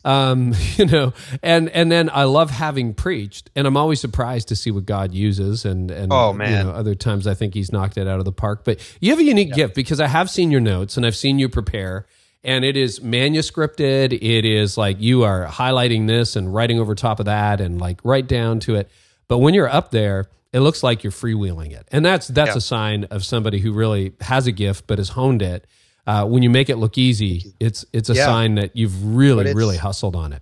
um, 0.05 0.53
you 0.77 0.86
know, 0.86 1.13
and 1.41 1.69
and 1.69 1.91
then 1.91 2.09
I 2.11 2.23
love 2.23 2.49
having 2.49 2.93
preached, 2.93 3.49
and 3.55 3.65
I'm 3.67 3.77
always 3.77 3.99
surprised 4.01 4.47
to 4.49 4.55
see 4.55 4.71
what 4.71 4.86
God 4.86 5.13
uses, 5.13 5.65
and 5.65 5.89
and 5.91 6.11
Oh, 6.11 6.31
you 6.31 6.38
man. 6.38 6.65
know, 6.65 6.71
other 6.73 6.95
times 6.95 7.27
I 7.27 7.34
think 7.34 7.53
He's 7.53 7.71
knocked 7.71 7.97
it 7.97 8.07
out 8.07 8.19
of 8.19 8.25
the 8.25 8.31
park. 8.31 8.63
But 8.63 8.79
you 8.99 9.09
have 9.11 9.19
a 9.19 9.23
unique 9.23 9.53
gift 9.53 9.75
because 9.75 9.99
I 9.99 10.07
have 10.07 10.29
seen 10.29 10.51
your 10.51 10.61
notes 10.61 10.97
and 10.97 11.05
I've 11.05 11.15
seen 11.15 11.39
you 11.39 11.49
prepare. 11.49 12.05
And 12.45 12.65
it 12.65 12.75
is 12.75 12.99
manuscripted. 12.99 14.11
It 14.13 14.45
is 14.45 14.77
like 14.77 14.99
you 14.99 15.23
are 15.23 15.47
highlighting 15.47 16.07
this 16.07 16.36
and 16.36 16.53
writing 16.53 16.79
over 16.79 16.93
top 16.95 17.19
of 17.21 17.25
that 17.27 17.61
and 17.61 17.79
like 17.79 17.99
right 18.03 18.27
down 18.27 18.59
to 18.61 18.75
it. 18.75 18.89
But 19.27 19.38
when 19.38 19.53
you're 19.53 19.69
up 19.69 19.91
there, 19.91 20.25
it 20.51 20.59
looks 20.59 20.84
like 20.84 21.03
you're 21.03 21.11
freewheeling 21.11 21.71
it, 21.71 21.88
and 21.91 22.05
that's 22.05 22.27
that's 22.27 22.51
Yeah. 22.51 22.57
a 22.57 22.61
sign 22.61 23.03
of 23.05 23.23
somebody 23.25 23.59
who 23.59 23.71
really 23.73 24.13
has 24.21 24.45
a 24.45 24.51
gift 24.51 24.86
but 24.88 24.97
has 24.97 25.09
honed 25.09 25.41
it. 25.41 25.65
Uh, 26.05 26.25
when 26.25 26.43
you 26.43 26.49
make 26.49 26.69
it 26.69 26.77
look 26.77 26.97
easy, 26.97 27.53
it's 27.59 27.85
it's 27.93 28.09
a 28.09 28.13
Yeah. 28.15 28.25
sign 28.25 28.55
that 28.55 28.75
you've 28.75 29.15
really 29.15 29.53
really 29.53 29.77
hustled 29.77 30.15
on 30.15 30.33
it. 30.33 30.41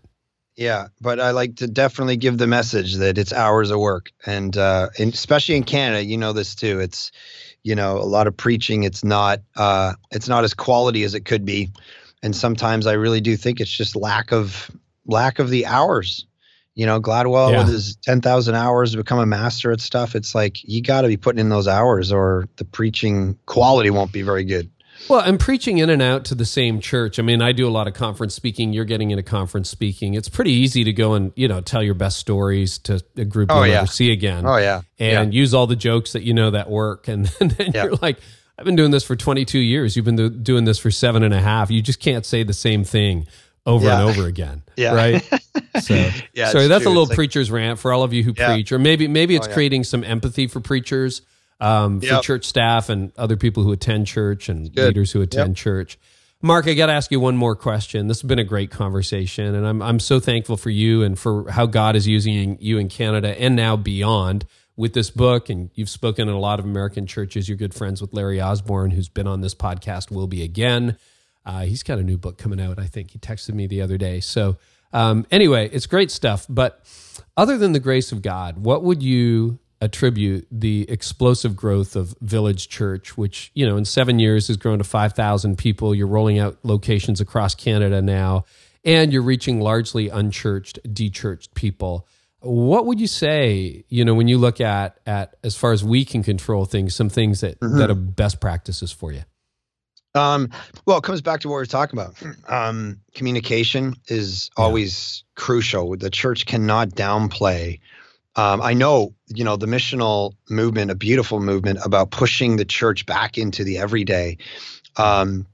Yeah, 0.57 0.87
but 0.99 1.19
I 1.19 1.31
like 1.31 1.55
to 1.57 1.67
definitely 1.67 2.17
give 2.17 2.37
the 2.37 2.47
message 2.47 2.95
that 2.95 3.17
it's 3.17 3.31
hours 3.31 3.71
of 3.71 3.79
work, 3.79 4.11
and 4.25 4.55
uh, 4.57 4.89
and 4.99 5.13
especially 5.13 5.55
in 5.55 5.63
Canada, 5.63 6.03
you 6.03 6.17
know 6.17 6.33
this 6.33 6.55
too. 6.55 6.79
It's 6.79 7.11
you 7.63 7.75
know 7.75 7.97
a 7.97 8.05
lot 8.05 8.27
of 8.27 8.35
preaching. 8.35 8.83
It's 8.83 9.03
not 9.03 9.39
uh, 9.55 9.93
it's 10.11 10.27
not 10.27 10.43
as 10.43 10.53
quality 10.53 11.03
as 11.03 11.13
it 11.13 11.25
could 11.25 11.45
be, 11.45 11.71
and 12.23 12.35
sometimes 12.35 12.87
I 12.87 12.93
really 12.93 13.21
do 13.21 13.37
think 13.37 13.59
it's 13.61 13.71
just 13.75 13.95
lack 13.95 14.31
of 14.33 14.69
lack 15.05 15.39
of 15.39 15.49
the 15.49 15.65
hours. 15.65 16.25
You 16.73 16.85
know, 16.85 17.01
Gladwell 17.01 17.51
Yeah. 17.51 17.57
with 17.59 17.67
his 17.67 17.97
10,000 17.97 18.55
hours 18.55 18.91
to 18.91 18.97
become 18.97 19.19
a 19.19 19.25
master 19.25 19.71
at 19.73 19.81
stuff. 19.81 20.15
It's 20.15 20.33
like 20.33 20.63
you 20.63 20.81
got 20.81 21.01
to 21.01 21.09
be 21.09 21.17
putting 21.17 21.39
in 21.39 21.49
those 21.49 21.67
hours 21.67 22.13
or 22.13 22.47
the 22.55 22.63
preaching 22.65 23.37
quality 23.45 23.89
won't 23.89 24.13
be 24.13 24.21
very 24.21 24.45
good. 24.45 24.69
Well, 25.11 25.19
and 25.21 25.39
preaching 25.39 25.77
in 25.79 25.89
and 25.89 26.01
out 26.01 26.25
to 26.25 26.35
the 26.35 26.45
same 26.45 26.79
church. 26.79 27.19
I 27.19 27.21
mean, 27.21 27.41
I 27.41 27.51
do 27.51 27.67
a 27.67 27.69
lot 27.69 27.87
of 27.87 27.93
conference 27.93 28.33
speaking. 28.33 28.73
You're 28.73 28.85
getting 28.85 29.11
into 29.11 29.23
conference 29.23 29.69
speaking. 29.69 30.13
It's 30.13 30.29
pretty 30.29 30.51
easy 30.51 30.83
to 30.85 30.93
go 30.93 31.13
and 31.13 31.31
you 31.35 31.47
know 31.47 31.61
tell 31.61 31.83
your 31.83 31.93
best 31.95 32.17
stories 32.17 32.77
to 32.79 33.03
a 33.17 33.25
group 33.25 33.51
Oh, 33.51 33.57
you'll 33.57 33.67
yeah. 33.67 33.73
never 33.75 33.87
see 33.87 34.11
again. 34.11 34.45
Oh, 34.45 34.57
yeah. 34.57 34.81
and 34.99 35.33
use 35.33 35.53
all 35.53 35.67
the 35.67 35.75
jokes 35.75 36.13
that 36.13 36.23
you 36.23 36.33
know 36.33 36.51
that 36.51 36.69
work. 36.69 37.07
And 37.07 37.25
then 37.39 37.71
Yeah. 37.75 37.83
you're 37.83 37.95
like, 38.01 38.17
I've 38.57 38.65
been 38.65 38.75
doing 38.75 38.91
this 38.91 39.03
for 39.03 39.15
22 39.15 39.59
years. 39.59 39.95
You've 39.95 40.05
been 40.05 40.43
doing 40.43 40.63
this 40.65 40.79
for 40.79 40.91
seven 40.91 41.23
and 41.23 41.33
a 41.33 41.41
half. 41.41 41.69
You 41.71 41.81
just 41.81 41.99
can't 41.99 42.25
say 42.25 42.43
the 42.43 42.53
same 42.53 42.83
thing 42.83 43.27
over 43.65 43.87
and 43.89 44.09
over 44.09 44.27
again. 44.27 44.63
Yeah. 44.77 44.95
Right. 44.95 45.23
So, 45.81 45.93
Yeah, 46.33 46.49
sorry, 46.49 46.67
that's 46.67 46.85
a 46.85 46.89
little 46.89 47.05
like- 47.05 47.15
preacher's 47.15 47.51
rant 47.51 47.77
for 47.79 47.91
all 47.93 48.01
of 48.03 48.13
you 48.13 48.23
who 48.23 48.33
Yeah. 48.35 48.53
preach, 48.53 48.71
or 48.71 48.79
maybe 48.79 49.07
maybe 49.07 49.35
it's 49.35 49.45
Oh, 49.45 49.49
yeah. 49.49 49.53
creating 49.55 49.83
some 49.83 50.03
empathy 50.03 50.47
for 50.47 50.59
preachers, 50.61 51.21
um, 51.61 52.01
for 52.01 52.07
Yep. 52.07 52.23
church 52.23 52.45
staff 52.45 52.89
and 52.89 53.11
other 53.17 53.37
people 53.37 53.63
who 53.63 53.71
attend 53.71 54.07
church 54.07 54.49
and 54.49 54.73
good. 54.75 54.87
leaders 54.87 55.11
who 55.11 55.21
attend 55.21 55.55
church. 55.55 55.97
Mark, 56.41 56.67
I 56.67 56.73
got 56.73 56.87
to 56.87 56.93
ask 56.93 57.11
you 57.11 57.19
one 57.19 57.37
more 57.37 57.55
question. 57.55 58.07
This 58.07 58.21
has 58.21 58.27
been 58.27 58.39
a 58.39 58.43
great 58.43 58.71
conversation, 58.71 59.53
and 59.53 59.65
I'm 59.65 59.81
I'm 59.81 59.99
so 59.99 60.19
thankful 60.19 60.57
for 60.57 60.71
you 60.71 61.03
and 61.03 61.17
for 61.17 61.49
how 61.51 61.67
God 61.67 61.95
is 61.95 62.07
using 62.07 62.57
you 62.59 62.79
in 62.79 62.89
Canada 62.89 63.39
and 63.39 63.55
now 63.55 63.75
beyond 63.77 64.45
with 64.75 64.93
this 64.93 65.11
book. 65.11 65.49
And 65.49 65.69
you've 65.75 65.89
spoken 65.89 66.27
in 66.27 66.33
a 66.33 66.39
lot 66.39 66.57
of 66.59 66.65
American 66.65 67.05
churches. 67.05 67.47
You're 67.47 67.57
good 67.57 67.75
friends 67.75 68.01
with 68.01 68.11
Larry 68.11 68.41
Osborne, 68.41 68.89
who's 68.91 69.07
been 69.07 69.27
on 69.27 69.41
this 69.41 69.53
podcast. 69.53 70.09
Will 70.09 70.25
be 70.27 70.41
again. 70.41 70.97
Uh, 71.45 71.61
he's 71.61 71.83
got 71.83 71.99
a 71.99 72.03
new 72.03 72.17
book 72.17 72.39
coming 72.39 72.59
out. 72.59 72.79
I 72.79 72.87
think 72.87 73.11
he 73.11 73.19
texted 73.19 73.53
me 73.53 73.67
the 73.67 73.81
other 73.81 73.97
day. 73.99 74.19
So 74.19 74.57
um, 74.93 75.27
anyway, 75.29 75.69
it's 75.71 75.85
great 75.85 76.09
stuff. 76.09 76.47
But 76.49 76.81
other 77.37 77.55
than 77.57 77.71
the 77.73 77.79
grace 77.79 78.11
of 78.11 78.23
God, 78.23 78.57
what 78.57 78.83
would 78.83 79.01
you 79.03 79.59
attribute 79.81 80.47
the 80.51 80.85
explosive 80.89 81.55
growth 81.55 81.95
of 81.95 82.15
Village 82.21 82.69
Church, 82.69 83.17
which, 83.17 83.51
you 83.55 83.65
know, 83.65 83.77
in 83.77 83.85
seven 83.85 84.19
years 84.19 84.47
has 84.47 84.57
grown 84.57 84.77
to 84.77 84.83
5,000 84.83 85.57
people. 85.57 85.95
You're 85.95 86.07
rolling 86.07 86.39
out 86.39 86.57
locations 86.63 87.19
across 87.19 87.55
Canada 87.55 88.01
now, 88.01 88.45
and 88.85 89.11
you're 89.11 89.23
reaching 89.23 89.59
largely 89.59 90.09
unchurched, 90.09 90.79
dechurched 90.87 91.53
people. 91.55 92.07
What 92.41 92.85
would 92.85 92.99
you 92.99 93.07
say, 93.07 93.83
you 93.89 94.05
know, 94.05 94.13
when 94.13 94.27
you 94.27 94.37
look 94.37 94.61
at, 94.61 94.99
at 95.05 95.35
as 95.43 95.55
far 95.57 95.71
as 95.71 95.83
we 95.83 96.05
can 96.05 96.23
control 96.23 96.65
things, 96.65 96.95
some 96.95 97.09
things 97.09 97.41
that, 97.41 97.59
that 97.59 97.89
are 97.89 97.95
best 97.95 98.39
practices 98.39 98.91
for 98.91 99.11
you? 99.11 99.23
Um, 100.13 100.49
well, 100.85 100.97
it 100.97 101.03
comes 101.03 101.21
back 101.21 101.41
to 101.41 101.49
what 101.49 101.55
we 101.55 101.61
are 101.61 101.65
talking 101.65 101.99
about. 101.99 102.15
Um, 102.47 102.99
communication 103.13 103.95
is 104.07 104.49
always 104.57 105.23
crucial. 105.35 105.95
The 105.95 106.09
church 106.09 106.45
cannot 106.45 106.89
downplay. 106.89 107.79
Um, 108.35 108.61
I 108.61 108.73
know, 108.73 109.13
you 109.35 109.43
know, 109.43 109.55
the 109.55 109.65
missional 109.65 110.33
movement, 110.49 110.91
a 110.91 110.95
beautiful 110.95 111.39
movement 111.39 111.79
about 111.83 112.11
pushing 112.11 112.57
the 112.57 112.65
church 112.65 113.05
back 113.05 113.37
into 113.37 113.63
the 113.63 113.77
everyday, 113.77 114.37
um, 114.97 115.45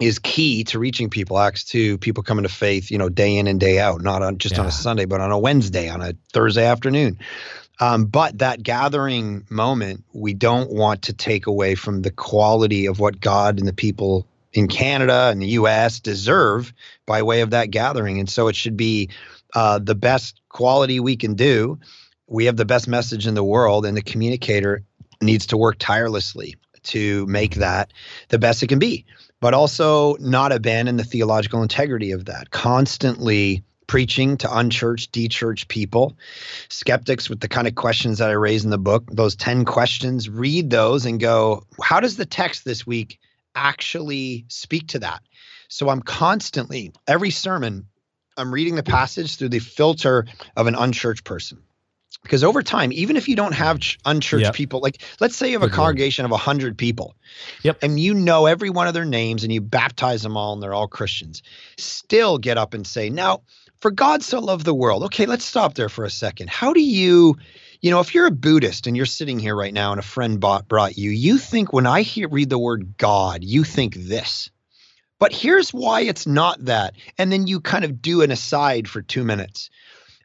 is 0.00 0.18
key 0.18 0.64
to 0.64 0.78
reaching 0.78 1.10
people. 1.10 1.38
Acts 1.38 1.64
two, 1.64 1.98
people 1.98 2.22
coming 2.22 2.42
to 2.44 2.48
faith, 2.48 2.90
you 2.90 2.98
know, 2.98 3.08
day 3.08 3.36
in 3.36 3.46
and 3.46 3.60
day 3.60 3.78
out, 3.78 4.00
not 4.00 4.22
on 4.22 4.38
just 4.38 4.58
on 4.58 4.66
a 4.66 4.72
Sunday, 4.72 5.04
but 5.04 5.20
on 5.20 5.30
a 5.30 5.38
Wednesday, 5.38 5.88
on 5.88 6.00
a 6.00 6.14
Thursday 6.32 6.64
afternoon. 6.64 7.18
Um, 7.80 8.04
but 8.04 8.38
that 8.38 8.62
gathering 8.62 9.46
moment, 9.48 10.04
we 10.12 10.34
don't 10.34 10.70
want 10.70 11.02
to 11.02 11.12
take 11.12 11.46
away 11.46 11.74
from 11.74 12.02
the 12.02 12.10
quality 12.10 12.86
of 12.86 13.00
what 13.00 13.20
God 13.20 13.58
and 13.58 13.66
the 13.66 13.72
people 13.72 14.26
in 14.52 14.68
Canada 14.68 15.28
and 15.30 15.40
the 15.40 15.48
U.S. 15.48 16.00
deserve 16.00 16.72
by 17.06 17.22
way 17.22 17.40
of 17.40 17.50
that 17.50 17.70
gathering. 17.70 18.18
And 18.18 18.28
so 18.28 18.48
it 18.48 18.56
should 18.56 18.76
be 18.76 19.10
uh, 19.54 19.78
the 19.78 19.94
best 19.94 20.40
quality 20.48 21.00
we 21.00 21.16
can 21.16 21.34
do. 21.34 21.78
We 22.30 22.44
have 22.44 22.56
the 22.56 22.64
best 22.64 22.86
message 22.86 23.26
in 23.26 23.34
the 23.34 23.44
world, 23.44 23.84
and 23.84 23.96
the 23.96 24.02
communicator 24.02 24.84
needs 25.20 25.46
to 25.46 25.56
work 25.56 25.76
tirelessly 25.80 26.54
to 26.84 27.26
make 27.26 27.56
that 27.56 27.92
the 28.28 28.38
best 28.38 28.62
it 28.62 28.68
can 28.68 28.78
be, 28.78 29.04
but 29.40 29.52
also 29.52 30.16
not 30.20 30.52
abandon 30.52 30.96
the 30.96 31.04
theological 31.04 31.60
integrity 31.60 32.12
of 32.12 32.26
that. 32.26 32.50
Constantly 32.50 33.64
preaching 33.88 34.36
to 34.36 34.56
unchurched, 34.56 35.10
dechurched 35.10 35.66
people, 35.66 36.16
skeptics 36.68 37.28
with 37.28 37.40
the 37.40 37.48
kind 37.48 37.66
of 37.66 37.74
questions 37.74 38.18
that 38.18 38.30
I 38.30 38.34
raise 38.34 38.64
in 38.64 38.70
the 38.70 38.78
book, 38.78 39.10
those 39.10 39.34
10 39.34 39.64
questions, 39.64 40.28
read 40.28 40.70
those 40.70 41.06
and 41.06 41.18
go, 41.18 41.64
how 41.82 41.98
does 41.98 42.16
the 42.16 42.24
text 42.24 42.64
this 42.64 42.86
week 42.86 43.18
actually 43.56 44.44
speak 44.46 44.86
to 44.88 45.00
that? 45.00 45.20
So 45.66 45.88
I'm 45.88 46.00
constantly, 46.00 46.92
every 47.08 47.30
sermon, 47.30 47.88
I'm 48.36 48.54
reading 48.54 48.76
the 48.76 48.84
passage 48.84 49.34
through 49.34 49.48
the 49.48 49.58
filter 49.58 50.26
of 50.56 50.68
an 50.68 50.76
unchurched 50.76 51.24
person. 51.24 51.60
Because 52.22 52.44
over 52.44 52.62
time, 52.62 52.92
even 52.92 53.16
if 53.16 53.28
you 53.28 53.36
don't 53.36 53.54
have 53.54 53.78
ch- 53.80 53.98
unchurched 54.04 54.44
Yep. 54.46 54.54
people, 54.54 54.80
like 54.80 55.02
let's 55.20 55.36
say 55.36 55.46
you 55.48 55.52
have 55.54 55.62
a 55.62 55.66
Agreed. 55.66 55.76
congregation 55.76 56.24
of 56.24 56.30
100 56.30 56.76
people, 56.76 57.14
Yep. 57.62 57.78
and 57.82 57.98
you 57.98 58.14
know 58.14 58.46
every 58.46 58.70
one 58.70 58.86
of 58.88 58.94
their 58.94 59.04
names 59.04 59.42
and 59.44 59.52
you 59.52 59.60
baptize 59.60 60.22
them 60.22 60.36
all 60.36 60.52
and 60.52 60.62
they're 60.62 60.74
all 60.74 60.88
Christians, 60.88 61.42
still 61.78 62.38
get 62.38 62.58
up 62.58 62.74
and 62.74 62.86
say, 62.86 63.10
now, 63.10 63.42
for 63.80 63.90
God 63.90 64.22
so 64.22 64.40
loved 64.40 64.64
the 64.66 64.74
world. 64.74 65.04
Okay, 65.04 65.24
let's 65.26 65.44
stop 65.44 65.74
there 65.74 65.88
for 65.88 66.04
a 66.04 66.10
second. 66.10 66.50
How 66.50 66.72
do 66.74 66.82
you, 66.82 67.36
you 67.80 67.90
know, 67.90 68.00
if 68.00 68.14
you're 68.14 68.26
a 68.26 68.30
Buddhist 68.30 68.86
and 68.86 68.96
you're 68.96 69.06
sitting 69.06 69.38
here 69.38 69.56
right 69.56 69.72
now 69.72 69.92
and 69.92 69.98
a 69.98 70.02
friend 70.02 70.38
bought, 70.38 70.68
brought 70.68 70.98
you, 70.98 71.10
you 71.10 71.38
think 71.38 71.72
when 71.72 71.86
I 71.86 72.02
hear 72.02 72.28
read 72.28 72.50
the 72.50 72.58
word 72.58 72.96
God, 72.98 73.42
you 73.42 73.64
think 73.64 73.94
this. 73.94 74.50
But 75.18 75.32
here's 75.32 75.70
why 75.70 76.00
it's 76.02 76.26
not 76.26 76.64
that. 76.64 76.94
And 77.18 77.30
then 77.30 77.46
you 77.46 77.60
kind 77.60 77.84
of 77.84 78.00
do 78.00 78.22
an 78.22 78.30
aside 78.30 78.88
for 78.88 79.02
two 79.02 79.22
minutes. 79.22 79.68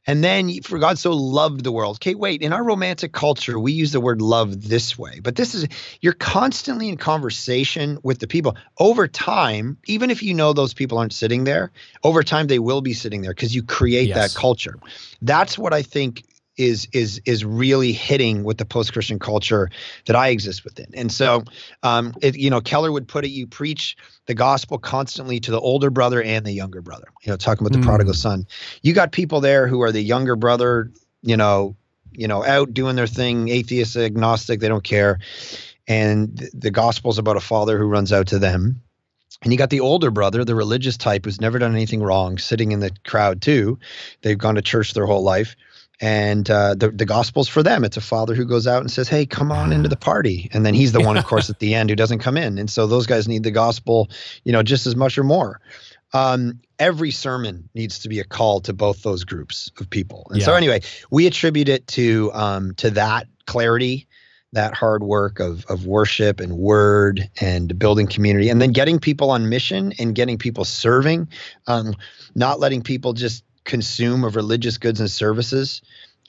And 0.07 0.23
then 0.23 0.61
for 0.61 0.77
God 0.79 0.97
so 0.99 1.11
loved 1.11 1.63
the 1.63 1.71
world. 1.71 1.97
Okay, 1.97 2.15
wait, 2.15 2.41
in 2.41 2.53
our 2.53 2.63
romantic 2.63 3.11
culture, 3.11 3.59
we 3.59 3.71
use 3.71 3.91
the 3.91 3.99
word 3.99 4.21
love 4.21 4.67
this 4.69 4.97
way. 4.97 5.19
But 5.21 5.35
this 5.35 5.55
is 5.55 5.67
you're 6.01 6.13
constantly 6.13 6.89
in 6.89 6.97
conversation 6.97 7.97
with 8.03 8.19
the 8.19 8.27
people. 8.27 8.55
Over 8.77 9.07
time, 9.07 9.77
even 9.85 10.11
if 10.11 10.21
you 10.21 10.33
know 10.33 10.53
those 10.53 10.73
people 10.73 10.97
aren't 10.97 11.13
sitting 11.13 11.43
there, 11.43 11.71
over 12.03 12.23
time 12.23 12.47
they 12.47 12.59
will 12.59 12.81
be 12.81 12.93
sitting 12.93 13.21
there 13.21 13.31
because 13.31 13.55
you 13.55 13.63
create 13.63 14.09
Yes. 14.09 14.33
that 14.33 14.39
culture. 14.39 14.75
That's 15.21 15.57
what 15.57 15.73
I 15.73 15.81
think 15.81 16.23
is 16.57 16.87
is 16.93 17.21
is 17.25 17.43
really 17.43 17.91
hitting 17.91 18.43
with 18.43 18.57
the 18.57 18.65
post-Christian 18.65 19.19
culture 19.19 19.69
that 20.05 20.15
I 20.15 20.29
exist 20.29 20.63
within. 20.63 20.87
And 20.93 21.11
so 21.11 21.43
um 21.83 22.13
it, 22.21 22.37
you 22.37 22.49
know, 22.49 22.61
Keller 22.61 22.91
would 22.91 23.07
put 23.07 23.25
it, 23.25 23.29
you 23.29 23.47
preach 23.47 23.97
the 24.25 24.33
gospel 24.33 24.77
constantly 24.77 25.39
to 25.41 25.51
the 25.51 25.59
older 25.59 25.89
brother 25.89 26.21
and 26.21 26.45
the 26.45 26.51
younger 26.53 26.81
brother. 26.81 27.07
You 27.23 27.31
know, 27.31 27.37
talking 27.37 27.65
about 27.65 27.73
the 27.73 27.79
Mm. 27.79 27.85
prodigal 27.85 28.13
son. 28.13 28.47
You 28.81 28.93
got 28.93 29.11
people 29.11 29.41
there 29.41 29.67
who 29.67 29.81
are 29.81 29.91
the 29.91 30.01
younger 30.01 30.35
brother, 30.35 30.91
you 31.21 31.37
know, 31.37 31.75
you 32.11 32.27
know, 32.27 32.45
out 32.45 32.73
doing 32.73 32.95
their 32.95 33.07
thing, 33.07 33.49
atheist, 33.49 33.97
agnostic, 33.97 34.59
they 34.61 34.69
don't 34.69 34.83
care. 34.83 35.19
And 35.87 36.37
th- 36.37 36.51
the 36.53 36.71
gospel's 36.71 37.17
about 37.17 37.37
a 37.37 37.41
father 37.41 37.77
who 37.77 37.85
runs 37.85 38.13
out 38.13 38.27
to 38.27 38.39
them. 38.39 38.81
And 39.43 39.51
you 39.51 39.57
got 39.57 39.69
the 39.69 39.81
older 39.81 40.11
brother, 40.11 40.45
the 40.45 40.55
religious 40.55 40.97
type 40.97 41.25
who's 41.25 41.41
never 41.41 41.59
done 41.59 41.73
anything 41.73 42.01
wrong, 42.01 42.37
sitting 42.37 42.71
in 42.71 42.79
the 42.79 42.91
crowd 43.05 43.41
too. 43.41 43.77
They've 44.21 44.37
gone 44.37 44.55
to 44.55 44.61
church 44.61 44.93
their 44.93 45.05
whole 45.05 45.23
life. 45.23 45.55
And 46.01 46.49
uh, 46.49 46.75
the, 46.75 46.89
the 46.89 47.05
gospel's 47.05 47.47
for 47.47 47.63
them. 47.63 47.83
It's 47.83 47.97
a 47.97 48.01
father 48.01 48.35
who 48.35 48.45
goes 48.45 48.67
out 48.67 48.81
and 48.81 48.91
says, 48.91 49.07
Hey, 49.07 49.25
come 49.25 49.51
on 49.51 49.71
into 49.71 49.87
the 49.87 49.95
party. 49.95 50.49
And 50.51 50.65
then 50.65 50.73
he's 50.73 50.91
the 50.91 51.01
one, 51.01 51.17
of 51.17 51.25
course, 51.25 51.49
at 51.49 51.59
the 51.59 51.73
end 51.73 51.89
who 51.89 51.95
doesn't 51.95 52.19
come 52.19 52.37
in. 52.37 52.57
And 52.57 52.69
so 52.69 52.87
those 52.87 53.05
guys 53.05 53.27
need 53.27 53.43
the 53.43 53.51
gospel, 53.51 54.09
you 54.43 54.51
know, 54.51 54.63
just 54.63 54.87
as 54.87 54.95
much 54.95 55.17
or 55.17 55.23
more. 55.23 55.61
Um, 56.13 56.61
every 56.79 57.11
sermon 57.11 57.69
needs 57.73 57.99
to 57.99 58.09
be 58.09 58.19
a 58.19 58.23
call 58.23 58.61
to 58.61 58.73
both 58.73 59.03
those 59.03 59.23
groups 59.23 59.71
of 59.79 59.89
people. 59.89 60.27
And 60.29 60.41
so 60.45 60.53
anyway, 60.53 60.81
we 61.11 61.27
attribute 61.27 61.69
it 61.69 61.87
to 61.87 62.31
um, 62.33 62.73
to 62.75 62.91
that 62.91 63.27
clarity, 63.47 64.07
that 64.53 64.73
hard 64.73 65.03
work 65.03 65.39
of 65.39 65.65
of 65.65 65.85
worship 65.85 66.39
and 66.39 66.57
word 66.57 67.29
and 67.41 67.77
building 67.77 68.07
community, 68.07 68.49
and 68.49 68.61
then 68.61 68.71
getting 68.71 68.99
people 68.99 69.29
on 69.31 69.49
mission 69.49 69.93
and 69.99 70.15
getting 70.15 70.37
people 70.37 70.63
serving, 70.63 71.27
um, 71.67 71.95
not 72.33 72.59
letting 72.59 72.81
people 72.81 73.13
just 73.13 73.43
consume 73.65 74.23
of 74.23 74.35
religious 74.35 74.77
goods 74.77 74.99
and 74.99 75.11
services. 75.11 75.81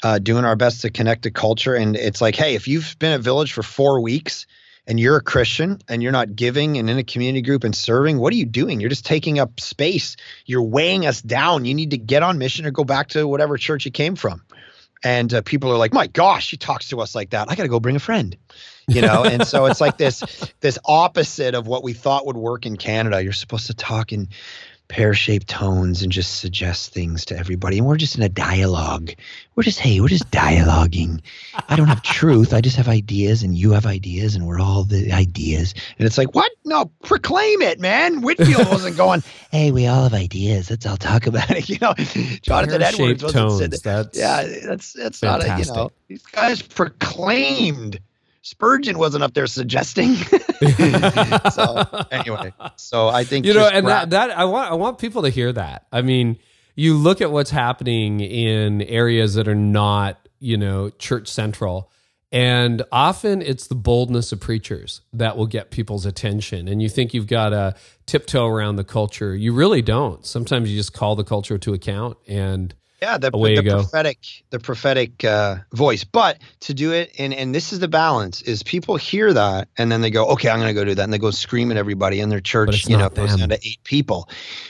Uh, 0.03 0.18
doing 0.18 0.45
our 0.45 0.57
best 0.57 0.82
to 0.82 0.91
connect 0.91 1.22
to 1.22 1.30
culture, 1.30 1.74
and 1.74 1.97
it's 1.97 2.20
like, 2.20 2.37
hey, 2.37 2.55
if 2.55 2.68
you've 2.68 2.97
been 2.99 3.12
at 3.12 3.22
Village 3.22 3.55
for 3.55 3.62
four 3.62 4.03
weeks 4.03 4.47
and 4.87 5.01
you're 5.01 5.16
a 5.16 5.22
Christian 5.22 5.78
and 5.89 6.03
you're 6.03 6.12
not 6.12 6.37
giving 6.37 6.76
and 6.76 6.89
in 6.89 6.99
a 6.99 7.03
community 7.03 7.43
group 7.43 7.64
and 7.64 7.74
serving, 7.74 8.18
what 8.18 8.32
are 8.32 8.37
you 8.37 8.45
doing? 8.45 8.78
You're 8.78 8.91
just 8.91 9.07
taking 9.07 9.39
up 9.39 9.59
space. 9.59 10.16
You're 10.45 10.62
weighing 10.62 11.07
us 11.07 11.22
down. 11.22 11.64
You 11.64 11.74
need 11.74 11.91
to 11.91 11.99
get 11.99 12.22
on 12.22 12.39
mission 12.39 12.66
or 12.66 12.70
go 12.70 12.84
back 12.84 13.09
to 13.09 13.26
whatever 13.26 13.57
church 13.57 13.87
you 13.87 13.91
came 13.91 14.16
from. 14.16 14.43
And 15.03 15.32
uh, 15.32 15.43
people 15.43 15.70
are 15.72 15.76
like, 15.76 15.93
my 15.93 16.07
gosh, 16.07 16.47
she 16.47 16.57
talks 16.57 16.89
to 16.89 17.01
us 17.01 17.14
like 17.14 17.30
that. 17.30 17.51
I 17.51 17.55
got 17.55 17.64
to 17.64 17.68
go 17.68 17.80
bring 17.80 17.97
a 17.97 18.01
friend, 18.01 18.37
you 18.89 19.03
know? 19.03 19.24
and 19.24 19.47
so 19.47 19.66
it's 19.66 19.80
like 19.80 19.99
this, 19.99 20.22
this 20.61 20.78
opposite 20.84 21.55
of 21.55 21.66
what 21.66 21.82
we 21.82 21.93
thought 21.93 22.26
would 22.26 22.37
work 22.37 22.66
in 22.66 22.76
Canada. 22.76 23.22
You're 23.22 23.32
supposed 23.32 23.66
to 23.66 23.74
talk 23.74 24.12
in, 24.12 24.28
pear-shaped 24.89 25.49
tones 25.49 26.03
and 26.03 26.12
just 26.12 26.39
suggest 26.39 26.93
things 26.93 27.24
to 27.26 27.39
everybody. 27.39 27.78
And 27.78 27.87
we're 27.87 27.97
just 27.97 28.16
in 28.16 28.22
a 28.22 28.28
dialogue. 28.28 29.12
We're 29.55 29.62
just 29.62 29.78
hey 29.78 30.01
we're 30.01 30.09
just 30.09 30.30
dialoguing. 30.30 31.20
I 31.68 31.76
don't 31.76 31.89
have 31.89 32.03
truth. 32.03 32.53
I 32.53 32.61
just 32.61 32.76
have 32.76 32.89
ideas 32.89 33.43
and 33.43 33.57
you 33.57 33.72
have 33.72 33.87
ideas 33.87 34.34
and 34.34 34.47
we're 34.47 34.61
all 34.61 34.84
the 34.84 35.12
ideas. 35.12 35.75
And 35.99 36.07
it's 36.07 36.18
like 36.18 36.34
what? 36.34 36.53
No 36.64 36.91
proclaim 37.03 37.63
it 37.63 37.80
man. 37.80 38.22
Whitefield 38.22 38.68
wasn't 38.68 38.96
going 38.99 39.22
hey 39.50 39.72
we 39.72 39.87
all 39.87 40.04
have 40.04 40.14
ideas. 40.14 40.71
Let's 40.71 40.87
all 40.87 40.96
talk 40.96 41.26
about 41.26 41.50
it. 41.50 41.67
You 41.76 41.79
know 41.80 41.95
jonathan 42.42 42.80
edwards 42.80 43.22
wasn't 43.22 43.49
tones, 43.49 43.80
that's 43.80 44.17
yeah 44.17 44.46
that's 44.64 44.92
that's 44.92 45.18
fantastic. 45.18 45.49
not 45.49 45.58
a 45.58 45.63
you 45.63 45.75
know 45.75 45.91
these 46.08 46.22
guys 46.22 46.63
proclaimed 46.63 47.99
Spurgeon 48.47 48.97
wasn't 48.97 49.25
up 49.25 49.35
there 49.35 49.49
suggesting. 49.49 50.14
so 51.53 51.85
anyway, 52.13 52.53
so 52.77 53.09
I 53.09 53.25
think 53.25 53.45
you 53.45 53.53
know, 53.53 53.67
and 53.67 53.89
that, 53.89 54.11
that 54.11 54.31
I 54.39 54.45
want 54.45 54.71
I 54.71 54.75
want 54.77 54.99
people 54.99 55.23
to 55.23 55.31
hear 55.31 55.53
that. 55.53 55.87
I 55.91 56.03
mean, 56.03 56.39
you 56.77 56.95
look 56.95 57.21
at 57.21 57.33
what's 57.33 57.51
happening 57.51 58.21
in 58.21 58.83
areas 58.83 59.35
that 59.35 59.49
are 59.49 59.57
not 59.57 60.29
you 60.39 60.57
know 60.57 60.91
church 60.91 61.27
central. 61.27 61.91
And 62.31 62.85
often 62.93 63.43
it's 63.43 63.67
the 63.67 63.75
boldness 63.75 64.31
of 64.31 64.41
preachers 64.41 65.01
that 65.13 65.37
will 65.37 65.47
get 65.47 65.71
people's 65.71 66.07
attention. 66.07 66.68
And 66.68 66.81
you 66.81 66.89
think 66.89 67.14
you've 67.14 67.29
got 67.29 67.51
to 67.51 67.75
tiptoe 68.05 68.47
around 68.47 68.77
the 68.77 68.85
culture. 68.85 69.35
You 69.35 69.55
really 69.55 69.81
don't. 69.81 70.25
Sometimes 70.27 70.71
you 70.71 70.77
just 70.77 70.93
call 70.93 71.17
the 71.17 71.25
culture 71.25 71.57
to 71.59 71.73
account 71.73 72.18
and 72.27 72.75
yeah, 73.03 73.18
the, 73.18 73.31
the 73.31 73.63
prophetic, 73.71 74.18
the 74.51 74.59
prophetic 74.59 75.25
uh, 75.25 75.57
voice. 75.73 76.05
But 76.05 76.39
to 76.61 76.75
do 76.75 76.93
it, 76.93 77.14
and 77.18 77.35
and 77.35 77.55
this 77.55 77.73
is 77.73 77.79
the 77.79 77.89
balance: 77.89 78.43
is 78.43 78.63
people 78.63 78.97
hear 78.97 79.33
that 79.33 79.68
and 79.77 79.93
then 79.93 80.01
they 80.01 80.11
go, 80.11 80.27
okay, 80.29 80.49
I'm 80.49 80.59
going 80.59 80.75
to 80.75 80.75
go 80.75 80.85
do 80.85 80.95
that, 80.95 81.03
and 81.03 81.13
they 81.13 81.18
go 81.18 81.31
scream 81.31 81.71
at 81.71 81.77
everybody 81.77 82.21
in 82.21 82.31
their 82.31 82.41
church. 82.41 82.87
You 82.87 82.97
know, 82.97 83.09
them. 83.09 83.27
goes 83.27 83.37
down 83.37 83.51
to 83.51 83.59
eight 83.63 83.83
people, 83.85 84.29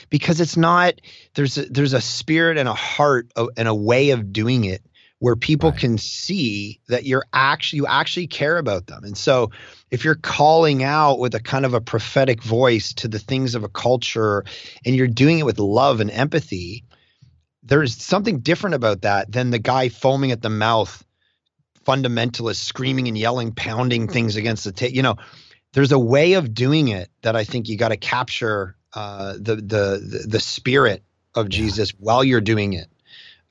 because 0.09 0.41
it's 0.41 0.57
not. 0.57 0.95
There's 1.35 1.57
a, 1.57 1.65
there's 1.65 1.93
a 1.93 2.01
spirit 2.01 2.57
and 2.57 2.67
a 2.67 2.73
heart 2.73 3.31
and 3.55 3.67
a 3.67 3.75
way 3.75 4.09
of 4.09 4.33
doing 4.33 4.65
it 4.65 4.81
where 5.19 5.35
people 5.35 5.71
right. 5.71 5.79
can 5.79 5.97
see 5.97 6.79
that 6.89 7.05
you're 7.05 7.25
actually 7.33 7.77
you 7.77 7.87
actually 7.87 8.27
care 8.27 8.57
about 8.57 8.87
them, 8.87 9.03
and 9.03 9.17
so 9.17 9.51
if 9.89 10.03
you're 10.03 10.15
calling 10.15 10.83
out 10.83 11.17
with 11.17 11.33
a 11.33 11.39
kind 11.39 11.65
of 11.65 11.73
a 11.73 11.81
prophetic 11.81 12.43
voice 12.43 12.93
to 12.93 13.07
the 13.07 13.19
things 13.19 13.55
of 13.55 13.63
a 13.63 13.69
culture, 13.69 14.43
and 14.85 14.95
you're 14.95 15.07
doing 15.07 15.39
it 15.39 15.45
with 15.45 15.59
love 15.59 16.01
and 16.01 16.11
empathy 16.11 16.83
there's 17.67 17.95
something 17.95 18.39
different 18.39 18.75
about 18.75 19.01
that 19.01 19.31
than 19.31 19.49
the 19.51 19.59
guy 19.59 19.89
foaming 19.89 20.31
at 20.31 20.41
the 20.41 20.49
mouth, 20.49 21.03
fundamentalist, 21.85 22.57
screaming 22.57 23.07
and 23.07 23.17
yelling, 23.17 23.53
pounding 23.53 24.07
things 24.07 24.35
against 24.35 24.63
the 24.63 24.71
table. 24.71 24.95
You 24.95 25.03
know, 25.03 25.15
there's 25.73 25.91
a 25.91 25.99
way 25.99 26.33
of 26.33 26.53
doing 26.53 26.87
it 26.87 27.09
that 27.21 27.35
I 27.35 27.43
think 27.43 27.67
you 27.67 27.77
got 27.77 27.89
to 27.89 27.97
capture 27.97 28.75
uh, 28.93 29.33
the, 29.33 29.57
the 29.57 30.25
the 30.27 30.39
spirit 30.39 31.03
of 31.35 31.49
Jesus 31.49 31.91
while 31.91 32.23
you're 32.23 32.41
doing 32.41 32.73
it. 32.73 32.87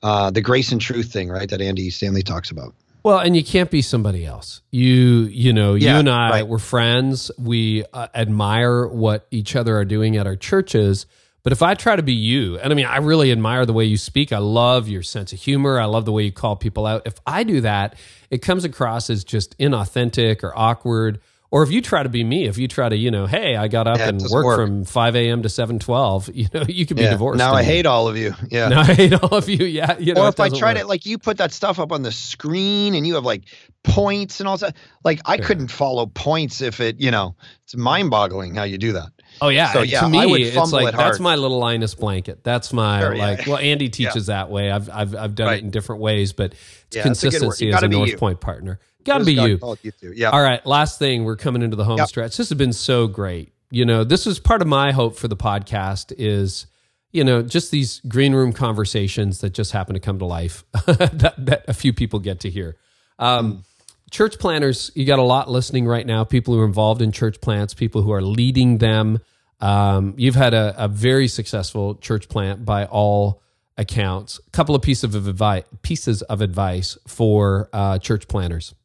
Uh, 0.03 0.29
the 0.29 0.41
grace 0.41 0.71
and 0.71 0.81
truth 0.81 1.11
thing, 1.11 1.29
right? 1.29 1.49
That 1.49 1.61
Andy 1.61 1.89
Stanley 1.89 2.21
talks 2.21 2.51
about. 2.51 2.75
Well, 3.03 3.19
and 3.19 3.35
you 3.35 3.43
can't 3.43 3.71
be 3.71 3.81
somebody 3.81 4.25
else. 4.25 4.61
You, 4.69 5.29
you 5.31 5.53
know, 5.53 5.75
yeah, 5.75 5.93
you 5.93 5.99
and 5.99 6.09
I, 6.09 6.29
right. 6.29 6.47
we're 6.47 6.57
friends. 6.57 7.31
We 7.37 7.85
uh, 7.93 8.09
admire 8.13 8.85
what 8.85 9.27
each 9.31 9.55
other 9.55 9.77
are 9.77 9.85
doing 9.85 10.17
at 10.17 10.27
our 10.27 10.35
churches 10.35 11.05
but 11.47 11.53
if 11.53 11.63
I 11.63 11.75
try 11.75 11.95
to 11.95 12.03
be 12.03 12.11
you, 12.11 12.59
and 12.59 12.73
I 12.73 12.75
mean, 12.75 12.87
I 12.87 12.97
really 12.97 13.31
admire 13.31 13.65
the 13.65 13.71
way 13.71 13.85
you 13.85 13.95
speak. 13.95 14.33
I 14.33 14.39
love 14.39 14.89
your 14.89 15.01
sense 15.01 15.31
of 15.31 15.39
humor. 15.39 15.79
I 15.79 15.85
love 15.85 16.03
the 16.03 16.11
way 16.11 16.23
you 16.23 16.31
call 16.33 16.57
people 16.57 16.85
out. 16.85 17.03
If 17.05 17.21
I 17.25 17.43
do 17.43 17.61
that, 17.61 17.95
it 18.29 18.39
comes 18.39 18.65
across 18.65 19.09
as 19.09 19.23
just 19.23 19.57
inauthentic 19.57 20.43
or 20.43 20.51
awkward. 20.59 21.21
Or 21.49 21.63
if 21.63 21.71
you 21.71 21.81
try 21.81 22.03
to 22.03 22.09
be 22.09 22.21
me, 22.25 22.49
if 22.49 22.57
you 22.57 22.67
try 22.67 22.89
to, 22.89 22.97
you 22.97 23.11
know, 23.11 23.27
hey, 23.27 23.55
I 23.55 23.69
got 23.69 23.87
up 23.87 23.99
yeah, 23.99 24.09
and 24.09 24.21
worked 24.29 24.45
work. 24.45 24.59
from 24.59 24.83
5 24.83 25.15
a.m. 25.15 25.43
to 25.43 25.47
7:12, 25.47 26.31
you 26.35 26.47
know, 26.53 26.65
you 26.67 26.85
could 26.85 26.97
be 26.97 27.03
divorced. 27.03 27.37
Now 27.37 27.53
I 27.53 27.63
hate 27.63 27.85
all 27.85 28.09
of 28.09 28.17
you. 28.17 28.33
Yeah. 28.51 28.67
Now 28.67 28.81
I 28.81 28.93
hate 28.93 29.13
all 29.13 29.33
of 29.33 29.47
you. 29.47 29.65
Yeah. 29.65 29.97
You 29.97 30.15
know, 30.15 30.25
or 30.25 30.27
if 30.27 30.41
I 30.41 30.49
try 30.49 30.73
work. 30.73 30.81
to, 30.81 30.87
like, 30.87 31.05
you 31.05 31.17
put 31.17 31.37
that 31.37 31.53
stuff 31.53 31.79
up 31.79 31.93
on 31.93 32.01
the 32.01 32.11
screen 32.11 32.93
and 32.93 33.07
you 33.07 33.15
have 33.15 33.23
like 33.23 33.45
points 33.83 34.41
and 34.41 34.49
all 34.49 34.57
that. 34.57 34.75
Like, 35.05 35.21
I 35.23 35.37
couldn't 35.37 35.69
follow 35.69 36.07
points 36.07 36.59
if 36.59 36.81
it, 36.81 36.99
you 36.99 37.11
know, 37.11 37.37
it's 37.63 37.77
mind 37.77 38.09
boggling 38.09 38.55
how 38.55 38.63
you 38.63 38.77
do 38.77 38.91
that. 38.91 39.11
Oh 39.41 39.49
yeah. 39.49 39.73
So 39.73 39.81
yeah, 39.81 40.01
to 40.01 40.09
me, 40.09 40.43
it's 40.43 40.71
like 40.71 40.95
that's 40.95 41.19
my 41.19 41.35
little 41.35 41.59
Linus 41.59 41.95
blanket. 41.95 42.43
That's 42.43 42.73
my 42.73 42.99
sure, 42.99 43.13
yeah. 43.13 43.25
like. 43.25 43.47
Well, 43.47 43.57
Andy 43.57 43.89
teaches 43.89 44.27
yeah. 44.27 44.35
that 44.35 44.49
way. 44.49 44.71
I've 44.71 44.89
I've 44.89 45.15
I've 45.15 45.35
done 45.35 45.47
right. 45.47 45.57
it 45.59 45.63
in 45.63 45.71
different 45.71 46.01
ways, 46.01 46.33
but 46.33 46.53
it's 46.53 46.95
yeah, 46.95 47.03
consistency 47.03 47.71
as 47.71 47.83
a 47.83 47.87
North 47.87 48.09
you. 48.09 48.17
Point 48.17 48.41
partner. 48.41 48.79
Got 49.03 49.19
to 49.19 49.25
be 49.25 49.33
you. 49.33 49.59
you 49.83 50.13
yeah. 50.13 50.31
All 50.31 50.41
right. 50.41 50.65
Last 50.65 50.99
thing, 50.99 51.23
we're 51.23 51.37
coming 51.37 51.61
into 51.61 51.77
the 51.77 51.85
home 51.85 51.97
yep. 51.97 52.09
stretch. 52.09 52.35
This 52.35 52.49
has 52.49 52.57
been 52.57 52.73
so 52.73 53.07
great. 53.07 53.53
You 53.71 53.85
know, 53.85 54.03
this 54.03 54.27
is 54.27 54.39
part 54.39 54.61
of 54.61 54.67
my 54.67 54.91
hope 54.91 55.17
for 55.17 55.27
the 55.27 55.37
podcast 55.37 56.13
is 56.17 56.67
you 57.11 57.23
know 57.23 57.41
just 57.41 57.71
these 57.71 58.01
green 58.07 58.33
room 58.35 58.51
conversations 58.53 59.39
that 59.39 59.51
just 59.51 59.71
happen 59.71 59.93
to 59.93 59.99
come 59.99 60.19
to 60.19 60.25
life 60.25 60.65
that, 60.85 61.33
that 61.37 61.65
a 61.67 61.73
few 61.73 61.93
people 61.93 62.19
get 62.19 62.41
to 62.41 62.49
hear. 62.49 62.77
Um, 63.19 63.53
mm 63.53 63.63
church 64.11 64.39
planners, 64.39 64.91
you 64.95 65.05
got 65.05 65.19
a 65.19 65.23
lot 65.23 65.49
listening 65.49 65.85
right 65.85 66.05
now. 66.05 66.23
People 66.23 66.53
who 66.53 66.61
are 66.61 66.65
involved 66.65 67.01
in 67.01 67.11
church 67.11 67.41
plants, 67.41 67.73
people 67.73 68.01
who 68.01 68.11
are 68.11 68.21
leading 68.21 68.77
them. 68.77 69.19
Um, 69.59 70.13
you've 70.17 70.35
had 70.35 70.53
a, 70.53 70.75
a, 70.77 70.87
very 70.87 71.27
successful 71.27 71.95
church 71.95 72.29
plant 72.29 72.63
by 72.63 72.85
all 72.85 73.41
accounts. 73.75 74.39
A 74.47 74.51
couple 74.51 74.75
of 74.75 74.83
pieces 74.83 75.15
of 75.15 75.27
advice, 75.27 75.63
pieces 75.81 76.21
of 76.21 76.41
advice 76.41 76.95
for 77.07 77.67
uh, 77.73 77.97
church 77.97 78.27
planners. 78.27 78.75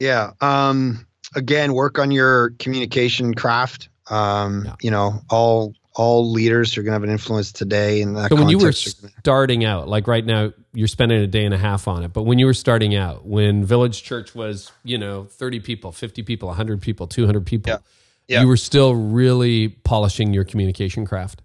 Yeah. 0.00 0.32
Um, 0.40 1.06
again, 1.36 1.74
work 1.74 2.00
on 2.00 2.10
your 2.10 2.50
communication 2.58 3.34
craft. 3.34 3.88
Um, 4.10 4.64
yeah. 4.64 4.74
You 4.82 4.90
know, 4.90 5.20
all 5.30 5.74
all 5.96 6.30
leaders 6.30 6.76
are 6.76 6.82
going 6.82 6.90
to 6.90 6.94
have 6.94 7.02
an 7.02 7.10
influence 7.10 7.52
today. 7.52 8.02
In 8.02 8.14
that 8.14 8.28
so 8.28 8.36
when 8.36 8.48
you 8.48 8.58
were 8.58 8.72
starting 8.72 9.64
out, 9.64 9.88
like 9.88 10.06
right 10.06 10.24
now, 10.24 10.52
you're 10.74 10.88
spending 10.88 11.20
a 11.22 11.26
day 11.26 11.44
and 11.44 11.54
a 11.54 11.58
half 11.58 11.88
on 11.88 12.04
it. 12.04 12.12
But 12.12 12.24
when 12.24 12.38
you 12.38 12.44
were 12.44 12.54
starting 12.54 12.94
out, 12.94 13.26
when 13.26 13.64
Village 13.64 14.02
Church 14.02 14.34
was, 14.34 14.70
you 14.84 14.98
know, 14.98 15.24
30 15.24 15.60
people, 15.60 15.92
50 15.92 16.22
people, 16.22 16.48
100 16.48 16.82
people, 16.82 17.06
200 17.06 17.46
people, 17.46 17.70
yeah. 17.72 17.78
Yeah. 18.28 18.42
you 18.42 18.48
were 18.48 18.58
still 18.58 18.94
really 18.94 19.68
polishing 19.68 20.34
your 20.34 20.44
communication 20.44 21.06
craft. 21.06 21.42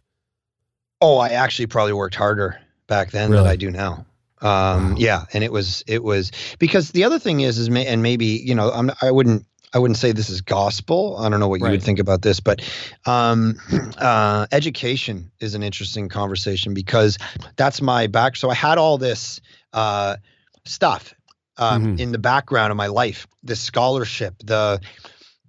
Oh, 0.99 1.17
I 1.17 1.29
actually 1.29 1.67
probably 1.67 1.93
worked 1.93 2.15
harder 2.15 2.59
back 2.87 3.11
then 3.11 3.31
really? 3.31 3.43
than 3.43 3.51
I 3.51 3.55
do 3.55 3.71
now. 3.71 4.05
Um, 4.41 4.91
wow. 4.91 4.95
yeah. 4.97 5.25
And 5.33 5.43
it 5.43 5.51
was, 5.51 5.83
it 5.87 6.03
was 6.03 6.31
because 6.59 6.91
the 6.91 7.05
other 7.05 7.19
thing 7.19 7.39
is, 7.39 7.57
is, 7.57 7.69
and 7.69 8.03
maybe, 8.03 8.25
you 8.25 8.55
know, 8.55 8.69
I'm, 8.69 8.91
I 9.01 9.11
wouldn't, 9.11 9.45
I 9.73 9.79
wouldn't 9.79 9.97
say 9.97 10.11
this 10.11 10.29
is 10.29 10.41
gospel. 10.41 11.17
I 11.17 11.29
don't 11.29 11.39
know 11.39 11.47
what 11.47 11.61
you 11.61 11.69
would 11.69 11.83
think 11.83 11.99
about 11.99 12.21
this, 12.21 12.39
but 12.39 12.61
um, 13.05 13.55
uh, 13.97 14.47
education 14.51 15.31
is 15.39 15.55
an 15.55 15.63
interesting 15.63 16.09
conversation 16.09 16.73
because 16.73 17.17
that's 17.55 17.81
my 17.81 18.07
back. 18.07 18.35
So 18.35 18.49
I 18.49 18.53
had 18.53 18.77
all 18.77 18.97
this 18.97 19.39
uh, 19.71 20.17
stuff 20.65 21.13
um, 21.57 21.83
mm-hmm. 21.83 21.99
in 21.99 22.11
the 22.11 22.17
background 22.17 22.71
of 22.71 22.77
my 22.77 22.87
life, 22.87 23.27
the 23.43 23.55
scholarship, 23.55 24.35
the 24.43 24.81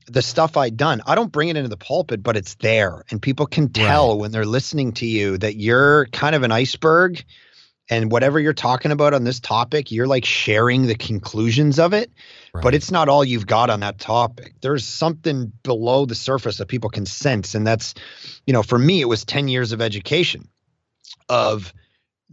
the 0.08 0.22
stuff 0.22 0.56
I'd 0.56 0.76
done. 0.76 1.00
I 1.06 1.14
don't 1.14 1.30
bring 1.30 1.48
it 1.48 1.56
into 1.56 1.68
the 1.68 1.76
pulpit, 1.76 2.22
but 2.22 2.36
it's 2.36 2.54
there, 2.56 3.04
and 3.10 3.20
people 3.20 3.46
can 3.46 3.70
tell 3.70 4.10
right. 4.10 4.20
when 4.20 4.30
they're 4.32 4.44
listening 4.44 4.92
to 4.94 5.06
you 5.06 5.38
that 5.38 5.56
you're 5.56 6.06
kind 6.06 6.34
of 6.34 6.42
an 6.42 6.52
iceberg 6.52 7.24
and 7.88 8.10
whatever 8.10 8.40
you're 8.40 8.52
talking 8.52 8.90
about 8.90 9.14
on 9.14 9.24
this 9.24 9.40
topic, 9.40 9.90
you're 9.90 10.06
like 10.06 10.24
sharing 10.24 10.86
the 10.86 10.94
conclusions 10.94 11.78
of 11.78 11.92
it, 11.92 12.10
right. 12.54 12.62
but 12.62 12.74
it's 12.74 12.90
not 12.90 13.08
all 13.08 13.24
you've 13.24 13.46
got 13.46 13.70
on 13.70 13.80
that 13.80 13.98
topic. 13.98 14.54
There's 14.60 14.84
something 14.84 15.52
below 15.62 16.06
the 16.06 16.14
surface 16.14 16.58
that 16.58 16.66
people 16.66 16.90
can 16.90 17.06
sense. 17.06 17.54
And 17.54 17.66
that's, 17.66 17.94
you 18.46 18.52
know, 18.52 18.62
for 18.62 18.78
me, 18.78 19.00
it 19.00 19.06
was 19.06 19.24
10 19.24 19.48
years 19.48 19.72
of 19.72 19.80
education 19.80 20.48
of 21.28 21.72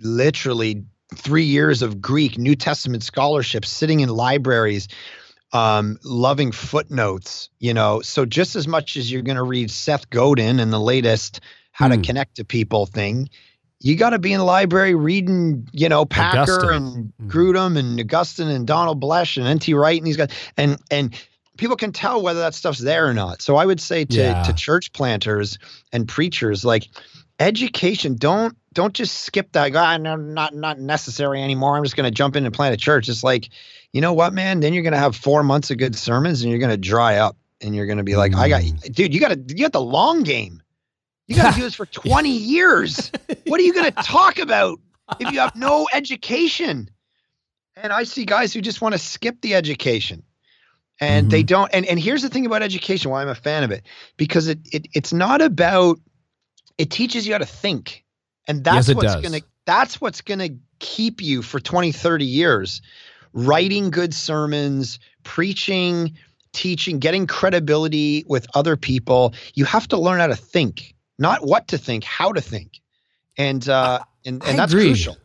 literally 0.02 0.86
three 1.16 1.46
years 1.46 1.82
of 1.82 2.02
Greek, 2.02 2.38
New 2.38 2.56
Testament 2.56 3.04
scholarship, 3.04 3.66
sitting 3.66 4.00
in 4.02 4.10
libraries, 4.10 4.88
um, 5.52 5.98
loving 6.04 6.52
footnotes, 6.52 7.50
you 7.60 7.74
know. 7.74 8.02
So 8.02 8.26
just 8.26 8.56
as 8.56 8.68
much 8.68 8.98
as 8.98 9.12
you're 9.12 9.24
going 9.24 9.38
to 9.38 9.44
read 9.44 9.72
Seth 9.72 10.10
Godin 10.10 10.60
and 10.60 10.72
the 10.72 10.80
latest 10.80 11.42
how 11.72 11.88
to 11.88 11.96
hmm. 11.96 12.02
connect 12.02 12.36
to 12.36 12.46
people 12.46 12.86
thing, 12.86 13.30
you 13.82 13.96
got 13.96 14.12
to 14.12 14.20
be 14.20 14.34
in 14.34 14.40
the 14.40 14.46
library 14.46 14.96
reading, 14.96 15.68
you 15.72 15.90
know, 15.90 16.06
Packer 16.06 16.40
Augustine. 16.40 16.70
and 16.70 17.14
mm-hmm. 17.14 17.30
Grudem 17.30 17.78
and 17.78 18.00
Augustine 18.00 18.50
and 18.50 18.68
Donald 18.68 19.02
Bloesch 19.02 19.38
and 19.38 19.48
N.T. 19.48 19.74
Wright 19.74 19.98
and 19.98 20.06
these 20.06 20.18
guys, 20.18 20.32
and 20.58 20.78
and 20.92 21.16
people 21.58 21.76
can 21.76 21.92
tell 21.92 22.22
whether 22.22 22.40
that 22.40 22.54
stuff's 22.54 22.80
there 22.80 23.08
or 23.08 23.14
not. 23.14 23.42
So 23.42 23.56
I 23.56 23.66
would 23.66 23.80
say 23.80 24.06
to 24.06 24.18
yeah. 24.18 24.44
to 24.44 24.54
church 24.54 24.92
planters 24.92 25.60
and 25.92 26.08
preachers, 26.08 26.66
like 26.66 26.88
education, 27.40 28.16
don't 28.16 28.58
don't 28.74 28.94
just 28.94 29.22
skip 29.22 29.52
that. 29.54 29.72
guy. 29.72 29.98
no, 29.98 30.16
not 30.16 30.54
not 30.54 30.80
necessary 30.80 31.42
anymore. 31.42 31.78
I'm 31.78 31.84
just 31.84 31.96
going 31.96 32.10
to 32.10 32.16
jump 32.16 32.36
in 32.36 32.46
and 32.46 32.54
plant 32.54 32.74
a 32.74 32.78
church. 32.78 33.08
It's 33.08 33.24
like, 33.24 33.50
you 33.94 34.02
know 34.02 34.14
what, 34.14 34.34
man? 34.34 34.60
Then 34.60 34.74
you're 34.74 34.84
going 34.84 34.94
to 34.94 35.00
have 35.00 35.16
four 35.16 35.44
months 35.44 35.72
of 35.72 35.78
good 35.78 35.96
sermons, 35.96 36.42
and 36.42 36.50
you're 36.50 36.60
going 36.60 36.72
to 36.72 36.78
dry 36.78 37.18
up, 37.18 37.38
and 37.62 37.76
you're 37.76 37.86
going 37.86 37.98
to 37.98 38.04
be 38.04 38.16
like, 38.16 38.34
mm. 38.34 38.40
I 38.40 38.50
got, 38.50 38.62
mm. 38.62 38.94
dude, 38.94 39.14
you 39.14 39.20
got 39.20 39.30
to 39.30 39.40
you 39.48 39.64
got 39.64 39.74
the 39.74 39.82
long 39.82 40.24
game. 40.24 40.62
You 41.30 41.36
got 41.36 41.54
to 41.54 41.58
do 41.58 41.64
this 41.66 41.76
for 41.76 41.86
20 41.86 42.30
years. 42.30 43.12
What 43.46 43.60
are 43.60 43.64
you 43.64 43.74
going 43.74 43.92
to 43.92 44.04
talk 44.04 44.40
about 44.40 44.80
if 45.20 45.32
you 45.32 45.40
have 45.40 45.56
no 45.56 45.88
education? 45.94 46.90
And 47.78 47.94
I 47.94 48.04
see 48.04 48.26
guys 48.26 48.54
who 48.54 48.62
just 48.62 48.82
want 48.82 48.94
to 48.94 49.00
skip 49.00 49.40
the 49.42 49.56
education. 49.56 50.24
And 51.00 51.26
mm-hmm. 51.26 51.30
they 51.30 51.44
don't 51.44 51.70
and 51.74 51.86
and 51.86 51.98
here's 51.98 52.24
the 52.24 52.30
thing 52.30 52.46
about 52.46 52.62
education 52.62 53.10
why 53.10 53.22
I'm 53.22 53.30
a 53.30 53.36
fan 53.36 53.64
of 53.64 53.72
it 53.72 53.84
because 54.18 54.50
it, 54.50 54.60
it 54.74 54.88
it's 54.94 55.14
not 55.14 55.42
about 55.42 55.98
it 56.78 56.92
teaches 56.92 57.26
you 57.26 57.32
how 57.32 57.38
to 57.38 57.46
think. 57.46 58.04
And 58.50 58.66
that's 58.66 58.90
Yes, 58.90 58.96
what's 58.96 59.16
going 59.16 59.40
to 59.40 59.42
that's 59.66 60.02
what's 60.02 60.20
going 60.20 60.40
to 60.40 60.56
keep 60.80 61.22
you 61.22 61.42
for 61.42 61.62
20, 61.62 61.94
30 61.94 62.26
years 62.26 62.82
writing 63.34 63.92
good 63.92 64.14
sermons, 64.14 65.00
preaching, 65.24 66.18
teaching, 66.52 67.00
getting 67.00 67.28
credibility 67.28 68.26
with 68.28 68.48
other 68.56 68.76
people. 68.76 69.34
You 69.54 69.66
have 69.66 69.88
to 69.90 69.98
learn 69.98 70.20
how 70.20 70.28
to 70.28 70.36
think, 70.36 70.96
not 71.20 71.46
what 71.46 71.68
to 71.70 71.78
think, 71.78 72.04
how 72.04 72.32
to 72.32 72.42
think. 72.42 72.80
And 73.38 73.68
uh 73.70 74.00
and, 74.26 74.42
and 74.44 74.54
I 74.54 74.56
that's 74.56 74.74
agree. 74.74 74.88
crucial. 74.88 75.18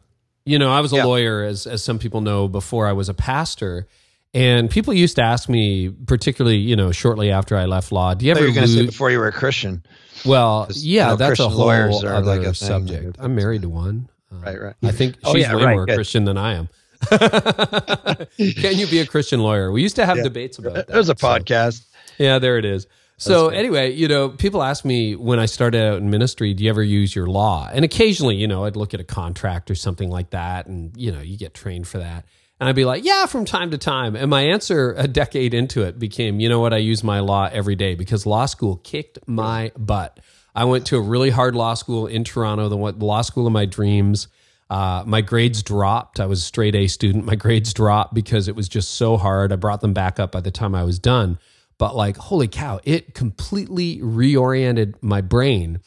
You 0.45 0.59
know, 0.59 0.71
I 0.71 0.81
was 0.81 0.93
a 0.93 0.97
Yeah. 0.97 1.05
lawyer, 1.05 1.43
as 1.43 1.67
as 1.67 1.83
some 1.83 1.99
people 1.99 2.21
know, 2.21 2.49
before 2.49 2.87
I 2.87 2.93
was 2.93 3.09
a 3.09 3.15
pastor. 3.15 3.87
And 4.35 4.69
people 4.69 4.93
used 4.93 5.15
to 5.17 5.23
ask 5.23 5.49
me, 5.49 5.89
particularly, 5.91 6.57
you 6.59 6.75
know, 6.75 6.91
shortly 6.91 7.31
after 7.31 7.57
I 7.57 7.67
left 7.67 7.93
law, 7.93 8.15
do 8.15 8.27
you 8.27 8.33
ever 8.33 8.41
you 8.41 8.49
were 8.49 8.53
going 8.55 8.67
to 8.67 8.73
say 8.73 8.85
before 8.87 9.09
you 9.13 9.19
were 9.21 9.29
a 9.29 9.33
Christian. 9.33 9.85
Well, 10.25 10.67
yeah, 10.73 11.05
you 11.05 11.09
know, 11.11 11.17
that's 11.17 11.39
a 11.39 11.49
whole 11.49 11.67
lawyers 11.67 12.03
are 12.03 12.15
other 12.15 12.37
like 12.39 12.47
a 12.47 12.53
subject. 12.55 13.17
I'm 13.21 13.37
married 13.37 13.63
to 13.63 13.69
one. 13.69 14.09
Uh, 14.33 14.37
Right, 14.39 14.61
right. 14.61 14.75
I 14.83 14.91
think 14.91 15.17
Oh, 15.23 15.33
she's 15.35 15.43
yeah, 15.43 15.55
way 15.55 15.63
right, 15.65 15.75
more 15.77 15.87
good. 15.87 15.95
Christian 15.95 16.25
than 16.25 16.37
I 16.37 16.55
am. 16.55 16.69
Can 17.11 18.77
you 18.79 18.87
be 18.87 19.01
a 19.01 19.07
Christian 19.07 19.41
lawyer? 19.41 19.71
We 19.71 19.83
used 19.83 19.97
to 19.97 20.07
have 20.07 20.17
Yeah. 20.17 20.25
debates 20.25 20.59
about 20.59 20.75
that. 20.75 20.87
There's 20.89 21.09
a 21.09 21.17
so- 21.17 21.27
podcast. 21.27 21.85
yeah, 22.19 22.39
there 22.39 22.59
it 22.59 22.65
is. 22.65 22.87
So 23.17 23.49
anyway, 23.49 23.93
you 23.93 24.09
know, 24.09 24.29
people 24.29 24.63
ask 24.63 24.85
me 24.85 25.15
when 25.15 25.39
I 25.39 25.47
started 25.47 25.81
out 25.81 25.99
in 25.99 26.11
ministry, 26.11 26.53
do 26.53 26.65
you 26.65 26.71
ever 26.71 26.83
use 26.83 27.15
your 27.15 27.27
law? 27.27 27.69
And 27.73 27.85
occasionally, 27.85 28.37
you 28.37 28.49
know, 28.49 28.65
I'd 28.65 28.77
look 28.77 28.93
at 28.93 29.01
a 29.01 29.05
contract 29.05 29.71
or 29.71 29.75
something 29.75 30.11
like 30.11 30.31
that, 30.31 30.67
and 30.67 30.97
you 30.97 31.13
know, 31.13 31.21
you 31.21 31.37
get 31.37 31.55
trained 31.55 31.87
for 31.87 31.99
that. 31.99 32.25
And 32.61 32.69
I'd 32.69 32.77
be 32.77 32.85
like, 32.85 33.05
yeah, 33.05 33.27
from 33.27 33.45
time 33.45 33.71
to 33.73 33.79
time. 33.79 34.17
And 34.17 34.31
my 34.31 34.43
answer 34.43 34.95
a 34.99 35.07
decade 35.07 35.55
into 35.55 35.83
it 35.83 35.99
became, 35.99 36.41
you 36.41 36.49
know 36.49 36.61
what, 36.61 36.73
I 36.73 36.79
use 36.79 37.05
my 37.05 37.21
law 37.21 37.49
every 37.51 37.77
day 37.77 37.95
because 37.95 38.27
law 38.27 38.47
school 38.47 38.77
kicked 38.77 39.19
my 39.27 39.71
butt. 39.77 40.19
I 40.55 40.65
went 40.65 40.87
to 40.87 40.97
a 40.97 41.01
really 41.01 41.31
hard 41.31 41.57
law 41.57 41.75
school 41.75 42.07
in 42.07 42.23
Toronto, 42.23 42.69
the 42.69 42.77
law 42.77 43.23
school 43.23 43.47
of 43.47 43.53
my 43.53 43.67
dreams. 43.67 44.29
Uh, 44.71 45.03
my 45.05 45.21
grades 45.21 45.63
dropped. 45.63 46.21
I 46.21 46.27
was 46.27 46.41
a 46.41 46.45
straight 46.45 46.75
A 46.75 46.87
student. 46.87 47.25
My 47.25 47.35
grades 47.35 47.75
dropped 47.75 48.15
because 48.15 48.49
it 48.49 48.57
was 48.57 48.69
just 48.69 48.95
so 48.95 49.17
hard. 49.17 49.53
I 49.53 49.57
brought 49.57 49.81
them 49.81 49.93
back 49.93 50.19
up 50.19 50.33
by 50.33 50.41
the 50.41 50.51
time 50.51 50.75
I 50.75 50.85
was 50.85 50.99
done. 50.99 51.39
But 51.79 51.97
like, 51.97 52.17
holy 52.17 52.49
cow, 52.49 52.81
it 52.85 53.15
completely 53.15 53.99
reoriented 53.99 54.95
my 55.01 55.21
brain. 55.21 55.81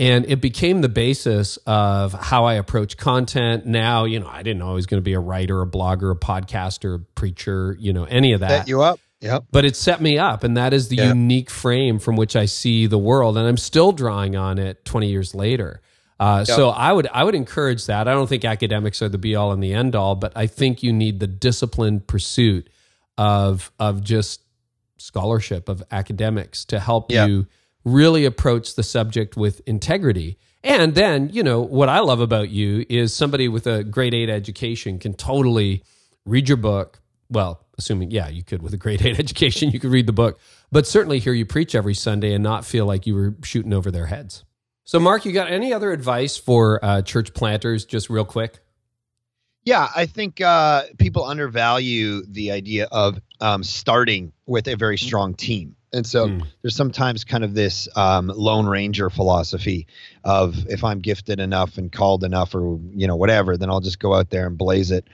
And 0.00 0.26
it 0.26 0.40
became 0.40 0.80
the 0.80 0.88
basis 0.88 1.56
of 1.66 2.12
how 2.12 2.44
I 2.44 2.54
approach 2.54 2.96
content. 2.96 3.66
Now, 3.66 4.04
you 4.04 4.20
know, 4.20 4.28
I 4.28 4.44
didn't 4.44 4.58
know 4.60 4.70
I 4.70 4.74
was 4.74 4.86
going 4.86 5.00
to 5.00 5.04
be 5.04 5.14
a 5.14 5.20
writer, 5.20 5.60
a 5.60 5.66
blogger, 5.66 6.12
a 6.12 6.14
podcaster, 6.14 6.94
a 6.94 6.98
preacher, 7.00 7.76
you 7.80 7.92
know, 7.92 8.04
any 8.04 8.32
of 8.32 8.40
that 8.40 8.48
Set 8.60 8.68
you 8.68 8.80
up. 8.82 9.00
Yep. 9.20 9.46
but 9.50 9.64
it 9.64 9.74
set 9.74 10.00
me 10.00 10.16
up 10.16 10.44
and 10.44 10.56
that 10.56 10.72
is 10.72 10.86
the 10.88 10.94
Yeah. 10.96 11.08
unique 11.08 11.50
frame 11.50 11.98
from 11.98 12.14
which 12.14 12.36
i 12.36 12.44
see 12.44 12.86
the 12.86 12.98
world 12.98 13.36
and 13.36 13.48
i'm 13.48 13.56
still 13.56 13.90
drawing 13.90 14.36
on 14.36 14.60
it 14.60 14.84
20 14.84 15.08
years 15.08 15.34
later 15.34 15.80
uh, 16.20 16.44
so 16.44 16.68
i 16.70 16.92
would 16.92 17.08
i 17.12 17.24
would 17.24 17.34
encourage 17.34 17.86
that 17.86 18.06
i 18.06 18.12
don't 18.14 18.28
think 18.28 18.44
academics 18.44 19.02
are 19.02 19.08
the 19.08 19.18
be 19.18 19.34
all 19.34 19.50
and 19.50 19.60
the 19.60 19.74
end 19.74 19.96
all 19.96 20.14
but 20.14 20.30
i 20.36 20.46
think 20.46 20.84
you 20.84 20.92
need 20.92 21.18
the 21.18 21.26
disciplined 21.26 22.06
pursuit 22.06 22.70
of 23.16 23.72
of 23.80 24.04
just 24.04 24.40
scholarship 24.98 25.68
of 25.68 25.82
academics 25.90 26.64
to 26.66 26.80
help 26.80 27.10
Yeah. 27.10 27.26
you 27.26 27.46
really 27.84 28.24
approach 28.24 28.74
the 28.74 28.82
subject 28.82 29.36
with 29.36 29.60
integrity. 29.66 30.36
And 30.62 30.94
then 30.94 31.30
you 31.32 31.42
know 31.42 31.60
what 31.60 31.88
i 31.88 32.00
love 32.00 32.20
about 32.20 32.50
you 32.50 32.84
is 32.88 33.14
somebody 33.14 33.48
with 33.48 33.66
a 33.66 33.84
grade 33.84 34.12
8 34.14 34.28
education 34.28 34.98
can 34.98 35.14
totally 35.14 35.82
read 36.26 36.48
your 36.48 36.56
book. 36.58 37.00
Well 37.30 37.64
assuming 37.78 38.10
yeah 38.10 38.28
you 38.28 38.42
could 38.42 38.60
with 38.60 38.74
a 38.74 38.76
grade 38.76 39.00
8 39.00 39.18
education 39.26 39.70
you 39.70 39.78
could 39.78 39.92
read 39.92 40.06
the 40.08 40.12
book 40.12 40.38
but 40.72 40.84
certainly 40.86 41.20
hear 41.20 41.32
you 41.32 41.46
preach 41.46 41.74
every 41.76 41.94
sunday 41.94 42.34
and 42.34 42.42
not 42.42 42.64
feel 42.64 42.84
like 42.86 43.06
you 43.06 43.14
were 43.14 43.36
shooting 43.44 43.72
over 43.72 43.90
their 43.90 44.06
heads. 44.06 44.44
So 44.84 44.98
mark 44.98 45.24
you 45.24 45.32
got 45.32 45.50
any 45.50 45.72
other 45.72 45.92
advice 45.92 46.36
for 46.36 46.84
uh, 46.84 47.02
church 47.02 47.32
planters 47.34 47.84
just 47.84 48.10
real 48.10 48.24
quick? 48.24 48.58
Yeah, 49.64 49.88
I 49.94 50.06
think 50.06 50.40
uh, 50.40 50.84
people 50.98 51.24
undervalue 51.24 52.24
the 52.26 52.52
idea 52.52 52.88
of 52.90 53.20
um, 53.40 53.62
starting 53.62 54.32
with 54.46 54.68
a 54.68 54.76
very 54.76 54.98
strong 54.98 55.34
team. 55.34 55.74
And 55.92 56.06
so 56.06 56.28
Mm. 56.28 56.42
there's 56.62 56.76
sometimes 56.76 57.24
kind 57.24 57.44
of 57.44 57.54
this 57.54 57.88
um, 57.96 58.26
Lone 58.28 58.66
Ranger 58.66 59.08
philosophy 59.08 59.86
of 60.22 60.66
if 60.68 60.84
I'm 60.84 60.98
gifted 60.98 61.40
enough 61.40 61.78
and 61.78 61.90
called 61.90 62.24
enough 62.24 62.54
or, 62.54 62.78
you 62.94 63.06
know, 63.06 63.16
whatever, 63.16 63.56
then 63.56 63.70
I'll 63.70 63.80
just 63.80 63.98
go 63.98 64.14
out 64.14 64.28
there 64.28 64.46
and 64.46 64.58
blaze 64.58 64.90
it. 64.90 65.06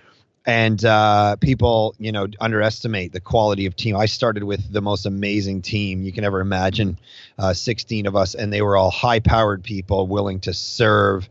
And 0.47 0.85
uh, 0.85 1.37
people, 1.37 1.95
you 1.99 2.13
know, 2.13 2.27
underestimate 2.39 3.13
the 3.13 3.21
quality 3.21 3.67
of 3.67 3.77
team. 3.77 3.97
I 3.97 4.07
started 4.07 4.45
with 4.45 4.71
the 4.71 4.83
most 4.83 5.07
amazing 5.07 5.63
team 5.63 6.03
you 6.03 6.13
can 6.13 6.25
ever 6.25 6.41
imagine, 6.41 6.99
uh, 7.39 7.55
16 7.55 8.07
of 8.07 8.15
us, 8.15 8.35
and 8.35 8.53
they 8.53 8.61
were 8.61 8.77
all 8.77 8.91
high 8.91 9.21
powered 9.21 9.63
people 9.63 10.07
willing 10.07 10.41
to 10.41 10.53
serve 10.53 11.29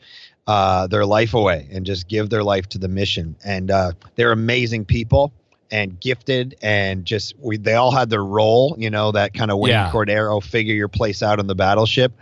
uh, 0.47 0.87
their 0.87 1.05
life 1.05 1.33
away 1.35 1.67
and 1.71 1.85
just 1.85 2.07
give 2.07 2.29
their 2.29 2.43
life 2.43 2.67
to 2.69 2.77
the 2.79 2.87
mission. 2.87 3.35
And 3.45 3.69
uh, 3.69 3.91
they're 4.15 4.31
amazing 4.31 4.85
people 4.85 5.31
and 5.73 5.99
gifted, 5.99 6.55
and 6.61 7.03
just 7.03 7.33
we, 7.39 7.57
they 7.57 7.73
all 7.73 7.91
had 7.91 8.09
their 8.09 8.23
role. 8.23 8.75
You 8.77 8.89
know 8.91 9.11
that 9.11 9.33
kind 9.33 9.49
of 9.51 9.57
Wayne 9.57 9.71
Yeah. 9.71 9.91
Cordeiro 9.91 10.41
figure 10.41 10.75
your 10.75 10.87
place 10.87 11.23
out 11.23 11.39
on 11.39 11.47
the 11.47 11.55
battleship. 11.55 12.13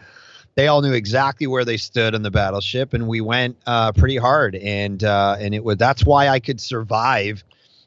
They 0.56 0.68
all 0.68 0.82
knew 0.82 0.94
exactly 0.94 1.48
where 1.48 1.66
they 1.66 1.78
stood 1.78 2.16
on 2.16 2.24
the 2.24 2.32
battleship, 2.32 2.94
and 2.94 3.08
we 3.08 3.22
went 3.22 3.58
uh, 3.68 3.92
pretty 3.92 4.18
hard. 4.18 4.56
And 4.56 5.04
uh, 5.04 5.36
and 5.40 5.54
it 5.54 5.64
was 5.64 5.78
that's 5.78 6.06
why 6.06 6.30
I 6.30 6.40
could 6.40 6.60
survive. 6.62 7.44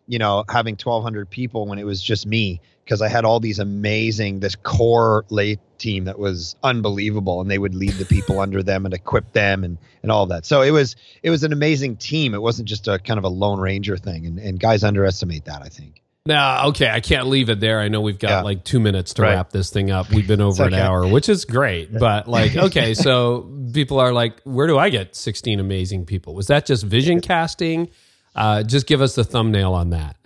You 0.06 0.18
know, 0.18 0.44
having 0.50 0.74
1,200 0.74 1.30
people 1.30 1.66
when 1.66 1.78
it 1.78 1.84
was 1.84 2.02
just 2.02 2.26
me, 2.26 2.60
because 2.84 3.00
I 3.02 3.08
had 3.08 3.24
all 3.24 3.40
these 3.40 3.58
amazing, 3.58 4.40
this 4.40 4.54
core 4.56 5.24
lay 5.30 5.58
team 5.78 6.04
that 6.04 6.18
was 6.18 6.54
unbelievable, 6.62 7.40
and 7.40 7.50
they 7.50 7.58
would 7.58 7.74
lead 7.74 7.92
the 7.98 8.04
people 8.06 8.40
under 8.40 8.62
them 8.62 8.84
and 8.84 8.94
equip 8.94 9.32
them 9.32 9.64
and 9.64 9.78
and 10.02 10.12
all 10.12 10.26
that. 10.26 10.44
So 10.46 10.62
it 10.62 10.70
was 10.70 10.96
it 11.22 11.30
was 11.30 11.44
an 11.44 11.52
amazing 11.52 11.96
team. 11.96 12.34
It 12.34 12.42
wasn't 12.42 12.68
just 12.68 12.86
a 12.88 12.98
kind 12.98 13.18
of 13.18 13.24
a 13.24 13.28
lone 13.28 13.60
ranger 13.60 13.96
thing, 13.96 14.26
and 14.26 14.38
and 14.38 14.58
guys 14.60 14.84
underestimate 14.84 15.44
that. 15.46 15.62
I 15.62 15.68
think. 15.68 16.02
now 16.26 16.68
okay 16.68 16.88
i 16.88 17.00
can't 17.00 17.26
leave 17.26 17.50
it 17.50 17.60
there 17.60 17.78
i 17.80 17.88
know 17.88 18.00
we've 18.00 18.18
got 18.18 18.30
Yeah. 18.30 18.42
like 18.42 18.64
two 18.64 18.80
minutes 18.80 19.12
to 19.14 19.22
Right. 19.22 19.34
wrap 19.34 19.50
this 19.50 19.68
thing 19.70 19.90
up 19.90 20.10
we've 20.10 20.26
been 20.26 20.40
over 20.40 20.64
an 20.64 20.72
hour 20.72 21.06
which 21.06 21.28
is 21.28 21.44
great 21.44 21.92
but 22.06 22.26
like 22.26 22.56
okay 22.56 22.94
so 22.94 23.46
people 23.74 23.98
are 24.00 24.10
like 24.10 24.40
where 24.44 24.66
do 24.66 24.78
i 24.78 24.88
get 24.88 25.14
16 25.14 25.60
amazing 25.60 26.06
people 26.06 26.34
was 26.34 26.46
that 26.46 26.64
just 26.64 26.82
vision 26.84 27.20
casting 27.20 27.90
uh, 28.34 28.62
just 28.62 28.86
give 28.86 29.02
us 29.02 29.14
the 29.14 29.22
thumbnail 29.24 29.74
on 29.74 29.90
that 29.90 30.16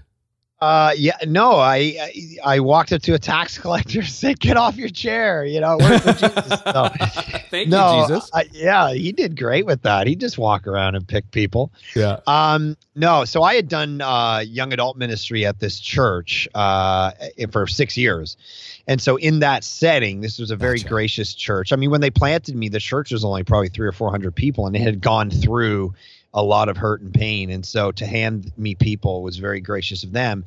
Uh, 0.60 0.92
yeah, 0.96 1.16
no, 1.24 1.52
I, 1.52 1.76
I 2.00 2.36
I 2.44 2.60
walked 2.60 2.92
up 2.92 3.00
to 3.02 3.14
a 3.14 3.18
tax 3.18 3.56
collector 3.62 4.00
and 4.00 4.08
said, 4.08 4.40
"Get 4.40 4.56
off 4.56 4.76
your 4.76 4.88
chair," 4.88 5.44
you 5.44 5.60
know. 5.60 5.76
Work 5.78 6.02
for 6.02 6.12
Jesus. 6.12 6.62
No, 6.66 6.90
Thank 7.50 7.68
no, 7.68 8.00
you, 8.02 8.08
Jesus. 8.08 8.30
I- 8.34 8.48
yeah, 8.52 8.92
he 8.92 9.12
did 9.12 9.38
great 9.38 9.66
with 9.66 9.82
that. 9.82 10.06
He 10.06 10.16
just 10.16 10.36
walk 10.36 10.66
around 10.66 10.96
and 10.96 11.06
pick 11.06 11.30
people. 11.30 11.72
Yeah. 11.94 12.20
Um, 12.26 12.76
no, 12.94 13.24
so 13.24 13.42
I 13.42 13.54
had 13.54 13.68
done 13.68 14.00
uh, 14.00 14.40
young 14.44 14.72
adult 14.72 14.96
ministry 14.96 15.46
at 15.46 15.60
this 15.60 15.78
church 15.80 16.48
uh, 16.54 17.12
for 17.50 17.66
six 17.68 17.96
years. 17.96 18.36
And 18.88 19.00
so 19.00 19.16
in 19.16 19.38
that 19.40 19.64
setting, 19.64 20.20
this 20.20 20.38
was 20.38 20.50
a 20.50 20.56
very 20.56 20.78
Gotcha. 20.78 20.88
gracious 20.88 21.34
church. 21.34 21.72
I 21.72 21.76
mean, 21.76 21.90
when 21.90 22.00
they 22.00 22.10
planted 22.10 22.56
me, 22.56 22.68
the 22.68 22.80
church 22.80 23.12
was 23.12 23.24
only 23.24 23.44
probably 23.44 23.68
three 23.68 23.86
or 23.86 23.92
400 23.92 24.34
people 24.34 24.66
and 24.66 24.74
it 24.74 24.80
had 24.80 25.00
gone 25.00 25.30
through 25.30 25.94
a 26.34 26.42
lot 26.42 26.68
of 26.68 26.76
hurt 26.76 27.00
and 27.00 27.12
pain. 27.14 27.50
And 27.50 27.64
so 27.64 27.92
to 27.92 28.06
hand 28.06 28.52
me 28.56 28.74
people 28.74 29.22
was 29.22 29.38
very 29.38 29.60
gracious 29.60 30.04
of 30.04 30.12
them. 30.12 30.44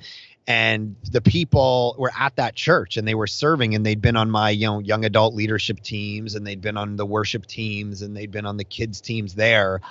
And 0.48 0.96
the 1.12 1.22
people 1.22 1.96
were 2.00 2.12
at 2.18 2.36
that 2.38 2.56
church 2.56 2.98
and 2.98 3.08
they 3.08 3.16
were 3.16 3.28
serving 3.28 3.76
and 3.76 3.86
they'd 3.86 4.02
been 4.02 4.18
on 4.18 4.30
my 4.32 4.50
you 4.50 4.66
know 4.66 4.80
young 4.80 5.06
adult 5.06 5.36
leadership 5.36 5.80
teams 5.82 6.36
and 6.36 6.46
they'd 6.46 6.62
been 6.62 6.78
on 6.78 6.96
the 6.96 7.06
worship 7.06 7.46
teams 7.46 8.02
and 8.02 8.18
they'd 8.18 8.32
been 8.32 8.46
on 8.46 8.58
the 8.58 8.64
kids 8.64 9.02
teams 9.02 9.36
there 9.36 9.82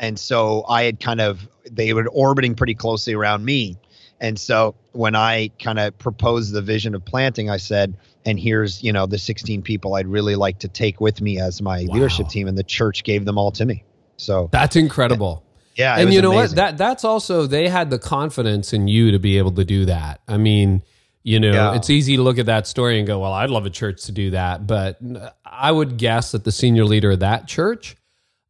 and 0.00 0.18
so 0.18 0.64
I 0.68 0.84
had 0.84 1.00
kind 1.00 1.20
of 1.20 1.48
they 1.70 1.92
were 1.92 2.08
orbiting 2.08 2.54
pretty 2.54 2.74
closely 2.74 3.14
around 3.14 3.44
me. 3.44 3.76
And 4.20 4.38
so 4.38 4.74
when 4.92 5.14
I 5.14 5.50
kind 5.58 5.78
of 5.78 5.96
proposed 5.98 6.52
the 6.52 6.62
vision 6.62 6.94
of 6.94 7.04
planting, 7.04 7.50
I 7.50 7.58
said, 7.58 7.96
and 8.24 8.38
here's, 8.38 8.82
you 8.82 8.92
know, 8.92 9.06
the 9.06 9.18
16 9.18 9.62
people 9.62 9.94
I'd 9.94 10.06
really 10.06 10.34
like 10.34 10.60
to 10.60 10.68
take 10.68 11.00
with 11.00 11.20
me 11.20 11.38
as 11.40 11.60
my 11.60 11.84
Wow. 11.86 11.94
leadership 11.94 12.28
team. 12.28 12.48
And 12.48 12.56
the 12.56 12.64
church 12.64 13.04
gave 13.04 13.24
them 13.24 13.38
all 13.38 13.52
to 13.52 13.64
me. 13.64 13.84
So 14.16 14.48
That's 14.52 14.76
incredible. 14.76 15.44
yeah, 15.76 15.96
and 15.98 16.12
you 16.12 16.22
know 16.22 16.32
amazing. 16.32 16.56
what? 16.56 16.56
That 16.56 16.78
that's 16.78 17.04
also 17.04 17.46
they 17.46 17.68
had 17.68 17.90
the 17.90 17.98
confidence 17.98 18.72
in 18.72 18.88
you 18.88 19.10
to 19.12 19.18
be 19.18 19.38
able 19.38 19.52
to 19.52 19.64
do 19.64 19.86
that. 19.86 20.20
I 20.28 20.36
mean, 20.36 20.82
you 21.22 21.40
know, 21.40 21.52
Yeah. 21.52 21.74
it's 21.74 21.90
easy 21.90 22.16
to 22.16 22.22
look 22.22 22.38
at 22.38 22.46
that 22.46 22.66
story 22.66 22.98
and 22.98 23.06
go, 23.06 23.18
"Well, 23.20 23.32
I'd 23.32 23.50
love 23.50 23.66
a 23.66 23.70
church 23.70 24.04
to 24.04 24.12
do 24.12 24.30
that," 24.30 24.66
but 24.66 24.98
I 25.44 25.72
would 25.72 25.96
guess 25.96 26.32
that 26.32 26.44
the 26.44 26.52
senior 26.52 26.84
leader 26.84 27.12
of 27.12 27.20
that 27.20 27.46
church 27.48 27.96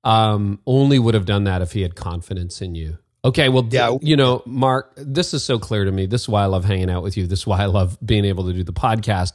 um, 0.03 0.59
only 0.67 0.99
would 0.99 1.15
have 1.15 1.25
done 1.25 1.45
that 1.45 1.63
if 1.63 1.73
he 1.73 1.81
had 1.81 1.95
confidence 1.95 2.61
in 2.61 2.75
you. 2.75 2.99
Okay, 3.25 3.49
well, 3.49 3.67
Yeah. 3.71 3.97
you 4.03 4.17
know, 4.17 4.43
Mark, 4.45 4.93
this 4.99 5.33
is 5.33 5.43
so 5.43 5.59
clear 5.59 5.87
to 5.87 5.91
me. 5.93 6.05
This 6.05 6.23
is 6.23 6.29
why 6.29 6.43
I 6.43 6.47
love 6.47 6.67
hanging 6.67 6.91
out 6.91 7.03
with 7.03 7.17
you. 7.17 7.27
This 7.27 7.39
is 7.39 7.47
why 7.47 7.61
I 7.63 7.67
love 7.67 7.97
being 8.05 8.27
able 8.27 8.45
to 8.45 8.53
do 8.53 8.63
the 8.63 8.75
podcast. 8.75 9.33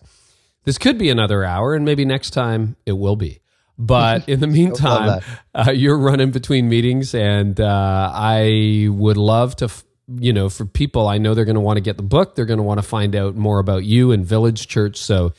This 0.65 0.77
could 0.77 0.99
be 0.99 1.09
another 1.09 1.43
hour, 1.43 1.73
and 1.73 1.85
maybe 1.85 2.05
next 2.05 2.29
time 2.31 2.75
it 2.85 2.91
will 2.91 3.15
be. 3.15 3.39
But 3.79 4.27
in 4.29 4.41
the 4.41 4.47
meantime, 4.47 5.21
uh, 5.55 5.71
you're 5.71 5.97
running 5.97 6.31
between 6.31 6.67
meetings, 6.69 7.15
and 7.15 7.59
uh, 7.59 8.11
I 8.13 8.87
would 8.91 9.17
love 9.17 9.55
to, 9.57 9.65
f- 9.65 9.85
you 10.17 10.33
know, 10.33 10.49
for 10.49 10.65
people, 10.65 11.07
I 11.07 11.17
know 11.17 11.33
they're 11.33 11.45
going 11.45 11.55
to 11.55 11.61
want 11.61 11.77
to 11.77 11.81
get 11.81 11.95
the 11.97 12.03
book. 12.03 12.35
They're 12.35 12.45
going 12.45 12.57
to 12.57 12.63
want 12.63 12.79
to 12.79 12.85
find 12.85 13.15
out 13.15 13.35
more 13.35 13.59
about 13.59 13.85
you 13.85 14.11
and 14.11 14.25
Village 14.25 14.67
Church. 14.67 14.97
So 14.97 15.31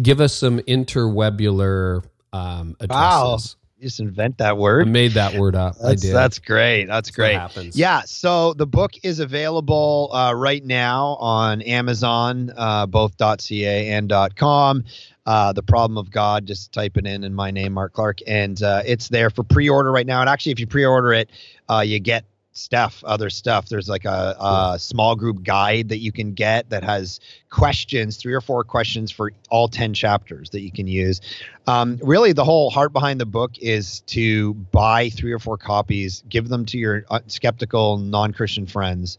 give 0.00 0.20
us 0.20 0.32
some 0.34 0.60
interwebular 0.60 2.04
um, 2.32 2.76
Wow. 2.88 3.38
You 3.78 3.84
just 3.84 4.00
invent 4.00 4.38
that 4.38 4.58
word. 4.58 4.88
I 4.88 4.90
made 4.90 5.12
that 5.12 5.34
word 5.34 5.54
up. 5.54 5.76
I 5.80 5.90
That's, 5.90 6.02
did. 6.02 6.12
that's 6.12 6.40
great. 6.40 6.86
That's 6.86 7.10
what 7.10 7.14
great. 7.14 7.34
happens. 7.34 7.76
Yeah. 7.76 8.02
So 8.06 8.52
the 8.54 8.66
book 8.66 8.90
is 9.04 9.20
available 9.20 10.10
uh, 10.12 10.32
right 10.32 10.64
now 10.64 11.16
on 11.20 11.62
Amazon, 11.62 12.52
uh, 12.56 12.86
both 12.86 13.14
.ca 13.18 13.88
and 13.90 14.12
.com. 14.34 14.84
Uh, 15.26 15.52
the 15.52 15.62
problem 15.62 15.98
of 15.98 16.10
God. 16.10 16.46
Just 16.46 16.72
type 16.72 16.96
it 16.96 17.06
in 17.06 17.22
and 17.22 17.36
my 17.36 17.50
name, 17.50 17.74
Mark 17.74 17.92
Clark, 17.92 18.20
and 18.26 18.62
uh, 18.62 18.82
it's 18.86 19.08
there 19.08 19.28
for 19.28 19.42
pre-order 19.42 19.92
right 19.92 20.06
now. 20.06 20.20
And 20.20 20.28
actually, 20.30 20.52
if 20.52 20.60
you 20.60 20.66
pre-order 20.66 21.12
it, 21.12 21.28
uh, 21.68 21.80
you 21.80 22.00
get 22.00 22.24
stuff, 22.52 23.04
other 23.04 23.30
stuff. 23.30 23.68
There's 23.68 23.88
like 23.88 24.04
a, 24.04 24.36
a 24.40 24.78
small 24.78 25.14
group 25.16 25.42
guide 25.42 25.90
that 25.90 25.98
you 25.98 26.12
can 26.12 26.34
get 26.34 26.70
that 26.70 26.82
has 26.82 27.20
questions, 27.50 28.16
three 28.16 28.34
or 28.34 28.40
four 28.40 28.64
questions 28.64 29.10
for 29.10 29.32
all 29.50 29.68
ten 29.68 29.94
chapters 29.94 30.50
that 30.50 30.60
you 30.60 30.72
can 30.72 30.86
use. 30.86 31.20
Um, 31.66 31.98
really, 32.02 32.32
the 32.32 32.44
whole 32.44 32.70
heart 32.70 32.92
behind 32.92 33.20
the 33.20 33.26
book 33.26 33.58
is 33.58 34.00
to 34.06 34.54
buy 34.54 35.10
three 35.10 35.32
or 35.32 35.38
four 35.38 35.56
copies, 35.58 36.24
give 36.28 36.48
them 36.48 36.64
to 36.66 36.78
your 36.78 37.04
uh, 37.10 37.20
skeptical 37.26 37.98
non-Christian 37.98 38.66
friends, 38.66 39.18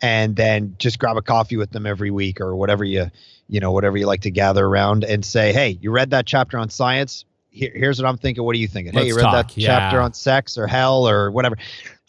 and 0.00 0.36
then 0.36 0.76
just 0.78 0.98
grab 0.98 1.16
a 1.16 1.22
coffee 1.22 1.56
with 1.56 1.70
them 1.70 1.86
every 1.86 2.10
week 2.10 2.40
or 2.40 2.56
whatever 2.56 2.84
you 2.84 3.10
you 3.50 3.60
know 3.60 3.72
whatever 3.72 3.96
you 3.96 4.06
like 4.06 4.22
to 4.22 4.30
gather 4.30 4.64
around 4.64 5.04
and 5.04 5.24
say, 5.24 5.52
hey, 5.52 5.78
you 5.80 5.90
read 5.90 6.10
that 6.10 6.26
chapter 6.26 6.56
on 6.56 6.70
science. 6.70 7.24
Here, 7.50 7.72
here's 7.74 8.00
what 8.00 8.08
I'm 8.08 8.16
thinking. 8.16 8.44
What 8.44 8.54
are 8.54 8.58
you 8.58 8.68
thinking? 8.68 8.92
hey, 8.92 9.00
Let's 9.00 9.08
you 9.08 9.16
read 9.16 9.22
talk. 9.22 9.48
that 9.48 9.60
chapter 9.60 10.00
on 10.00 10.12
sex 10.14 10.56
or 10.56 10.66
hell 10.66 11.08
or 11.08 11.30
whatever. 11.30 11.56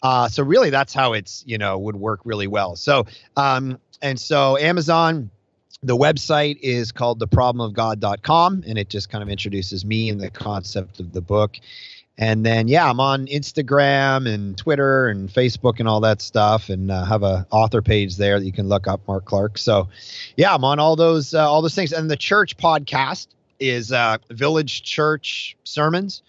Uh, 0.02 0.28
so 0.28 0.42
really, 0.42 0.70
that's 0.70 0.94
how 0.94 1.12
it's 1.12 1.42
you 1.46 1.58
know 1.58 1.78
would 1.78 1.96
work 1.96 2.20
really 2.24 2.46
well. 2.46 2.76
So 2.76 3.06
um, 3.36 3.78
and 4.00 4.18
so 4.18 4.56
Amazon 4.56 5.30
the 5.82 5.96
website 5.96 6.58
is 6.62 6.92
called 6.92 7.18
theproblemofgod.com 7.20 8.64
and 8.66 8.78
it 8.78 8.88
just 8.88 9.10
kind 9.10 9.22
of 9.22 9.28
introduces 9.28 9.84
me 9.84 10.08
and 10.10 10.20
the 10.20 10.30
concept 10.30 11.00
of 11.00 11.12
the 11.12 11.20
book 11.20 11.56
and 12.18 12.44
then 12.44 12.68
yeah 12.68 12.88
i'm 12.88 13.00
on 13.00 13.26
instagram 13.26 14.32
and 14.32 14.58
twitter 14.58 15.08
and 15.08 15.30
facebook 15.30 15.80
and 15.80 15.88
all 15.88 16.00
that 16.00 16.20
stuff. 16.20 16.68
And 16.68 16.90
uh, 16.90 17.04
have 17.04 17.22
a 17.22 17.46
author 17.50 17.82
page 17.82 18.16
there 18.16 18.38
that 18.38 18.44
you 18.44 18.52
can 18.52 18.68
look 18.68 18.86
up 18.86 19.00
mark 19.08 19.24
clark. 19.24 19.58
So 19.58 19.88
yeah 20.36 20.54
i'm 20.54 20.64
on 20.64 20.78
all 20.78 20.96
those 20.96 21.34
uh, 21.34 21.50
all 21.50 21.62
those 21.62 21.74
things. 21.74 21.92
And 21.92 22.10
the 22.10 22.16
church 22.16 22.56
podcast 22.56 23.28
is 23.58 23.92
uh, 23.92 24.18
village 24.30 24.82
church 24.82 25.56
sermons. 25.64 26.22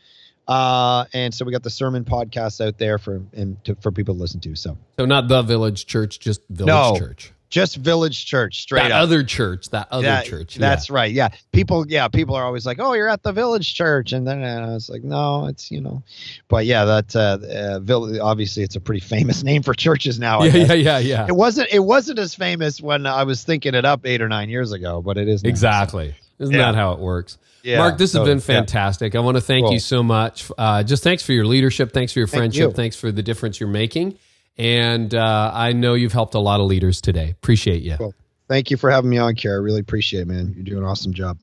Uh, 0.48 1.06
and 1.14 1.34
so 1.34 1.46
we 1.46 1.52
got 1.52 1.64
the 1.64 1.70
sermon 1.70 2.04
podcast 2.04 2.66
out 2.66 2.78
there 2.78 2.98
for 2.98 3.22
and 3.34 3.64
to, 3.66 3.76
for 3.76 3.92
people 3.92 4.14
to 4.14 4.20
listen 4.20 4.40
to 4.42 4.56
so. 4.56 4.78
So 4.98 5.06
not 5.06 5.28
the 5.28 5.42
village 5.42 5.86
church, 5.86 6.20
just 6.20 6.42
village 6.50 6.68
No, 6.68 6.98
church. 6.98 7.33
Just 7.54 7.76
village 7.76 8.26
church 8.26 8.62
straight 8.62 8.82
that 8.82 8.92
up 8.92 9.04
other 9.04 9.22
church, 9.24 9.70
that 9.70 9.88
other 9.92 10.08
That- 10.08 10.26
church. 10.26 10.56
That's 10.56 10.90
right. 10.90 11.12
Yeah. 11.12 11.30
People, 11.52 11.86
yeah, 11.88 12.08
people 12.08 12.34
are 12.34 12.44
always 12.44 12.66
like, 12.66 12.80
"Oh, 12.80 12.94
you're 12.94 13.08
at 13.08 13.22
the 13.22 13.32
village 13.32 13.76
church," 13.76 14.12
and 14.12 14.26
then 14.28 14.44
uh, 14.44 14.66
I 14.70 14.74
was 14.74 14.90
like, 14.90 15.04
"No, 15.04 15.46
it's 15.46 15.70
you 15.70 15.80
know," 15.80 16.02
but 16.48 16.66
yeah, 16.66 16.84
that 16.86 17.16
uh, 17.16 17.38
uh, 17.46 17.80
vill- 17.80 18.20
obviously 18.24 18.64
it's 18.64 18.76
a 18.76 18.80
pretty 18.80 19.02
famous 19.02 19.44
name 19.50 19.62
for 19.62 19.76
churches 19.76 20.18
now. 20.18 20.40
I 20.40 20.46
yeah, 20.46 20.52
guess. 20.52 20.68
yeah, 20.70 20.74
yeah, 20.74 21.00
yeah. 21.00 21.26
It 21.30 21.36
wasn't. 21.36 21.70
It 21.72 21.80
wasn't 21.84 22.18
as 22.18 22.34
famous 22.34 22.82
when 22.82 23.06
I 23.06 23.24
was 23.24 23.44
thinking 23.44 23.76
it 23.76 23.86
up 23.86 24.04
eight 24.08 24.24
or 24.24 24.28
nine 24.28 24.50
years 24.50 24.72
ago, 24.72 25.04
but 25.04 25.20
it 25.20 25.28
is 25.28 25.44
now. 25.44 25.50
Exactly. 25.50 26.16
Isn't 26.40 26.56
Yeah. 26.56 26.72
that 26.72 26.76
how 26.76 26.94
it 26.94 27.00
works? 27.00 27.38
Yeah, 27.62 27.78
Mark, 27.78 28.00
this 28.00 28.14
has 28.14 28.26
been 28.26 28.40
fantastic. 28.42 29.14
I 29.16 29.20
want 29.20 29.38
to 29.38 29.42
thank 29.42 29.66
Cool. 29.66 29.74
you 29.74 29.80
so 29.80 30.02
much. 30.02 30.50
Uh, 30.58 30.82
just 30.82 31.04
thanks 31.04 31.24
for 31.24 31.32
your 31.34 31.46
leadership. 31.46 31.94
Thanks 31.94 32.12
for 32.12 32.20
your 32.20 32.28
Thank 32.28 32.40
friendship. 32.40 32.70
you. 32.72 32.72
Thanks 32.72 32.96
for 32.98 33.12
the 33.12 33.22
difference 33.24 33.60
you're 33.60 33.70
making. 33.70 34.18
And 34.58 35.14
uh, 35.16 35.52
I 35.54 35.74
know 35.74 35.94
you've 35.94 36.14
helped 36.14 36.36
a 36.36 36.40
lot 36.40 36.60
of 36.60 36.68
leaders 36.68 37.02
today. 37.02 37.32
Appreciate 37.32 37.82
you. 37.82 37.98
Cool. 37.98 38.14
Thank 38.48 38.70
you 38.70 38.78
for 38.78 38.92
having 38.92 39.10
me 39.10 39.18
on, 39.18 39.36
Carey. 39.36 39.56
I 39.56 39.60
really 39.60 39.80
appreciate 39.80 40.22
it, 40.22 40.28
man. 40.28 40.54
You're 40.56 40.64
doing 40.64 40.80
an 40.80 40.86
awesome 40.86 41.14
job. 41.14 41.40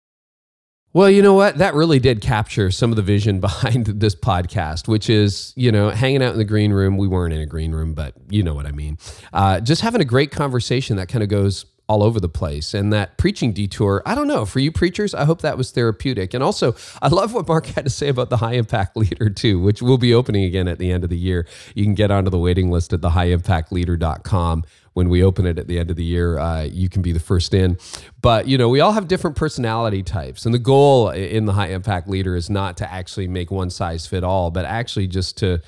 Well, 0.93 1.09
you 1.09 1.23
know 1.23 1.35
what? 1.35 1.59
That 1.59 1.75
really 1.75 2.01
did 2.01 2.21
capture 2.21 2.73
some 2.73 2.91
of 2.91 2.97
the 2.97 3.03
vision 3.03 3.39
behind 3.41 3.87
this 3.87 4.15
podcast, 4.15 4.89
which 4.89 5.09
is, 5.09 5.53
you 5.57 5.71
know, 5.71 5.91
hanging 5.91 6.23
out 6.23 6.33
in 6.33 6.39
the 6.39 6.45
green 6.45 6.73
room. 6.73 6.97
We 6.97 7.07
weren't 7.07 7.33
in 7.33 7.41
a 7.41 7.47
green 7.47 7.73
room, 7.73 7.95
but 7.95 8.15
you 8.29 8.43
know 8.43 8.55
what 8.55 8.67
I 8.67 8.73
mean. 8.73 8.99
Uh, 9.33 9.61
just 9.61 9.83
having 9.83 10.01
a 10.01 10.05
great 10.05 10.33
conversation 10.33 10.97
that 10.97 11.09
kind 11.09 11.23
of 11.23 11.29
goes 11.29 11.65
all 11.91 12.05
over 12.05 12.21
the 12.21 12.29
place. 12.29 12.73
And 12.73 12.93
that 12.93 13.17
preaching 13.17 13.53
detour, 13.53 14.01
I 14.07 14.15
don't 14.15 14.29
know, 14.29 14.45
for 14.45 14.61
you 14.61 14.71
preachers, 14.71 15.13
I 15.13 15.25
hope 15.25 15.43
that 15.43 15.59
was 15.59 15.73
therapeutic. 15.73 16.35
And 16.35 16.43
also, 16.43 16.77
I 17.03 17.09
love 17.09 17.35
what 17.35 17.49
Mark 17.49 17.67
had 17.75 17.85
to 17.85 17.91
say 17.91 18.09
about 18.09 18.31
the 18.31 18.37
high 18.37 18.53
impact 18.53 18.97
leader, 18.97 19.29
too, 19.29 19.59
which 19.59 19.83
will 19.83 19.99
be 19.99 20.15
opening 20.15 20.45
again 20.45 20.69
at 20.69 20.79
the 20.79 20.93
end 20.93 21.03
of 21.03 21.11
the 21.11 21.19
year. 21.19 21.49
You 21.75 21.83
can 21.83 21.95
get 21.95 22.13
onto 22.13 22.31
the 22.31 22.39
waiting 22.39 22.71
list 22.71 22.93
at 22.93 23.01
thehighimpactleader.com 23.01 24.65
when 24.93 25.09
we 25.09 25.23
open 25.23 25.47
it 25.47 25.59
at 25.59 25.69
the 25.69 25.79
end 25.79 25.89
of 25.91 25.97
the 25.97 26.05
year, 26.05 26.37
uh, 26.39 26.63
you 26.63 26.89
can 26.89 27.01
be 27.01 27.13
the 27.13 27.21
first 27.21 27.55
in. 27.55 27.79
But 28.23 28.49
you 28.49 28.59
know, 28.59 28.69
we 28.69 28.81
all 28.81 28.91
have 28.93 29.07
different 29.07 29.37
personality 29.37 30.03
types, 30.03 30.45
and 30.45 30.53
the 30.53 30.59
goal 30.59 31.11
in 31.11 31.47
the 31.47 31.53
high 31.53 31.69
impact 31.69 32.09
leader 32.09 32.35
is 32.35 32.51
not 32.51 32.77
to 32.79 32.93
actually 32.93 33.29
make 33.29 33.53
one 33.53 33.71
size 33.71 34.07
fit 34.09 34.25
all, 34.25 34.51
but 34.51 34.65
actually 34.65 35.07
just 35.07 35.39
to 35.39 35.63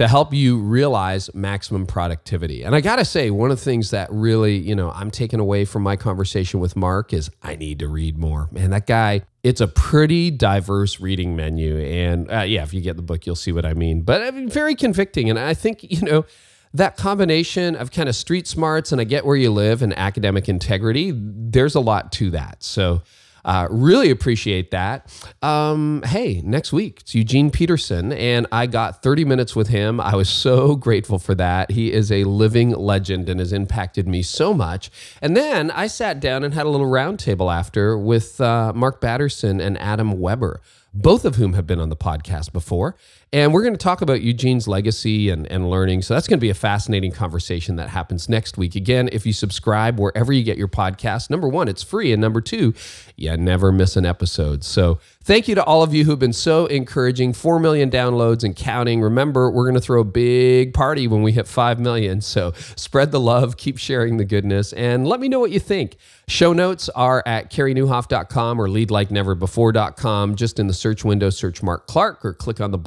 to 0.00 0.08
help 0.08 0.32
you 0.32 0.56
realize 0.56 1.28
maximum 1.34 1.84
productivity. 1.86 2.62
And 2.62 2.74
I 2.74 2.80
got 2.80 2.96
to 2.96 3.04
say, 3.04 3.28
one 3.28 3.50
of 3.50 3.58
the 3.58 3.62
things 3.62 3.90
that 3.90 4.08
really, 4.10 4.56
you 4.56 4.74
know, 4.74 4.90
I'm 4.92 5.10
taking 5.10 5.40
away 5.40 5.66
from 5.66 5.82
my 5.82 5.94
conversation 5.96 6.58
with 6.58 6.74
Mark 6.74 7.12
is 7.12 7.30
I 7.42 7.56
need 7.56 7.80
to 7.80 7.88
read 7.88 8.16
more. 8.16 8.48
Man, 8.50 8.70
that 8.70 8.86
guy, 8.86 9.20
it's 9.42 9.60
a 9.60 9.68
pretty 9.68 10.30
diverse 10.30 11.00
reading 11.00 11.36
menu. 11.36 11.78
And 11.78 12.32
uh, 12.32 12.40
yeah, 12.40 12.62
if 12.62 12.72
you 12.72 12.80
get 12.80 12.96
the 12.96 13.02
book, 13.02 13.26
you'll 13.26 13.36
see 13.36 13.52
what 13.52 13.66
I 13.66 13.74
mean. 13.74 14.00
But 14.00 14.22
I 14.22 14.30
mean, 14.30 14.48
very 14.48 14.74
convicting. 14.74 15.28
And 15.28 15.38
I 15.38 15.52
think, 15.52 15.82
you 15.82 16.00
know, 16.00 16.24
that 16.72 16.96
combination 16.96 17.76
of 17.76 17.90
kind 17.90 18.08
of 18.08 18.16
street 18.16 18.46
smarts 18.46 18.92
and 18.92 19.02
I 19.02 19.04
get 19.04 19.26
where 19.26 19.36
you 19.36 19.50
live 19.50 19.82
and 19.82 19.92
academic 19.98 20.48
integrity, 20.48 21.12
there's 21.14 21.74
a 21.74 21.80
lot 21.80 22.10
to 22.12 22.30
that. 22.30 22.62
So, 22.62 23.02
uh, 23.44 23.68
really 23.70 24.10
appreciate 24.10 24.70
that. 24.70 25.10
Um, 25.42 26.02
hey, 26.06 26.40
next 26.44 26.72
week 26.72 27.00
it's 27.00 27.14
Eugene 27.14 27.50
Peterson, 27.50 28.12
and 28.12 28.46
I 28.52 28.66
got 28.66 29.02
30 29.02 29.24
minutes 29.24 29.54
with 29.56 29.68
him. 29.68 30.00
I 30.00 30.14
was 30.14 30.28
so 30.28 30.76
grateful 30.76 31.18
for 31.18 31.34
that. 31.36 31.70
He 31.70 31.92
is 31.92 32.10
a 32.10 32.24
living 32.24 32.70
legend 32.70 33.28
and 33.28 33.40
has 33.40 33.52
impacted 33.52 34.08
me 34.08 34.22
so 34.22 34.52
much. 34.52 34.90
And 35.22 35.36
then 35.36 35.70
I 35.70 35.86
sat 35.86 36.20
down 36.20 36.44
and 36.44 36.54
had 36.54 36.66
a 36.66 36.70
little 36.70 36.86
roundtable 36.86 37.54
after 37.54 37.96
with 37.96 38.40
uh, 38.40 38.72
Mark 38.74 39.00
Batterson 39.00 39.60
and 39.60 39.78
Adam 39.78 40.18
Weber 40.18 40.60
both 40.92 41.24
of 41.24 41.36
whom 41.36 41.52
have 41.52 41.66
been 41.66 41.80
on 41.80 41.88
the 41.88 41.96
podcast 41.96 42.52
before. 42.52 42.96
And 43.32 43.54
we're 43.54 43.62
going 43.62 43.74
to 43.74 43.78
talk 43.78 44.02
about 44.02 44.22
Eugene's 44.22 44.66
legacy 44.66 45.30
and, 45.30 45.46
and 45.52 45.70
learning. 45.70 46.02
So 46.02 46.14
that's 46.14 46.26
going 46.26 46.38
to 46.38 46.40
be 46.40 46.50
a 46.50 46.54
fascinating 46.54 47.12
conversation 47.12 47.76
that 47.76 47.90
happens 47.90 48.28
next 48.28 48.58
week. 48.58 48.74
Again, 48.74 49.08
if 49.12 49.24
you 49.24 49.32
subscribe 49.32 50.00
wherever 50.00 50.32
you 50.32 50.42
get 50.42 50.58
your 50.58 50.66
podcast, 50.66 51.30
number 51.30 51.48
one, 51.48 51.68
it's 51.68 51.84
free. 51.84 52.12
And 52.12 52.20
number 52.20 52.40
two, 52.40 52.74
you 53.14 53.36
never 53.36 53.70
miss 53.70 53.96
an 53.96 54.04
episode. 54.04 54.64
So 54.64 54.98
thank 55.22 55.46
you 55.46 55.54
to 55.54 55.62
all 55.62 55.84
of 55.84 55.94
you 55.94 56.04
who've 56.04 56.18
been 56.18 56.32
so 56.32 56.66
encouraging. 56.66 57.32
4 57.32 57.60
million 57.60 57.88
downloads 57.88 58.42
and 58.42 58.56
counting. 58.56 59.00
Remember, 59.00 59.48
we're 59.48 59.64
going 59.64 59.74
to 59.74 59.80
throw 59.80 60.00
a 60.00 60.04
big 60.04 60.74
party 60.74 61.06
when 61.06 61.22
we 61.22 61.30
hit 61.30 61.46
5 61.46 61.78
million. 61.78 62.20
So 62.20 62.52
spread 62.74 63.12
the 63.12 63.20
love, 63.20 63.56
keep 63.56 63.78
sharing 63.78 64.16
the 64.16 64.24
goodness, 64.24 64.72
and 64.72 65.06
let 65.06 65.20
me 65.20 65.28
know 65.28 65.38
what 65.38 65.52
you 65.52 65.60
think. 65.60 65.96
Show 66.26 66.52
notes 66.52 66.88
are 66.90 67.22
at 67.26 67.50
careynieuwhof.com 67.50 68.60
or 68.60 68.68
leadlikeneverbefore.com. 68.68 70.34
Just 70.36 70.58
in 70.58 70.66
the 70.66 70.74
search 70.74 71.04
window, 71.04 71.30
search 71.30 71.62
Mark 71.62 71.86
Clark 71.86 72.24
or 72.24 72.34
click 72.34 72.60
on 72.60 72.70
the 72.70 72.78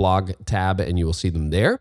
tab 0.46 0.80
and 0.80 0.98
you 1.00 1.06
will 1.06 1.14
see 1.14 1.30
them 1.30 1.50
there. 1.50 1.80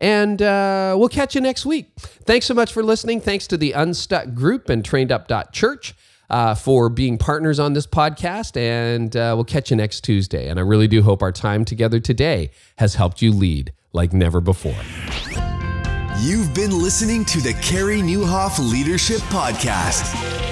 And 0.00 0.42
uh, 0.42 0.96
we'll 0.98 1.08
catch 1.08 1.34
you 1.36 1.40
next 1.40 1.64
week. 1.64 1.92
Thanks 1.96 2.46
so 2.46 2.54
much 2.54 2.72
for 2.72 2.82
listening. 2.82 3.20
Thanks 3.20 3.46
to 3.48 3.56
the 3.56 3.72
Unstuck 3.72 4.34
Group 4.34 4.68
and 4.68 4.82
TrainedUp.church 4.82 5.94
uh, 6.28 6.54
for 6.56 6.88
being 6.88 7.18
partners 7.18 7.60
on 7.60 7.74
this 7.74 7.86
podcast. 7.86 8.56
And 8.56 9.14
uh, 9.14 9.32
we'll 9.36 9.44
catch 9.44 9.70
you 9.70 9.76
next 9.76 10.00
Tuesday. 10.00 10.48
And 10.48 10.58
I 10.58 10.62
really 10.62 10.88
do 10.88 11.02
hope 11.02 11.22
our 11.22 11.30
time 11.30 11.64
together 11.64 12.00
today 12.00 12.50
has 12.78 12.96
helped 12.96 13.22
you 13.22 13.32
lead 13.32 13.72
like 13.92 14.12
never 14.12 14.40
before. 14.40 14.74
You've 16.20 16.54
been 16.54 16.70
listening 16.70 17.24
to 17.26 17.40
the 17.40 17.52
Carey 17.62 17.98
Nieuwhof 17.98 18.58
Leadership 18.58 19.20
Podcast. 19.22 20.51